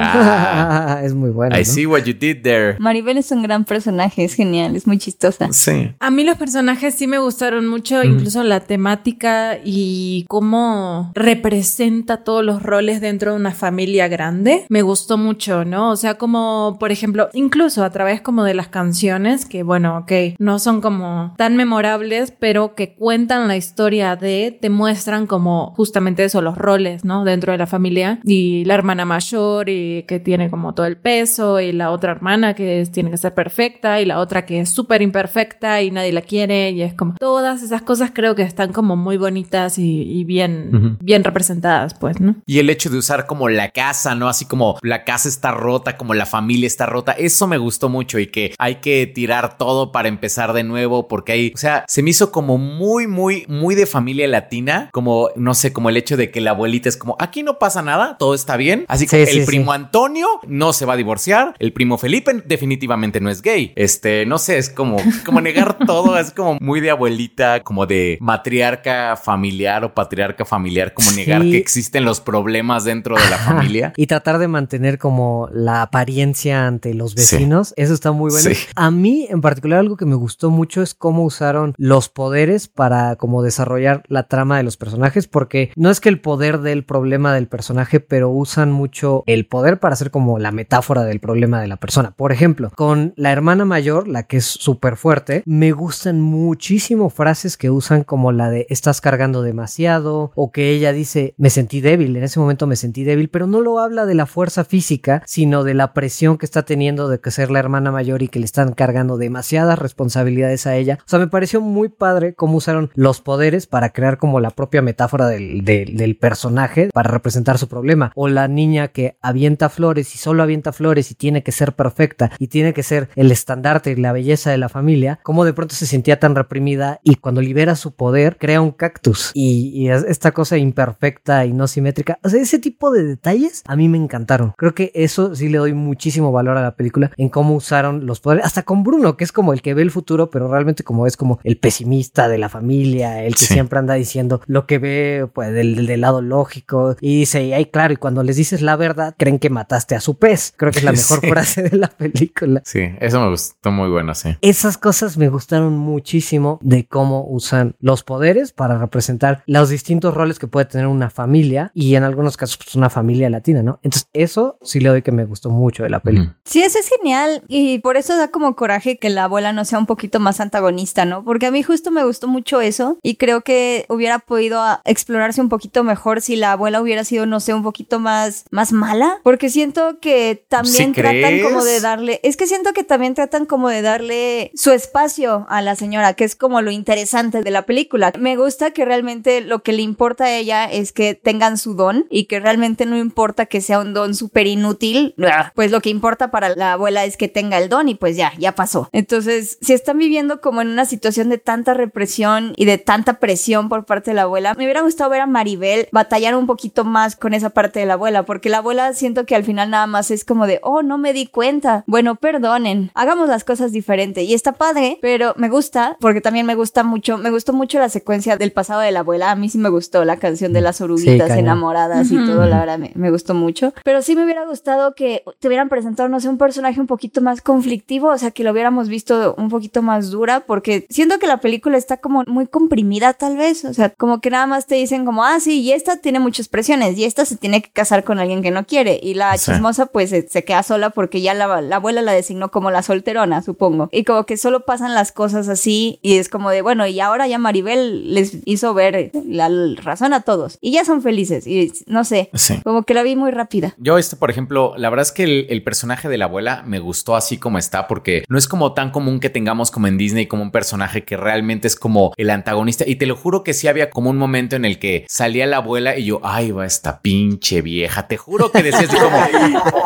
Ah, 0.00 1.00
es 1.04 1.14
muy 1.14 1.30
bueno. 1.30 1.56
I 1.56 1.60
¿no? 1.60 1.64
see 1.64 1.86
what 1.86 2.04
you 2.04 2.14
did 2.14 2.42
there. 2.42 2.76
Maribel 2.78 3.18
es 3.18 3.30
un 3.30 3.42
gran 3.42 3.64
personaje, 3.64 4.24
es 4.24 4.34
genial, 4.34 4.76
es 4.76 4.86
muy 4.86 4.98
chistosa. 4.98 5.48
Sí. 5.52 5.92
A 5.98 6.10
mí 6.10 6.24
los 6.24 6.36
personajes 6.36 6.94
sí 6.94 7.06
me 7.06 7.18
gustaron 7.18 7.66
mucho, 7.66 8.02
incluso 8.02 8.42
la 8.42 8.60
temática 8.60 9.58
y 9.64 10.24
cómo 10.28 11.12
representa 11.14 12.18
todos 12.18 12.44
los 12.44 12.62
roles 12.62 13.00
dentro 13.00 13.32
de 13.32 13.36
una 13.36 13.52
familia 13.52 14.08
grande. 14.08 14.66
Me 14.68 14.82
gustó 14.82 15.18
mucho, 15.18 15.64
¿no? 15.64 15.90
O 15.90 15.96
sea, 15.96 16.14
como, 16.14 16.76
por 16.78 16.92
ejemplo, 16.92 17.28
incluso 17.32 17.84
a 17.84 17.90
través 17.90 18.20
como 18.20 18.44
de 18.44 18.54
las 18.54 18.68
canciones, 18.68 19.46
que 19.46 19.62
bueno, 19.62 19.98
ok, 19.98 20.12
no 20.38 20.58
son 20.58 20.80
como 20.80 21.34
tan 21.36 21.56
memorables, 21.56 22.32
pero 22.38 22.74
que 22.74 22.94
cuentan 22.94 23.48
la 23.48 23.56
historia 23.56 23.87
de, 23.88 24.56
te 24.60 24.70
muestran 24.70 25.26
como 25.26 25.72
justamente 25.76 26.24
eso, 26.24 26.40
los 26.42 26.56
roles, 26.58 27.04
¿no? 27.04 27.24
Dentro 27.24 27.52
de 27.52 27.58
la 27.58 27.66
familia 27.66 28.20
y 28.24 28.64
la 28.64 28.74
hermana 28.74 29.04
mayor 29.04 29.68
y 29.68 30.04
que 30.06 30.20
tiene 30.20 30.50
como 30.50 30.74
todo 30.74 30.86
el 30.86 30.96
peso 30.96 31.60
y 31.60 31.72
la 31.72 31.90
otra 31.90 32.12
hermana 32.12 32.54
que 32.54 32.80
es- 32.80 32.92
tiene 32.92 33.10
que 33.10 33.16
ser 33.16 33.34
perfecta 33.34 34.00
y 34.00 34.04
la 34.04 34.18
otra 34.18 34.44
que 34.46 34.60
es 34.60 34.70
súper 34.70 35.02
imperfecta 35.02 35.82
y 35.82 35.90
nadie 35.90 36.12
la 36.12 36.22
quiere 36.22 36.70
y 36.70 36.82
es 36.82 36.94
como 36.94 37.14
todas 37.18 37.62
esas 37.62 37.82
cosas 37.82 38.10
creo 38.14 38.34
que 38.34 38.42
están 38.42 38.72
como 38.72 38.96
muy 38.96 39.16
bonitas 39.16 39.78
y, 39.78 40.02
y 40.02 40.24
bien, 40.24 40.70
Ujú. 40.74 40.96
bien 41.00 41.24
representadas, 41.24 41.94
pues, 41.94 42.20
¿no? 42.20 42.36
Y 42.46 42.58
el 42.58 42.70
hecho 42.70 42.90
de 42.90 42.98
usar 42.98 43.26
como 43.26 43.48
la 43.48 43.70
casa, 43.70 44.14
¿no? 44.14 44.28
Así 44.28 44.44
como 44.44 44.78
la 44.82 45.04
casa 45.04 45.28
está 45.28 45.50
rota, 45.52 45.96
como 45.96 46.14
la 46.14 46.26
familia 46.26 46.66
está 46.66 46.86
rota, 46.86 47.12
eso 47.12 47.46
me 47.46 47.58
gustó 47.58 47.88
mucho 47.88 48.18
y 48.18 48.26
que 48.26 48.54
hay 48.58 48.76
que 48.76 49.06
tirar 49.06 49.56
todo 49.58 49.92
para 49.92 50.08
empezar 50.08 50.52
de 50.52 50.64
nuevo 50.64 51.08
porque 51.08 51.32
hay, 51.32 51.52
o 51.54 51.58
sea, 51.58 51.84
se 51.88 52.02
me 52.02 52.10
hizo 52.10 52.30
como 52.32 52.58
muy, 52.58 53.06
muy, 53.06 53.44
muy 53.48 53.74
de 53.78 53.86
familia 53.86 54.26
latina, 54.28 54.90
como, 54.92 55.30
no 55.36 55.54
sé, 55.54 55.72
como 55.72 55.88
el 55.88 55.96
hecho 55.96 56.16
de 56.16 56.30
que 56.30 56.40
la 56.40 56.50
abuelita 56.50 56.88
es 56.88 56.96
como, 56.96 57.16
aquí 57.18 57.42
no 57.42 57.58
pasa 57.58 57.82
nada, 57.82 58.16
todo 58.18 58.34
está 58.34 58.56
bien, 58.56 58.84
así 58.88 59.06
que 59.06 59.26
Sí, 59.26 59.38
el 59.38 59.40
sí, 59.44 59.46
primo 59.46 59.72
sí. 59.72 59.76
Antonio 59.76 60.26
no 60.46 60.72
se 60.72 60.84
va 60.84 60.94
a 60.94 60.96
divorciar, 60.96 61.54
el 61.58 61.72
primo 61.72 61.98
Felipe 61.98 62.42
definitivamente 62.44 63.20
no 63.20 63.30
es 63.30 63.42
gay, 63.42 63.72
este, 63.76 64.26
no 64.26 64.38
sé, 64.38 64.58
es 64.58 64.70
como, 64.70 64.98
como 65.24 65.40
negar 65.40 65.78
todo, 65.86 66.18
es 66.18 66.32
como 66.32 66.58
muy 66.60 66.80
de 66.80 66.90
abuelita, 66.90 67.62
como 67.62 67.86
de 67.86 68.18
matriarca 68.20 69.16
familiar 69.16 69.84
o 69.84 69.94
patriarca 69.94 70.44
familiar, 70.44 70.94
como 70.94 71.10
negar 71.12 71.42
que 71.42 71.56
existen 71.56 72.04
los 72.04 72.20
problemas 72.20 72.84
dentro 72.84 73.16
de 73.16 73.30
la 73.30 73.38
familia. 73.38 73.92
Y 73.96 74.06
tratar 74.06 74.38
de 74.38 74.48
mantener 74.48 74.98
como 74.98 75.48
la 75.52 75.82
apariencia 75.82 76.66
ante 76.66 76.94
los 76.94 77.14
vecinos. 77.14 77.74
Eso 77.76 77.94
está 77.94 78.12
muy 78.12 78.30
bueno. 78.30 78.50
A 78.74 78.90
mí, 78.90 79.26
en 79.28 79.40
particular, 79.40 79.80
algo 79.80 79.96
que 79.96 80.06
me 80.06 80.14
gustó 80.14 80.50
mucho 80.50 80.82
es 80.82 80.94
cómo 80.94 81.24
usaron 81.24 81.74
los 81.76 82.08
poderes 82.08 82.68
para 82.68 83.16
como 83.16 83.42
desarrollar 83.42 83.67
la 84.08 84.22
trama 84.24 84.56
de 84.56 84.62
los 84.62 84.76
personajes, 84.76 85.26
porque 85.26 85.70
no 85.76 85.90
es 85.90 86.00
que 86.00 86.08
el 86.08 86.20
poder 86.20 86.60
dé 86.60 86.72
el 86.72 86.84
problema 86.84 87.34
del 87.34 87.48
personaje, 87.48 88.00
pero 88.00 88.30
usan 88.30 88.72
mucho 88.72 89.24
el 89.26 89.46
poder 89.46 89.78
para 89.78 89.94
hacer 89.94 90.10
como 90.10 90.38
la 90.38 90.52
metáfora 90.52 91.04
del 91.04 91.20
problema 91.20 91.60
de 91.60 91.68
la 91.68 91.76
persona. 91.76 92.12
Por 92.12 92.32
ejemplo, 92.32 92.70
con 92.74 93.12
la 93.16 93.32
hermana 93.32 93.64
mayor, 93.64 94.08
la 94.08 94.24
que 94.24 94.38
es 94.38 94.46
súper 94.46 94.96
fuerte, 94.96 95.42
me 95.46 95.72
gustan 95.72 96.20
muchísimo 96.20 97.10
frases 97.10 97.56
que 97.56 97.70
usan 97.70 98.04
como 98.04 98.32
la 98.32 98.50
de 98.50 98.66
estás 98.70 99.00
cargando 99.00 99.42
demasiado 99.42 100.32
o 100.34 100.52
que 100.52 100.70
ella 100.70 100.92
dice 100.92 101.34
me 101.36 101.50
sentí 101.50 101.80
débil, 101.80 102.16
en 102.16 102.24
ese 102.24 102.40
momento 102.40 102.66
me 102.66 102.76
sentí 102.76 103.04
débil, 103.04 103.28
pero 103.28 103.46
no 103.46 103.60
lo 103.60 103.80
habla 103.80 104.06
de 104.06 104.14
la 104.14 104.26
fuerza 104.26 104.64
física, 104.64 105.22
sino 105.26 105.64
de 105.64 105.74
la 105.74 105.92
presión 105.92 106.38
que 106.38 106.46
está 106.46 106.64
teniendo 106.64 107.08
de 107.08 107.20
que 107.20 107.30
ser 107.30 107.50
la 107.50 107.58
hermana 107.58 107.92
mayor 107.92 108.22
y 108.22 108.28
que 108.28 108.38
le 108.38 108.44
están 108.44 108.72
cargando 108.72 109.16
demasiadas 109.16 109.78
responsabilidades 109.78 110.66
a 110.66 110.76
ella. 110.76 110.98
O 111.00 111.08
sea, 111.08 111.18
me 111.18 111.28
pareció 111.28 111.60
muy 111.60 111.88
padre 111.88 112.34
cómo 112.34 112.56
usaron 112.56 112.90
los 112.94 113.20
poderes 113.20 113.57
para 113.66 113.90
crear 113.90 114.18
como 114.18 114.40
la 114.40 114.50
propia 114.50 114.82
metáfora 114.82 115.26
del, 115.28 115.64
del- 115.64 115.96
del 115.96 116.16
personaje 116.16 116.88
para 116.92 117.10
representar 117.10 117.58
su 117.58 117.68
problema. 117.68 118.12
O 118.14 118.28
la 118.28 118.48
niña 118.48 118.88
que 118.88 119.16
avienta 119.22 119.68
flores 119.68 120.14
y 120.14 120.18
solo 120.18 120.42
avienta 120.42 120.72
flores 120.72 121.10
y 121.10 121.14
tiene 121.14 121.42
que 121.42 121.52
ser 121.52 121.72
perfecta 121.74 122.30
y 122.38 122.48
tiene 122.48 122.72
que 122.72 122.82
ser 122.82 123.08
el 123.16 123.30
estandarte 123.32 123.90
y 123.92 123.96
la 123.96 124.12
belleza 124.12 124.50
de 124.50 124.58
la 124.58 124.68
familia, 124.68 125.20
como 125.22 125.44
de 125.44 125.52
pronto 125.52 125.74
se 125.74 125.86
sentía 125.86 126.18
tan 126.20 126.34
reprimida 126.34 127.00
y 127.02 127.16
cuando 127.16 127.40
libera 127.40 127.76
su 127.76 127.94
poder 127.94 128.36
crea 128.38 128.60
un 128.60 128.70
cactus 128.70 129.30
y, 129.34 129.70
y 129.74 129.90
es 129.90 130.04
esta 130.04 130.32
cosa 130.32 130.56
imperfecta 130.58 131.44
y 131.46 131.52
no 131.52 131.66
simétrica. 131.66 132.18
O 132.22 132.28
sea, 132.28 132.40
ese 132.40 132.58
tipo 132.58 132.90
de 132.90 133.04
detalles 133.04 133.62
a 133.66 133.76
mí 133.76 133.88
me 133.88 133.98
encantaron. 133.98 134.52
Creo 134.56 134.74
que 134.74 134.90
eso 134.94 135.34
sí 135.34 135.48
le 135.48 135.58
doy 135.58 135.72
muchísimo 135.74 136.32
valor 136.32 136.56
a 136.56 136.62
la 136.62 136.76
película 136.76 137.10
en 137.16 137.28
cómo 137.28 137.54
usaron 137.54 138.06
los 138.06 138.20
poderes, 138.20 138.44
hasta 138.46 138.62
con 138.62 138.82
Bruno, 138.84 139.16
que 139.16 139.24
es 139.24 139.32
como 139.32 139.52
el 139.52 139.62
que 139.62 139.74
ve 139.74 139.82
el 139.82 139.90
futuro, 139.90 140.30
pero 140.30 140.48
realmente 140.50 140.84
como 140.84 141.06
es 141.06 141.16
como 141.16 141.38
el 141.44 141.58
pesimista 141.58 142.28
de 142.28 142.38
la 142.38 142.48
familia, 142.48 143.22
el 143.24 143.34
que 143.34 143.44
Sí. 143.48 143.54
siempre 143.54 143.78
anda 143.78 143.94
diciendo 143.94 144.40
lo 144.46 144.66
que 144.66 144.78
ve 144.78 145.28
pues, 145.32 145.52
del, 145.52 145.86
del 145.86 146.00
lado 146.00 146.22
lógico 146.22 146.96
y 147.00 147.18
dice, 147.20 147.44
y 147.44 147.52
ahí 147.52 147.66
claro, 147.66 147.92
y 147.92 147.96
cuando 147.96 148.22
les 148.22 148.36
dices 148.36 148.62
la 148.62 148.76
verdad, 148.76 149.14
creen 149.18 149.38
que 149.38 149.50
mataste 149.50 149.94
a 149.94 150.00
su 150.00 150.16
pez. 150.18 150.52
Creo 150.56 150.72
que 150.72 150.78
es 150.78 150.84
la 150.84 150.92
mejor 150.98 151.20
Sí. 151.20 151.28
frase 151.28 151.62
de 151.62 151.76
la 151.76 151.88
película. 151.88 152.62
Sí, 152.64 152.80
eso 153.00 153.20
me 153.20 153.30
gustó 153.30 153.70
muy 153.70 153.88
bueno, 153.88 154.14
sí. 154.14 154.36
Esas 154.40 154.78
cosas 154.78 155.16
me 155.16 155.28
gustaron 155.28 155.76
muchísimo 155.76 156.58
de 156.62 156.86
cómo 156.86 157.26
usan 157.28 157.74
los 157.80 158.02
poderes 158.04 158.52
para 158.52 158.78
representar 158.78 159.42
los 159.46 159.68
distintos 159.68 160.14
roles 160.14 160.38
que 160.38 160.46
puede 160.46 160.66
tener 160.66 160.86
una 160.86 161.10
familia 161.10 161.70
y 161.74 161.94
en 161.96 162.04
algunos 162.04 162.36
casos 162.36 162.56
pues, 162.56 162.74
una 162.76 162.90
familia 162.90 163.28
latina, 163.30 163.62
¿no? 163.62 163.80
Entonces 163.82 164.08
eso 164.12 164.58
sí 164.62 164.80
le 164.80 164.88
doy 164.88 165.02
que 165.02 165.12
me 165.12 165.24
gustó 165.24 165.50
mucho 165.50 165.82
de 165.82 165.90
la 165.90 166.00
película. 166.00 166.36
Sí, 166.44 166.62
eso 166.62 166.78
es 166.78 166.88
genial 166.88 167.42
y 167.48 167.78
por 167.80 167.96
eso 167.96 168.16
da 168.16 168.28
como 168.28 168.54
coraje 168.56 168.98
que 168.98 169.10
la 169.10 169.24
abuela 169.24 169.52
no 169.52 169.64
sea 169.64 169.78
un 169.78 169.86
poquito 169.86 170.20
más 170.20 170.40
antagonista, 170.40 171.04
¿no? 171.04 171.24
Porque 171.24 171.46
a 171.46 171.50
mí 171.50 171.62
justo 171.62 171.90
me 171.90 172.04
gustó 172.04 172.28
mucho 172.28 172.60
eso 172.60 172.98
y 173.02 173.16
creo 173.16 173.37
que 173.42 173.86
hubiera 173.88 174.18
podido 174.18 174.60
ah, 174.60 174.80
explorarse 174.84 175.40
un 175.40 175.48
poquito 175.48 175.84
mejor 175.84 176.20
si 176.20 176.36
la 176.36 176.52
abuela 176.52 176.80
hubiera 176.80 177.04
sido, 177.04 177.26
no 177.26 177.40
sé, 177.40 177.54
un 177.54 177.62
poquito 177.62 177.98
más, 177.98 178.44
más 178.50 178.72
mala, 178.72 179.20
porque 179.22 179.50
siento 179.50 179.98
que 180.00 180.44
también 180.48 180.74
¿Sí 180.74 180.92
tratan 180.92 181.20
crees? 181.20 181.44
como 181.44 181.64
de 181.64 181.80
darle, 181.80 182.20
es 182.22 182.36
que 182.36 182.46
siento 182.46 182.72
que 182.72 182.84
también 182.84 183.14
tratan 183.14 183.46
como 183.46 183.68
de 183.68 183.82
darle 183.82 184.50
su 184.54 184.70
espacio 184.70 185.46
a 185.48 185.62
la 185.62 185.76
señora, 185.76 186.14
que 186.14 186.24
es 186.24 186.36
como 186.36 186.62
lo 186.62 186.70
interesante 186.70 187.42
de 187.42 187.50
la 187.50 187.62
película. 187.62 188.12
Me 188.18 188.36
gusta 188.36 188.70
que 188.70 188.84
realmente 188.84 189.40
lo 189.40 189.62
que 189.62 189.72
le 189.72 189.82
importa 189.82 190.24
a 190.24 190.36
ella 190.36 190.64
es 190.64 190.92
que 190.92 191.14
tengan 191.14 191.58
su 191.58 191.74
don 191.74 192.06
y 192.10 192.24
que 192.24 192.40
realmente 192.40 192.86
no 192.86 192.96
importa 192.96 193.46
que 193.46 193.60
sea 193.60 193.80
un 193.80 193.94
don 193.94 194.14
súper 194.14 194.46
inútil, 194.46 195.14
pues 195.54 195.70
lo 195.70 195.80
que 195.80 195.90
importa 195.90 196.30
para 196.30 196.54
la 196.54 196.72
abuela 196.72 197.04
es 197.04 197.16
que 197.16 197.28
tenga 197.28 197.58
el 197.58 197.68
don 197.68 197.88
y 197.88 197.94
pues 197.94 198.16
ya, 198.16 198.32
ya 198.38 198.54
pasó. 198.54 198.88
Entonces, 198.92 199.58
si 199.60 199.72
están 199.72 199.98
viviendo 199.98 200.40
como 200.40 200.62
en 200.62 200.68
una 200.68 200.84
situación 200.84 201.28
de 201.28 201.38
tanta 201.38 201.74
represión 201.74 202.52
y 202.56 202.64
de 202.64 202.78
tanta 202.78 203.14
presión 203.14 203.27
por 203.68 203.84
parte 203.84 204.10
de 204.10 204.14
la 204.14 204.22
abuela, 204.22 204.54
me 204.54 204.64
hubiera 204.64 204.80
gustado 204.80 205.10
ver 205.10 205.20
a 205.20 205.26
Maribel 205.26 205.88
batallar 205.92 206.34
un 206.34 206.46
poquito 206.46 206.84
más 206.84 207.16
con 207.16 207.34
esa 207.34 207.50
parte 207.50 207.80
de 207.80 207.86
la 207.86 207.94
abuela, 207.94 208.24
porque 208.24 208.48
la 208.48 208.58
abuela 208.58 208.92
siento 208.94 209.26
que 209.26 209.34
al 209.34 209.44
final 209.44 209.70
nada 209.70 209.86
más 209.86 210.10
es 210.10 210.24
como 210.24 210.46
de, 210.46 210.60
oh, 210.62 210.82
no 210.82 210.98
me 210.98 211.12
di 211.12 211.26
cuenta. 211.26 211.84
Bueno, 211.86 212.16
perdonen, 212.16 212.90
hagamos 212.94 213.28
las 213.28 213.44
cosas 213.44 213.72
diferente. 213.72 214.22
Y 214.22 214.34
está 214.34 214.52
padre, 214.52 214.98
pero 215.02 215.34
me 215.36 215.48
gusta, 215.48 215.96
porque 216.00 216.20
también 216.20 216.46
me 216.46 216.54
gusta 216.54 216.82
mucho, 216.84 217.18
me 217.18 217.30
gustó 217.30 217.52
mucho 217.52 217.78
la 217.78 217.88
secuencia 217.88 218.36
del 218.36 218.52
pasado 218.52 218.80
de 218.80 218.92
la 218.92 219.00
abuela. 219.00 219.30
A 219.30 219.36
mí 219.36 219.48
sí 219.48 219.58
me 219.58 219.68
gustó 219.68 220.04
la 220.04 220.16
canción 220.16 220.52
de 220.52 220.60
las 220.60 220.80
oruguitas 220.80 221.30
enamoradas 221.30 222.10
y 222.10 222.16
Ujú. 222.16 222.26
todo, 222.26 222.46
la 222.46 222.60
verdad 222.60 222.78
me, 222.78 222.92
me 222.94 223.10
gustó 223.10 223.34
mucho. 223.34 223.72
Pero 223.84 224.02
sí 224.02 224.16
me 224.16 224.24
hubiera 224.24 224.44
gustado 224.46 224.94
que 224.94 225.22
te 225.38 225.48
hubieran 225.48 225.68
presentado, 225.68 226.08
no 226.08 226.20
sé, 226.20 226.28
un 226.28 226.38
personaje 226.38 226.80
un 226.80 226.86
poquito 226.86 227.20
más 227.20 227.42
conflictivo, 227.42 228.08
o 228.08 228.18
sea, 228.18 228.30
que 228.30 228.44
lo 228.44 228.52
hubiéramos 228.52 228.88
visto 228.88 229.34
un 229.36 229.48
poquito 229.48 229.82
más 229.82 230.10
dura, 230.10 230.40
porque 230.40 230.86
siento 230.90 231.18
que 231.18 231.26
la 231.26 231.38
película 231.38 231.76
está 231.76 231.98
como 231.98 232.24
muy 232.26 232.46
comprimida 232.46 233.14
tal 233.18 233.36
vez, 233.36 233.64
o 233.64 233.74
sea, 233.74 233.90
como 233.90 234.20
que 234.20 234.30
nada 234.30 234.46
más 234.46 234.66
te 234.66 234.76
dicen 234.76 235.04
como, 235.04 235.24
ah, 235.24 235.38
sí, 235.40 235.60
y 235.60 235.72
esta 235.72 235.96
tiene 235.98 236.20
muchas 236.20 236.48
presiones, 236.48 236.96
y 236.98 237.04
esta 237.04 237.24
se 237.24 237.36
tiene 237.36 237.62
que 237.62 237.70
casar 237.70 238.04
con 238.04 238.18
alguien 238.18 238.42
que 238.42 238.50
no 238.50 238.66
quiere, 238.66 238.98
y 239.02 239.14
la 239.14 239.36
Sí. 239.36 239.50
chismosa 239.52 239.86
pues 239.86 240.10
se, 240.10 240.28
se 240.28 240.44
queda 240.44 240.62
sola 240.62 240.90
porque 240.90 241.20
ya 241.20 241.34
la, 241.34 241.60
la 241.60 241.76
abuela 241.76 242.02
la 242.02 242.12
designó 242.12 242.50
como 242.50 242.70
la 242.70 242.82
solterona, 242.82 243.42
supongo, 243.42 243.88
y 243.92 244.04
como 244.04 244.24
que 244.24 244.36
solo 244.36 244.64
pasan 244.64 244.94
las 244.94 245.12
cosas 245.12 245.48
así, 245.48 245.98
y 246.02 246.16
es 246.18 246.28
como 246.28 246.50
de, 246.50 246.62
bueno, 246.62 246.86
y 246.86 247.00
ahora 247.00 247.26
ya 247.26 247.38
Maribel 247.38 248.14
les 248.14 248.38
hizo 248.44 248.72
ver 248.74 249.10
la 249.26 249.50
razón 249.82 250.12
a 250.14 250.20
todos, 250.22 250.58
y 250.60 250.72
ya 250.72 250.84
son 250.84 251.02
felices, 251.02 251.46
y 251.46 251.72
no 251.86 252.04
sé, 252.04 252.30
Sí. 252.34 252.60
como 252.62 252.84
que 252.84 252.94
la 252.94 253.02
vi 253.02 253.16
muy 253.16 253.30
rápida. 253.30 253.74
Yo, 253.78 253.98
este, 253.98 254.16
por 254.16 254.30
ejemplo, 254.30 254.74
la 254.76 254.90
verdad 254.90 255.02
es 255.06 255.12
que 255.12 255.24
el, 255.24 255.46
el 255.50 255.62
personaje 255.62 256.08
de 256.08 256.18
la 256.18 256.26
abuela 256.26 256.62
me 256.66 256.78
gustó 256.78 257.16
así 257.16 257.38
como 257.38 257.58
está, 257.58 257.88
porque 257.88 258.24
no 258.28 258.38
es 258.38 258.46
como 258.48 258.72
tan 258.74 258.90
común 258.90 259.18
que 259.20 259.30
tengamos 259.30 259.70
como 259.70 259.86
en 259.88 259.98
Disney 259.98 260.26
como 260.26 260.42
un 260.42 260.50
personaje 260.52 261.04
que 261.04 261.16
realmente 261.16 261.66
es 261.66 261.76
como 261.76 262.12
el 262.16 262.30
antagonista. 262.30 262.84
Y 262.86 262.96
te 262.96 263.06
lo 263.08 263.16
juro 263.16 263.42
que 263.42 263.54
sí 263.54 263.66
había 263.66 263.90
como 263.90 264.10
un 264.10 264.18
momento 264.18 264.54
en 264.54 264.64
el 264.64 264.78
que 264.78 265.04
salía 265.08 265.46
la 265.46 265.56
abuela 265.56 265.96
y 265.96 266.04
yo, 266.04 266.20
ay, 266.22 266.52
va 266.52 266.66
esta 266.66 267.00
pinche 267.00 267.62
vieja. 267.62 268.06
Te 268.06 268.16
juro 268.16 268.52
que 268.52 268.62
decías 268.62 268.94
como, 268.94 269.18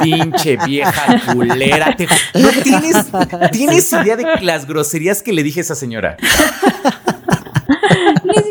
pinche 0.03 0.59
vieja 0.67 1.33
culera. 1.33 1.97
No 2.35 2.49
tienes, 2.63 3.07
tienes 3.53 3.93
idea 3.93 4.17
de 4.17 4.27
las 4.43 4.67
groserías 4.67 5.23
que 5.23 5.33
le 5.33 5.43
dije 5.43 5.61
a 5.61 5.63
esa 5.63 5.75
señora. 5.75 6.17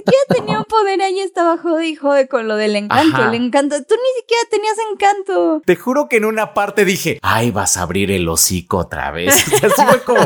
Siquiera 0.03 0.23
tenía 0.29 0.57
un 0.57 0.65
poder 0.65 1.01
ahí, 1.01 1.19
estaba 1.19 1.57
jode 1.57 1.89
y 1.89 1.95
jode 1.95 2.27
con 2.27 2.47
lo 2.47 2.55
del 2.55 2.75
encanto. 2.75 3.17
Ajá. 3.17 3.29
El 3.29 3.35
encanto, 3.35 3.75
tú 3.83 3.93
ni 3.95 4.21
siquiera 4.21 4.43
tenías 4.49 4.77
encanto. 4.91 5.61
Te 5.63 5.75
juro 5.75 6.09
que 6.09 6.17
en 6.17 6.25
una 6.25 6.55
parte 6.55 6.85
dije, 6.85 7.19
ay, 7.21 7.51
vas 7.51 7.77
a 7.77 7.83
abrir 7.83 8.09
el 8.09 8.27
hocico 8.27 8.77
otra 8.77 9.11
vez. 9.11 9.45
O 9.51 9.57
sea, 9.59 9.69
así 9.69 9.81
fue 9.83 10.03
como, 10.03 10.21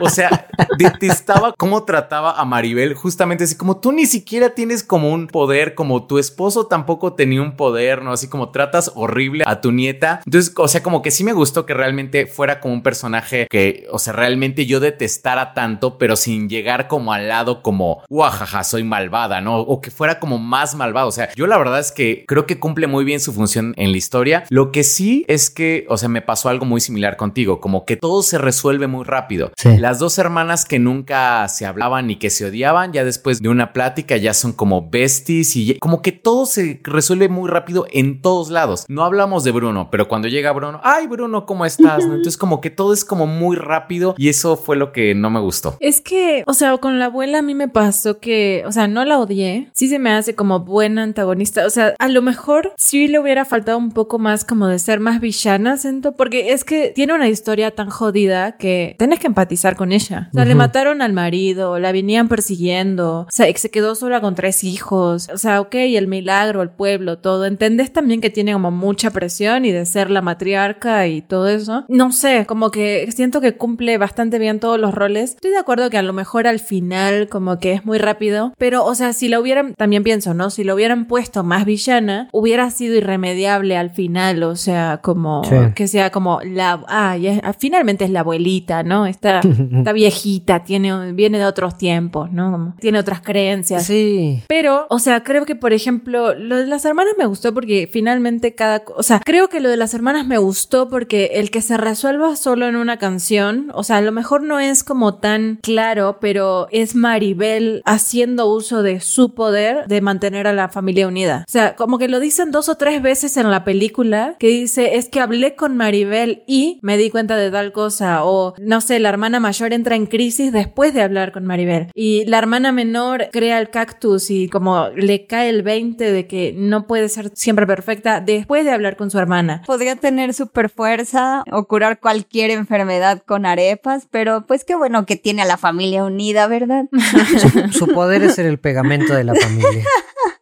o 0.00 0.08
sea, 0.08 0.48
detestaba 0.78 1.54
cómo 1.56 1.84
trataba 1.84 2.40
a 2.40 2.44
Maribel, 2.44 2.94
justamente 2.94 3.44
así 3.44 3.56
como 3.56 3.78
tú 3.78 3.92
ni 3.92 4.06
siquiera 4.06 4.50
tienes 4.50 4.82
como 4.82 5.12
un 5.12 5.28
poder, 5.28 5.74
como 5.74 6.06
tu 6.06 6.18
esposo 6.18 6.66
tampoco 6.66 7.12
tenía 7.12 7.42
un 7.42 7.56
poder, 7.56 8.02
¿no? 8.02 8.12
Así 8.12 8.28
como 8.28 8.50
tratas 8.50 8.90
horrible 8.94 9.44
a 9.46 9.60
tu 9.60 9.70
nieta. 9.70 10.22
Entonces, 10.24 10.52
o 10.56 10.68
sea, 10.68 10.82
como 10.82 11.02
que 11.02 11.10
sí 11.10 11.22
me 11.24 11.32
gustó 11.32 11.66
que 11.66 11.74
realmente 11.74 12.26
fuera 12.26 12.60
como 12.60 12.74
un 12.74 12.82
personaje 12.82 13.46
que, 13.48 13.86
o 13.92 13.98
sea, 13.98 14.12
realmente 14.12 14.66
yo 14.66 14.80
detestara 14.80 15.54
tanto, 15.54 15.98
pero 15.98 16.16
sin 16.16 16.48
llegar 16.48 16.88
como 16.88 17.12
al 17.12 17.28
lado 17.28 17.62
como, 17.62 18.02
guajaja, 18.08 18.64
soy 18.64 18.82
malvada, 19.20 19.40
¿no? 19.40 19.60
O 19.60 19.80
que 19.80 19.90
fuera 19.90 20.18
como 20.18 20.38
más 20.38 20.74
malvado. 20.74 21.08
O 21.08 21.12
sea, 21.12 21.32
yo 21.34 21.46
la 21.46 21.58
verdad 21.58 21.80
es 21.80 21.92
que 21.92 22.24
creo 22.26 22.46
que 22.46 22.58
cumple 22.58 22.86
muy 22.86 23.04
bien 23.04 23.20
su 23.20 23.32
función 23.32 23.74
en 23.76 23.92
la 23.92 23.98
historia. 23.98 24.44
Lo 24.48 24.72
que 24.72 24.84
sí 24.84 25.24
es 25.28 25.50
que, 25.50 25.86
o 25.88 25.96
sea, 25.96 26.08
me 26.08 26.22
pasó 26.22 26.48
algo 26.48 26.64
muy 26.64 26.80
similar 26.80 27.16
contigo, 27.16 27.60
como 27.60 27.84
que 27.84 27.96
todo 27.96 28.22
se 28.22 28.38
resuelve 28.38 28.86
muy 28.86 29.04
rápido. 29.04 29.52
Sí. 29.56 29.76
Las 29.78 29.98
dos 29.98 30.18
hermanas 30.18 30.64
que 30.64 30.78
nunca 30.78 31.46
se 31.48 31.66
hablaban 31.66 32.06
ni 32.06 32.16
que 32.16 32.30
se 32.30 32.46
odiaban, 32.46 32.92
ya 32.92 33.04
después 33.04 33.40
de 33.40 33.48
una 33.48 33.72
plática 33.72 34.16
ya 34.16 34.34
son 34.34 34.52
como 34.52 34.88
besties 34.88 35.56
y 35.56 35.78
como 35.78 36.02
que 36.02 36.12
todo 36.12 36.46
se 36.46 36.80
resuelve 36.82 37.28
muy 37.28 37.48
rápido 37.48 37.86
en 37.90 38.22
todos 38.22 38.50
lados. 38.50 38.84
No 38.88 39.04
hablamos 39.04 39.44
de 39.44 39.52
Bruno, 39.52 39.88
pero 39.90 40.08
cuando 40.08 40.28
llega 40.28 40.52
Bruno, 40.52 40.80
ay 40.82 41.06
Bruno, 41.06 41.46
¿cómo 41.46 41.64
estás? 41.66 42.06
¿No? 42.06 42.14
Entonces 42.14 42.36
como 42.36 42.60
que 42.60 42.70
todo 42.70 42.92
es 42.92 43.04
como 43.04 43.26
muy 43.26 43.56
rápido 43.56 44.14
y 44.16 44.28
eso 44.28 44.56
fue 44.56 44.76
lo 44.76 44.92
que 44.92 45.14
no 45.14 45.30
me 45.30 45.40
gustó. 45.40 45.76
Es 45.80 46.00
que, 46.00 46.44
o 46.46 46.54
sea, 46.54 46.76
con 46.78 46.98
la 46.98 47.06
abuela 47.06 47.38
a 47.38 47.42
mí 47.42 47.54
me 47.54 47.68
pasó 47.68 48.18
que, 48.18 48.62
o 48.66 48.72
sea, 48.72 48.88
no 48.88 49.04
la 49.04 49.09
odié. 49.18 49.70
Sí 49.72 49.88
se 49.88 49.98
me 49.98 50.10
hace 50.10 50.34
como 50.34 50.60
buena 50.60 51.02
antagonista. 51.02 51.66
O 51.66 51.70
sea, 51.70 51.94
a 51.98 52.08
lo 52.08 52.22
mejor 52.22 52.72
sí 52.76 53.08
le 53.08 53.18
hubiera 53.18 53.44
faltado 53.44 53.78
un 53.78 53.92
poco 53.92 54.18
más 54.18 54.44
como 54.44 54.66
de 54.66 54.78
ser 54.78 55.00
más 55.00 55.20
villana, 55.20 55.76
siento, 55.76 56.12
porque 56.12 56.52
es 56.52 56.64
que 56.64 56.92
tiene 56.94 57.14
una 57.14 57.28
historia 57.28 57.70
tan 57.72 57.90
jodida 57.90 58.56
que 58.56 58.96
tienes 58.98 59.18
que 59.18 59.26
empatizar 59.26 59.76
con 59.76 59.92
ella. 59.92 60.28
O 60.32 60.34
sea, 60.34 60.44
le 60.44 60.54
mataron 60.54 61.02
al 61.02 61.12
marido, 61.12 61.78
la 61.78 61.92
venían 61.92 62.28
persiguiendo, 62.28 63.20
o 63.20 63.26
sea, 63.30 63.46
se 63.56 63.70
quedó 63.70 63.94
sola 63.94 64.20
con 64.20 64.34
tres 64.34 64.64
hijos. 64.64 65.28
O 65.32 65.38
sea, 65.38 65.60
ok, 65.60 65.74
el 65.74 66.06
milagro, 66.06 66.62
el 66.62 66.70
pueblo, 66.70 67.18
todo. 67.18 67.46
Entendés 67.46 67.92
también 67.92 68.20
que 68.20 68.30
tiene 68.30 68.52
como 68.52 68.70
mucha 68.70 69.10
presión 69.10 69.64
y 69.64 69.72
de 69.72 69.86
ser 69.86 70.10
la 70.10 70.22
matriarca 70.22 71.06
y 71.06 71.22
todo 71.22 71.48
eso. 71.48 71.84
No 71.88 72.12
sé, 72.12 72.46
como 72.46 72.70
que 72.70 73.10
siento 73.12 73.40
que 73.40 73.56
cumple 73.56 73.98
bastante 73.98 74.38
bien 74.38 74.60
todos 74.60 74.78
los 74.78 74.94
roles. 74.94 75.34
Estoy 75.34 75.50
de 75.50 75.58
acuerdo 75.58 75.90
que 75.90 75.98
a 75.98 76.02
lo 76.02 76.12
mejor 76.12 76.46
al 76.46 76.60
final 76.60 77.28
como 77.28 77.58
que 77.58 77.72
es 77.72 77.84
muy 77.84 77.98
rápido, 77.98 78.52
pero 78.58 78.84
o 78.84 78.94
sea, 78.94 78.99
si 79.12 79.28
la 79.28 79.40
hubieran, 79.40 79.74
también 79.74 80.02
pienso, 80.02 80.34
¿no? 80.34 80.50
Si 80.50 80.64
lo 80.64 80.74
hubieran 80.74 81.06
puesto 81.06 81.42
más 81.42 81.64
villana, 81.64 82.28
hubiera 82.32 82.70
sido 82.70 82.94
irremediable 82.96 83.76
al 83.76 83.90
final, 83.90 84.42
o 84.42 84.56
sea, 84.56 85.00
como 85.02 85.42
Sí. 85.44 85.56
que 85.74 85.88
sea 85.88 86.10
como 86.10 86.40
la, 86.44 86.82
ah, 86.88 87.16
ya 87.16 87.54
finalmente 87.58 88.04
es 88.04 88.10
la 88.10 88.20
abuelita, 88.20 88.82
¿no? 88.82 89.06
Está, 89.06 89.40
está 89.72 89.92
viejita, 89.92 90.64
tiene, 90.64 91.12
viene 91.12 91.38
de 91.38 91.44
otros 91.46 91.76
tiempos, 91.78 92.30
¿no? 92.32 92.50
Como 92.52 92.74
tiene 92.80 92.98
otras 92.98 93.20
creencias. 93.20 93.84
Sí. 93.86 94.42
Pero, 94.48 94.86
o 94.90 94.98
sea, 94.98 95.22
creo 95.22 95.44
que, 95.46 95.56
por 95.56 95.72
ejemplo, 95.72 96.34
lo 96.34 96.56
de 96.56 96.66
las 96.66 96.84
hermanas 96.84 97.14
me 97.18 97.26
gustó 97.26 97.52
porque 97.54 97.88
finalmente 97.92 98.54
cada... 98.54 98.82
O 98.96 99.02
sea, 99.02 99.20
creo 99.24 99.48
que 99.48 99.60
lo 99.60 99.68
de 99.68 99.76
las 99.76 99.94
hermanas 99.94 100.26
me 100.26 100.38
gustó 100.38 100.88
porque 100.88 101.30
el 101.34 101.50
que 101.50 101.62
se 101.62 101.76
resuelva 101.76 102.36
solo 102.36 102.66
en 102.66 102.76
una 102.76 102.98
canción, 102.98 103.70
o 103.74 103.82
sea, 103.82 103.96
a 103.96 104.00
lo 104.02 104.12
mejor 104.12 104.42
no 104.42 104.58
es 104.60 104.84
como 104.84 105.14
tan 105.14 105.58
claro, 105.62 106.18
pero 106.20 106.68
es 106.70 106.94
Maribel 106.94 107.82
haciendo 107.84 108.46
uso 108.46 108.82
de 108.82 108.89
su 108.98 109.34
poder 109.34 109.86
de 109.86 110.00
mantener 110.00 110.48
a 110.48 110.52
la 110.52 110.68
familia 110.68 111.06
unida. 111.06 111.44
O 111.46 111.50
sea, 111.50 111.76
como 111.76 111.98
que 111.98 112.08
lo 112.08 112.18
dicen 112.18 112.50
dos 112.50 112.68
o 112.68 112.74
tres 112.74 113.00
veces 113.02 113.36
en 113.36 113.50
la 113.50 113.62
película, 113.62 114.34
que 114.38 114.48
dice, 114.48 114.96
es 114.96 115.08
que 115.08 115.20
hablé 115.20 115.54
con 115.54 115.76
Maribel 115.76 116.42
y 116.46 116.80
me 116.82 116.96
di 116.96 117.10
cuenta 117.10 117.36
de 117.36 117.50
tal 117.50 117.72
cosa, 117.72 118.24
o 118.24 118.54
no 118.58 118.80
sé, 118.80 118.98
la 118.98 119.10
hermana 119.10 119.38
mayor 119.38 119.72
entra 119.72 119.94
en 119.94 120.06
crisis 120.06 120.52
después 120.52 120.94
de 120.94 121.02
hablar 121.02 121.32
con 121.32 121.46
Maribel, 121.46 121.88
y 121.94 122.24
la 122.24 122.38
hermana 122.38 122.72
menor 122.72 123.28
crea 123.30 123.58
el 123.58 123.70
cactus 123.70 124.30
y 124.30 124.48
como 124.48 124.88
le 124.96 125.26
cae 125.26 125.50
el 125.50 125.62
20 125.62 126.10
de 126.10 126.26
que 126.26 126.54
no 126.56 126.86
puede 126.86 127.08
ser 127.08 127.30
siempre 127.34 127.66
perfecta 127.66 128.20
después 128.20 128.64
de 128.64 128.72
hablar 128.72 128.96
con 128.96 129.10
su 129.10 129.18
hermana. 129.18 129.62
Podría 129.66 129.96
tener 129.96 130.34
super 130.34 130.70
fuerza 130.70 131.44
o 131.52 131.64
curar 131.64 132.00
cualquier 132.00 132.50
enfermedad 132.50 133.22
con 133.26 133.46
arepas, 133.46 134.08
pero 134.10 134.46
pues 134.46 134.64
qué 134.64 134.74
bueno 134.74 135.06
que 135.06 135.16
tiene 135.16 135.42
a 135.42 135.46
la 135.46 135.56
familia 135.56 136.04
unida, 136.04 136.46
¿verdad? 136.46 136.86
Su, 137.72 137.86
su 137.86 137.86
poder 137.88 138.22
es 138.22 138.34
ser 138.34 138.46
el 138.46 138.58
pegamento 138.58 138.79
de 139.16 139.24
la 139.24 139.34
familia. 139.34 139.84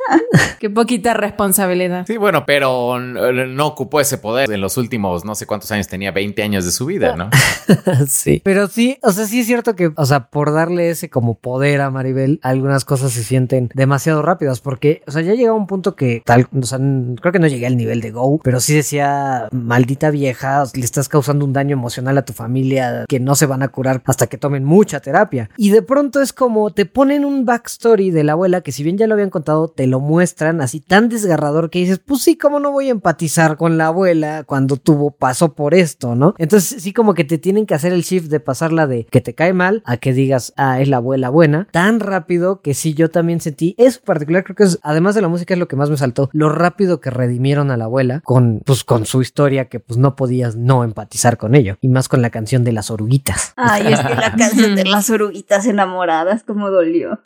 Qué 0.58 0.70
poquita 0.70 1.14
responsabilidad. 1.14 2.06
Sí, 2.06 2.16
bueno, 2.16 2.44
pero 2.46 2.98
no 2.98 3.66
ocupó 3.66 4.00
ese 4.00 4.18
poder 4.18 4.50
en 4.50 4.60
los 4.60 4.76
últimos 4.76 5.24
no 5.24 5.34
sé 5.34 5.46
cuántos 5.46 5.70
años 5.70 5.88
tenía, 5.88 6.10
20 6.10 6.42
años 6.42 6.64
de 6.64 6.72
su 6.72 6.86
vida, 6.86 7.16
¿no? 7.16 7.30
sí. 8.08 8.40
Pero 8.44 8.68
sí, 8.68 8.98
o 9.02 9.12
sea, 9.12 9.26
sí 9.26 9.40
es 9.40 9.46
cierto 9.46 9.76
que, 9.76 9.92
o 9.94 10.06
sea, 10.06 10.30
por 10.30 10.52
darle 10.52 10.90
ese 10.90 11.10
como 11.10 11.34
poder 11.34 11.80
a 11.80 11.90
Maribel, 11.90 12.40
algunas 12.42 12.84
cosas 12.84 13.12
se 13.12 13.22
sienten 13.22 13.70
demasiado 13.74 14.22
rápidas 14.22 14.60
porque, 14.60 15.02
o 15.06 15.10
sea, 15.10 15.22
ya 15.22 15.34
llegaba 15.34 15.56
un 15.56 15.66
punto 15.66 15.94
que 15.94 16.22
tal, 16.24 16.48
o 16.58 16.62
sea, 16.64 16.78
creo 16.78 17.32
que 17.32 17.38
no 17.38 17.46
llegué 17.46 17.66
al 17.66 17.76
nivel 17.76 18.00
de 18.00 18.10
Go, 18.10 18.40
pero 18.42 18.60
sí 18.60 18.74
decía, 18.74 19.48
maldita 19.52 20.10
vieja, 20.10 20.64
le 20.74 20.84
estás 20.84 21.08
causando 21.08 21.44
un 21.44 21.52
daño 21.52 21.74
emocional 21.74 22.18
a 22.18 22.24
tu 22.24 22.32
familia 22.32 23.04
que 23.08 23.20
no 23.20 23.34
se 23.34 23.46
van 23.46 23.62
a 23.62 23.68
curar 23.68 24.02
hasta 24.06 24.26
que 24.26 24.38
tomen 24.38 24.64
mucha 24.64 25.00
terapia. 25.00 25.50
Y 25.56 25.70
de 25.70 25.82
pronto 25.82 26.20
es 26.20 26.32
como 26.32 26.70
te 26.70 26.86
ponen 26.86 27.24
un 27.24 27.44
backstory 27.44 28.10
de 28.10 28.24
la 28.24 28.32
abuela 28.32 28.60
que 28.60 28.72
si 28.72 28.82
bien 28.82 28.98
ya 28.98 29.06
lo 29.06 29.14
habían 29.14 29.30
contado, 29.30 29.68
te 29.68 29.86
lo 29.86 29.97
muestran 30.00 30.60
así 30.60 30.80
tan 30.80 31.08
desgarrador 31.08 31.70
que 31.70 31.80
dices, 31.80 32.00
pues 32.04 32.22
sí, 32.22 32.36
¿cómo 32.36 32.60
no 32.60 32.72
voy 32.72 32.88
a 32.88 32.92
empatizar 32.92 33.56
con 33.56 33.78
la 33.78 33.86
abuela 33.86 34.44
cuando 34.44 34.76
tuvo, 34.76 35.10
pasó 35.10 35.54
por 35.54 35.74
esto, 35.74 36.14
¿no? 36.14 36.34
Entonces 36.38 36.82
sí 36.82 36.92
como 36.92 37.14
que 37.14 37.24
te 37.24 37.38
tienen 37.38 37.66
que 37.66 37.74
hacer 37.74 37.92
el 37.92 38.02
shift 38.02 38.28
de 38.28 38.40
pasarla 38.40 38.86
de 38.86 39.04
que 39.04 39.20
te 39.20 39.34
cae 39.34 39.52
mal 39.52 39.82
a 39.84 39.96
que 39.96 40.12
digas, 40.12 40.52
ah, 40.56 40.80
es 40.80 40.88
la 40.88 40.98
abuela 40.98 41.30
buena, 41.30 41.68
tan 41.70 42.00
rápido 42.00 42.60
que 42.60 42.74
sí 42.74 42.94
yo 42.94 43.10
también 43.10 43.40
sentí, 43.40 43.74
eso 43.78 44.00
particular 44.04 44.44
creo 44.44 44.56
que 44.56 44.64
es, 44.64 44.78
además 44.82 45.14
de 45.14 45.22
la 45.22 45.28
música 45.28 45.54
es 45.54 45.60
lo 45.60 45.68
que 45.68 45.76
más 45.76 45.90
me 45.90 45.96
saltó, 45.96 46.30
lo 46.32 46.48
rápido 46.48 47.00
que 47.00 47.10
redimieron 47.10 47.70
a 47.70 47.76
la 47.76 47.84
abuela 47.84 48.20
con, 48.24 48.60
pues 48.64 48.84
con 48.84 49.06
su 49.06 49.22
historia 49.22 49.66
que 49.66 49.80
pues 49.80 49.98
no 49.98 50.16
podías 50.16 50.56
no 50.56 50.84
empatizar 50.84 51.36
con 51.36 51.54
ello, 51.54 51.76
y 51.80 51.88
más 51.88 52.08
con 52.08 52.22
la 52.22 52.30
canción 52.30 52.64
de 52.64 52.72
las 52.72 52.90
oruguitas. 52.90 53.52
Ay, 53.56 53.92
es 53.92 54.00
que 54.00 54.14
la 54.14 54.32
canción 54.36 54.74
de 54.74 54.84
las 54.84 55.10
oruguitas 55.10 55.66
enamoradas 55.66 56.42
como 56.42 56.70
dolió. 56.70 57.20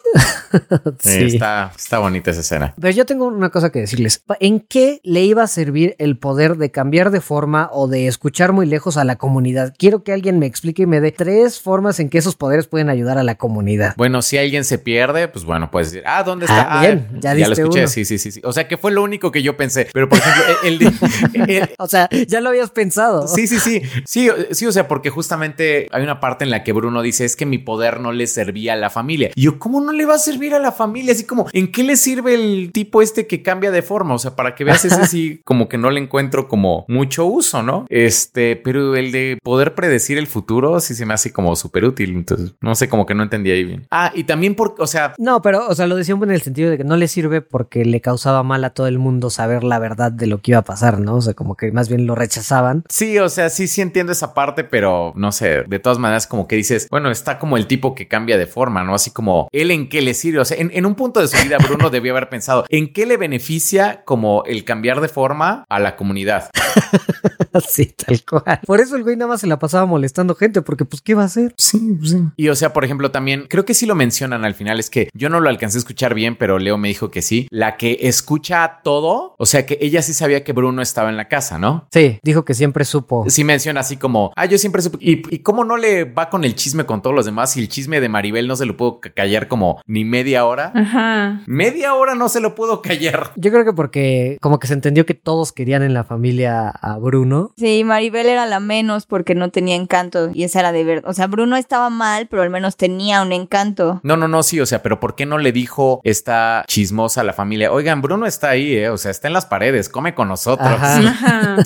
sí, 0.98 1.24
está, 1.24 1.72
está 1.76 1.98
bonita 1.98 2.30
esa 2.30 2.40
escena. 2.40 2.61
Pero 2.80 2.94
yo 2.94 3.06
tengo 3.06 3.26
una 3.26 3.50
cosa 3.50 3.70
que 3.70 3.80
decirles, 3.80 4.24
¿en 4.40 4.60
qué 4.60 5.00
le 5.04 5.22
iba 5.22 5.42
a 5.42 5.46
servir 5.46 5.94
el 5.98 6.18
poder 6.18 6.56
de 6.56 6.70
cambiar 6.70 7.10
de 7.10 7.20
forma 7.20 7.68
o 7.72 7.88
de 7.88 8.06
escuchar 8.06 8.52
muy 8.52 8.66
lejos 8.66 8.96
a 8.96 9.04
la 9.04 9.16
comunidad? 9.16 9.74
Quiero 9.78 10.02
que 10.02 10.12
alguien 10.12 10.38
me 10.38 10.46
explique 10.46 10.82
y 10.82 10.86
me 10.86 11.00
dé 11.00 11.12
tres 11.12 11.60
formas 11.60 12.00
en 12.00 12.08
que 12.08 12.18
esos 12.18 12.36
poderes 12.36 12.66
pueden 12.66 12.88
ayudar 12.88 13.18
a 13.18 13.22
la 13.22 13.36
comunidad. 13.36 13.94
Bueno, 13.96 14.22
si 14.22 14.38
alguien 14.38 14.64
se 14.64 14.78
pierde, 14.78 15.28
pues 15.28 15.44
bueno, 15.44 15.70
puedes 15.70 15.90
decir, 15.90 16.04
ah, 16.06 16.22
¿dónde 16.22 16.46
está? 16.46 16.78
Ah, 16.78 16.80
bien, 16.80 17.08
ya, 17.20 17.34
ya 17.34 17.48
lo 17.48 17.52
escuché, 17.54 17.86
sí, 17.88 18.04
sí, 18.04 18.18
sí, 18.18 18.40
O 18.44 18.52
sea, 18.52 18.68
que 18.68 18.76
fue 18.76 18.92
lo 18.92 19.02
único 19.02 19.30
que 19.30 19.42
yo 19.42 19.56
pensé. 19.56 19.88
Pero, 19.92 20.08
por 20.08 20.18
ejemplo, 20.18 20.42
el, 20.64 21.72
o 21.78 21.86
sea, 21.86 22.08
ya 22.26 22.40
lo 22.40 22.50
habías 22.50 22.70
pensado. 22.70 23.28
Sí, 23.28 23.46
sí, 23.46 23.58
sí. 23.58 23.82
Sí, 24.04 24.28
sí, 24.50 24.66
o 24.66 24.72
sea, 24.72 24.88
porque 24.88 25.10
justamente 25.10 25.88
hay 25.90 26.02
una 26.02 26.20
parte 26.20 26.44
en 26.44 26.50
la 26.50 26.64
que 26.64 26.72
Bruno 26.72 27.02
dice, 27.02 27.24
es 27.24 27.36
que 27.36 27.46
mi 27.46 27.58
poder 27.58 28.00
no 28.00 28.12
le 28.12 28.26
servía 28.26 28.74
a 28.74 28.76
la 28.76 28.90
familia. 28.90 29.30
Y 29.34 29.42
yo, 29.42 29.58
¿cómo 29.58 29.80
no 29.80 29.92
le 29.92 30.06
va 30.06 30.14
a 30.14 30.18
servir 30.18 30.54
a 30.54 30.58
la 30.58 30.72
familia? 30.72 31.12
Así 31.12 31.24
como, 31.24 31.46
¿en 31.52 31.70
qué 31.70 31.82
le 31.82 31.96
sirve 31.96 32.34
el 32.34 32.51
tipo 32.72 33.02
este 33.02 33.26
que 33.26 33.42
cambia 33.42 33.70
de 33.70 33.82
forma? 33.82 34.14
O 34.14 34.18
sea, 34.18 34.36
para 34.36 34.54
que 34.54 34.64
veas 34.64 34.84
ese 34.84 35.06
sí, 35.06 35.40
como 35.44 35.68
que 35.68 35.78
no 35.78 35.90
le 35.90 36.00
encuentro 36.00 36.48
como 36.48 36.84
mucho 36.88 37.26
uso, 37.26 37.62
¿no? 37.62 37.86
Este, 37.88 38.56
pero 38.56 38.96
el 38.96 39.12
de 39.12 39.38
poder 39.42 39.74
predecir 39.74 40.18
el 40.18 40.26
futuro 40.26 40.80
sí 40.80 40.94
se 40.94 41.06
me 41.06 41.14
hace 41.14 41.32
como 41.32 41.54
súper 41.56 41.84
útil. 41.84 42.10
Entonces, 42.10 42.54
no 42.60 42.74
sé, 42.74 42.88
como 42.88 43.06
que 43.06 43.14
no 43.14 43.22
entendí 43.22 43.50
ahí 43.50 43.64
bien. 43.64 43.86
Ah, 43.90 44.12
y 44.14 44.24
también 44.24 44.54
porque, 44.54 44.82
o 44.82 44.86
sea... 44.86 45.14
No, 45.18 45.42
pero, 45.42 45.66
o 45.68 45.74
sea, 45.74 45.86
lo 45.86 45.96
decía 45.96 46.14
en 46.20 46.30
el 46.30 46.42
sentido 46.42 46.70
de 46.70 46.78
que 46.78 46.84
no 46.84 46.96
le 46.96 47.08
sirve 47.08 47.40
porque 47.40 47.84
le 47.84 48.00
causaba 48.00 48.42
mal 48.42 48.64
a 48.64 48.70
todo 48.70 48.86
el 48.86 48.98
mundo 48.98 49.30
saber 49.30 49.64
la 49.64 49.78
verdad 49.78 50.12
de 50.12 50.26
lo 50.26 50.40
que 50.40 50.52
iba 50.52 50.60
a 50.60 50.64
pasar, 50.64 51.00
¿no? 51.00 51.16
O 51.16 51.20
sea, 51.20 51.34
como 51.34 51.56
que 51.56 51.72
más 51.72 51.88
bien 51.88 52.06
lo 52.06 52.14
rechazaban. 52.14 52.84
Sí, 52.88 53.18
o 53.18 53.28
sea, 53.28 53.50
sí, 53.50 53.66
sí 53.66 53.80
entiendo 53.80 54.12
esa 54.12 54.34
parte, 54.34 54.64
pero 54.64 55.12
no 55.16 55.32
sé, 55.32 55.64
de 55.64 55.78
todas 55.78 55.98
maneras 55.98 56.26
como 56.26 56.46
que 56.46 56.56
dices, 56.56 56.88
bueno, 56.90 57.10
está 57.10 57.38
como 57.38 57.56
el 57.56 57.66
tipo 57.66 57.94
que 57.94 58.08
cambia 58.08 58.36
de 58.38 58.46
forma, 58.46 58.84
¿no? 58.84 58.94
Así 58.94 59.10
como, 59.10 59.48
¿él 59.52 59.70
en 59.70 59.88
qué 59.88 60.02
le 60.02 60.14
sirve? 60.14 60.40
O 60.40 60.44
sea, 60.44 60.56
en, 60.58 60.86
un 60.86 60.94
punto 60.94 61.20
de 61.20 61.28
su 61.28 61.42
vida, 61.42 61.58
Bruno 61.58 61.90
debió 61.90 62.12
haber 62.12 62.28
pensado, 62.28 62.41
¿en 62.68 62.92
qué 62.92 63.06
le 63.06 63.16
beneficia 63.16 64.02
como 64.04 64.44
el 64.44 64.64
cambiar 64.64 65.00
de 65.00 65.08
forma 65.08 65.64
a 65.68 65.78
la 65.78 65.96
comunidad? 65.96 66.50
sí, 67.68 67.86
tal 67.86 68.20
cual. 68.24 68.60
Por 68.66 68.80
eso 68.80 68.96
el 68.96 69.02
güey 69.02 69.16
nada 69.16 69.28
más 69.28 69.40
se 69.40 69.46
la 69.46 69.58
pasaba 69.58 69.86
molestando 69.86 70.34
gente, 70.34 70.62
porque 70.62 70.84
pues, 70.84 71.02
¿qué 71.02 71.14
va 71.14 71.22
a 71.22 71.26
hacer? 71.26 71.54
Sí, 71.56 71.98
sí. 72.02 72.22
Y 72.36 72.48
o 72.48 72.54
sea, 72.54 72.72
por 72.72 72.84
ejemplo, 72.84 73.10
también, 73.10 73.46
creo 73.48 73.64
que 73.64 73.74
sí 73.74 73.86
lo 73.86 73.94
mencionan 73.94 74.44
al 74.44 74.54
final, 74.54 74.80
es 74.80 74.90
que 74.90 75.08
yo 75.14 75.28
no 75.28 75.40
lo 75.40 75.48
alcancé 75.48 75.78
a 75.78 75.80
escuchar 75.80 76.14
bien, 76.14 76.36
pero 76.36 76.58
Leo 76.58 76.78
me 76.78 76.88
dijo 76.88 77.10
que 77.10 77.22
sí. 77.22 77.46
La 77.50 77.76
que 77.76 77.98
escucha 78.02 78.80
todo, 78.82 79.34
o 79.38 79.46
sea, 79.46 79.66
que 79.66 79.78
ella 79.80 80.02
sí 80.02 80.14
sabía 80.14 80.44
que 80.44 80.52
Bruno 80.52 80.82
estaba 80.82 81.10
en 81.10 81.16
la 81.16 81.28
casa, 81.28 81.58
¿no? 81.58 81.86
Sí, 81.92 82.18
dijo 82.22 82.44
que 82.44 82.54
siempre 82.54 82.84
supo. 82.84 83.24
Sí 83.28 83.44
menciona 83.44 83.80
así 83.80 83.96
como, 83.96 84.32
ah, 84.36 84.46
yo 84.46 84.58
siempre 84.58 84.82
supe. 84.82 84.98
¿Y, 85.00 85.22
y 85.34 85.38
cómo 85.40 85.64
no 85.64 85.76
le 85.76 86.04
va 86.04 86.30
con 86.30 86.44
el 86.44 86.54
chisme 86.54 86.84
con 86.84 87.02
todos 87.02 87.14
los 87.14 87.26
demás? 87.26 87.56
Y 87.56 87.60
el 87.60 87.68
chisme 87.68 88.00
de 88.00 88.08
Maribel 88.08 88.48
no 88.48 88.56
se 88.56 88.66
lo 88.66 88.76
pudo 88.76 89.00
callar 89.00 89.48
como 89.48 89.80
ni 89.86 90.04
media 90.04 90.46
hora. 90.46 90.72
Ajá. 90.74 91.42
Media 91.46 91.94
hora 91.94 92.14
no 92.14 92.28
se 92.32 92.40
lo 92.40 92.54
pudo 92.54 92.82
callar. 92.82 93.32
Yo 93.36 93.50
creo 93.50 93.64
que 93.64 93.72
porque 93.72 94.38
como 94.40 94.58
que 94.58 94.66
se 94.66 94.74
entendió 94.74 95.06
que 95.06 95.14
todos 95.14 95.52
querían 95.52 95.82
en 95.82 95.94
la 95.94 96.04
familia 96.04 96.68
a 96.68 96.98
Bruno. 96.98 97.52
Sí, 97.56 97.84
Maribel 97.84 98.26
era 98.26 98.46
la 98.46 98.60
menos 98.60 99.06
porque 99.06 99.34
no 99.34 99.50
tenía 99.50 99.76
encanto 99.76 100.30
y 100.32 100.44
esa 100.44 100.60
era 100.60 100.72
de 100.72 100.84
verdad. 100.84 101.10
O 101.10 101.14
sea, 101.14 101.26
Bruno 101.26 101.56
estaba 101.56 101.90
mal, 101.90 102.26
pero 102.28 102.42
al 102.42 102.50
menos 102.50 102.76
tenía 102.76 103.22
un 103.22 103.32
encanto. 103.32 104.00
No, 104.02 104.16
no, 104.16 104.28
no, 104.28 104.42
sí, 104.42 104.60
o 104.60 104.66
sea, 104.66 104.82
pero 104.82 105.00
¿por 105.00 105.14
qué 105.14 105.26
no 105.26 105.38
le 105.38 105.52
dijo 105.52 106.00
esta 106.04 106.64
chismosa 106.66 107.20
a 107.20 107.24
la 107.24 107.32
familia? 107.32 107.72
Oigan, 107.72 108.02
Bruno 108.02 108.26
está 108.26 108.50
ahí, 108.50 108.74
¿eh? 108.74 108.88
O 108.88 108.98
sea, 108.98 109.10
está 109.10 109.28
en 109.28 109.34
las 109.34 109.46
paredes, 109.46 109.88
come 109.88 110.14
con 110.14 110.28
nosotros. 110.28 110.68
Ajá. 110.68 111.56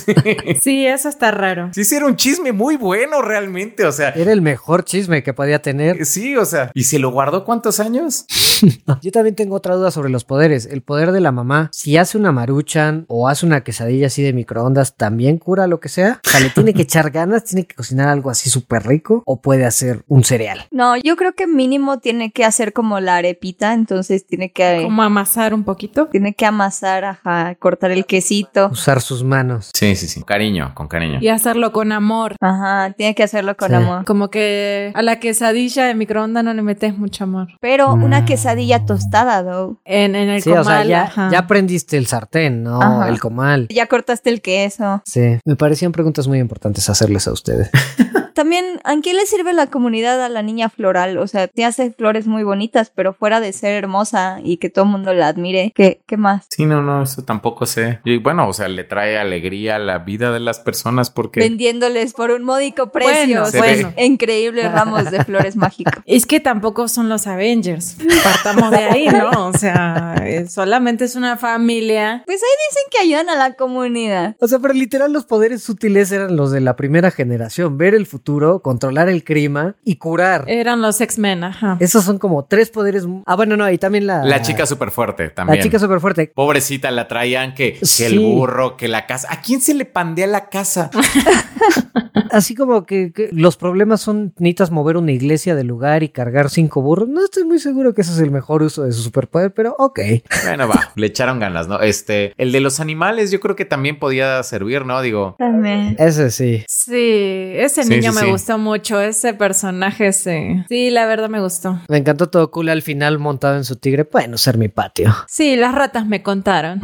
sí, 0.61 0.85
eso 0.85 1.09
está 1.09 1.31
raro. 1.31 1.69
Sí, 1.73 1.83
sí, 1.83 1.95
era 1.95 2.05
un 2.05 2.15
chisme 2.15 2.51
muy 2.51 2.77
bueno 2.77 3.21
realmente, 3.21 3.85
o 3.85 3.91
sea. 3.91 4.09
Era 4.09 4.31
el 4.31 4.41
mejor 4.41 4.83
chisme 4.83 5.23
que 5.23 5.33
podía 5.33 5.61
tener. 5.61 6.05
Sí, 6.05 6.35
o 6.35 6.45
sea, 6.45 6.71
¿y 6.73 6.83
se 6.83 6.99
lo 6.99 7.11
guardó 7.11 7.45
cuántos 7.45 7.79
años? 7.79 8.25
Yo 9.01 9.11
también 9.11 9.35
tengo 9.35 9.55
otra 9.55 9.75
duda 9.75 9.91
sobre 9.91 10.09
los 10.09 10.23
poderes. 10.23 10.46
El 10.51 10.81
poder 10.81 11.11
de 11.11 11.19
la 11.19 11.31
mamá, 11.31 11.69
si 11.73 11.97
hace 11.97 12.17
una 12.17 12.31
maruchan 12.31 13.05
o 13.07 13.27
hace 13.27 13.45
una 13.45 13.61
quesadilla 13.61 14.07
así 14.07 14.23
de 14.23 14.33
microondas, 14.33 14.95
¿también 14.95 15.37
cura 15.37 15.67
lo 15.67 15.79
que 15.79 15.89
sea? 15.89 16.21
O 16.25 16.29
sea, 16.29 16.39
le 16.39 16.49
tiene 16.49 16.73
que 16.73 16.83
echar 16.83 17.11
ganas, 17.11 17.43
tiene 17.43 17.65
que 17.65 17.75
cocinar 17.75 18.07
algo 18.07 18.29
así 18.29 18.49
súper 18.49 18.87
rico 18.87 19.23
o 19.25 19.41
puede 19.41 19.65
hacer 19.65 20.03
un 20.07 20.23
cereal. 20.23 20.67
No, 20.71 20.95
yo 20.97 21.15
creo 21.15 21.33
que 21.33 21.47
mínimo 21.47 21.99
tiene 21.99 22.31
que 22.31 22.45
hacer 22.45 22.73
como 22.73 22.99
la 22.99 23.17
arepita, 23.17 23.73
entonces 23.73 24.25
tiene 24.25 24.51
que... 24.51 24.81
Como 24.83 25.03
amasar 25.03 25.53
un 25.53 25.63
poquito. 25.63 26.07
Tiene 26.07 26.33
que 26.33 26.45
amasar, 26.45 27.05
ajá, 27.05 27.55
cortar 27.55 27.91
el 27.91 28.05
quesito. 28.05 28.69
Usar 28.71 29.01
sus 29.01 29.23
manos. 29.23 29.71
Sí, 29.73 29.95
sí, 29.95 30.07
sí. 30.07 30.23
Cariño, 30.23 30.73
con 30.75 30.87
cariño. 30.87 31.19
Y 31.21 31.27
hacerlo 31.27 31.71
con 31.71 31.91
amor. 31.91 32.35
Ajá, 32.41 32.93
tiene 32.93 33.15
que 33.15 33.23
hacerlo 33.23 33.57
con 33.57 33.73
amor. 33.73 34.05
Como 34.05 34.29
que 34.29 34.91
a 34.93 35.01
la 35.01 35.19
quesadilla 35.19 35.85
de 35.85 35.95
microondas 35.95 36.43
no 36.43 36.53
le 36.53 36.61
metes 36.61 36.97
mucho 36.97 37.23
amor. 37.23 37.47
Pero 37.59 37.93
una 37.93 38.25
quesadilla 38.25 38.85
tostada, 38.85 39.43
though. 39.43 39.79
En, 39.85 40.15
en 40.15 40.29
el 40.37 40.43
comal. 40.43 40.61
O 40.61 40.63
sea, 40.63 40.83
ya, 40.83 41.29
ya, 41.31 41.39
aprendiste 41.39 41.97
el 41.97 42.07
sartén, 42.07 42.63
¿no? 42.63 43.05
El 43.05 43.19
comal. 43.19 43.67
Ya 43.69 43.87
cortaste 43.87 44.29
el 44.29 44.41
queso. 44.41 45.01
Sí. 45.05 45.39
Me 45.45 45.55
parecían 45.55 45.91
preguntas 45.91 46.27
muy 46.27 46.39
importantes 46.39 46.89
hacerles 46.89 47.27
a 47.27 47.31
ustedes. 47.31 47.69
También, 48.37 48.79
¿a 48.83 48.95
qué 49.01 49.15
le 49.15 49.25
sirve 49.25 49.51
la 49.51 49.65
comunidad 49.65 50.23
a 50.23 50.29
la 50.29 50.43
niña 50.43 50.69
floral? 50.69 51.17
O 51.17 51.25
sea, 51.25 51.47
te 51.47 51.65
hace 51.65 51.89
flores 51.89 52.27
muy 52.27 52.43
bonitas, 52.43 52.91
pero 52.93 53.11
fuera 53.11 53.39
de 53.39 53.51
ser 53.51 53.73
hermosa 53.73 54.41
y 54.43 54.57
que 54.57 54.69
todo 54.69 54.85
el 54.85 54.91
mundo 54.91 55.11
la 55.15 55.29
admire, 55.29 55.73
¿qué, 55.75 56.01
qué 56.05 56.17
más? 56.17 56.45
Sí, 56.51 56.67
no, 56.67 56.83
no, 56.83 57.01
eso 57.01 57.23
tampoco 57.23 57.65
sé. 57.65 57.99
Y 58.05 58.17
bueno, 58.17 58.47
o 58.47 58.53
sea, 58.53 58.67
le 58.67 58.83
trae 58.83 59.17
alegría 59.17 59.77
a 59.77 59.79
la 59.79 59.97
vida 59.97 60.31
de 60.31 60.39
las 60.39 60.59
personas 60.59 61.09
porque... 61.09 61.39
Vendiéndoles 61.39 62.13
por 62.13 62.29
un 62.29 62.43
módico 62.43 62.91
precio. 62.91 63.43
Bueno, 63.57 63.91
increíbles 63.97 64.71
ramos 64.71 65.09
de 65.09 65.25
flores 65.25 65.55
mágicos. 65.55 65.95
Es 66.05 66.27
que 66.27 66.39
tampoco 66.39 66.87
son 66.89 67.09
los 67.09 67.25
Avengers. 67.25 67.97
Partamos 68.23 68.69
de 68.69 68.77
ahí, 68.77 69.07
¿no? 69.07 69.47
O 69.47 69.53
sea, 69.53 70.13
solamente 70.47 71.05
es 71.05 71.15
una 71.15 71.37
familia. 71.37 72.21
Pues 72.27 72.39
ahí 72.43 72.49
dicen 72.69 72.83
que 72.91 72.99
ayudan 72.99 73.29
a 73.31 73.35
la 73.35 73.55
comunidad. 73.55 74.35
O 74.39 74.47
sea, 74.47 74.59
pero 74.59 74.75
literal 74.75 75.11
los 75.11 75.25
poderes 75.25 75.67
útiles 75.69 76.11
eran 76.11 76.35
los 76.35 76.51
de 76.51 76.61
la 76.61 76.75
primera 76.75 77.09
generación. 77.09 77.79
Ver 77.79 77.95
el 77.95 78.05
futuro 78.05 78.26
controlar 78.61 79.09
el 79.09 79.23
clima 79.23 79.75
y 79.83 79.95
curar. 79.95 80.45
Eran 80.47 80.81
los 80.81 80.99
X-Men, 80.99 81.43
ajá. 81.43 81.77
Esos 81.79 82.03
son 82.03 82.17
como 82.17 82.45
tres 82.45 82.69
poderes. 82.69 83.05
Ah, 83.25 83.35
bueno, 83.35 83.57
no, 83.57 83.69
y 83.69 83.77
también 83.77 84.07
la. 84.07 84.23
La 84.23 84.41
chica 84.41 84.65
súper 84.65 84.91
fuerte 84.91 85.29
también. 85.29 85.57
La 85.57 85.63
chica 85.63 85.79
súper 85.79 85.99
fuerte. 85.99 86.31
Pobrecita, 86.33 86.91
la 86.91 87.07
traían 87.07 87.53
que, 87.53 87.79
el 87.99 88.19
burro, 88.19 88.77
que 88.77 88.87
la 88.87 89.05
casa. 89.05 89.27
¿A 89.31 89.41
quién 89.41 89.61
se 89.61 89.73
le 89.73 89.85
pandea 89.85 90.27
la 90.27 90.49
casa? 90.49 90.89
Así 92.31 92.55
como 92.55 92.85
que, 92.85 93.11
los 93.31 93.57
problemas 93.57 94.01
son 94.01 94.33
necesitas 94.37 94.71
mover 94.71 94.97
una 94.97 95.11
iglesia 95.11 95.55
de 95.55 95.63
lugar 95.63 96.03
y 96.03 96.09
cargar 96.09 96.49
cinco 96.49 96.81
burros. 96.81 97.07
No 97.07 97.23
estoy 97.23 97.43
muy 97.43 97.59
seguro 97.59 97.93
que 97.93 98.01
ese 98.01 98.11
es 98.13 98.19
el 98.19 98.31
mejor 98.31 98.63
uso 98.63 98.83
de 98.83 98.91
su 98.91 99.01
superpoder, 99.01 99.53
pero 99.53 99.75
ok. 99.77 99.99
Bueno, 100.45 100.67
va, 100.67 100.91
le 100.95 101.07
echaron 101.07 101.39
ganas, 101.39 101.67
¿no? 101.67 101.79
Este, 101.81 102.33
el 102.37 102.51
de 102.51 102.59
los 102.59 102.79
animales, 102.79 103.31
yo 103.31 103.39
creo 103.39 103.55
que 103.55 103.65
también 103.65 103.99
podía 103.99 104.41
servir, 104.43 104.85
¿no? 104.85 105.01
Digo. 105.01 105.35
También. 105.37 105.95
Ese 105.99 106.31
sí. 106.31 106.63
Sí, 106.67 107.51
ese 107.55 107.85
niño 107.85 108.13
me 108.13 108.29
gustó 108.31 108.57
mucho, 108.57 108.99
ese 109.01 109.33
personaje 109.33 110.13
sí. 110.13 110.63
Sí, 110.67 110.89
la 110.89 111.05
verdad 111.05 111.29
me 111.29 111.41
gustó. 111.41 111.79
Me 111.87 111.97
encantó 111.97 112.29
todo 112.29 112.51
cool 112.51 112.69
al 112.69 112.81
final 112.81 113.19
montado 113.19 113.57
en 113.57 113.63
su 113.63 113.75
tigre. 113.75 114.07
Bueno, 114.11 114.37
ser 114.37 114.57
mi 114.57 114.69
patio. 114.69 115.13
Sí, 115.27 115.55
las 115.55 115.73
ratas 115.73 116.05
me 116.05 116.23
contaron. 116.23 116.81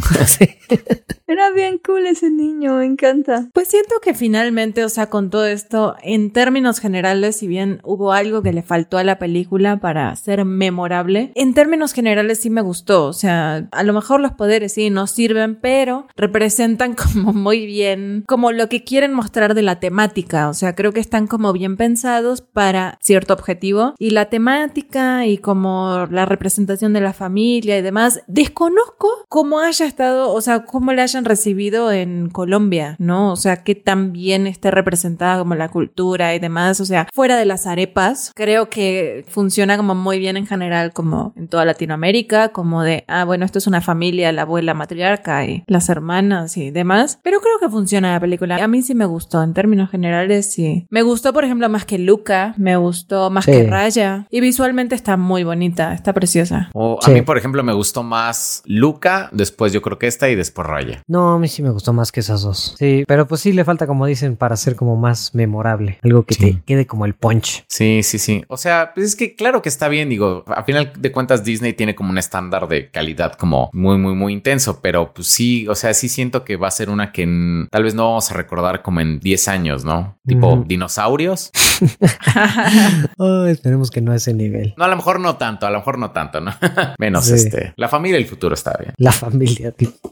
Era 1.28 1.52
bien 1.52 1.80
cool 1.84 2.06
ese 2.06 2.30
niño, 2.30 2.76
me 2.76 2.86
encanta. 2.86 3.50
Pues 3.54 3.70
siento 3.70 3.96
que 4.02 4.14
finalmente, 4.14 4.84
o 4.84 4.90
sea, 4.90 5.10
con 5.10 5.23
todo 5.30 5.44
todo 5.44 5.52
esto, 5.52 5.98
en 6.02 6.32
términos 6.32 6.80
generales, 6.80 7.36
si 7.36 7.48
bien 7.48 7.82
hubo 7.84 8.14
algo 8.14 8.42
que 8.42 8.54
le 8.54 8.64
faltó 8.64 8.98
a 8.98 9.04
la 9.04 9.20
película 9.20 9.82
para 9.82 10.16
ser 10.16 10.46
memorable, 10.46 11.34
en 11.36 11.54
términos 11.54 11.92
generales 11.92 12.40
sí 12.40 12.50
me 12.50 12.62
gustó. 12.62 13.08
O 13.08 13.14
sea, 13.14 13.68
a 13.70 13.84
lo 13.84 13.92
mejor 13.92 14.22
los 14.22 14.32
poderes 14.32 14.72
sí 14.72 14.90
no 14.90 15.06
sirven, 15.06 15.60
pero 15.60 16.08
representan 16.16 16.96
como 17.14 17.34
muy 17.34 17.66
bien, 17.66 18.24
como 18.26 18.54
lo 18.54 18.70
que 18.70 18.86
quieren 18.86 19.14
mostrar 19.14 19.54
de 19.54 19.64
la 19.64 19.82
temática. 19.82 20.48
O 20.48 20.54
sea, 20.54 20.76
creo 20.76 20.94
que 20.94 21.02
están 21.02 21.28
como 21.28 21.52
bien 21.52 21.76
pensados 21.76 22.40
para 22.40 22.98
cierto 23.02 23.34
objetivo. 23.34 23.96
Y 24.00 24.12
la 24.12 24.30
temática 24.30 25.26
y 25.26 25.40
como 25.40 26.08
la 26.10 26.26
representación 26.26 26.94
de 26.94 27.02
la 27.02 27.12
familia 27.12 27.78
y 27.78 27.82
demás, 27.82 28.22
desconozco 28.28 29.10
cómo 29.28 29.60
haya 29.60 29.86
estado, 29.86 30.32
o 30.32 30.40
sea, 30.40 30.64
cómo 30.64 30.94
le 30.94 31.02
hayan 31.02 31.26
recibido 31.26 31.92
en 31.92 32.30
Colombia, 32.30 32.96
¿no? 32.98 33.34
O 33.34 33.36
sea, 33.36 33.64
que 33.66 33.76
también 33.76 34.48
esté 34.48 34.72
representada 35.14 35.40
como 35.40 35.56
la 35.56 35.70
cultura 35.70 36.34
y 36.36 36.40
demás. 36.40 36.80
O 36.82 36.86
sea, 36.86 37.08
fuera 37.14 37.38
de 37.38 37.46
las 37.46 37.68
arepas, 37.68 38.32
creo 38.36 38.70
que 38.70 39.26
funciona 39.30 39.78
como 39.78 39.96
muy 39.96 40.20
bien 40.20 40.38
en 40.38 40.48
general, 40.48 40.92
como 40.94 41.34
en 41.36 41.48
toda 41.48 41.66
Latinoamérica, 41.66 42.50
como 42.50 42.84
de, 42.84 43.04
ah, 43.08 43.26
bueno, 43.26 43.46
esto 43.46 43.60
es 43.60 43.68
una 43.68 43.82
familia, 43.82 44.32
la 44.32 44.44
abuela 44.44 44.74
matriarca 44.74 45.46
y 45.46 45.64
las 45.68 45.90
hermanas 45.90 46.58
y 46.58 46.72
demás. 46.72 47.20
Pero 47.24 47.40
creo 47.40 47.60
que 47.60 47.70
funciona 47.70 48.14
la 48.14 48.20
película. 48.20 48.58
A 48.64 48.68
mí 48.68 48.82
sí 48.82 48.96
me 48.96 49.06
gustó, 49.06 49.44
en 49.44 49.54
términos 49.54 49.90
generales, 49.90 50.52
sí. 50.52 50.86
Me 50.90 51.02
gustó, 51.02 51.34
por 51.34 51.44
ejemplo, 51.46 51.70
más 51.70 51.86
que 51.86 51.98
Luca, 52.00 52.54
me 52.58 52.76
gustó 52.78 53.30
más 53.30 53.46
Sí. 53.46 53.52
que 53.52 53.64
Raya. 53.64 54.26
Y 54.30 54.42
visualmente 54.42 54.96
está 54.96 55.18
muy 55.18 55.44
bonita, 55.44 55.94
está 55.94 56.14
preciosa. 56.14 56.70
O 56.74 56.98
a 57.02 57.06
Sí. 57.06 57.12
mí, 57.12 57.22
por 57.22 57.38
ejemplo, 57.38 57.64
me 57.64 57.74
gustó 57.74 58.04
más 58.04 58.64
Luca, 58.66 59.30
después 59.32 59.72
yo 59.74 59.82
creo 59.82 60.00
que 60.00 60.08
esta 60.08 60.30
y 60.30 60.36
después 60.36 60.68
Raya. 60.68 61.02
No, 61.08 61.34
a 61.34 61.40
mí 61.40 61.48
sí 61.48 61.62
me 61.62 61.70
gustó 61.70 61.94
más 61.94 62.12
que 62.12 62.20
esas 62.22 62.42
dos. 62.42 62.76
Sí, 62.78 63.04
pero 63.08 63.28
pues 63.28 63.42
sí 63.42 63.52
le 63.54 63.64
falta, 63.66 63.86
como 63.88 64.06
dicen, 64.06 64.36
para 64.36 64.56
ser 64.56 64.76
como 64.76 64.96
más 65.04 65.36
memorable. 65.36 66.00
Algo 66.04 66.24
que 66.24 66.34
Sí. 66.34 66.54
te 66.56 66.62
quede 66.66 66.88
como 66.88 67.06
el 67.06 67.14
punch. 67.14 67.64
Sí, 67.68 68.02
sí, 68.04 68.18
sí. 68.18 68.44
O 68.48 68.58
sea, 68.58 68.92
pues 68.96 69.06
es 69.08 69.16
que 69.16 69.36
claro 69.36 69.62
que 69.62 69.70
está 69.70 69.88
bien, 69.88 70.10
digo, 70.10 70.44
a 70.48 70.64
final 70.64 70.92
de 70.98 71.12
cuentas 71.12 71.44
Disney 71.44 71.74
tiene 71.74 71.94
como 71.96 72.10
un 72.10 72.18
estándar 72.18 72.68
de 72.68 72.90
calidad 72.90 73.34
como 73.34 73.70
muy, 73.74 73.98
muy, 73.98 74.16
muy 74.16 74.34
intenso, 74.34 74.80
pero 74.82 75.14
pues 75.14 75.28
sí, 75.28 75.68
o 75.68 75.76
sea, 75.76 75.94
sí 75.94 76.10
siento 76.10 76.44
que 76.44 76.56
va 76.58 76.68
a 76.68 76.72
ser 76.72 76.90
una 76.90 77.12
que 77.12 77.24
en- 77.24 77.68
tal 77.72 77.84
vez 77.84 77.94
no 77.96 78.06
vamos 78.10 78.32
a 78.32 78.34
recordar 78.34 78.82
como 78.82 79.00
en 79.02 79.20
10 79.20 79.48
años, 79.48 79.84
¿no? 79.86 80.18
Tipo 80.26 80.64
dinosaurios. 80.68 81.52
Oh, 83.18 83.46
esperemos 83.46 83.92
que 83.92 84.02
no 84.02 84.12
a 84.12 84.16
ese 84.16 84.34
nivel. 84.34 84.74
No, 84.78 84.86
a 84.86 84.88
lo 84.88 84.96
mejor 84.96 85.20
no 85.20 85.38
tanto, 85.38 85.66
a 85.68 85.72
lo 85.72 85.78
mejor 85.80 85.98
no 85.98 86.12
tanto, 86.12 86.42
¿no? 86.42 86.54
Menos 86.98 87.26
Sí. 87.26 87.34
este. 87.36 87.74
La 87.78 87.88
familia 87.88 88.20
y 88.20 88.24
el 88.24 88.30
futuro 88.30 88.54
está 88.54 88.76
bien. 88.80 88.94
La 88.98 89.12
familia, 89.12 89.72
tipo. 89.72 90.12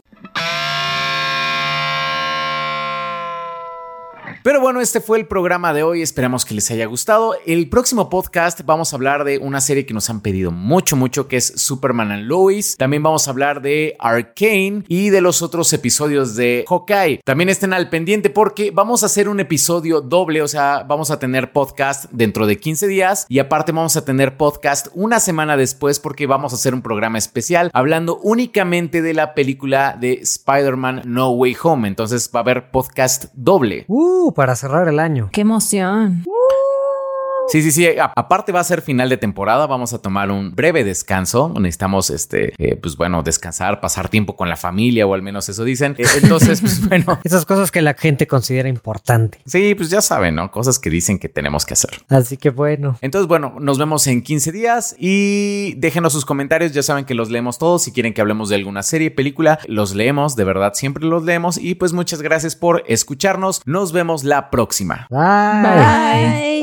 Pero 4.42 4.60
bueno, 4.60 4.80
este 4.80 5.00
fue 5.00 5.20
el 5.20 5.28
programa 5.28 5.72
de 5.72 5.84
hoy. 5.84 6.02
Esperamos 6.02 6.44
que 6.44 6.54
les 6.54 6.68
haya 6.72 6.86
gustado. 6.86 7.36
El 7.46 7.68
próximo 7.68 8.10
podcast 8.10 8.62
vamos 8.64 8.92
a 8.92 8.96
hablar 8.96 9.22
de 9.22 9.38
una 9.38 9.60
serie 9.60 9.86
que 9.86 9.94
nos 9.94 10.10
han 10.10 10.20
pedido 10.20 10.50
mucho, 10.50 10.96
mucho, 10.96 11.28
que 11.28 11.36
es 11.36 11.52
Superman 11.56 12.10
and 12.10 12.24
Lois. 12.24 12.76
También 12.76 13.04
vamos 13.04 13.28
a 13.28 13.30
hablar 13.30 13.62
de 13.62 13.94
Arcane 14.00 14.82
y 14.88 15.10
de 15.10 15.20
los 15.20 15.42
otros 15.42 15.72
episodios 15.72 16.34
de 16.34 16.64
Hawkeye. 16.68 17.20
También 17.24 17.50
estén 17.50 17.72
al 17.72 17.88
pendiente 17.88 18.30
porque 18.30 18.72
vamos 18.72 19.04
a 19.04 19.06
hacer 19.06 19.28
un 19.28 19.38
episodio 19.38 20.00
doble, 20.00 20.42
o 20.42 20.48
sea, 20.48 20.84
vamos 20.88 21.12
a 21.12 21.20
tener 21.20 21.52
podcast 21.52 22.06
dentro 22.10 22.48
de 22.48 22.58
15 22.58 22.88
días 22.88 23.26
y 23.28 23.38
aparte 23.38 23.70
vamos 23.70 23.96
a 23.96 24.04
tener 24.04 24.36
podcast 24.36 24.88
una 24.94 25.20
semana 25.20 25.56
después 25.56 26.00
porque 26.00 26.26
vamos 26.26 26.52
a 26.52 26.56
hacer 26.56 26.74
un 26.74 26.82
programa 26.82 27.16
especial 27.16 27.70
hablando 27.72 28.18
únicamente 28.24 29.02
de 29.02 29.14
la 29.14 29.34
película 29.34 29.96
de 30.00 30.14
Spider-Man 30.14 31.02
No 31.04 31.30
Way 31.30 31.56
Home. 31.62 31.86
Entonces 31.86 32.28
va 32.34 32.40
a 32.40 32.42
haber 32.42 32.72
podcast 32.72 33.26
doble. 33.34 33.84
Uh, 33.86 34.31
para 34.32 34.56
cerrar 34.56 34.88
el 34.88 34.98
año. 34.98 35.28
¡Qué 35.32 35.42
emoción! 35.42 36.24
Sí, 37.48 37.62
sí, 37.62 37.70
sí. 37.72 37.86
A- 37.98 38.12
aparte 38.16 38.52
va 38.52 38.60
a 38.60 38.64
ser 38.64 38.82
final 38.82 39.08
de 39.08 39.16
temporada. 39.16 39.66
Vamos 39.66 39.92
a 39.92 39.98
tomar 40.00 40.30
un 40.30 40.54
breve 40.54 40.84
descanso. 40.84 41.52
Necesitamos, 41.58 42.10
este, 42.10 42.54
eh, 42.58 42.76
pues 42.76 42.96
bueno, 42.96 43.22
descansar, 43.22 43.80
pasar 43.80 44.08
tiempo 44.08 44.36
con 44.36 44.48
la 44.48 44.56
familia 44.56 45.06
o 45.06 45.14
al 45.14 45.22
menos 45.22 45.48
eso 45.48 45.64
dicen. 45.64 45.94
Eh, 45.98 46.04
entonces, 46.22 46.60
pues 46.60 46.80
bueno. 46.88 47.18
Esas 47.24 47.44
cosas 47.44 47.70
que 47.70 47.82
la 47.82 47.94
gente 47.94 48.26
considera 48.26 48.68
importante. 48.68 49.38
Sí, 49.46 49.74
pues 49.74 49.90
ya 49.90 50.00
saben, 50.00 50.34
¿no? 50.34 50.50
Cosas 50.50 50.78
que 50.78 50.88
dicen 50.90 51.18
que 51.18 51.28
tenemos 51.28 51.66
que 51.66 51.74
hacer. 51.74 51.90
Así 52.08 52.36
que 52.36 52.50
bueno. 52.50 52.96
Entonces, 53.00 53.26
bueno, 53.28 53.54
nos 53.60 53.78
vemos 53.78 54.06
en 54.06 54.22
15 54.22 54.52
días 54.52 54.94
y 54.98 55.74
déjenos 55.74 56.12
sus 56.12 56.24
comentarios. 56.24 56.72
Ya 56.72 56.82
saben 56.82 57.04
que 57.04 57.14
los 57.14 57.30
leemos 57.30 57.58
todos. 57.58 57.82
Si 57.82 57.92
quieren 57.92 58.14
que 58.14 58.20
hablemos 58.20 58.48
de 58.48 58.56
alguna 58.56 58.82
serie, 58.82 59.10
película, 59.10 59.58
los 59.66 59.94
leemos. 59.94 60.36
De 60.36 60.44
verdad, 60.44 60.72
siempre 60.74 61.04
los 61.04 61.24
leemos. 61.24 61.58
Y 61.58 61.74
pues 61.74 61.92
muchas 61.92 62.22
gracias 62.22 62.56
por 62.56 62.84
escucharnos. 62.86 63.62
Nos 63.66 63.92
vemos 63.92 64.24
la 64.24 64.50
próxima. 64.50 65.06
Bye. 65.10 65.62
Bye. 65.62 66.62